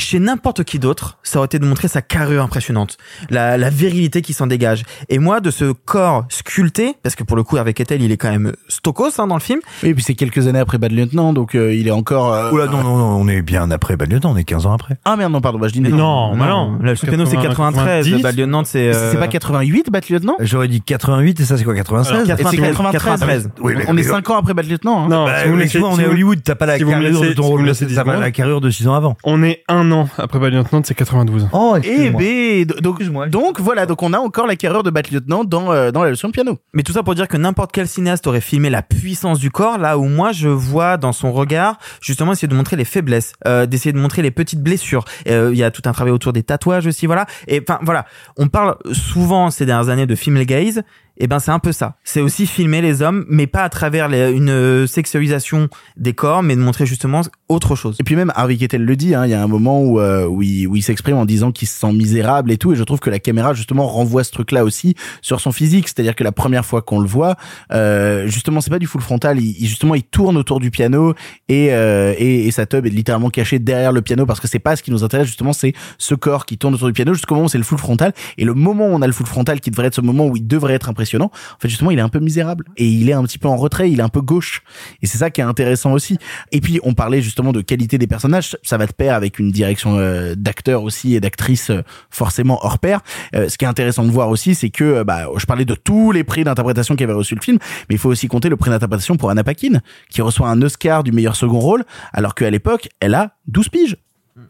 [0.00, 2.96] chez n'importe qui d'autre, ça aurait été de montrer sa carrure impressionnante,
[3.30, 4.82] la, la virilité qui s'en dégage.
[5.08, 8.16] Et moi, de ce corps sculpté, parce que pour le coup, avec Kettel, il est
[8.16, 9.60] quand même stokos hein, dans le film.
[9.82, 12.32] Oui, et puis c'est quelques années après Bad Lieutenant, donc euh, il est encore.
[12.32, 14.72] euh, Oula, non, non, non, on est bien après Bad Lieutenant, on est 15 ans
[14.72, 14.96] après.
[15.04, 16.78] Ah merde, non, pardon, bah, je dis Non, bah non.
[16.80, 18.92] Le piano, c'est 93, le Bad Lieutenant, c'est...
[18.92, 20.36] C'est pas 88, Bad Lieutenant?
[20.40, 23.50] J'aurais dit 88 et ça c'est quoi 96 Et c'est 93.
[23.60, 25.04] Oui, mais- on est 5 ans après Bad Lieutenant.
[25.04, 25.08] Hein.
[25.08, 25.48] Non, Bah, si
[25.78, 27.72] vous vois, on si est Hollywood, t'as pas la si carrure de ton si rôle,
[27.94, 29.16] t'as pas la carrure de 6 ans avant.
[29.24, 31.48] On est un an après Bad Lieutenant, c'est 92.
[31.52, 35.44] Oh, Eh ben, donc, donc voilà, donc on a encore la carrure de Bad Lieutenant
[35.44, 36.58] dans, euh, dans la leçon de piano.
[36.72, 39.78] Mais tout ça pour dire que n'importe quel cinéaste aurait filmé la puissance du corps,
[39.78, 43.66] là où moi je vois dans son regard justement essayer de montrer les faiblesses, euh,
[43.66, 45.04] d'essayer de montrer les petites blessures.
[45.28, 47.26] Euh, Il y a tout un travail autour des tatouages aussi, voilà.
[47.48, 48.06] Et enfin voilà,
[48.36, 50.82] on parle souvent ces dernières années de female gaze.
[51.20, 51.96] Et ben c'est un peu ça.
[52.02, 55.68] C'est aussi filmer les hommes, mais pas à travers une euh, sexualisation
[55.98, 57.20] des corps, mais de montrer justement
[57.50, 57.96] autre chose.
[58.00, 60.24] Et puis même Harvey Keitel le dit, hein, il y a un moment où, euh,
[60.26, 63.10] où il, s'exprime en disant qu'il se sent misérable et tout, et je trouve que
[63.10, 66.80] la caméra justement renvoie ce truc-là aussi sur son physique, c'est-à-dire que la première fois
[66.80, 67.36] qu'on le voit,
[67.70, 71.14] euh, justement c'est pas du full frontal, il, justement il tourne autour du piano
[71.50, 74.74] et, et, et sa tub est littéralement cachée derrière le piano parce que c'est pas
[74.74, 77.44] ce qui nous intéresse justement, c'est ce corps qui tourne autour du piano jusqu'au moment
[77.44, 79.70] où c'est le full frontal et le moment où on a le full frontal qui
[79.70, 82.08] devrait être ce moment où il devrait être impressionnant, en fait justement il est un
[82.08, 84.62] peu misérable et il est un petit peu en retrait, il est un peu gauche
[85.02, 86.18] et c'est ça qui est intéressant aussi.
[86.52, 89.50] Et puis on parlait justement de qualité des personnages, ça va de pair avec une
[89.50, 93.00] direction euh, d'acteurs aussi et d'actrices euh, forcément hors pair.
[93.34, 95.74] Euh, ce qui est intéressant de voir aussi, c'est que euh, bah, je parlais de
[95.74, 97.58] tous les prix d'interprétation qu'avait reçu le film,
[97.88, 99.80] mais il faut aussi compter le prix d'interprétation pour Anna Paquin,
[100.10, 103.96] qui reçoit un Oscar du meilleur second rôle, alors qu'à l'époque, elle a 12 piges.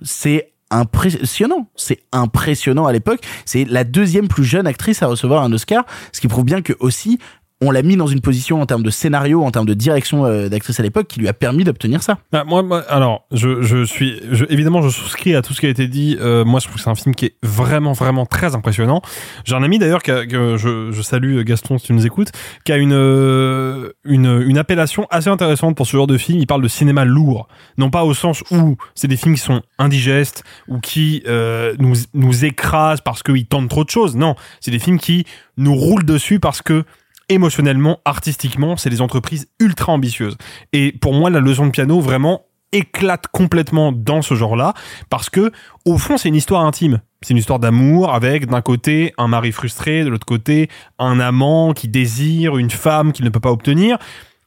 [0.02, 3.20] C'est impressionnant, c'est impressionnant à l'époque.
[3.44, 6.72] C'est la deuxième plus jeune actrice à recevoir un Oscar, ce qui prouve bien que
[6.80, 7.18] aussi
[7.62, 10.48] on l'a mis dans une position en termes de scénario, en termes de direction euh,
[10.48, 12.18] d'actrice à l'époque, qui lui a permis d'obtenir ça.
[12.32, 15.66] Bah, moi, moi, alors, je, je suis, je, évidemment, je souscris à tout ce qui
[15.66, 16.16] a été dit.
[16.20, 19.02] Euh, moi, je trouve que c'est un film qui est vraiment, vraiment très impressionnant.
[19.44, 22.32] J'ai un ami d'ailleurs que, je, je salue Gaston si tu nous écoutes,
[22.64, 26.38] qui a une, euh, une, une appellation assez intéressante pour ce genre de film.
[26.38, 29.62] Il parle de cinéma lourd, non pas au sens où c'est des films qui sont
[29.78, 34.16] indigestes ou qui euh, nous, nous écrasent parce qu'ils tentent trop de choses.
[34.16, 35.26] Non, c'est des films qui
[35.56, 36.84] nous roulent dessus parce que
[37.30, 40.36] émotionnellement, artistiquement, c'est des entreprises ultra ambitieuses.
[40.72, 44.74] Et pour moi, la leçon de piano vraiment éclate complètement dans ce genre-là
[45.08, 45.50] parce que
[45.86, 47.00] au fond, c'est une histoire intime.
[47.22, 51.72] C'est une histoire d'amour avec d'un côté un mari frustré, de l'autre côté un amant
[51.72, 53.98] qui désire une femme qu'il ne peut pas obtenir.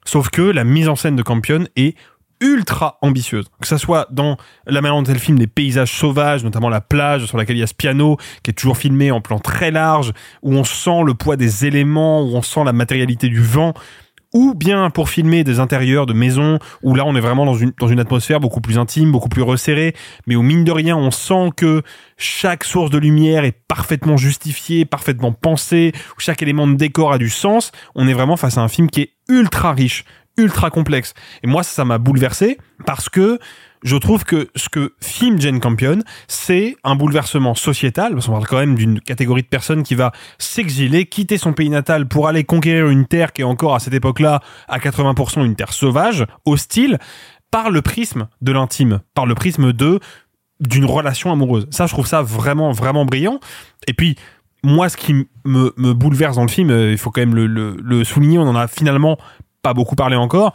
[0.05, 1.95] Sauf que la mise en scène de Campion est
[2.41, 3.45] ultra ambitieuse.
[3.61, 7.25] Que ça soit dans la manière dont elle filme des paysages sauvages, notamment la plage
[7.25, 10.13] sur laquelle il y a ce piano, qui est toujours filmé en plan très large,
[10.41, 13.73] où on sent le poids des éléments, où on sent la matérialité du vent,
[14.33, 17.71] ou bien pour filmer des intérieurs de maisons, où là on est vraiment dans une,
[17.79, 19.95] dans une atmosphère beaucoup plus intime, beaucoup plus resserrée,
[20.27, 21.83] mais où mine de rien on sent que
[22.17, 27.17] chaque source de lumière est parfaitement justifiée, parfaitement pensée, où chaque élément de décor a
[27.17, 30.03] du sens, on est vraiment face à un film qui est ultra riche,
[30.37, 31.13] ultra complexe.
[31.43, 33.39] Et moi, ça m'a bouleversé parce que
[33.83, 38.47] je trouve que ce que filme Jane Campion, c'est un bouleversement sociétal, parce qu'on parle
[38.47, 42.45] quand même d'une catégorie de personnes qui va s'exiler, quitter son pays natal pour aller
[42.45, 46.97] conquérir une terre qui est encore à cette époque-là à 80% une terre sauvage, hostile,
[47.51, 49.99] par le prisme de l'intime, par le prisme de
[50.59, 51.67] d'une relation amoureuse.
[51.71, 53.39] Ça, je trouve ça vraiment, vraiment brillant.
[53.87, 54.15] Et puis,
[54.63, 57.47] moi, ce qui me, me bouleverse dans le film, euh, il faut quand même le,
[57.47, 59.17] le souligner, on en a finalement
[59.63, 60.53] pas beaucoup parlé encore,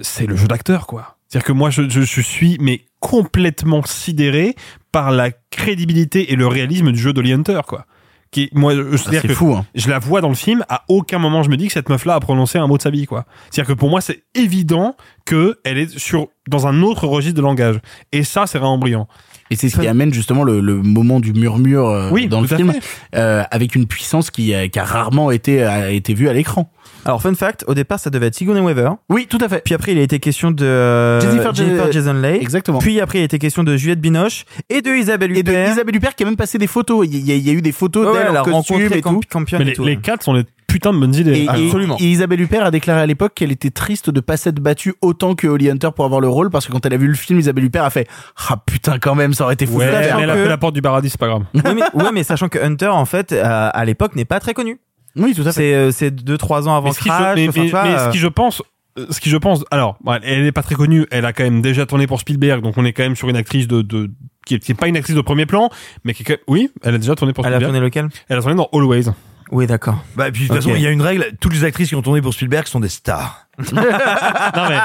[0.00, 1.16] c'est le jeu d'acteur, quoi.
[1.28, 4.56] C'est-à-dire que moi, je, je, je suis mais complètement sidéré
[4.92, 7.84] par la crédibilité et le réalisme du jeu d'Holly Hunter, quoi.
[8.30, 9.64] Qui, moi, c'est-à-dire c'est que fou, hein.
[9.74, 12.14] je la vois dans le film, à aucun moment je me dis que cette meuf-là
[12.14, 13.24] a prononcé un mot de sa vie, quoi.
[13.50, 17.42] C'est-à-dire que pour moi, c'est évident que elle est sur dans un autre registre de
[17.42, 17.78] langage.
[18.12, 19.08] Et ça, c'est vraiment brillant.
[19.50, 22.46] Et c'est ce qui amène justement le, le moment du murmure euh, Oui, dans le
[22.48, 22.74] film,
[23.14, 26.70] euh, avec une puissance qui, a- qui a rarement été, a été vue à l'écran.
[27.04, 28.90] Alors, fun fact, au départ, ça devait être Sigourney Weaver.
[29.08, 29.62] Oui, tout à fait.
[29.64, 32.40] Puis après, il a été question de euh, Jennifer Ja- Jason Leigh.
[32.42, 32.78] Exactement.
[32.80, 35.72] Puis après, il a été question de Juliette Binoche et de Isabelle Et de Huppert.
[35.72, 37.06] Isabelle Huppert qui a même passé des photos.
[37.10, 38.44] Il y a, il y a eu des photos Ouais, ouais, d'elle elle a en
[38.44, 39.20] costume et tout.
[39.52, 39.84] Mais et les, tout.
[39.84, 41.32] les quatre sont des putains de bonnes idées.
[41.32, 41.96] Et, et- Absolument.
[41.98, 45.34] et Isabelle Huppert a déclaré à l'époque qu'elle était triste de pas s'être battue autant
[45.34, 47.38] que Holly Hunter pour avoir le rôle parce que quand elle a vu le film,
[47.38, 48.06] Isabelle Huppert a fait
[48.50, 49.78] ah putain quand même ça aurait été fou.
[49.78, 51.44] Ouais, elle a que- fait la porte du paradis, c'est pas grave.
[51.54, 54.52] ouais, mais, ouais, mais sachant que Hunter, en fait, euh, à l'époque, n'est pas très
[54.52, 54.78] connu.
[55.18, 55.52] Oui, tout à fait.
[55.52, 57.38] C'est euh, c'est deux trois ans avant Mais ce qui, Crash.
[57.38, 58.62] je, mais, enfin, mais- tu vois, mais euh, ce qui je pense,
[58.98, 61.60] euh, ce qui je pense, alors, elle n'est pas très connue, elle a quand même
[61.62, 64.10] déjà tourné pour Spielberg, donc on est quand même sur une actrice de, de
[64.46, 65.68] qui est, qui est pas une actrice de premier plan,
[66.04, 67.72] mais qui est, quand même- oui, elle a déjà tourné pour Elle a Spielberg.
[67.74, 68.08] tourné lequel?
[68.28, 69.04] Elle a tourné dans Always.
[69.50, 70.04] Oui, d'accord.
[70.16, 72.02] Bah, puis de toute façon, il y a une règle, toutes les actrices qui ont
[72.02, 73.46] tourné pour Spielberg sont des stars.
[73.72, 73.82] non
[74.68, 74.78] mais,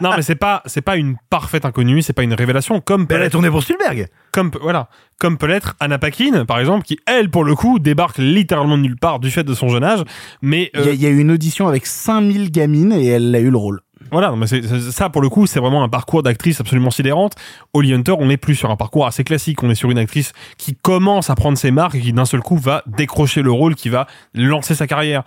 [0.00, 3.16] non mais c'est pas, c'est pas une parfaite inconnue, c'est pas une révélation, comme peut
[3.16, 4.06] Elle a tourné pour Spielberg.
[4.30, 4.88] comme voilà,
[5.18, 8.82] comme peut l'être Anna Paquin, par exemple, qui elle pour le coup débarque littéralement de
[8.82, 10.04] nulle part du fait de son jeune âge,
[10.40, 13.08] mais Il y, a, euh, il y a eu une audition avec 5000 gamines et
[13.08, 13.80] elle a eu le rôle.
[14.10, 17.34] Voilà, mais ça pour le coup, c'est vraiment un parcours d'actrice absolument sidérante.
[17.74, 20.32] Holly Hunter, on n'est plus sur un parcours assez classique, on est sur une actrice
[20.56, 23.74] qui commence à prendre ses marques et qui d'un seul coup va décrocher le rôle,
[23.74, 25.24] qui va lancer sa carrière.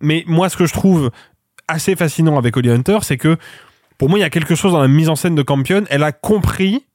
[0.00, 1.10] Mais moi, ce que je trouve
[1.66, 3.36] assez fascinant avec Holly Hunter, c'est que
[3.98, 5.84] pour moi, il y a quelque chose dans la mise en scène de Campion.
[5.90, 6.86] Elle a compris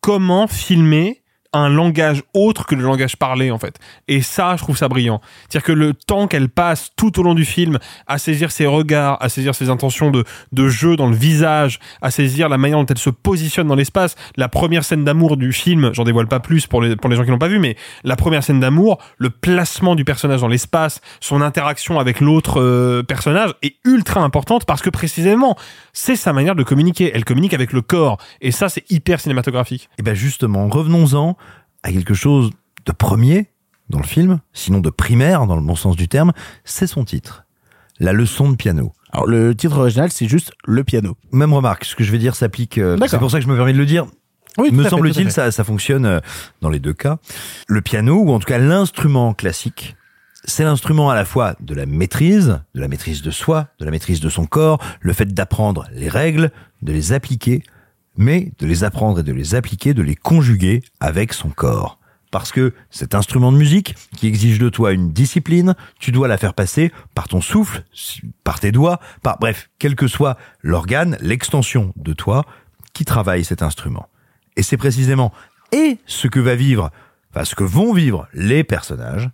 [0.00, 1.21] comment filmer
[1.52, 3.78] un langage autre que le langage parlé en fait.
[4.08, 5.20] Et ça, je trouve ça brillant.
[5.48, 9.18] C'est-à-dire que le temps qu'elle passe tout au long du film à saisir ses regards,
[9.22, 12.86] à saisir ses intentions de, de jeu dans le visage, à saisir la manière dont
[12.86, 14.16] elle se positionne dans l'espace.
[14.36, 17.24] La première scène d'amour du film, j'en dévoile pas plus pour les, pour les gens
[17.24, 21.00] qui l'ont pas vu, mais la première scène d'amour, le placement du personnage dans l'espace,
[21.20, 25.56] son interaction avec l'autre euh, personnage est ultra importante parce que précisément,
[25.92, 27.12] c'est sa manière de communiquer.
[27.14, 28.18] Elle communique avec le corps.
[28.40, 29.90] Et ça, c'est hyper cinématographique.
[29.98, 31.36] Et ben justement, revenons-en
[31.82, 32.50] à quelque chose
[32.86, 33.48] de premier
[33.88, 36.32] dans le film, sinon de primaire dans le bon sens du terme,
[36.64, 37.44] c'est son titre.
[37.98, 38.92] La leçon de piano.
[39.12, 41.16] Alors le titre original, c'est juste le piano.
[41.30, 42.78] Même remarque, ce que je vais dire s'applique.
[42.78, 44.06] euh, c'est pour ça que je me permets de le dire.
[44.58, 46.20] Oui, me semble-t-il, ça, ça fonctionne euh,
[46.60, 47.18] dans les deux cas.
[47.68, 49.96] Le piano, ou en tout cas l'instrument classique,
[50.44, 53.90] c'est l'instrument à la fois de la maîtrise, de la maîtrise de soi, de la
[53.90, 56.50] maîtrise de son corps, le fait d'apprendre les règles,
[56.82, 57.62] de les appliquer,
[58.16, 61.98] mais de les apprendre et de les appliquer, de les conjuguer avec son corps.
[62.30, 66.38] Parce que cet instrument de musique qui exige de toi une discipline, tu dois la
[66.38, 67.84] faire passer par ton souffle,
[68.42, 72.46] par tes doigts, par bref, quel que soit l'organe, l'extension de toi
[72.94, 74.08] qui travaille cet instrument.
[74.56, 75.32] Et c'est précisément
[75.72, 76.90] et ce que va vivre,
[77.30, 79.28] enfin ce que vont vivre les personnages,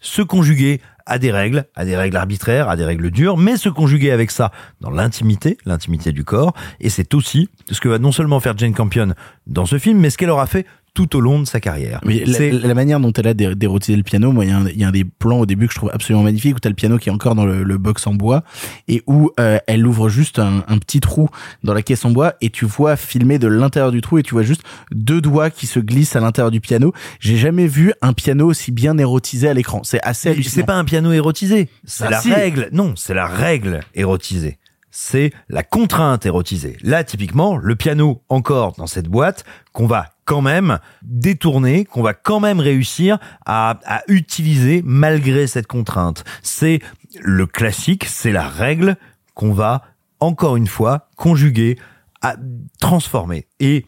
[0.00, 3.68] se conjuguer à des règles, à des règles arbitraires, à des règles dures, mais se
[3.68, 4.50] conjuguer avec ça
[4.80, 6.52] dans l'intimité, l'intimité du corps.
[6.80, 9.14] Et c'est aussi ce que va non seulement faire Jane Campion
[9.46, 10.66] dans ce film, mais ce qu'elle aura fait
[10.96, 12.00] tout au long de sa carrière.
[12.04, 14.52] Mais C'est- la, la manière dont elle a d'é- d'érotiser le piano, moi, il y,
[14.52, 16.56] a un- il y a un des plans au début que je trouve absolument magnifique
[16.56, 18.42] où t'as le piano qui est encore dans le, le box en bois
[18.88, 21.28] et où euh, elle ouvre juste un, un petit trou
[21.62, 24.32] dans la caisse en bois et tu vois filmer de l'intérieur du trou et tu
[24.32, 26.92] vois juste deux doigts qui se glissent à l'intérieur du piano.
[27.20, 29.82] J'ai jamais vu un piano aussi bien érotisé à l'écran.
[29.84, 31.68] C'est assez c'est pas un piano érotisé.
[31.84, 32.32] C'est Ah, la si.
[32.32, 32.70] règle.
[32.72, 34.56] Non, c'est la règle érotisée.
[34.90, 36.78] C'est la contrainte érotisée.
[36.82, 39.44] Là, typiquement, le piano encore dans cette boîte
[39.74, 43.78] qu'on va quand même détourner, qu'on va quand même réussir à,
[44.08, 46.24] utiliser malgré cette contrainte.
[46.42, 46.80] C'est
[47.20, 48.96] le classique, c'est la règle
[49.34, 49.82] qu'on va
[50.20, 51.78] encore une fois conjuguer,
[52.22, 52.36] à
[52.80, 53.46] transformer.
[53.60, 53.86] Et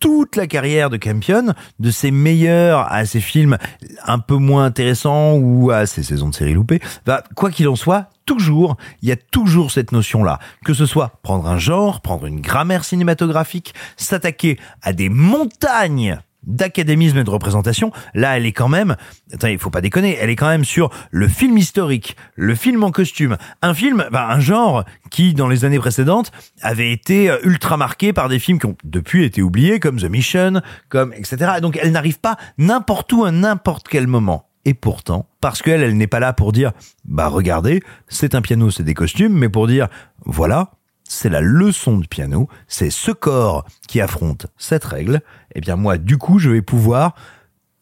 [0.00, 3.58] toute la carrière de Campion, de ses meilleurs à ses films
[4.06, 7.76] un peu moins intéressants ou à ses saisons de séries loupées, va, quoi qu'il en
[7.76, 10.38] soit, toujours, il y a toujours cette notion-là.
[10.64, 17.18] Que ce soit prendre un genre, prendre une grammaire cinématographique, s'attaquer à des montagnes d'académisme
[17.18, 18.96] et de représentation, là elle est quand même,
[19.32, 22.82] attends, il faut pas déconner, elle est quand même sur le film historique, le film
[22.84, 27.38] en costume, un film, bah, un genre qui dans les années précédentes avait été euh,
[27.42, 31.52] ultra marqué par des films qui ont depuis été oubliés comme The Mission, comme etc.
[31.60, 34.46] Donc elle n'arrive pas n'importe où à n'importe quel moment.
[34.66, 36.72] Et pourtant, parce qu'elle, elle n'est pas là pour dire,
[37.06, 39.88] bah regardez, c'est un piano, c'est des costumes, mais pour dire,
[40.26, 40.72] voilà,
[41.10, 45.22] c'est la leçon de piano, c'est ce corps qui affronte cette règle,
[45.56, 47.16] eh bien moi, du coup, je vais pouvoir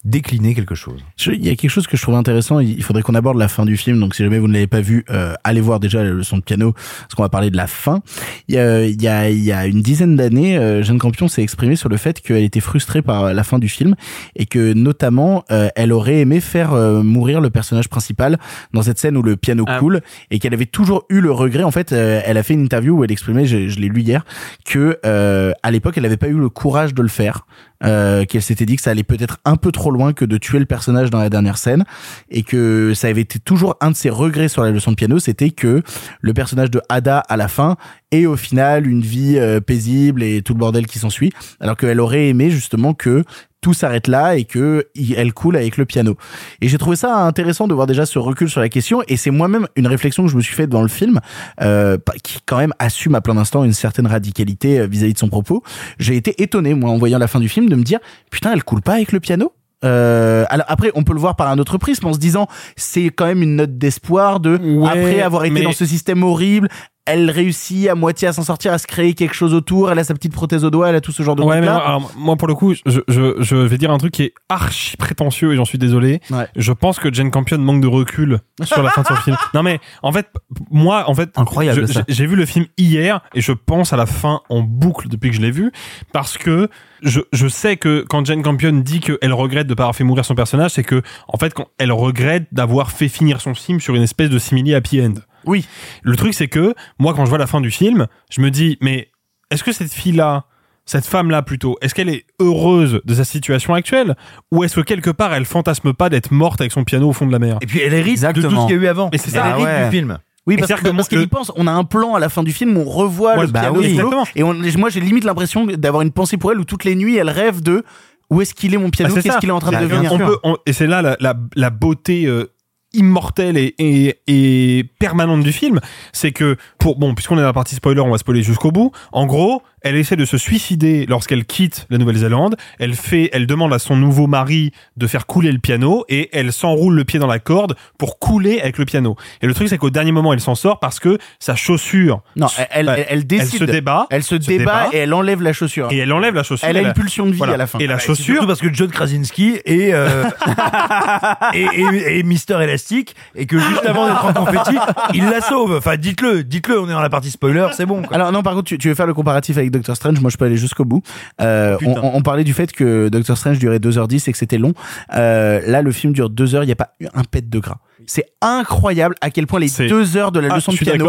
[0.08, 1.04] décliner quelque chose.
[1.26, 2.60] Il y a quelque chose que je trouve intéressant.
[2.60, 3.98] Il il faudrait qu'on aborde la fin du film.
[4.00, 6.42] Donc, si jamais vous ne l'avez pas vu, euh, allez voir déjà la leçon de
[6.42, 8.00] piano, parce qu'on va parler de la fin.
[8.46, 11.26] Il y a, il y a, il y a une dizaine d'années, euh, Jeanne Campion
[11.28, 13.94] s'est exprimée sur le fait qu'elle était frustrée par la fin du film
[14.36, 18.38] et que notamment, euh, elle aurait aimé faire euh, mourir le personnage principal
[18.72, 19.78] dans cette scène où le piano Ah.
[19.78, 21.64] coule et qu'elle avait toujours eu le regret.
[21.64, 24.02] En fait, euh, elle a fait une interview où elle exprimait, je, je l'ai lu
[24.02, 24.24] hier,
[24.64, 27.46] que euh, à l'époque, elle n'avait pas eu le courage de le faire
[27.84, 30.58] euh, qu'elle s'était dit que ça allait peut-être un peu trop loin que de tuer
[30.58, 31.84] le personnage dans la dernière scène
[32.30, 35.18] et que ça avait été toujours un de ses regrets sur la leçon de piano,
[35.18, 35.82] c'était que
[36.20, 37.76] le personnage de Ada à la fin
[38.10, 42.00] ait au final une vie euh, paisible et tout le bordel qui s'ensuit, alors qu'elle
[42.00, 43.24] aurait aimé justement que
[43.60, 44.86] tout s'arrête là et que
[45.16, 46.16] elle coule avec le piano.
[46.60, 49.30] Et j'ai trouvé ça intéressant de voir déjà ce recul sur la question et c'est
[49.30, 51.20] moi-même une réflexion que je me suis faite dans le film
[51.60, 55.28] euh, qui quand même assume à plein d'instants une certaine radicalité euh, vis-à-vis de son
[55.28, 55.62] propos.
[55.98, 57.98] J'ai été étonné moi en voyant la fin du film de me dire
[58.30, 59.52] putain elle coule pas avec le piano?
[59.84, 63.10] Euh, alors après, on peut le voir par un autre prisme en se disant c'est
[63.10, 66.68] quand même une note d'espoir de Ouais, après avoir été mais- dans ce système horrible,
[67.08, 69.90] elle réussit à moitié à s'en sortir, à se créer quelque chose autour.
[69.90, 71.66] Elle a sa petite prothèse au doigt, elle a tout ce genre de Ouais, mais
[71.66, 74.34] moi, alors, moi, pour le coup, je, je, je vais dire un truc qui est
[74.48, 76.20] archi prétentieux et j'en suis désolé.
[76.56, 79.36] Je pense que Jane Campion manque de recul sur la fin de son film.
[79.54, 80.28] Non, mais en fait,
[80.70, 84.40] moi, en fait, Incroyable, j'ai vu le film hier et je pense à la fin
[84.50, 85.72] en boucle depuis que je l'ai vu
[86.12, 86.68] parce que
[87.02, 90.24] je, je sais que quand Jane Campion dit qu'elle regrette de pas avoir fait mourir
[90.24, 93.94] son personnage, c'est que, en fait, quand elle regrette d'avoir fait finir son film sur
[93.94, 95.14] une espèce de simili happy end.
[95.46, 95.66] Oui.
[96.02, 98.78] Le truc, c'est que, moi, quand je vois la fin du film, je me dis,
[98.80, 99.08] mais
[99.50, 100.44] est-ce que cette fille-là,
[100.86, 104.16] cette femme-là plutôt, est-ce qu'elle est heureuse de sa situation actuelle
[104.52, 107.26] ou est-ce que quelque part elle fantasme pas d'être morte avec son piano au fond
[107.26, 107.58] de la mer?
[107.60, 109.10] Et puis elle hérite de tout ce qu'il y a eu avant.
[109.12, 109.50] Mais c'est Elle ça.
[109.58, 110.18] hérite du film.
[110.46, 111.52] Oui, Et parce, que parce moi, qu'il y pense.
[111.56, 113.60] On a un plan à la fin du film où on revoit Ouais, le bah
[113.60, 114.08] piano oui, solo.
[114.12, 114.24] exactement.
[114.34, 117.18] Et on, moi, j'ai limite l'impression d'avoir une pensée pour elle où toutes les nuits,
[117.18, 117.84] elle rêve de
[118.30, 119.40] Où est-ce qu'il est mon piano Bah, c'est Qu'est-ce ça.
[119.40, 121.68] qu'il est en train de devenir on peut, on- Et c'est là la, la, la
[121.68, 122.50] beauté euh,
[122.92, 125.80] immortelle et, et, et permanente du film,
[126.12, 128.92] c'est que pour bon, puisqu'on est dans la partie spoiler, on va spoiler jusqu'au bout.
[129.12, 132.56] En gros, elle essaie de se suicider lorsqu'elle quitte la Nouvelle-Zélande.
[132.78, 136.52] Elle fait, elle demande à son nouveau mari de faire couler le piano et elle
[136.52, 139.16] s'enroule le pied dans la corde pour couler avec le piano.
[139.42, 142.46] Et le truc, c'est qu'au dernier moment, elle s'en sort parce que sa chaussure, Non,
[142.58, 143.58] elle, elle, bah, elle, elle décide.
[143.60, 145.88] se débat, Elle se débat et elle enlève la chaussure.
[145.92, 146.68] et elle enlève la chaussure.
[146.68, 147.54] Elle a une pulsion de vie voilà.
[147.54, 147.78] à la fin.
[147.78, 150.24] Et la Bah, chaussure, surtout parce que John Krasinski est, euh,
[151.54, 154.76] et, et, et Mister Élastique et que juste avant d'être en confetti,
[155.14, 155.76] il la sauve.
[155.76, 158.02] Enfin, dites-le, dites-le, on est dans la partie spoiler, c'est bon.
[158.02, 158.14] Quoi.
[158.16, 160.36] Alors non, par contre, tu, tu veux faire le comparatif avec Doctor Strange Moi, je
[160.36, 161.02] peux aller jusqu'au bout.
[161.40, 164.58] Euh, Oh, on, on parlait du fait que Doctor Strange durait 2h10 et que c'était
[164.58, 164.74] long.
[165.14, 166.62] Euh, là, le film dure 2 heures.
[166.64, 167.78] Il n'y a pas eu un pet de gras.
[168.06, 171.04] C'est incroyable à quel point les C'est- 2 heures de la Ah, leçon de piano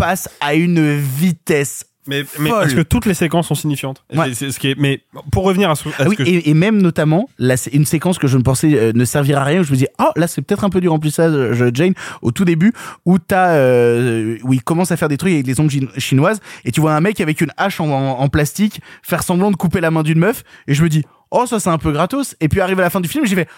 [0.00, 1.84] passent à une vitesse.
[2.06, 4.04] Mais, mais parce que toutes les séquences sont signifiantes.
[4.14, 4.32] Ouais.
[4.34, 5.00] C'est- ce qui est, mais
[5.32, 7.56] pour revenir à ce, à Ah ce oui, que je- et, et même notamment, là,
[7.56, 9.76] c'est une séquence que je ne pensais euh, ne servira à rien, où je me
[9.76, 12.72] dis, oh, là, c'est peut-être un peu du remplissage, euh, Jane, au tout début,
[13.04, 16.40] où t'as, euh, où il commence à faire des trucs avec les ongles chino- chinoises,
[16.64, 19.56] et tu vois un mec avec une hache en, en- en plastique faire semblant de
[19.56, 22.36] couper la main d'une meuf, et je me dis, oh, ça, c'est un peu gratos.
[22.40, 23.48] Et puis arrive à la fin du film, j'ai fait,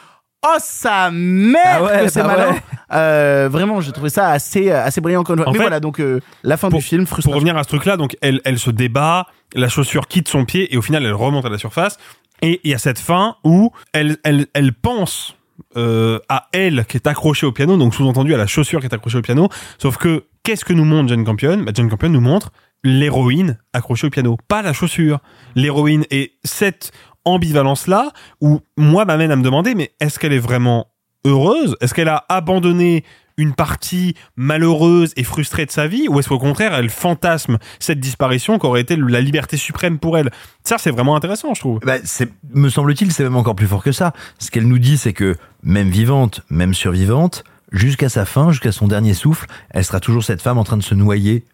[0.46, 2.52] oh, sa mère Ah ouais, que c'est bah malin.
[2.52, 2.62] ouais.
[2.92, 5.34] Euh, vraiment, j'ai trouvé ça assez, assez brillant fois.
[5.34, 7.36] En Mais fait, voilà, donc, euh, la fin pour- du film, pour frustration.
[7.36, 10.76] revenir à ce truc-là, donc elle, elle se débat, la chaussure quitte son pied et
[10.76, 11.98] au final elle remonte à la surface.
[12.40, 15.34] Et il y a cette fin où elle, elle, elle pense
[15.76, 18.94] euh, à elle qui est accrochée au piano, donc sous-entendu à la chaussure qui est
[18.94, 19.48] accrochée au piano.
[19.78, 21.58] Sauf que qu'est-ce que nous montre Jane Campion?
[21.58, 22.50] Bah, Jane Campion nous montre
[22.84, 25.18] l'héroïne accrochée au piano, pas la chaussure.
[25.56, 26.92] L'héroïne et cette
[27.34, 30.88] ambivalence-là où moi m'amène à me demander mais est-ce qu'elle est vraiment
[31.24, 31.76] heureuse?
[31.80, 33.04] Est-ce qu'elle a abandonné
[33.36, 38.00] une partie malheureuse et frustrée de sa vie ou est-ce qu'au contraire elle fantasme cette
[38.00, 40.30] disparition qui aurait été la liberté suprême pour elle?
[40.64, 41.78] Ça c'est vraiment intéressant je trouve.
[41.80, 44.12] Bah, c'est, me semble-t-il, c'est même encore plus fort que ça.
[44.38, 48.88] Ce qu'elle nous dit, c'est que même vivante, même survivante, jusqu'à sa fin, jusqu'à son
[48.88, 51.44] dernier souffle, elle sera toujours cette femme en train de se noyer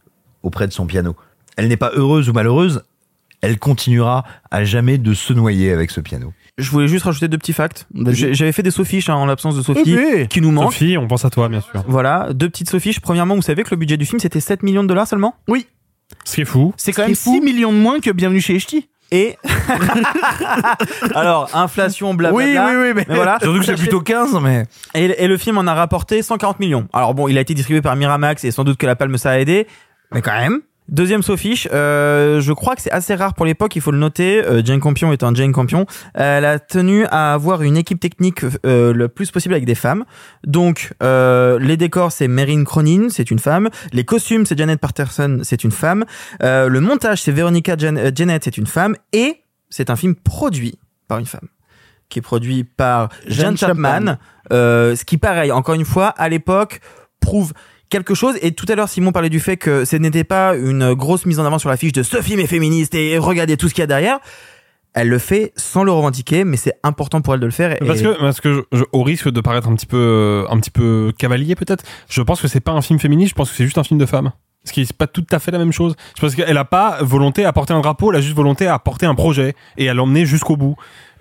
[0.43, 1.17] auprès de son piano.
[1.57, 2.83] Elle n'est pas heureuse ou malheureuse,
[3.45, 6.33] elle continuera à jamais de se noyer avec ce piano.
[6.59, 7.87] Je voulais juste rajouter deux petits facts.
[7.95, 10.29] J'avais fait des sophiches hein, en l'absence de Sophie, Oui.
[10.29, 10.73] qui nous manquent.
[10.73, 11.83] Sophie, on pense à toi bien sûr.
[11.89, 13.01] Voilà, deux petites sophiches.
[13.01, 15.35] Premièrement, vous savez que le budget du film c'était 7 millions de dollars seulement?
[15.49, 15.67] Oui,
[16.25, 16.73] Ce qui est fou.
[16.77, 17.35] c'est quand Ce même qui est fou.
[17.35, 18.89] 6 millions de moins que Bienvenue chez Echti.
[19.11, 19.37] Et
[21.15, 22.67] alors inflation blablabla.
[22.69, 23.39] Oui, oui, oui, mais- voilà.
[23.43, 24.65] Surtout que c'est plutôt 15, mais...
[24.95, 26.89] Et, et le film en a rapporté 140 millions.
[26.93, 29.31] Alors bon, il a été distribué par Miramax et sans doute que la palme ça
[29.33, 29.67] a aidé,
[30.13, 30.61] mais quand même.
[30.89, 34.45] Deuxième Sophiche, euh, je crois que c'est assez rare pour l'époque, il faut le noter.
[34.45, 35.87] Euh, Jane Campion est un Jane Campion.
[36.13, 40.05] Elle a tenu à avoir une équipe technique euh, le plus possible avec des femmes.
[40.47, 43.71] Donc euh, les décors c'est Meryn Cronin, c'est une femme.
[43.93, 46.05] Les costumes c'est Janet Patterson, c'est une femme.
[46.43, 48.95] Euh, le montage c'est Veronica Jan- euh, Janet, c'est une femme.
[49.15, 49.41] Et
[49.71, 51.49] c'est un film produit par une femme
[52.11, 53.91] qui est produit par Jan Jeanne Chapman.
[53.91, 54.19] Chapman.
[54.53, 56.81] Euh, ce qui, pareil, encore une fois, à l'époque,
[57.21, 57.55] prouve
[57.95, 58.35] quelque chose.
[58.43, 61.39] Et tout à l'heure, Simon parlait du fait que ce n'était pas une grosse mise
[61.39, 63.83] en avant sur la fiche de ce film est féministe et regardez tout ce qu'il
[63.83, 64.19] y a derrière.
[64.95, 67.73] Elle le fait sans le revendiquer, mais c'est important pour elle de le faire.
[67.73, 70.59] et- Parce que, parce que je- je- au risque de paraître un petit peu, un
[70.59, 73.57] petit peu cavalier peut-être, je pense que c'est pas un film féministe, je pense que
[73.57, 74.33] c'est juste un film de femme.
[74.67, 75.95] Ce qui est pas tout à fait la même chose.
[76.17, 78.79] Je pense qu'elle a pas volonté à porter un drapeau, elle a juste volonté à
[78.79, 80.75] porter un projet et à l'emmener jusqu'au bout.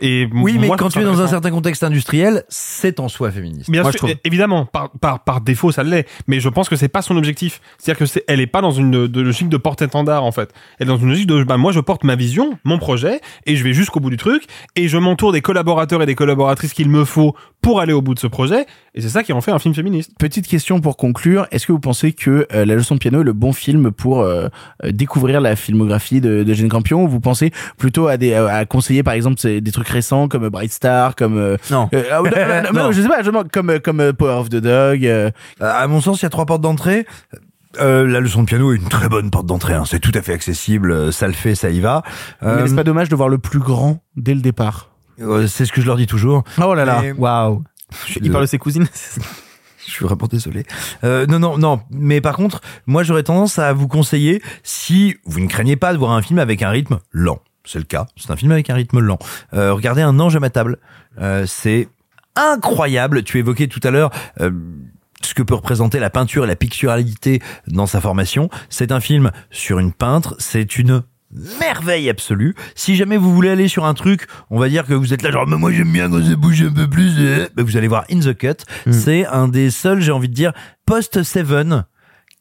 [0.03, 3.32] Et Oui, mais moi, quand tu es dans un certain contexte industriel, c'est en soi
[3.32, 3.72] féministe.
[3.72, 4.22] Bien Moi, sûr, je trouve.
[4.25, 6.06] évidemment, par, par, par défaut, ça l'est.
[6.27, 7.61] Mais je pense que c'est pas son objectif.
[7.77, 10.53] C'est-à-dire que c'est, elle est pas dans une de logique de porte-étendard, en fait.
[10.77, 13.56] Elle est dans une logique de, bah, moi, je porte ma vision, mon projet, et
[13.56, 14.43] je vais jusqu'au bout du truc,
[14.75, 18.14] et je m'entoure des collaborateurs et des collaboratrices qu'il me faut pour aller au bout
[18.14, 18.65] de ce projet.
[18.93, 20.11] Et c'est ça qui en fait un film féministe.
[20.19, 21.48] Petite question pour conclure.
[21.51, 24.19] Est-ce que vous pensez que euh, La leçon de piano est le bon film pour
[24.19, 24.49] euh,
[24.83, 28.65] euh, découvrir la filmographie de, de Jane Campion ou vous pensez plutôt à, des, à
[28.65, 31.38] conseiller par exemple des trucs récents comme Bright Star, comme...
[31.38, 31.90] euh, Non.
[31.94, 34.56] euh, ah, non, non, je sais pas, je demande, comme, euh, comme Power of the
[34.58, 35.06] Dog.
[35.06, 35.32] euh,
[35.62, 37.06] À mon sens, il y a trois portes d'entrée.
[37.80, 39.74] Euh, la leçon de piano est une très bonne porte d'entrée.
[39.74, 39.84] hein.
[39.86, 41.12] C'est tout à fait accessible.
[41.14, 42.04] Ça le fait, ça y va.
[42.42, 44.90] Mais n'est-ce pas dommage de voir le plus grand dès le départ
[45.48, 46.44] c'est ce que je leur dis toujours.
[46.62, 47.02] Oh là là.
[47.18, 47.64] Waouh.
[48.20, 48.88] Il parle de ses cousines.
[49.86, 50.64] Je suis vraiment désolé.
[51.04, 51.82] Euh, non, non, non.
[51.92, 55.98] Mais par contre, moi, j'aurais tendance à vous conseiller, si vous ne craignez pas de
[55.98, 58.75] voir un film avec un rythme lent, c'est le cas, c'est un film avec un
[58.75, 59.19] rythme lent,
[59.53, 60.77] euh, regardez Un ange à ma table.
[61.19, 61.88] Euh, c'est
[62.35, 63.24] incroyable.
[63.24, 64.11] Tu évoquais tout à l'heure...
[64.42, 64.51] euh,
[65.25, 68.50] ce que peut représenter la peinture et la picturalité dans sa formation.
[68.69, 71.03] C'est un film sur une peintre, c'est une
[71.59, 72.56] merveille absolue.
[72.75, 75.32] Si jamais vous voulez aller sur un truc, on va dire que vous êtes là
[75.32, 77.88] genre mais moi j'aime bien quand ça bouge un peu plus, euh, bah, vous allez
[77.88, 78.66] voir In the Cut.
[78.92, 80.53] C'est un des seuls, j'ai envie de dire,
[80.85, 81.85] post Seven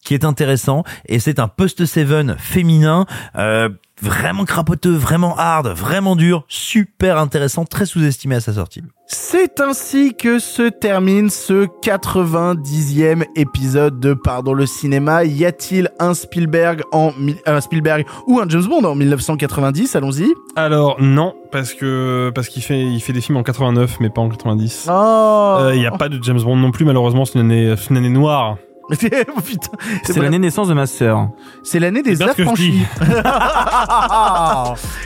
[0.04, 3.06] qui est intéressant et c'est un post Seven féminin.
[3.36, 3.68] Euh,
[4.02, 8.82] vraiment crapoteux, vraiment hard, vraiment dur, super intéressant, très sous-estimé à sa sortie.
[9.06, 15.24] C'est ainsi que se termine ce 90e épisode de Pardon le cinéma.
[15.24, 17.12] Y a-t-il un Spielberg en
[17.44, 20.32] un Spielberg ou un James Bond en 1990 Allons-y.
[20.56, 24.22] Alors non, parce que parce qu'il fait il fait des films en 89 mais pas
[24.22, 24.88] en 90.
[24.90, 25.58] Oh.
[25.74, 27.98] Il y a pas de James Bond non plus malheureusement, c'est une année c'est une
[27.98, 28.56] année noire.
[29.46, 29.70] Putain,
[30.04, 31.28] C'est l'année naissance de ma sœur.
[31.62, 32.82] C'est l'année des affranchis.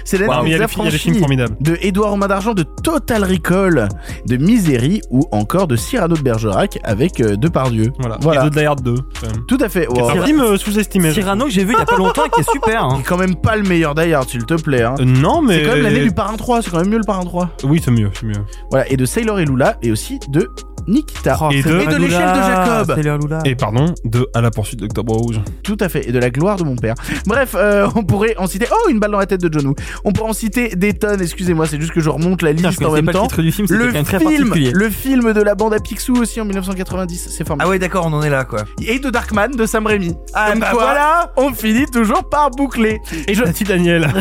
[0.05, 0.98] C'est l'année Wow, des affranchis.
[0.98, 1.56] films formidables.
[1.60, 3.89] De Édouard aux mains d'argent, de Total Recall,
[4.26, 7.92] de Misery ou encore de Cyrano de Bergerac avec euh, Depardieu.
[7.98, 8.18] Voilà.
[8.20, 8.42] Voilà.
[8.47, 8.94] Et de Die Hard 2.
[8.94, 9.44] quand même.
[9.47, 9.89] Tout à fait.
[9.89, 10.23] Wow.
[10.24, 11.12] film euh, sous-estimé.
[11.12, 12.84] Cyrano que j'ai vu il y a pas longtemps et qui est super.
[12.84, 12.94] Hein.
[12.98, 14.82] C'est quand même pas le meilleur d'ailleurs, s'il te plaît.
[14.82, 14.94] Hein.
[15.00, 17.05] Euh, non mais C'est quand même l'année du Parrain 3, c'est quand même mieux le
[17.05, 17.50] Parrain 3.
[17.65, 18.34] Oui, c'est mieux, c'est mieux.
[18.70, 20.50] Voilà, et de Sailor et Lula, et aussi de
[20.89, 21.36] Nikita.
[21.40, 23.42] Oh, Et de- Et de l'échelle de Jacob.
[23.44, 25.40] Et pardon, de À la poursuite d'Octobre Rouge.
[25.62, 26.94] Tout à fait, et de la gloire de mon père.
[27.26, 28.66] Bref, euh, on pourrait en citer...
[28.70, 29.74] Oh, une balle dans la tête de John Woo.
[30.05, 32.92] On pourrait en citer des tonnes, excusez-moi, c'est juste que je remonte la liste en
[32.92, 33.23] même pas temps.
[33.24, 34.70] le titre du film, c'est Le de très film, particulier.
[34.73, 37.66] le film de la bande à Picsou aussi en 1990, c'est formidable.
[37.66, 38.60] Ah ouais, d'accord, on en est là, quoi.
[38.86, 40.15] Et de Darkman de Sam Raimi.
[40.34, 41.32] Ah, Comme bah quoi, voilà.
[41.36, 43.00] on finit toujours par boucler.
[43.28, 43.42] Et je...
[43.42, 44.06] Tati Daniel.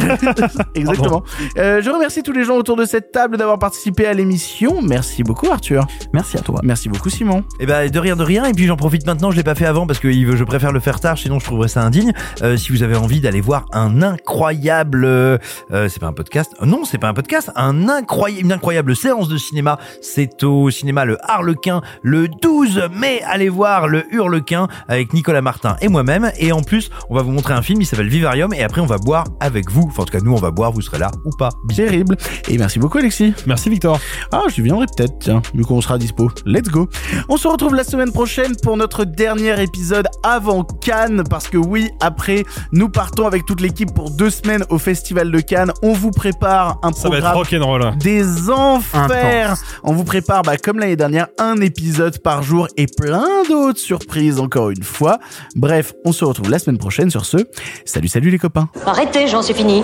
[0.75, 1.23] Exactement.
[1.57, 4.81] Euh, je remercie tous les gens autour de cette table d'avoir participé à l'émission.
[4.81, 5.85] Merci beaucoup Arthur.
[6.13, 6.54] Merci à toi.
[6.63, 7.43] Merci beaucoup Simon.
[7.59, 8.45] Et bah de rien de rien.
[8.45, 9.31] Et puis j'en profite maintenant.
[9.31, 11.17] Je l'ai pas fait avant parce que je préfère le faire tard.
[11.17, 12.13] Sinon je trouverais ça indigne.
[12.41, 15.37] Euh, si vous avez envie d'aller voir un incroyable euh,
[15.71, 16.53] euh, c'est pas un podcast.
[16.61, 17.51] Euh, non c'est pas un podcast.
[17.55, 19.79] Un incroyable une incroyable séance de cinéma.
[20.01, 23.21] C'est au cinéma le Harlequin le 12 mai.
[23.25, 26.31] Allez voir le Hurlequin avec Nicolas Martin et moi-même.
[26.39, 27.81] Et en plus on va vous montrer un film.
[27.81, 28.53] Il s'appelle Vivarium.
[28.53, 29.85] Et après on va boire avec vous.
[29.87, 30.71] Enfin en tout cas nous on va boire.
[30.71, 31.49] Vous serez là ou pas.
[31.75, 32.17] Terrible.
[32.49, 33.33] Et merci beaucoup Alexis.
[33.45, 33.99] Merci Victor.
[34.31, 36.29] Ah, je viendrai peut-être, tiens, vu qu'on sera dispo.
[36.45, 36.87] Let's go.
[37.29, 41.89] On se retrouve la semaine prochaine pour notre dernier épisode avant Cannes, parce que oui,
[42.01, 45.71] après, nous partons avec toute l'équipe pour deux semaines au Festival de Cannes.
[45.81, 47.97] On vous prépare un Ça va être programme rock'n'roll.
[47.97, 49.55] des enfers.
[49.83, 54.39] On vous prépare, bah, comme l'année dernière, un épisode par jour et plein d'autres surprises
[54.39, 55.19] encore une fois.
[55.55, 57.37] Bref, on se retrouve la semaine prochaine sur ce.
[57.85, 58.69] Salut, salut les copains.
[58.85, 59.83] Arrêtez, j'en suis fini.